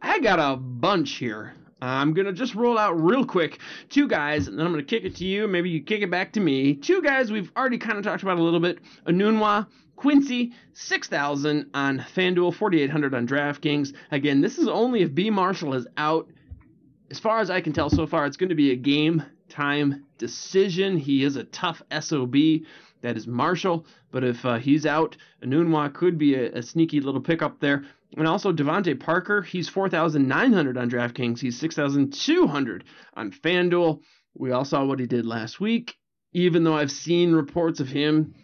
I 0.00 0.20
got 0.20 0.38
a 0.38 0.56
bunch 0.56 1.16
here. 1.16 1.54
I'm 1.86 2.14
going 2.14 2.26
to 2.26 2.32
just 2.32 2.54
roll 2.54 2.78
out 2.78 2.92
real 2.92 3.24
quick 3.24 3.58
two 3.88 4.08
guys, 4.08 4.48
and 4.48 4.58
then 4.58 4.66
I'm 4.66 4.72
going 4.72 4.84
to 4.84 4.88
kick 4.88 5.04
it 5.04 5.16
to 5.16 5.24
you. 5.24 5.46
Maybe 5.46 5.70
you 5.70 5.82
kick 5.82 6.02
it 6.02 6.10
back 6.10 6.32
to 6.32 6.40
me. 6.40 6.74
Two 6.74 7.02
guys 7.02 7.30
we've 7.30 7.50
already 7.56 7.78
kind 7.78 7.98
of 7.98 8.04
talked 8.04 8.22
about 8.22 8.38
a 8.38 8.42
little 8.42 8.60
bit 8.60 8.78
Enunwa, 9.06 9.66
Quincy, 9.96 10.52
6,000 10.74 11.70
on 11.74 11.98
FanDuel, 12.14 12.54
4,800 12.54 13.14
on 13.14 13.26
DraftKings. 13.26 13.94
Again, 14.10 14.40
this 14.40 14.58
is 14.58 14.68
only 14.68 15.02
if 15.02 15.14
B. 15.14 15.30
Marshall 15.30 15.74
is 15.74 15.86
out 15.96 16.28
as 17.10 17.18
far 17.18 17.40
as 17.40 17.50
I 17.50 17.60
can 17.60 17.72
tell 17.72 17.90
so 17.90 18.06
far, 18.06 18.26
it's 18.26 18.36
going 18.36 18.48
to 18.48 18.54
be 18.54 18.72
a 18.72 18.76
game 18.76 19.22
time 19.48 20.04
decision. 20.18 20.96
He 20.96 21.22
is 21.22 21.36
a 21.36 21.44
tough 21.44 21.82
SOB. 22.00 22.34
That 23.02 23.16
is 23.16 23.26
Marshall. 23.26 23.86
But 24.10 24.24
if 24.24 24.44
uh, 24.44 24.58
he's 24.58 24.86
out, 24.86 25.16
Enunwa 25.42 25.92
could 25.92 26.18
be 26.18 26.34
a, 26.34 26.52
a, 26.52 26.62
sneaky 26.62 27.00
little 27.00 27.20
pickup 27.20 27.60
there. 27.60 27.84
And 28.16 28.26
also 28.26 28.52
DeVante 28.52 28.98
Parker, 28.98 29.42
he's 29.42 29.68
4,900 29.68 30.78
on 30.78 30.90
DraftKings. 30.90 31.38
He's 31.38 31.58
6,200 31.58 32.84
on 33.14 33.30
FanDuel. 33.30 34.00
We 34.34 34.52
all 34.52 34.64
saw 34.64 34.84
what 34.84 35.00
he 35.00 35.06
did 35.06 35.26
last 35.26 35.60
week. 35.60 35.94
Even 36.32 36.64
though 36.64 36.76
I've 36.76 36.90
seen 36.90 37.32
reports 37.32 37.80
of 37.80 37.88
him 37.88 38.34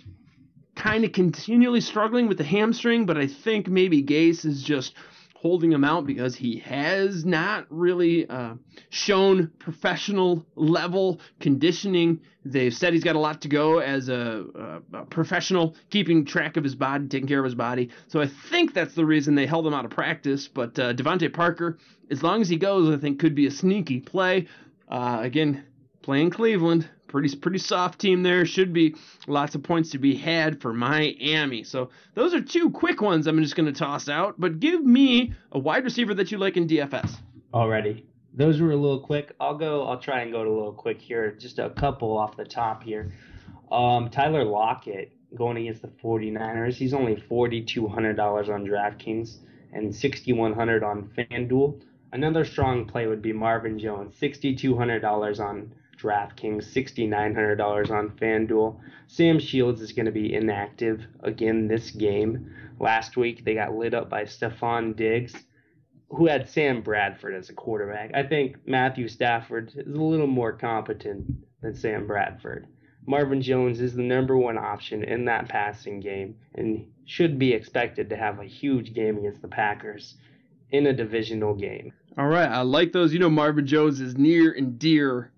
kind 0.74 1.04
of 1.04 1.12
continually 1.12 1.80
struggling 1.80 2.28
with 2.28 2.38
the 2.38 2.44
hamstring, 2.44 3.06
but 3.06 3.18
I 3.18 3.26
think 3.26 3.68
maybe 3.68 4.02
Gase 4.02 4.44
is 4.44 4.62
just– 4.62 4.94
holding 5.42 5.72
him 5.72 5.82
out 5.82 6.06
because 6.06 6.36
he 6.36 6.58
has 6.58 7.24
not 7.24 7.66
really 7.68 8.28
uh, 8.28 8.54
shown 8.90 9.50
professional 9.58 10.46
level 10.54 11.20
conditioning. 11.40 12.20
They've 12.44 12.72
said 12.72 12.92
he's 12.92 13.02
got 13.02 13.16
a 13.16 13.18
lot 13.18 13.42
to 13.42 13.48
go 13.48 13.80
as 13.80 14.08
a, 14.08 14.44
a, 14.54 14.98
a, 14.98 15.04
professional, 15.04 15.74
keeping 15.90 16.24
track 16.24 16.56
of 16.56 16.62
his 16.62 16.76
body, 16.76 17.08
taking 17.08 17.26
care 17.26 17.40
of 17.40 17.44
his 17.44 17.56
body. 17.56 17.90
So 18.06 18.20
I 18.20 18.28
think 18.28 18.72
that's 18.72 18.94
the 18.94 19.04
reason 19.04 19.34
they 19.34 19.46
held 19.46 19.66
him 19.66 19.74
out 19.74 19.84
of 19.84 19.90
practice. 19.90 20.46
But 20.46 20.78
uh, 20.78 20.94
DeVante 20.94 21.32
Parker, 21.32 21.76
as 22.08 22.22
long 22.22 22.40
as 22.40 22.48
he 22.48 22.56
goes, 22.56 22.88
I 22.96 23.00
think 23.00 23.18
could 23.18 23.34
be 23.34 23.46
a 23.46 23.50
sneaky 23.50 23.98
play. 23.98 24.46
Uh, 24.88 25.18
again, 25.22 25.64
playing 26.02 26.30
Cleveland, 26.30 26.88
pretty 27.12 27.36
pretty 27.36 27.58
soft 27.58 28.00
team 28.00 28.22
there. 28.22 28.44
Should 28.44 28.72
be 28.72 28.96
lots 29.28 29.54
of 29.54 29.62
points 29.62 29.90
to 29.90 29.98
be 29.98 30.16
had 30.16 30.60
for 30.60 30.72
Miami. 30.72 31.62
So 31.62 31.90
those 32.14 32.34
are 32.34 32.40
two 32.40 32.70
quick 32.70 33.00
ones 33.00 33.26
I'm 33.26 33.40
just 33.42 33.54
going 33.54 33.72
to 33.72 33.78
toss 33.78 34.08
out. 34.08 34.40
But 34.40 34.58
give 34.58 34.82
me 34.82 35.34
a 35.52 35.58
wide 35.58 35.84
receiver 35.84 36.14
that 36.14 36.32
you 36.32 36.38
like 36.38 36.56
in 36.56 36.66
DFS. 36.66 37.14
Already. 37.54 38.06
Those 38.34 38.60
were 38.62 38.72
a 38.72 38.76
little 38.76 39.00
quick. 39.00 39.32
I'll 39.38 39.58
go. 39.58 39.86
I'll 39.86 40.00
try 40.00 40.22
and 40.22 40.32
go 40.32 40.38
a 40.38 40.48
little 40.48 40.72
quick 40.72 41.00
here. 41.00 41.32
Just 41.32 41.58
a 41.58 41.68
couple 41.68 42.16
off 42.16 42.36
the 42.36 42.46
top 42.46 42.82
here. 42.82 43.12
Um, 43.70 44.08
Tyler 44.08 44.44
Lockett 44.44 45.12
going 45.36 45.58
against 45.58 45.82
the 45.82 45.88
49ers. 45.88 46.74
He's 46.74 46.94
only 46.94 47.16
$4,200 47.16 48.48
on 48.48 48.66
DraftKings 48.66 49.36
and 49.72 49.94
6,100 49.94 50.82
on 50.82 51.10
FanDuel. 51.16 51.82
Another 52.12 52.44
strong 52.44 52.86
play 52.86 53.06
would 53.06 53.22
be 53.22 53.32
Marvin 53.32 53.78
Jones, 53.78 54.14
$6,200 54.20 55.40
on 55.40 55.72
DraftKings, 56.02 56.72
$6,900 56.72 57.90
on 57.90 58.10
FanDuel. 58.10 58.80
Sam 59.06 59.38
Shields 59.38 59.80
is 59.80 59.92
going 59.92 60.06
to 60.06 60.12
be 60.12 60.34
inactive 60.34 61.06
again 61.20 61.68
this 61.68 61.90
game. 61.90 62.52
Last 62.80 63.16
week 63.16 63.44
they 63.44 63.54
got 63.54 63.74
lit 63.74 63.94
up 63.94 64.10
by 64.10 64.24
Stefon 64.24 64.96
Diggs, 64.96 65.34
who 66.10 66.26
had 66.26 66.48
Sam 66.48 66.82
Bradford 66.82 67.34
as 67.34 67.48
a 67.48 67.54
quarterback. 67.54 68.10
I 68.14 68.24
think 68.24 68.56
Matthew 68.66 69.08
Stafford 69.08 69.72
is 69.76 69.94
a 69.94 70.02
little 70.02 70.26
more 70.26 70.52
competent 70.52 71.24
than 71.60 71.74
Sam 71.74 72.06
Bradford. 72.06 72.66
Marvin 73.06 73.42
Jones 73.42 73.80
is 73.80 73.94
the 73.94 74.02
number 74.02 74.36
one 74.36 74.58
option 74.58 75.02
in 75.02 75.24
that 75.24 75.48
passing 75.48 76.00
game 76.00 76.36
and 76.54 76.86
should 77.04 77.38
be 77.38 77.52
expected 77.52 78.08
to 78.10 78.16
have 78.16 78.38
a 78.38 78.44
huge 78.44 78.94
game 78.94 79.18
against 79.18 79.42
the 79.42 79.48
Packers 79.48 80.16
in 80.70 80.86
a 80.86 80.92
divisional 80.92 81.54
game. 81.54 81.92
All 82.18 82.28
right, 82.28 82.48
I 82.48 82.62
like 82.62 82.92
those. 82.92 83.12
You 83.12 83.18
know, 83.18 83.30
Marvin 83.30 83.66
Jones 83.66 84.00
is 84.00 84.16
near 84.16 84.52
and 84.52 84.78
dear 84.78 85.31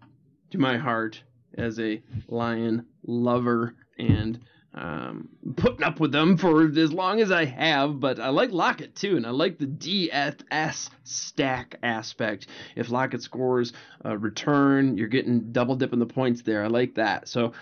to 0.55 0.61
my 0.61 0.77
heart 0.77 1.21
as 1.59 1.81
a 1.81 2.01
lion 2.29 2.87
lover 3.05 3.75
and 3.99 4.39
um, 4.73 5.29
putting 5.57 5.83
up 5.83 5.99
with 5.99 6.13
them 6.13 6.37
for 6.37 6.63
as 6.63 6.93
long 6.93 7.21
as 7.21 7.33
I 7.33 7.45
have, 7.45 7.99
but 7.99 8.21
I 8.21 8.29
like 8.29 8.53
Lockett 8.53 8.95
too, 8.95 9.17
and 9.17 9.27
I 9.27 9.31
like 9.31 9.59
the 9.59 9.67
DFS 9.67 10.91
stack 11.03 11.77
aspect. 11.83 12.47
If 12.77 12.91
Lockett 12.91 13.23
scores 13.23 13.73
a 14.05 14.17
return, 14.17 14.97
you're 14.97 15.09
getting 15.09 15.51
double 15.51 15.75
dipping 15.75 15.99
the 15.99 16.07
points 16.07 16.43
there. 16.43 16.63
I 16.63 16.69
like 16.69 16.95
that. 16.95 17.27
So 17.29 17.53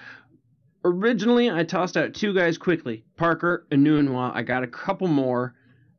originally, 0.85 1.51
I 1.51 1.65
tossed 1.65 1.97
out 1.97 2.13
two 2.13 2.35
guys 2.35 2.59
quickly 2.59 3.05
Parker 3.17 3.67
and 3.71 3.87
Enunwa. 3.87 4.35
I 4.35 4.43
got 4.43 4.65
a 4.65 4.69
couple 4.69 5.09
more. 5.09 5.55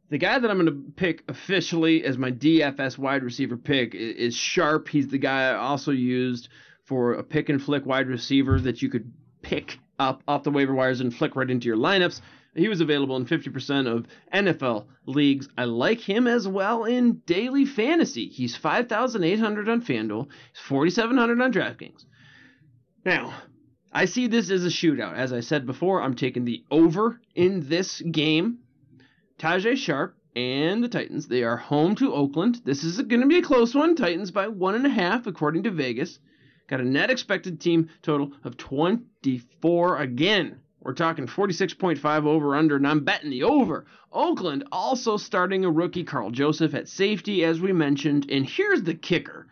The 0.09 0.19
guy 0.19 0.37
that 0.37 0.49
I'm 0.49 0.63
going 0.63 0.67
to 0.67 0.91
pick 0.95 1.23
officially 1.27 2.03
as 2.03 2.19
my 2.19 2.31
DFS 2.31 2.99
wide 2.99 3.23
receiver 3.23 3.57
pick 3.57 3.95
is 3.95 4.35
Sharpe. 4.35 4.89
He's 4.89 5.07
the 5.07 5.17
guy 5.17 5.49
I 5.49 5.55
also 5.55 5.91
used 5.91 6.49
for 6.85 7.13
a 7.13 7.23
pick 7.23 7.49
and 7.49 7.61
flick 7.61 7.85
wide 7.85 8.07
receiver 8.07 8.59
that 8.59 8.81
you 8.81 8.89
could 8.89 9.11
pick 9.41 9.77
up 9.99 10.23
off 10.27 10.43
the 10.43 10.51
waiver 10.51 10.73
wires 10.73 11.01
and 11.01 11.15
flick 11.15 11.35
right 11.35 11.49
into 11.49 11.67
your 11.67 11.77
lineups. 11.77 12.21
He 12.55 12.67
was 12.67 12.81
available 12.81 13.17
in 13.17 13.25
50% 13.25 13.87
of 13.87 14.05
NFL 14.31 14.85
leagues. 15.07 15.49
I 15.57 15.65
like 15.65 15.99
him 15.99 16.27
as 16.27 16.47
well 16.47 16.83
in 16.83 17.21
daily 17.25 17.65
fantasy. 17.65 18.27
He's 18.27 18.55
5,800 18.55 19.69
on 19.69 19.81
FanDuel, 19.81 20.27
he's 20.51 20.61
4,700 20.61 21.41
on 21.41 21.53
DraftKings. 21.53 22.05
Now, 23.05 23.33
I 23.91 24.05
see 24.05 24.27
this 24.27 24.49
as 24.49 24.65
a 24.65 24.69
shootout. 24.69 25.15
As 25.15 25.33
I 25.33 25.39
said 25.39 25.65
before, 25.65 26.01
I'm 26.01 26.15
taking 26.15 26.45
the 26.45 26.63
over 26.71 27.19
in 27.35 27.67
this 27.67 28.01
game. 28.01 28.59
Tajae 29.39 29.77
Sharpe 29.77 30.15
and 30.35 30.83
the 30.83 30.89
Titans. 30.89 31.27
They 31.27 31.43
are 31.43 31.57
home 31.57 31.95
to 31.95 32.13
Oakland. 32.13 32.61
This 32.63 32.83
is 32.83 33.01
going 33.01 33.21
to 33.21 33.27
be 33.27 33.37
a 33.37 33.43
close 33.43 33.75
one. 33.75 33.95
Titans 33.95 34.31
by 34.31 34.47
one 34.47 34.75
and 34.75 34.85
a 34.85 34.89
half, 34.89 35.27
according 35.27 35.63
to 35.63 35.71
Vegas. 35.71 36.19
Got 36.73 36.81
a 36.81 36.85
net 36.85 37.11
expected 37.11 37.61
team 37.61 37.87
total 38.01 38.31
of 38.43 38.57
24 38.57 39.97
again. 39.99 40.59
We're 40.81 40.95
talking 40.95 41.27
46.5 41.27 42.25
over 42.25 42.55
under, 42.55 42.77
and 42.77 42.87
I'm 42.87 43.03
betting 43.03 43.29
the 43.29 43.43
over. 43.43 43.85
Oakland 44.11 44.63
also 44.71 45.17
starting 45.17 45.65
a 45.65 45.69
rookie, 45.69 46.03
Karl 46.03 46.31
Joseph, 46.31 46.73
at 46.73 46.89
safety, 46.89 47.45
as 47.45 47.61
we 47.61 47.73
mentioned. 47.73 48.31
And 48.31 48.43
here's 48.43 48.81
the 48.81 48.95
kicker 48.95 49.45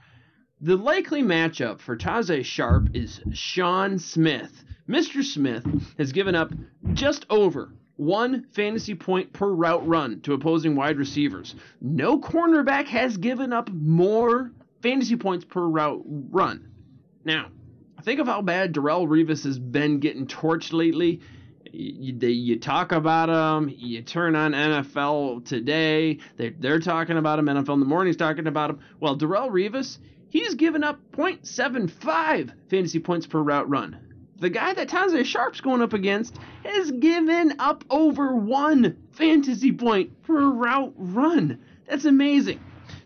the 0.61 0.75
likely 0.75 1.21
matchup 1.21 1.79
for 1.79 1.95
Tajae 1.95 2.43
Sharpe 2.43 2.95
is 2.95 3.21
Sean 3.33 3.99
Smith. 3.99 4.63
Mr. 4.89 5.23
Smith 5.23 5.63
has 5.99 6.11
given 6.13 6.33
up 6.33 6.51
just 6.93 7.27
over 7.29 7.71
one 7.97 8.47
fantasy 8.55 8.95
point 8.95 9.31
per 9.31 9.51
route 9.53 9.87
run 9.87 10.21
to 10.21 10.33
opposing 10.33 10.75
wide 10.75 10.97
receivers. 10.97 11.53
No 11.81 12.19
cornerback 12.19 12.87
has 12.87 13.15
given 13.17 13.53
up 13.53 13.69
more 13.69 14.49
fantasy 14.81 15.17
points 15.17 15.45
per 15.45 15.61
route 15.61 16.01
run. 16.03 16.70
Now, 17.23 17.47
think 18.01 18.19
of 18.19 18.27
how 18.27 18.41
bad 18.41 18.73
Darrelle 18.73 19.07
Revis 19.07 19.43
has 19.43 19.59
been 19.59 19.99
getting 19.99 20.27
torched 20.27 20.73
lately. 20.73 21.21
You, 21.71 22.17
they, 22.17 22.29
you 22.29 22.59
talk 22.59 22.91
about 22.91 23.29
him, 23.29 23.73
you 23.77 24.01
turn 24.01 24.35
on 24.35 24.51
NFL 24.51 25.45
today, 25.45 26.19
they, 26.35 26.49
they're 26.49 26.79
talking 26.79 27.17
about 27.17 27.39
him, 27.39 27.45
NFL 27.45 27.75
in 27.75 27.79
the 27.79 27.85
morning's 27.85 28.17
talking 28.17 28.47
about 28.47 28.71
him. 28.71 28.79
Well, 28.99 29.17
Darrelle 29.17 29.49
Revis, 29.49 29.97
he's 30.29 30.55
given 30.55 30.83
up 30.83 30.99
0.75 31.13 32.51
fantasy 32.69 32.99
points 32.99 33.25
per 33.25 33.39
route 33.41 33.69
run. 33.69 33.97
The 34.39 34.49
guy 34.49 34.73
that 34.73 34.89
Tajae 34.89 35.23
Sharpe's 35.23 35.61
going 35.61 35.83
up 35.83 35.93
against 35.93 36.39
has 36.65 36.91
given 36.91 37.53
up 37.59 37.85
over 37.91 38.35
one 38.35 38.97
fantasy 39.11 39.71
point 39.71 40.23
per 40.23 40.49
route 40.49 40.93
run. 40.97 41.59
That's 41.87 42.05
amazing. 42.05 42.59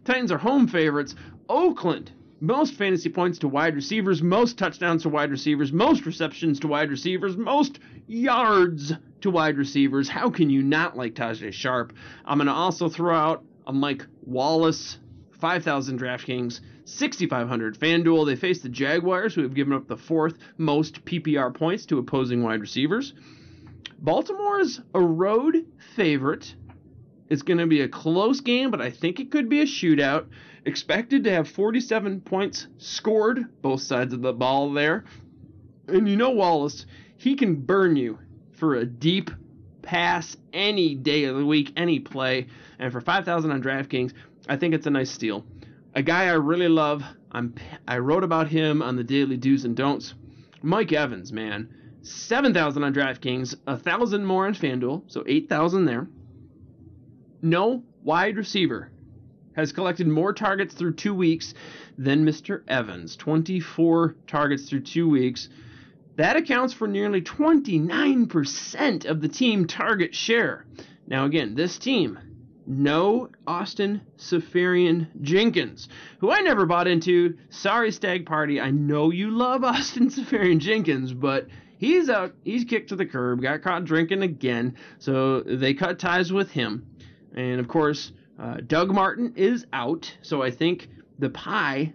Titans 0.05 0.31
are 0.31 0.37
home 0.37 0.67
favorites. 0.67 1.13
Oakland, 1.49 2.11
most 2.39 2.73
fantasy 2.75 3.09
points 3.09 3.39
to 3.39 3.47
wide 3.47 3.75
receivers, 3.75 4.21
most 4.21 4.57
touchdowns 4.57 5.03
to 5.03 5.09
wide 5.09 5.31
receivers, 5.31 5.71
most 5.71 6.05
receptions 6.05 6.59
to 6.59 6.67
wide 6.67 6.89
receivers, 6.89 7.37
most 7.37 7.79
yards 8.07 8.93
to 9.21 9.29
wide 9.31 9.57
receivers. 9.57 10.09
How 10.09 10.29
can 10.29 10.49
you 10.49 10.61
not 10.61 10.97
like 10.97 11.15
Tajae 11.15 11.53
Sharpe? 11.53 11.93
I'm 12.25 12.37
going 12.37 12.47
to 12.47 12.53
also 12.53 12.89
throw 12.89 13.15
out 13.15 13.43
a 13.65 13.73
Mike 13.73 14.05
Wallace, 14.23 14.97
5,000 15.39 15.99
DraftKings, 15.99 16.59
6,500 16.85 17.79
FanDuel. 17.79 18.25
They 18.25 18.35
face 18.35 18.61
the 18.61 18.69
Jaguars, 18.69 19.33
who 19.33 19.41
have 19.41 19.55
given 19.55 19.73
up 19.73 19.87
the 19.87 19.97
fourth 19.97 20.37
most 20.57 21.03
PPR 21.05 21.53
points 21.53 21.85
to 21.87 21.97
opposing 21.97 22.43
wide 22.43 22.61
receivers. 22.61 23.13
Baltimore's 23.97 24.81
a 24.93 25.01
road 25.01 25.65
favorite. 25.95 26.53
It's 27.29 27.41
going 27.41 27.57
to 27.57 27.65
be 27.65 27.81
a 27.81 27.87
close 27.87 28.41
game, 28.41 28.69
but 28.69 28.81
I 28.81 28.91
think 28.91 29.19
it 29.19 29.31
could 29.31 29.49
be 29.49 29.61
a 29.61 29.65
shootout. 29.65 30.27
Expected 30.65 31.23
to 31.23 31.31
have 31.31 31.47
47 31.47 32.21
points 32.21 32.65
scored, 32.79 33.61
both 33.61 33.81
sides 33.81 34.15
of 34.15 34.23
the 34.23 34.33
ball 34.33 34.73
there. 34.73 35.05
And 35.87 36.09
you 36.09 36.15
know 36.15 36.31
Wallace, 36.31 36.87
he 37.17 37.35
can 37.35 37.55
burn 37.55 37.95
you 37.95 38.17
for 38.53 38.73
a 38.73 38.85
deep 38.85 39.29
pass 39.83 40.35
any 40.53 40.95
day 40.95 41.25
of 41.25 41.37
the 41.37 41.45
week, 41.45 41.71
any 41.77 41.99
play. 41.99 42.47
And 42.79 42.91
for 42.91 42.99
5,000 42.99 43.51
on 43.51 43.61
DraftKings, 43.61 44.13
I 44.49 44.57
think 44.57 44.73
it's 44.73 44.87
a 44.87 44.89
nice 44.89 45.11
steal. 45.11 45.45
A 45.93 46.01
guy 46.01 46.25
I 46.25 46.33
really 46.33 46.67
love, 46.67 47.03
I'm, 47.31 47.53
I 47.87 47.99
wrote 47.99 48.23
about 48.23 48.47
him 48.47 48.81
on 48.81 48.95
the 48.95 49.03
daily 49.03 49.37
do's 49.37 49.65
and 49.65 49.75
don'ts. 49.75 50.15
Mike 50.63 50.91
Evans, 50.91 51.31
man. 51.31 51.69
7,000 52.01 52.83
on 52.83 52.91
DraftKings, 52.91 53.55
1,000 53.65 54.25
more 54.25 54.47
on 54.47 54.55
FanDuel, 54.55 55.03
so 55.05 55.23
8,000 55.27 55.85
there. 55.85 56.07
No 57.43 57.83
wide 58.03 58.37
receiver 58.37 58.89
has 59.55 59.71
collected 59.71 60.07
more 60.07 60.33
targets 60.33 60.73
through 60.73 60.93
two 60.93 61.13
weeks 61.13 61.53
than 61.97 62.25
Mr. 62.25 62.61
Evans 62.67 63.15
24 63.15 64.15
targets 64.27 64.69
through 64.69 64.81
two 64.81 65.09
weeks. 65.09 65.49
That 66.17 66.37
accounts 66.37 66.73
for 66.73 66.87
nearly 66.87 67.21
29% 67.21 69.05
of 69.05 69.21
the 69.21 69.27
team 69.27 69.67
target 69.67 70.15
share. 70.15 70.65
Now, 71.07 71.25
again, 71.25 71.55
this 71.55 71.77
team, 71.77 72.17
no 72.65 73.29
Austin 73.45 74.01
Seferian 74.17 75.07
Jenkins, 75.21 75.87
who 76.19 76.31
I 76.31 76.41
never 76.41 76.65
bought 76.65 76.87
into. 76.87 77.37
Sorry, 77.49 77.91
Stag 77.91 78.25
Party. 78.25 78.59
I 78.59 78.71
know 78.71 79.11
you 79.11 79.29
love 79.31 79.63
Austin 79.65 80.09
Seferian 80.09 80.59
Jenkins, 80.59 81.13
but 81.13 81.47
he's 81.77 82.09
out. 82.09 82.33
He's 82.43 82.63
kicked 82.63 82.89
to 82.89 82.95
the 82.95 83.05
curb, 83.05 83.41
got 83.41 83.61
caught 83.61 83.85
drinking 83.85 84.23
again, 84.23 84.77
so 84.99 85.41
they 85.41 85.73
cut 85.73 85.99
ties 85.99 86.31
with 86.31 86.51
him. 86.51 86.87
And 87.35 87.59
of 87.59 87.67
course, 87.67 88.13
uh, 88.39 88.57
Doug 88.65 88.91
Martin 88.91 89.33
is 89.35 89.65
out, 89.71 90.15
so 90.21 90.41
I 90.41 90.51
think 90.51 90.89
the 91.19 91.29
pie 91.29 91.93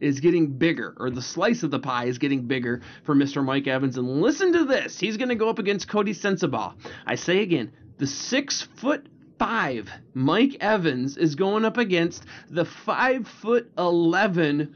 is 0.00 0.20
getting 0.20 0.58
bigger, 0.58 0.94
or 0.98 1.10
the 1.10 1.22
slice 1.22 1.62
of 1.62 1.70
the 1.70 1.78
pie 1.78 2.06
is 2.06 2.18
getting 2.18 2.46
bigger 2.46 2.82
for 3.04 3.14
Mr. 3.14 3.44
Mike 3.44 3.66
Evans. 3.66 3.96
And 3.96 4.20
listen 4.20 4.52
to 4.52 4.64
this: 4.64 4.98
he's 4.98 5.16
going 5.16 5.28
to 5.28 5.34
go 5.34 5.48
up 5.48 5.58
against 5.58 5.88
Coty 5.88 6.10
Sensabaugh. 6.10 6.74
I 7.06 7.14
say 7.14 7.40
again, 7.42 7.72
the 7.98 8.06
six 8.06 8.62
foot 8.62 9.06
five 9.38 9.90
Mike 10.14 10.56
Evans 10.60 11.16
is 11.16 11.34
going 11.34 11.64
up 11.64 11.78
against 11.78 12.24
the 12.48 12.64
five 12.64 13.26
foot 13.26 13.70
eleven 13.76 14.74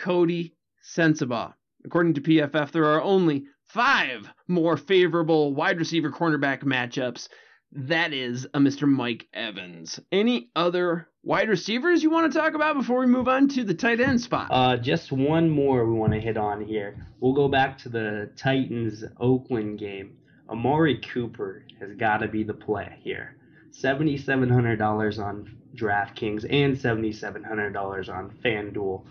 Coty 0.00 0.52
Sensabaugh. 0.96 1.54
According 1.84 2.14
to 2.14 2.20
PFF, 2.20 2.70
there 2.72 2.86
are 2.86 3.02
only 3.02 3.44
five 3.66 4.28
more 4.48 4.76
favorable 4.76 5.54
wide 5.54 5.78
receiver 5.78 6.10
cornerback 6.10 6.62
matchups 6.62 7.28
that 7.74 8.12
is 8.12 8.46
a 8.54 8.58
Mr. 8.58 8.88
Mike 8.88 9.26
Evans. 9.34 9.98
Any 10.12 10.50
other 10.54 11.08
wide 11.22 11.48
receivers 11.48 12.02
you 12.02 12.10
want 12.10 12.32
to 12.32 12.38
talk 12.38 12.54
about 12.54 12.76
before 12.76 13.00
we 13.00 13.06
move 13.06 13.28
on 13.28 13.48
to 13.48 13.64
the 13.64 13.74
tight 13.74 14.00
end 14.00 14.20
spot? 14.20 14.48
Uh, 14.50 14.76
just 14.76 15.10
one 15.10 15.50
more 15.50 15.84
we 15.86 15.98
want 15.98 16.12
to 16.12 16.20
hit 16.20 16.36
on 16.36 16.64
here. 16.64 17.06
We'll 17.20 17.32
go 17.32 17.48
back 17.48 17.78
to 17.78 17.88
the 17.88 18.30
Titans 18.36 19.04
Oakland 19.18 19.78
game. 19.78 20.16
Amari 20.48 21.00
Cooper 21.00 21.64
has 21.80 21.94
got 21.96 22.18
to 22.18 22.28
be 22.28 22.44
the 22.44 22.54
play 22.54 22.96
here. 23.00 23.36
$7,700 23.72 25.18
on 25.18 25.56
DraftKings 25.74 26.44
and 26.48 26.76
$7,700 26.76 28.08
on 28.08 28.30
FanDuel. 28.44 29.04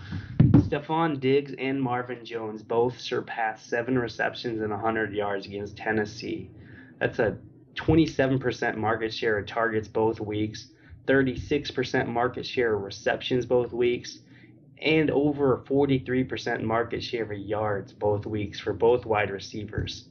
Stefon 0.68 1.20
Diggs 1.20 1.54
and 1.58 1.82
Marvin 1.82 2.24
Jones 2.24 2.64
both 2.64 2.98
surpassed 3.00 3.68
seven 3.70 4.00
receptions 4.00 4.62
and 4.62 4.72
100 4.72 5.14
yards 5.14 5.46
against 5.48 5.76
Tennessee. 5.76 6.50
That's 7.00 7.20
a 7.20 7.38
27% 7.76 8.78
market 8.78 9.14
share 9.14 9.38
of 9.40 9.48
targets 9.48 9.88
both 9.88 10.20
weeks, 10.20 10.70
36% 11.08 12.08
market 12.08 12.46
share 12.46 12.76
of 12.76 12.82
receptions 12.84 13.46
both 13.46 13.74
weeks, 13.74 14.20
and 14.82 15.10
over 15.12 15.64
43% 15.66 16.62
market 16.62 17.04
share 17.04 17.24
of 17.24 17.38
yards 17.38 17.94
both 17.94 18.26
weeks 18.26 18.60
for 18.60 18.74
both 18.74 19.06
wide 19.06 19.32
receivers. 19.32 20.10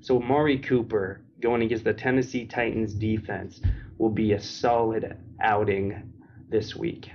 So 0.00 0.20
Amari 0.20 0.58
Cooper 0.58 1.22
going 1.40 1.62
against 1.62 1.84
the 1.84 1.94
Tennessee 1.94 2.46
Titans 2.46 2.94
defense 2.94 3.60
will 3.98 4.10
be 4.10 4.32
a 4.32 4.40
solid 4.40 5.16
outing 5.40 6.12
this 6.48 6.76
week. 6.76 7.10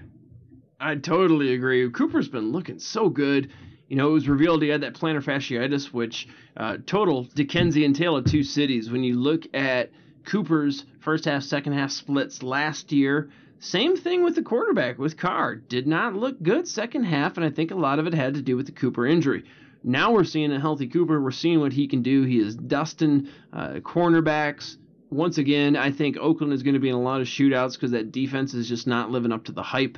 I 0.79 0.95
totally 0.95 1.53
agree. 1.53 1.89
Cooper's 1.89 2.29
been 2.29 2.51
looking 2.51 2.79
so 2.79 3.09
good. 3.09 3.51
You 3.87 3.95
know, 3.95 4.09
it 4.09 4.13
was 4.13 4.27
revealed 4.27 4.61
he 4.61 4.69
had 4.69 4.81
that 4.81 4.95
plantar 4.95 5.23
fasciitis, 5.23 5.93
which 5.93 6.27
uh, 6.57 6.77
total 6.85 7.23
Dickensian 7.23 7.93
tale 7.93 8.17
of 8.17 8.25
two 8.25 8.43
cities. 8.43 8.91
When 8.91 9.03
you 9.03 9.15
look 9.15 9.43
at 9.53 9.91
Cooper's 10.25 10.85
first 10.99 11.25
half, 11.25 11.43
second 11.43 11.73
half 11.73 11.91
splits 11.91 12.43
last 12.43 12.91
year, 12.91 13.29
same 13.59 13.95
thing 13.95 14.23
with 14.23 14.35
the 14.35 14.41
quarterback 14.41 14.99
with 14.99 15.17
Carr. 15.17 15.55
Did 15.55 15.87
not 15.87 16.15
look 16.15 16.41
good 16.43 16.67
second 16.67 17.05
half, 17.05 17.37
and 17.37 17.45
I 17.45 17.49
think 17.49 17.71
a 17.71 17.75
lot 17.75 17.99
of 17.99 18.07
it 18.07 18.13
had 18.13 18.33
to 18.33 18.41
do 18.41 18.57
with 18.57 18.65
the 18.65 18.71
Cooper 18.73 19.05
injury. 19.05 19.45
Now 19.83 20.11
we're 20.11 20.25
seeing 20.25 20.51
a 20.51 20.59
healthy 20.59 20.87
Cooper. 20.87 21.21
We're 21.21 21.31
seeing 21.31 21.61
what 21.61 21.71
he 21.71 21.87
can 21.87 22.01
do. 22.01 22.23
He 22.23 22.39
is 22.39 22.55
dusting 22.55 23.29
uh, 23.53 23.75
cornerbacks. 23.75 24.75
Once 25.09 25.37
again, 25.37 25.77
I 25.77 25.91
think 25.91 26.17
Oakland 26.17 26.51
is 26.51 26.61
going 26.61 26.73
to 26.73 26.81
be 26.81 26.89
in 26.89 26.95
a 26.95 27.01
lot 27.01 27.21
of 27.21 27.27
shootouts 27.27 27.73
because 27.73 27.91
that 27.91 28.11
defense 28.11 28.53
is 28.53 28.67
just 28.67 28.85
not 28.85 29.11
living 29.11 29.31
up 29.31 29.45
to 29.45 29.53
the 29.53 29.63
hype. 29.63 29.97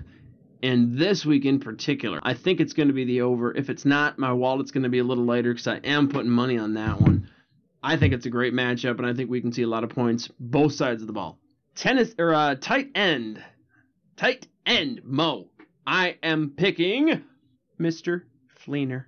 And 0.61 0.98
this 0.98 1.26
week 1.26 1.45
in 1.45 1.60
particular, 1.60 2.19
I 2.22 2.34
think 2.34 2.60
it's 2.60 2.73
going 2.73 2.90
to 2.90 2.94
be 2.94 3.06
the 3.06 3.22
over. 3.22 3.56
If 3.56 3.69
it's 3.69 3.86
not, 3.86 4.19
my 4.19 4.34
wallet's 4.34 4.72
going 4.72 4.84
to 4.84 4.90
be 4.90 4.99
a 4.99 5.03
little 5.03 5.23
lighter 5.23 5.53
because 5.53 5.68
I 5.68 5.77
am 5.77 6.10
putting 6.10 6.30
money 6.30 6.57
on 6.57 6.73
that 6.73 6.99
one. 6.99 7.30
I 7.81 7.95
think 7.95 8.14
it's 8.14 8.26
a 8.26 8.30
great 8.30 8.53
matchup, 8.53 8.98
and 8.98 9.06
I 9.06 9.14
think 9.14 9.30
we 9.30 9.40
can 9.40 9.53
see 9.53 9.61
a 9.61 9.68
lot 9.68 9.86
of 9.86 9.90
points 9.90 10.30
both 10.40 10.73
sides 10.73 11.02
of 11.02 11.07
the 11.07 11.14
ball. 11.14 11.40
Tennis 11.76 12.14
or 12.19 12.34
uh, 12.34 12.56
tight 12.56 12.91
end, 12.94 13.41
tight 14.18 14.48
end 14.65 15.02
Mo. 15.06 15.48
I 15.88 16.18
am 16.22 16.52
picking 16.57 17.23
Mr. 17.80 18.23
Fleener, 18.65 19.06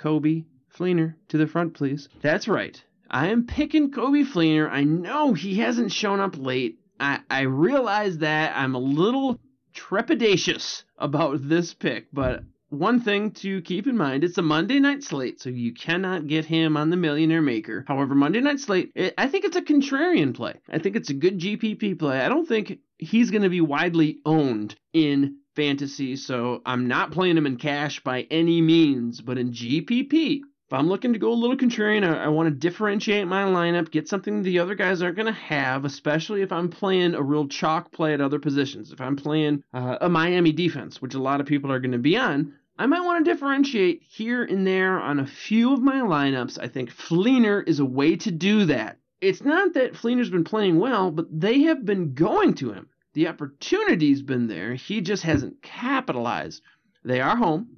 Coby 0.00 0.44
Fleener 0.76 1.14
to 1.28 1.38
the 1.38 1.46
front, 1.46 1.74
please. 1.74 2.08
That's 2.20 2.48
right. 2.48 2.82
I 3.08 3.28
am 3.28 3.46
picking 3.46 3.92
Coby 3.92 4.26
Fleener. 4.26 4.68
I 4.68 4.82
know 4.82 5.34
he 5.34 5.60
hasn't 5.60 5.92
shown 5.92 6.18
up 6.18 6.36
late. 6.36 6.80
I 6.98 7.20
I 7.30 7.42
realize 7.42 8.18
that 8.18 8.56
I'm 8.56 8.74
a 8.74 8.80
little 8.80 9.38
trepidatious 9.74 10.84
about 10.98 11.48
this 11.48 11.74
pick, 11.74 12.06
but 12.12 12.42
one 12.70 13.00
thing 13.00 13.32
to 13.32 13.60
keep 13.62 13.86
in 13.86 13.96
mind 13.96 14.22
it's 14.22 14.38
a 14.38 14.42
Monday 14.42 14.78
night 14.78 15.02
slate, 15.02 15.40
so 15.40 15.50
you 15.50 15.74
cannot 15.74 16.28
get 16.28 16.44
him 16.44 16.76
on 16.76 16.90
the 16.90 16.96
Millionaire 16.96 17.42
Maker. 17.42 17.84
However, 17.86 18.14
Monday 18.14 18.40
night 18.40 18.60
slate, 18.60 18.92
it, 18.94 19.14
I 19.18 19.26
think 19.28 19.44
it's 19.44 19.56
a 19.56 19.62
contrarian 19.62 20.34
play. 20.34 20.54
I 20.68 20.78
think 20.78 20.96
it's 20.96 21.10
a 21.10 21.14
good 21.14 21.38
GPP 21.38 21.98
play. 21.98 22.20
I 22.20 22.28
don't 22.28 22.46
think 22.46 22.78
he's 22.98 23.30
going 23.30 23.42
to 23.42 23.48
be 23.48 23.60
widely 23.60 24.20
owned 24.24 24.76
in 24.92 25.38
fantasy, 25.56 26.16
so 26.16 26.62
I'm 26.64 26.86
not 26.86 27.10
playing 27.10 27.36
him 27.36 27.46
in 27.46 27.56
cash 27.56 28.00
by 28.04 28.22
any 28.30 28.60
means, 28.62 29.20
but 29.20 29.36
in 29.36 29.50
GPP, 29.52 30.42
if 30.70 30.74
I'm 30.74 30.86
looking 30.86 31.14
to 31.14 31.18
go 31.18 31.32
a 31.32 31.34
little 31.34 31.56
contrarian, 31.56 32.08
I, 32.08 32.26
I 32.26 32.28
want 32.28 32.46
to 32.46 32.54
differentiate 32.54 33.26
my 33.26 33.42
lineup, 33.42 33.90
get 33.90 34.06
something 34.06 34.44
the 34.44 34.60
other 34.60 34.76
guys 34.76 35.02
aren't 35.02 35.16
going 35.16 35.26
to 35.26 35.32
have, 35.32 35.84
especially 35.84 36.42
if 36.42 36.52
I'm 36.52 36.68
playing 36.68 37.16
a 37.16 37.22
real 37.22 37.48
chalk 37.48 37.90
play 37.90 38.14
at 38.14 38.20
other 38.20 38.38
positions. 38.38 38.92
If 38.92 39.00
I'm 39.00 39.16
playing 39.16 39.64
uh, 39.74 39.98
a 40.00 40.08
Miami 40.08 40.52
defense, 40.52 41.02
which 41.02 41.14
a 41.14 41.20
lot 41.20 41.40
of 41.40 41.48
people 41.48 41.72
are 41.72 41.80
going 41.80 41.90
to 41.90 41.98
be 41.98 42.16
on, 42.16 42.54
I 42.78 42.86
might 42.86 43.00
want 43.00 43.24
to 43.24 43.32
differentiate 43.32 44.04
here 44.08 44.44
and 44.44 44.64
there 44.64 45.00
on 45.00 45.18
a 45.18 45.26
few 45.26 45.72
of 45.72 45.82
my 45.82 46.02
lineups. 46.02 46.56
I 46.62 46.68
think 46.68 46.94
Fleener 46.94 47.66
is 47.66 47.80
a 47.80 47.84
way 47.84 48.14
to 48.18 48.30
do 48.30 48.66
that. 48.66 48.98
It's 49.20 49.42
not 49.42 49.74
that 49.74 49.94
Fleener's 49.94 50.30
been 50.30 50.44
playing 50.44 50.78
well, 50.78 51.10
but 51.10 51.26
they 51.32 51.62
have 51.62 51.84
been 51.84 52.14
going 52.14 52.54
to 52.54 52.72
him. 52.72 52.88
The 53.14 53.26
opportunity's 53.26 54.22
been 54.22 54.46
there. 54.46 54.74
He 54.74 55.00
just 55.00 55.24
hasn't 55.24 55.62
capitalized. 55.62 56.62
They 57.04 57.20
are 57.20 57.34
home. 57.34 57.70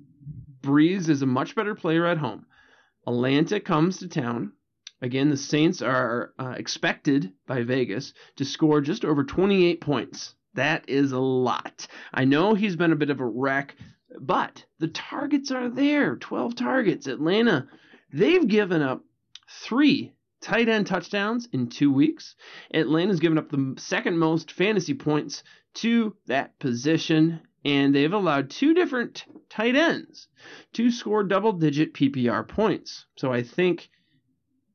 Brees 0.60 1.08
is 1.08 1.22
a 1.22 1.26
much 1.26 1.54
better 1.54 1.74
player 1.74 2.04
at 2.04 2.18
home. 2.18 2.44
Atlanta 3.06 3.60
comes 3.60 3.98
to 3.98 4.08
town. 4.08 4.52
Again, 5.00 5.30
the 5.30 5.36
Saints 5.36 5.82
are 5.82 6.32
uh, 6.38 6.54
expected 6.56 7.32
by 7.46 7.62
Vegas 7.62 8.14
to 8.36 8.44
score 8.44 8.80
just 8.80 9.04
over 9.04 9.24
28 9.24 9.80
points. 9.80 10.34
That 10.54 10.88
is 10.88 11.12
a 11.12 11.18
lot. 11.18 11.88
I 12.14 12.24
know 12.24 12.54
he's 12.54 12.76
been 12.76 12.92
a 12.92 12.96
bit 12.96 13.10
of 13.10 13.20
a 13.20 13.26
wreck, 13.26 13.74
but 14.20 14.64
the 14.78 14.88
targets 14.88 15.50
are 15.50 15.68
there 15.68 16.16
12 16.16 16.54
targets. 16.54 17.06
Atlanta, 17.06 17.66
they've 18.12 18.46
given 18.46 18.82
up 18.82 19.02
three 19.48 20.12
tight 20.40 20.68
end 20.68 20.86
touchdowns 20.86 21.48
in 21.52 21.68
two 21.68 21.92
weeks. 21.92 22.36
Atlanta's 22.72 23.20
given 23.20 23.38
up 23.38 23.48
the 23.48 23.74
second 23.78 24.18
most 24.18 24.52
fantasy 24.52 24.94
points 24.94 25.42
to 25.74 26.14
that 26.26 26.58
position 26.58 27.40
and 27.64 27.94
they've 27.94 28.12
allowed 28.12 28.50
two 28.50 28.74
different 28.74 29.24
tight 29.48 29.76
ends 29.76 30.28
to 30.72 30.90
score 30.90 31.22
double 31.24 31.52
digit 31.52 31.94
PPR 31.94 32.46
points. 32.46 33.06
So 33.16 33.32
I 33.32 33.42
think 33.42 33.90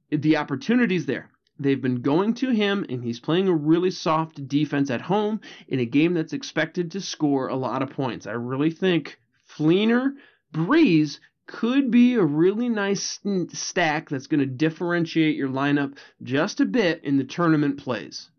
the 0.10 0.38
opportunity's 0.38 1.06
there. 1.06 1.30
They've 1.60 1.82
been 1.82 2.02
going 2.02 2.36
to 2.36 2.52
him, 2.52 2.86
and 2.88 3.04
he's 3.04 3.20
playing 3.20 3.48
a 3.48 3.56
really 3.56 3.90
soft 3.90 4.48
defense 4.48 4.92
at 4.92 5.02
home 5.02 5.42
in 5.68 5.80
a 5.80 5.86
game 5.86 6.14
that's 6.14 6.34
expected 6.34 6.92
to 6.92 7.02
score 7.02 7.48
a 7.48 7.56
lot 7.56 7.82
of 7.82 7.90
points. 7.90 8.28
I 8.28 8.34
really 8.34 8.70
think 8.70 9.20
Fleener, 9.50 10.12
Brees 10.54 11.20
could 11.48 11.90
be 11.90 12.16
a 12.16 12.24
really 12.24 12.70
nice 12.70 13.20
stack 13.54 14.10
that's 14.10 14.28
going 14.28 14.42
to 14.42 14.46
differentiate 14.46 15.36
your 15.36 15.50
lineup 15.50 15.98
just 16.22 16.60
a 16.60 16.66
bit 16.66 17.04
in 17.04 17.18
the 17.18 17.24
tournament 17.24 17.78
plays. 17.78 18.30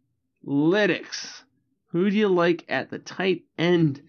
Lytics, 0.46 1.42
who 1.88 2.10
do 2.10 2.16
you 2.16 2.28
like 2.28 2.64
at 2.68 2.90
the 2.90 2.98
tight 2.98 3.44
end 3.56 4.02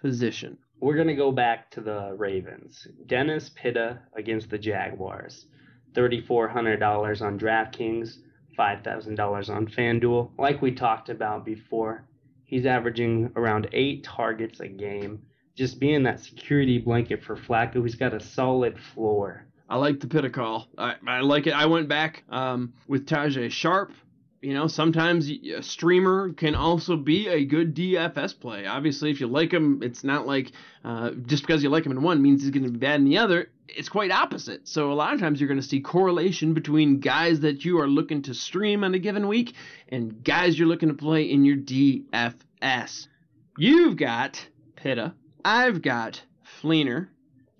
position. 0.00 0.58
We're 0.80 0.94
going 0.94 1.08
to 1.08 1.14
go 1.14 1.32
back 1.32 1.70
to 1.72 1.80
the 1.80 2.14
Ravens. 2.16 2.86
Dennis 3.06 3.50
Pitta 3.50 4.00
against 4.16 4.50
the 4.50 4.58
Jaguars. 4.58 5.46
$3,400 5.94 7.22
on 7.22 7.38
DraftKings, 7.38 8.18
$5,000 8.58 9.50
on 9.50 9.66
FanDuel. 9.66 10.30
Like 10.38 10.62
we 10.62 10.72
talked 10.72 11.08
about 11.08 11.44
before, 11.44 12.06
he's 12.44 12.66
averaging 12.66 13.32
around 13.36 13.68
eight 13.72 14.04
targets 14.04 14.60
a 14.60 14.68
game. 14.68 15.22
Just 15.56 15.80
being 15.80 16.04
that 16.04 16.20
security 16.20 16.78
blanket 16.78 17.24
for 17.24 17.36
Flacco, 17.36 17.82
he's 17.82 17.96
got 17.96 18.14
a 18.14 18.20
solid 18.20 18.78
floor. 18.78 19.46
I 19.68 19.76
like 19.76 20.00
the 20.00 20.06
Pitta 20.06 20.30
call. 20.30 20.68
I, 20.78 20.94
I 21.06 21.20
like 21.20 21.46
it. 21.46 21.52
I 21.52 21.66
went 21.66 21.88
back 21.88 22.24
um, 22.30 22.72
with 22.86 23.06
Tajae 23.06 23.50
Sharpe 23.50 23.92
you 24.40 24.54
know, 24.54 24.68
sometimes 24.68 25.30
a 25.30 25.62
streamer 25.62 26.32
can 26.32 26.54
also 26.54 26.96
be 26.96 27.26
a 27.26 27.44
good 27.44 27.74
DFS 27.74 28.38
play. 28.38 28.66
Obviously, 28.66 29.10
if 29.10 29.20
you 29.20 29.26
like 29.26 29.52
him, 29.52 29.82
it's 29.82 30.04
not 30.04 30.26
like 30.26 30.52
uh, 30.84 31.10
just 31.26 31.42
because 31.42 31.62
you 31.62 31.70
like 31.70 31.84
him 31.84 31.92
in 31.92 32.02
one 32.02 32.22
means 32.22 32.42
he's 32.42 32.50
going 32.50 32.64
to 32.64 32.70
be 32.70 32.78
bad 32.78 33.00
in 33.00 33.04
the 33.04 33.18
other. 33.18 33.50
It's 33.66 33.88
quite 33.88 34.12
opposite. 34.12 34.68
So 34.68 34.92
a 34.92 34.94
lot 34.94 35.12
of 35.12 35.20
times 35.20 35.40
you're 35.40 35.48
going 35.48 35.60
to 35.60 35.66
see 35.66 35.80
correlation 35.80 36.54
between 36.54 37.00
guys 37.00 37.40
that 37.40 37.64
you 37.64 37.80
are 37.80 37.88
looking 37.88 38.22
to 38.22 38.34
stream 38.34 38.84
on 38.84 38.94
a 38.94 38.98
given 38.98 39.26
week 39.26 39.54
and 39.88 40.22
guys 40.22 40.58
you're 40.58 40.68
looking 40.68 40.88
to 40.88 40.94
play 40.94 41.24
in 41.24 41.44
your 41.44 41.56
DFS. 41.56 43.08
You've 43.56 43.96
got 43.96 44.46
Pitta. 44.76 45.14
I've 45.44 45.82
got 45.82 46.22
Fleener. 46.62 47.08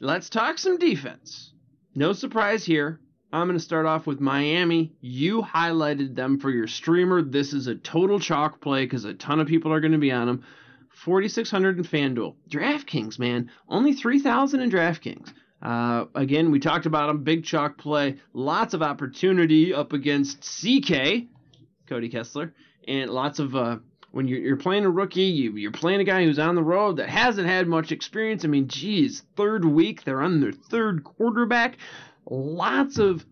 Let's 0.00 0.30
talk 0.30 0.58
some 0.58 0.78
defense. 0.78 1.52
No 1.94 2.12
surprise 2.12 2.64
here. 2.64 3.00
I'm 3.30 3.46
going 3.46 3.58
to 3.58 3.64
start 3.64 3.84
off 3.84 4.06
with 4.06 4.20
Miami. 4.20 4.92
You 5.02 5.42
highlighted 5.42 6.14
them 6.14 6.38
for 6.38 6.50
your 6.50 6.66
streamer. 6.66 7.20
This 7.20 7.52
is 7.52 7.66
a 7.66 7.74
total 7.74 8.18
chalk 8.18 8.60
play 8.60 8.86
because 8.86 9.04
a 9.04 9.12
ton 9.12 9.38
of 9.38 9.46
people 9.46 9.70
are 9.72 9.80
going 9.80 9.92
to 9.92 9.98
be 9.98 10.12
on 10.12 10.26
them. 10.26 10.44
4,600 11.04 11.76
in 11.76 11.84
FanDuel. 11.84 12.34
DraftKings, 12.48 13.18
man. 13.18 13.50
Only 13.68 13.92
3,000 13.92 14.60
in 14.60 14.70
DraftKings. 14.70 15.32
Uh, 15.60 16.06
again, 16.14 16.50
we 16.50 16.58
talked 16.58 16.86
about 16.86 17.08
them. 17.08 17.22
Big 17.22 17.44
chalk 17.44 17.76
play. 17.76 18.16
Lots 18.32 18.72
of 18.72 18.82
opportunity 18.82 19.74
up 19.74 19.92
against 19.92 20.40
CK, 20.40 21.26
Cody 21.86 22.08
Kessler. 22.08 22.54
And 22.86 23.10
lots 23.10 23.40
of, 23.40 23.54
uh, 23.54 23.76
when 24.10 24.26
you're, 24.26 24.38
you're, 24.38 24.56
playing 24.56 24.86
a 24.86 24.90
rookie, 24.90 25.22
you, 25.22 25.54
you're 25.56 25.70
playing 25.70 26.00
a 26.00 26.04
guy 26.04 26.24
who's 26.24 26.38
on 26.38 26.54
the 26.54 26.62
road 26.62 26.96
that 26.96 27.10
hasn't 27.10 27.46
had 27.46 27.68
much 27.68 27.92
experience. 27.92 28.44
I 28.44 28.48
mean, 28.48 28.68
geez, 28.68 29.22
third 29.36 29.66
week, 29.66 30.04
they're 30.04 30.22
on 30.22 30.40
their 30.40 30.52
third 30.52 31.04
quarterback 31.04 31.76
lots 32.30 32.98
of 32.98 33.24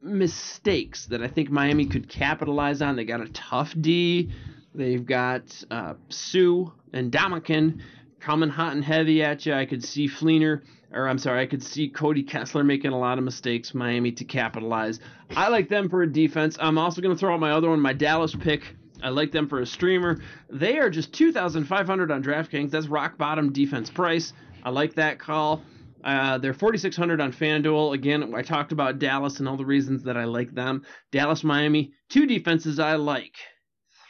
mistakes 0.00 1.06
that 1.06 1.22
I 1.22 1.28
think 1.28 1.50
Miami 1.50 1.86
could 1.86 2.08
capitalize 2.08 2.82
on. 2.82 2.96
They 2.96 3.04
got 3.04 3.20
a 3.20 3.28
tough 3.28 3.74
D. 3.80 4.30
They've 4.74 5.04
got 5.04 5.42
uh, 5.70 5.94
Suh 6.08 6.72
and 6.92 7.12
Ndamukong 7.12 7.80
coming 8.20 8.48
hot 8.48 8.72
and 8.72 8.84
heavy 8.84 9.22
at 9.22 9.44
you. 9.46 9.52
I 9.52 9.66
could 9.66 9.84
see 9.84 10.08
Fleener, 10.08 10.62
or 10.92 11.08
I'm 11.08 11.18
sorry, 11.18 11.42
I 11.42 11.46
could 11.46 11.62
see 11.62 11.88
Cody 11.88 12.22
Kessler 12.22 12.64
making 12.64 12.92
a 12.92 12.98
lot 12.98 13.18
of 13.18 13.24
mistakes, 13.24 13.74
Miami 13.74 14.12
to 14.12 14.24
capitalize. 14.24 15.00
I 15.36 15.48
like 15.48 15.68
them 15.68 15.88
for 15.88 16.02
a 16.02 16.10
defense. 16.10 16.56
I'm 16.60 16.78
also 16.78 17.00
going 17.02 17.14
to 17.14 17.18
throw 17.18 17.34
out 17.34 17.40
my 17.40 17.52
other 17.52 17.70
one, 17.70 17.80
my 17.80 17.92
Dallas 17.92 18.34
pick. 18.34 18.62
I 19.02 19.08
like 19.08 19.32
them 19.32 19.48
for 19.48 19.60
a 19.60 19.66
streamer. 19.66 20.20
They 20.48 20.78
are 20.78 20.88
just 20.88 21.12
2,500 21.12 22.10
on 22.10 22.22
DraftKings. 22.22 22.70
That's 22.70 22.86
rock 22.86 23.18
bottom 23.18 23.52
defense 23.52 23.90
price. 23.90 24.32
I 24.62 24.70
like 24.70 24.94
that 24.94 25.18
call. 25.18 25.62
Uh, 26.04 26.38
they're 26.38 26.54
4,600 26.54 27.20
on 27.20 27.32
FanDuel. 27.32 27.94
Again, 27.94 28.34
I 28.34 28.42
talked 28.42 28.72
about 28.72 28.98
Dallas 28.98 29.38
and 29.38 29.48
all 29.48 29.56
the 29.56 29.64
reasons 29.64 30.02
that 30.04 30.16
I 30.16 30.24
like 30.24 30.54
them. 30.54 30.82
Dallas, 31.10 31.44
Miami, 31.44 31.92
two 32.08 32.26
defenses 32.26 32.78
I 32.78 32.96
like. 32.96 33.36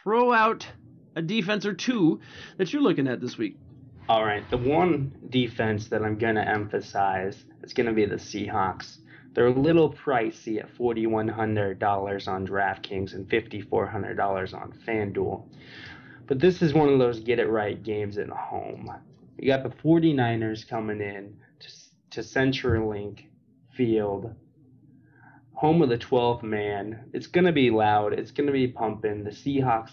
Throw 0.03 0.33
out 0.33 0.67
a 1.15 1.23
defense 1.23 1.67
or 1.67 1.75
two 1.75 2.21
that 2.57 2.73
you're 2.73 2.83
looking 2.83 3.07
at 3.07 3.21
this 3.21 3.37
week. 3.37 3.59
All 4.09 4.25
right, 4.25 4.49
the 4.51 4.57
one 4.57 5.13
defense 5.29 5.89
that 5.89 6.03
I'm 6.03 6.19
going 6.19 6.35
to 6.35 6.49
emphasize 6.49 7.45
is 7.63 7.73
going 7.73 7.87
to 7.87 7.93
be 7.93 8.07
the 8.07 8.17
Seahawks. 8.17 8.99
They're 9.35 9.47
a 9.47 9.51
little 9.51 9.93
pricey 9.93 10.59
at 10.59 10.75
$4,100 10.77 12.29
on 12.29 12.47
DraftKings 12.47 13.15
and 13.15 13.29
$5,400 13.29 14.55
on 14.55 14.73
FanDuel. 14.87 15.45
But 16.27 16.39
this 16.39 16.63
is 16.63 16.75
one 16.75 16.89
of 16.89 16.99
those 16.99 17.21
get 17.21 17.39
it 17.39 17.49
right 17.49 17.83
games 17.83 18.19
at 18.19 18.29
home. 18.29 18.91
You 19.39 19.47
got 19.47 19.63
the 19.63 19.71
49ers 19.71 20.69
coming 20.69 21.01
in 21.01 21.37
to 22.13 22.21
CenturyLink 22.21 23.25
Field, 23.75 24.35
home 25.55 25.81
of 25.83 25.89
the 25.89 25.99
12th 25.99 26.43
man. 26.43 27.11
It's 27.13 27.27
going 27.27 27.47
to 27.47 27.53
be 27.53 27.71
loud. 27.71 28.13
It's 28.13 28.31
going 28.31 28.47
to 28.47 28.53
be 28.53 28.69
pumping. 28.69 29.25
The 29.25 29.31
Seahawks 29.31 29.93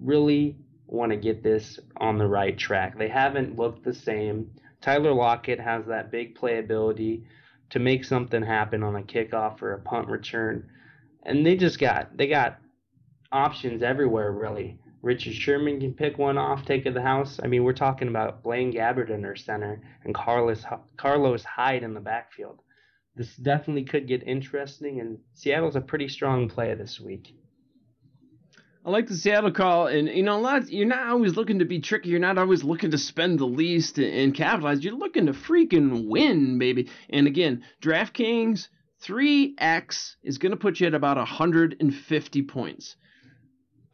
really 0.00 0.56
want 0.86 1.12
to 1.12 1.16
get 1.16 1.42
this 1.42 1.78
on 1.98 2.18
the 2.18 2.26
right 2.26 2.58
track. 2.58 2.98
They 2.98 3.08
haven't 3.08 3.56
looked 3.56 3.84
the 3.84 3.94
same. 3.94 4.50
Tyler 4.80 5.12
Lockett 5.12 5.60
has 5.60 5.86
that 5.86 6.10
big 6.10 6.36
playability 6.36 7.24
to 7.70 7.78
make 7.78 8.04
something 8.04 8.42
happen 8.42 8.82
on 8.82 8.96
a 8.96 9.02
kickoff 9.02 9.62
or 9.62 9.74
a 9.74 9.80
punt 9.80 10.08
return. 10.08 10.68
And 11.22 11.46
they 11.46 11.56
just 11.56 11.78
got 11.78 12.16
they 12.16 12.26
got 12.26 12.58
options 13.30 13.82
everywhere 13.82 14.32
really. 14.32 14.78
Richard 15.02 15.34
Sherman 15.34 15.80
can 15.80 15.94
pick 15.94 16.18
one 16.18 16.36
off, 16.36 16.66
take 16.66 16.84
to 16.84 16.90
the 16.90 17.00
house. 17.00 17.40
I 17.42 17.46
mean, 17.46 17.64
we're 17.64 17.72
talking 17.72 18.08
about 18.08 18.42
Blaine 18.42 18.72
Gabbert 18.72 19.10
in 19.10 19.22
their 19.22 19.36
center 19.36 19.80
and 20.04 20.14
Carlos 20.14 20.64
Carlos 20.96 21.42
Hyde 21.42 21.82
in 21.82 21.94
the 21.94 22.00
backfield. 22.00 22.60
This 23.16 23.34
definitely 23.36 23.84
could 23.84 24.06
get 24.06 24.22
interesting, 24.22 25.00
and 25.00 25.18
Seattle's 25.34 25.76
a 25.76 25.80
pretty 25.80 26.08
strong 26.08 26.48
play 26.48 26.74
this 26.74 27.00
week. 27.00 27.34
I 28.84 28.90
like 28.90 29.08
the 29.08 29.16
Seattle 29.16 29.52
call, 29.52 29.88
and 29.88 30.08
you 30.08 30.22
know, 30.22 30.38
a 30.38 30.40
lot. 30.40 30.70
You're 30.70 30.86
not 30.86 31.08
always 31.08 31.36
looking 31.36 31.58
to 31.58 31.64
be 31.64 31.80
tricky. 31.80 32.08
You're 32.08 32.18
not 32.18 32.38
always 32.38 32.64
looking 32.64 32.90
to 32.92 32.98
spend 32.98 33.38
the 33.38 33.46
least 33.46 33.98
and 33.98 34.34
capitalize. 34.34 34.82
You're 34.82 34.94
looking 34.94 35.26
to 35.26 35.32
freaking 35.32 36.08
win, 36.08 36.58
baby. 36.58 36.88
And 37.10 37.26
again, 37.26 37.64
DraftKings 37.82 38.68
3x 39.02 40.14
is 40.22 40.38
going 40.38 40.52
to 40.52 40.56
put 40.56 40.80
you 40.80 40.86
at 40.86 40.94
about 40.94 41.16
150 41.16 42.42
points. 42.42 42.96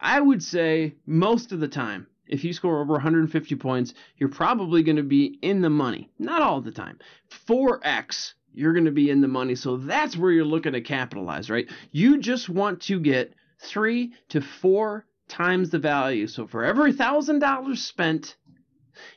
I 0.01 0.20
would 0.20 0.43
say 0.43 0.94
most 1.06 1.52
of 1.52 1.60
the 1.60 1.68
time, 1.68 2.06
if 2.27 2.44
you 2.44 2.52
score 2.52 2.81
over 2.81 2.94
150 2.94 3.55
points, 3.56 3.94
you're 4.16 4.28
probably 4.28 4.82
going 4.82 4.97
to 4.97 5.02
be 5.02 5.39
in 5.43 5.60
the 5.60 5.70
money. 5.70 6.10
Not 6.18 6.43
all 6.43 6.60
the 6.60 6.73
time. 6.73 6.98
4x, 7.48 8.35
you're 8.52 8.73
going 8.73 8.86
to 8.86 8.90
be 8.90 9.10
in 9.10 9.20
the 9.20 9.28
money. 9.28 9.55
So 9.55 9.77
that's 9.77 10.16
where 10.16 10.32
you're 10.32 10.44
looking 10.44 10.73
to 10.73 10.81
capitalize, 10.81 11.51
right? 11.51 11.70
You 11.93 12.18
just 12.18 12.48
want 12.48 12.82
to 12.82 12.98
get 12.98 13.35
three 13.60 14.12
to 14.31 14.40
four 14.40 15.06
times 15.28 15.70
the 15.70 15.78
value. 15.78 16.27
So 16.27 16.47
for 16.47 16.64
every 16.64 16.93
thousand 16.93 17.39
dollars 17.40 17.82
spent, 17.82 18.36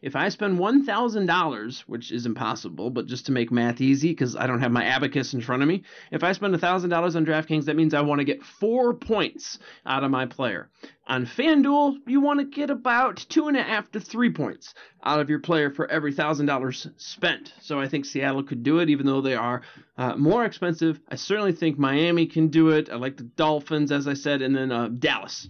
If 0.02 0.16
I 0.16 0.30
spend 0.30 0.60
$1,000, 0.60 1.80
which 1.82 2.12
is 2.12 2.26
impossible, 2.26 2.90
but 2.90 3.08
just 3.08 3.26
to 3.26 3.32
make 3.32 3.52
math 3.52 3.82
easy, 3.82 4.10
because 4.10 4.36
I 4.36 4.48
don't 4.48 4.62
have 4.62 4.72
my 4.72 4.86
abacus 4.86 5.34
in 5.34 5.42
front 5.42 5.62
of 5.62 5.68
me, 5.68 5.84
if 6.12 6.24
I 6.24 6.32
spend 6.32 6.56
$1,000 6.56 7.16
on 7.16 7.26
DraftKings, 7.26 7.66
that 7.66 7.76
means 7.76 7.94
I 7.94 8.02
want 8.02 8.20
to 8.20 8.26
get 8.26 8.44
four 8.44 8.94
points 8.94 9.60
out 9.86 10.04
of 10.04 10.12
my 10.12 10.26
player. 10.26 10.70
On 11.08 11.26
FanDuel, 11.26 11.98
you 12.06 12.22
want 12.22 12.40
to 12.40 12.46
get 12.46 12.70
about 12.70 13.18
two 13.30 13.48
and 13.48 13.58
a 13.58 13.64
half 13.64 13.92
to 13.92 14.00
three 14.00 14.32
points 14.32 14.76
out 15.04 15.20
of 15.20 15.30
your 15.30 15.40
player 15.40 15.72
for 15.72 15.90
every 15.90 16.14
$1,000 16.14 16.92
spent. 16.98 17.54
So 17.62 17.80
I 17.80 17.88
think 17.88 18.06
Seattle 18.06 18.44
could 18.44 18.64
do 18.64 18.80
it, 18.80 18.90
even 18.90 19.06
though 19.08 19.22
they 19.22 19.36
are 19.36 19.62
uh, 19.98 20.16
more 20.16 20.46
expensive. 20.46 21.00
I 21.10 21.16
certainly 21.16 21.54
think 21.54 21.80
Miami 21.80 22.28
can 22.28 22.50
do 22.50 22.70
it. 22.70 22.90
I 22.92 22.96
like 22.96 23.18
the 23.18 23.24
Dolphins, 23.24 23.92
as 23.92 24.08
I 24.08 24.14
said, 24.14 24.42
and 24.42 24.56
then 24.56 24.72
uh, 24.72 24.90
Dallas. 24.90 25.50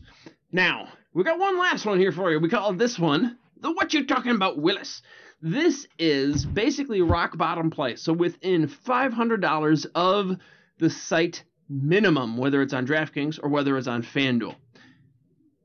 Now, 0.51 0.87
we 1.13 1.23
got 1.23 1.39
one 1.39 1.59
last 1.59 1.85
one 1.85 1.99
here 1.99 2.11
for 2.11 2.31
you. 2.31 2.39
We 2.39 2.49
call 2.49 2.73
this 2.73 2.97
one 2.97 3.37
What 3.61 3.93
You 3.93 4.05
Talking 4.05 4.31
About 4.31 4.57
Willis. 4.57 5.01
This 5.41 5.87
is 5.97 6.45
basically 6.45 7.01
rock 7.01 7.37
bottom 7.37 7.69
play. 7.69 7.95
So 7.95 8.11
within 8.13 8.67
$500 8.67 9.85
of 9.95 10.37
the 10.79 10.89
site 10.89 11.43
minimum, 11.69 12.37
whether 12.37 12.61
it's 12.61 12.73
on 12.73 12.85
DraftKings 12.85 13.39
or 13.41 13.49
whether 13.49 13.77
it's 13.77 13.87
on 13.87 14.03
FanDuel. 14.03 14.55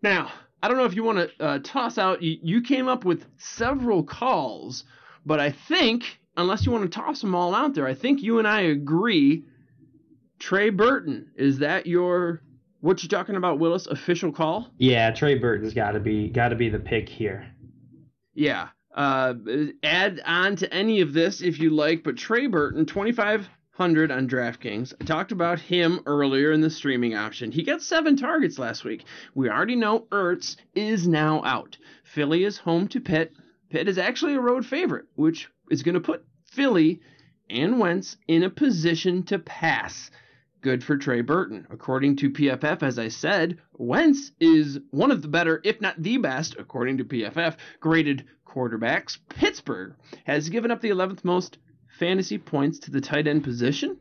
Now, 0.03 0.31
I 0.63 0.69
don't 0.69 0.77
know 0.77 0.85
if 0.85 0.95
you 0.95 1.03
want 1.03 1.19
to 1.19 1.45
uh, 1.45 1.59
toss 1.63 1.99
out, 1.99 2.23
you, 2.23 2.39
you 2.43 2.63
came 2.63 2.89
up 2.89 3.05
with 3.05 3.25
several 3.39 4.03
calls, 4.03 4.85
but 5.27 5.41
I 5.41 5.51
think, 5.51 6.21
unless 6.37 6.67
you 6.67 6.73
want 6.73 6.91
to 6.91 7.01
toss 7.01 7.21
them 7.21 7.35
all 7.35 7.55
out 7.55 7.75
there, 7.75 7.87
I 7.87 7.95
think 7.95 8.23
you 8.23 8.39
and 8.39 8.47
I 8.47 8.63
agree. 8.63 9.45
Trey 10.39 10.71
Burton, 10.71 11.31
is 11.37 11.59
that 11.59 11.87
your 11.87 12.43
what 12.81 13.03
you 13.03 13.09
talking 13.09 13.37
about, 13.37 13.59
Willis? 13.59 13.87
Official 13.87 14.31
call? 14.31 14.69
Yeah, 14.77 15.11
Trey 15.11 15.37
Burton's 15.37 15.73
got 15.73 15.93
to 15.93 16.01
be 16.01 16.29
got 16.29 16.49
to 16.49 16.55
be 16.55 16.69
the 16.69 16.79
pick 16.79 17.09
here. 17.09 17.47
Yeah. 18.35 18.69
Uh, 18.95 19.35
add 19.83 20.21
on 20.25 20.57
to 20.57 20.73
any 20.73 21.01
of 21.01 21.13
this 21.13 21.41
if 21.41 21.59
you 21.59 21.71
like, 21.71 22.05
but 22.05 22.17
Trey 22.17 22.47
Burton, 22.47 22.87
2,500 22.87 24.11
on 24.13 24.29
DraftKings. 24.29 24.95
I 25.01 25.05
talked 25.05 25.33
about 25.33 25.59
him 25.59 26.01
earlier 26.07 26.53
in 26.53 26.61
the 26.61 26.71
streaming 26.71 27.15
option. 27.15 27.51
He 27.51 27.65
got 27.65 27.83
seven 27.83 28.17
targets 28.17 28.59
last 28.59 28.85
week. 28.85 29.05
We 29.35 29.51
already 29.51 29.75
know 29.75 30.07
Ertz 30.13 30.57
is 30.75 31.09
now 31.09 31.43
out. 31.45 31.77
Philly 32.05 32.45
is 32.45 32.59
home 32.59 32.87
to 32.89 33.01
Pitt. 33.01 33.33
Pitt 33.71 33.89
is 33.89 33.99
actually 33.99 34.35
a 34.35 34.41
road 34.41 34.65
favorite, 34.65 35.07
which 35.17 35.49
is 35.71 35.83
going 35.83 35.95
to 35.95 36.01
put 36.01 36.25
Philly 36.45 37.01
and 37.51 37.81
Wentz 37.81 38.17
in 38.29 38.45
a 38.45 38.51
position 38.51 39.25
to 39.25 39.39
pass 39.41 40.11
good 40.65 40.83
for 40.83 40.97
Trey 40.97 41.21
Burton. 41.21 41.67
According 41.69 42.17
to 42.17 42.31
PFF, 42.31 42.83
as 42.83 42.99
I 42.99 43.09
said, 43.09 43.59
Wentz 43.75 44.31
is 44.41 44.79
one 44.93 45.11
of 45.11 45.21
the 45.21 45.29
better, 45.29 45.61
if 45.63 45.83
not 45.83 46.03
the 46.03 46.17
best, 46.17 46.57
according 46.59 46.97
to 46.99 47.05
PFF, 47.05 47.57
graded 47.81 48.25
quarterbacks. 48.47 49.19
Pittsburgh 49.29 49.95
has 50.25 50.49
given 50.49 50.71
up 50.71 50.81
the 50.81 50.89
11th 50.89 51.23
most 51.23 51.59
fantasy 51.99 52.39
points 52.39 52.79
to 52.79 52.91
the 52.91 53.03
tight 53.03 53.29
end 53.29 53.45
position. 53.45 53.99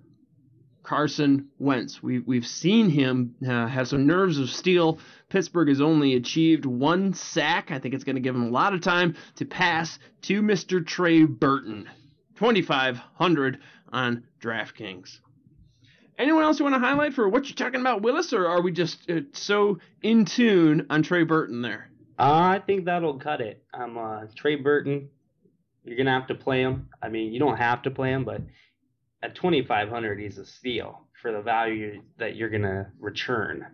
Carson 0.83 1.49
Wentz. 1.59 2.01
We, 2.01 2.19
we've 2.19 2.47
seen 2.47 2.89
him 2.89 3.35
uh, 3.47 3.67
have 3.67 3.87
some 3.87 4.07
nerves 4.07 4.39
of 4.39 4.49
steel. 4.49 4.99
Pittsburgh 5.29 5.67
has 5.67 5.81
only 5.81 6.15
achieved 6.15 6.65
one 6.65 7.13
sack. 7.13 7.71
I 7.71 7.79
think 7.79 7.93
it's 7.93 8.03
going 8.03 8.15
to 8.15 8.21
give 8.21 8.35
him 8.35 8.43
a 8.43 8.49
lot 8.49 8.73
of 8.73 8.81
time 8.81 9.15
to 9.35 9.45
pass 9.45 9.99
to 10.23 10.41
Mr. 10.41 10.85
Trey 10.85 11.25
Burton. 11.25 11.87
2500 12.39 13.59
on 13.91 14.23
DraftKings. 14.41 15.19
Anyone 16.17 16.43
else 16.43 16.57
you 16.57 16.63
want 16.63 16.75
to 16.75 16.79
highlight 16.79 17.13
for 17.13 17.27
what 17.27 17.47
you're 17.47 17.55
talking 17.55 17.81
about, 17.81 18.01
Willis, 18.01 18.31
or 18.31 18.47
are 18.47 18.61
we 18.61 18.71
just 18.71 19.09
uh, 19.09 19.21
so 19.33 19.79
in 20.01 20.23
tune 20.23 20.87
on 20.89 21.03
Trey 21.03 21.23
Burton 21.23 21.61
there? 21.61 21.89
Uh, 22.17 22.55
I 22.55 22.63
think 22.65 22.85
that'll 22.85 23.19
cut 23.19 23.41
it. 23.41 23.61
I'm 23.73 23.97
uh, 23.97 24.21
Trey 24.35 24.55
Burton. 24.55 25.09
You're 25.83 25.97
gonna 25.97 26.17
have 26.17 26.27
to 26.27 26.35
play 26.35 26.61
him. 26.61 26.87
I 27.01 27.09
mean, 27.09 27.33
you 27.33 27.39
don't 27.39 27.57
have 27.57 27.81
to 27.81 27.91
play 27.91 28.11
him, 28.11 28.23
but 28.23 28.41
at 29.21 29.35
2,500, 29.35 30.19
he's 30.19 30.37
a 30.37 30.45
steal 30.45 31.01
for 31.21 31.33
the 31.33 31.41
value 31.41 32.01
that 32.19 32.37
you're 32.37 32.49
gonna 32.49 32.89
return. 33.01 33.67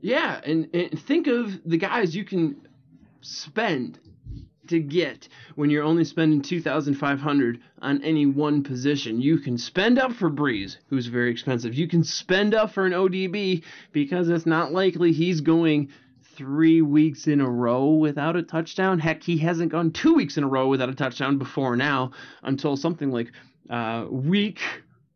Yeah, 0.00 0.40
and, 0.44 0.74
and 0.74 0.98
think 0.98 1.26
of 1.26 1.60
the 1.66 1.76
guys 1.76 2.16
you 2.16 2.24
can 2.24 2.68
spend 3.20 3.98
to 4.68 4.80
get 4.80 5.28
when 5.54 5.70
you're 5.70 5.84
only 5.84 6.04
spending 6.04 6.42
2500 6.42 7.60
on 7.80 8.02
any 8.02 8.26
one 8.26 8.62
position. 8.62 9.20
You 9.20 9.38
can 9.38 9.58
spend 9.58 9.98
up 9.98 10.12
for 10.12 10.30
Brees, 10.30 10.76
who's 10.88 11.06
very 11.06 11.30
expensive. 11.30 11.74
You 11.74 11.88
can 11.88 12.04
spend 12.04 12.54
up 12.54 12.72
for 12.72 12.86
an 12.86 12.92
ODB 12.92 13.62
because 13.92 14.28
it's 14.28 14.46
not 14.46 14.72
likely 14.72 15.12
he's 15.12 15.40
going 15.40 15.90
3 16.36 16.82
weeks 16.82 17.26
in 17.26 17.40
a 17.40 17.48
row 17.48 17.90
without 17.94 18.36
a 18.36 18.42
touchdown. 18.42 18.98
Heck, 18.98 19.22
he 19.22 19.38
hasn't 19.38 19.72
gone 19.72 19.90
2 19.90 20.14
weeks 20.14 20.36
in 20.36 20.44
a 20.44 20.48
row 20.48 20.68
without 20.68 20.88
a 20.88 20.94
touchdown 20.94 21.38
before 21.38 21.76
now 21.76 22.12
until 22.42 22.76
something 22.76 23.10
like 23.10 23.32
uh, 23.68 24.06
week 24.10 24.60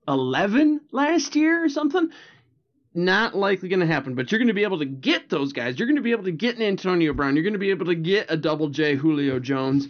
11 0.08 0.80
last 0.90 1.36
year 1.36 1.64
or 1.64 1.68
something 1.68 2.10
not 2.94 3.34
likely 3.34 3.68
going 3.68 3.80
to 3.80 3.86
happen, 3.86 4.14
but 4.14 4.30
you're 4.30 4.38
going 4.38 4.48
to 4.48 4.54
be 4.54 4.64
able 4.64 4.78
to 4.78 4.84
get 4.84 5.30
those 5.30 5.52
guys. 5.52 5.78
You're 5.78 5.86
going 5.86 5.96
to 5.96 6.02
be 6.02 6.12
able 6.12 6.24
to 6.24 6.32
get 6.32 6.56
an 6.56 6.62
Antonio 6.62 7.12
Brown. 7.12 7.36
You're 7.36 7.42
going 7.42 7.54
to 7.54 7.58
be 7.58 7.70
able 7.70 7.86
to 7.86 7.94
get 7.94 8.30
a 8.30 8.36
double 8.36 8.68
J 8.68 8.96
Julio 8.96 9.38
Jones 9.38 9.88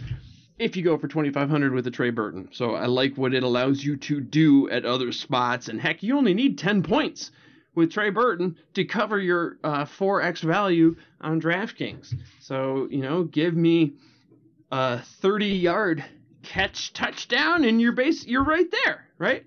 if 0.59 0.77
you 0.77 0.85
go 0.85 0.97
for 0.99 1.09
2500 1.09 1.73
with 1.73 1.87
a 1.87 1.91
Trey 1.91 2.11
Burton. 2.11 2.49
So 2.53 2.75
I 2.75 2.87
like 2.87 3.17
what 3.17 3.35
it 3.35 3.43
allows 3.43 3.83
you 3.83 3.97
to 3.97 4.21
do 4.21 4.71
at 4.71 4.85
other 4.85 5.11
spots. 5.11 5.69
And 5.69 5.81
heck, 5.81 6.03
you 6.03 6.17
only 6.17 6.35
need 6.35 6.59
10 6.59 6.83
points 6.85 7.33
with 7.75 7.93
Trey 7.93 8.11
Burton 8.11 8.57
to 8.75 8.85
cover 8.85 9.19
your 9.19 9.59
uh, 9.65 9.85
4x 9.85 10.41
value 10.43 10.97
on 11.21 11.41
DraftKings. 11.41 12.15
So, 12.41 12.87
you 12.91 13.03
know, 13.03 13.25
give 13.25 13.55
me 13.55 13.95
a 14.71 15.01
30 15.01 15.47
yard 15.47 16.05
catch 16.43 16.93
touchdown 16.93 17.65
and 17.65 17.81
you're 17.81 17.93
base 17.93 18.27
you're 18.27 18.45
right 18.45 18.71
there, 18.85 19.07
right? 19.19 19.45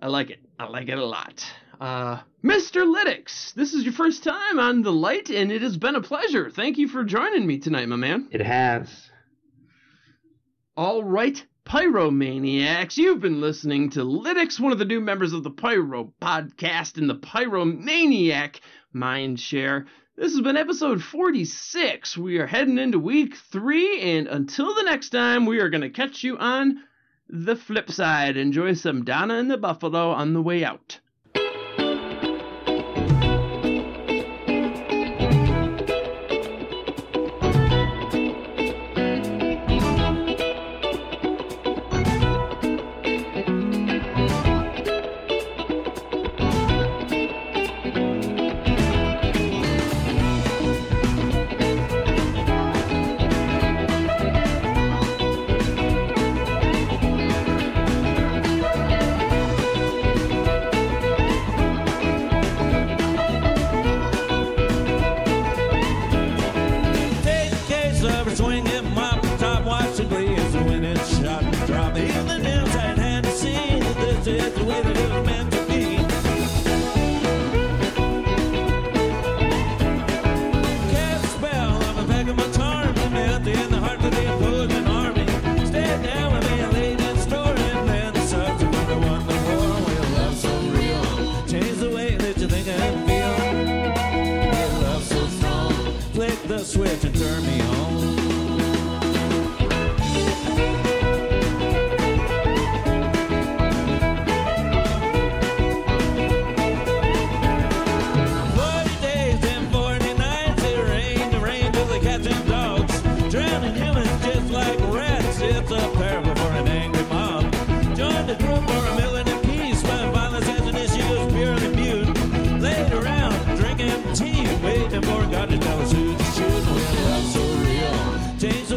I 0.00 0.08
like 0.08 0.30
it. 0.30 0.40
I 0.58 0.68
like 0.68 0.88
it 0.88 0.98
a 0.98 1.04
lot. 1.04 1.44
Uh, 1.80 2.20
Mr. 2.42 2.86
Lytics, 2.86 3.52
this 3.54 3.74
is 3.74 3.84
your 3.84 3.92
first 3.92 4.24
time 4.24 4.58
on 4.58 4.82
the 4.82 4.92
light, 4.92 5.28
and 5.28 5.52
it 5.52 5.62
has 5.62 5.76
been 5.76 5.94
a 5.94 6.00
pleasure. 6.00 6.50
Thank 6.50 6.78
you 6.78 6.88
for 6.88 7.04
joining 7.04 7.46
me 7.46 7.58
tonight, 7.58 7.88
my 7.88 7.96
man. 7.96 8.28
It 8.30 8.40
has. 8.40 9.10
All 10.76 11.04
right, 11.04 11.44
Pyromaniacs, 11.66 12.96
you've 12.96 13.20
been 13.20 13.40
listening 13.40 13.90
to 13.90 14.00
Lytics, 14.00 14.58
one 14.58 14.72
of 14.72 14.78
the 14.78 14.84
new 14.86 15.00
members 15.00 15.34
of 15.34 15.42
the 15.42 15.50
Pyro 15.50 16.14
podcast 16.22 16.96
in 16.96 17.08
the 17.08 17.16
Pyromaniac 17.16 18.60
Mindshare. 18.94 19.84
This 20.16 20.32
has 20.32 20.40
been 20.40 20.56
episode 20.56 21.02
46. 21.02 22.16
We 22.16 22.38
are 22.38 22.46
heading 22.46 22.78
into 22.78 22.98
week 22.98 23.36
three, 23.36 24.00
and 24.00 24.28
until 24.28 24.74
the 24.74 24.84
next 24.84 25.10
time, 25.10 25.44
we 25.44 25.60
are 25.60 25.68
going 25.68 25.82
to 25.82 25.90
catch 25.90 26.24
you 26.24 26.38
on 26.38 26.82
the 27.28 27.56
flip 27.56 27.90
side. 27.90 28.38
Enjoy 28.38 28.72
some 28.72 29.04
Donna 29.04 29.34
and 29.34 29.50
the 29.50 29.58
Buffalo 29.58 30.10
on 30.10 30.32
the 30.32 30.40
way 30.40 30.64
out. 30.64 31.00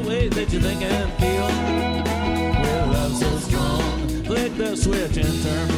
the 0.01 0.07
way 0.07 0.27
that 0.29 0.51
you 0.53 0.59
think 0.59 0.81
and 0.81 1.13
feel. 1.19 1.47
We're 2.61 2.93
love 2.93 3.15
so 3.15 3.37
strong, 3.37 4.23
flick 4.23 4.55
the 4.57 4.75
switch 4.75 5.17
and 5.17 5.43
turn. 5.43 5.68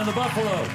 down 0.00 0.06
the 0.06 0.12
Buffalo. 0.12 0.69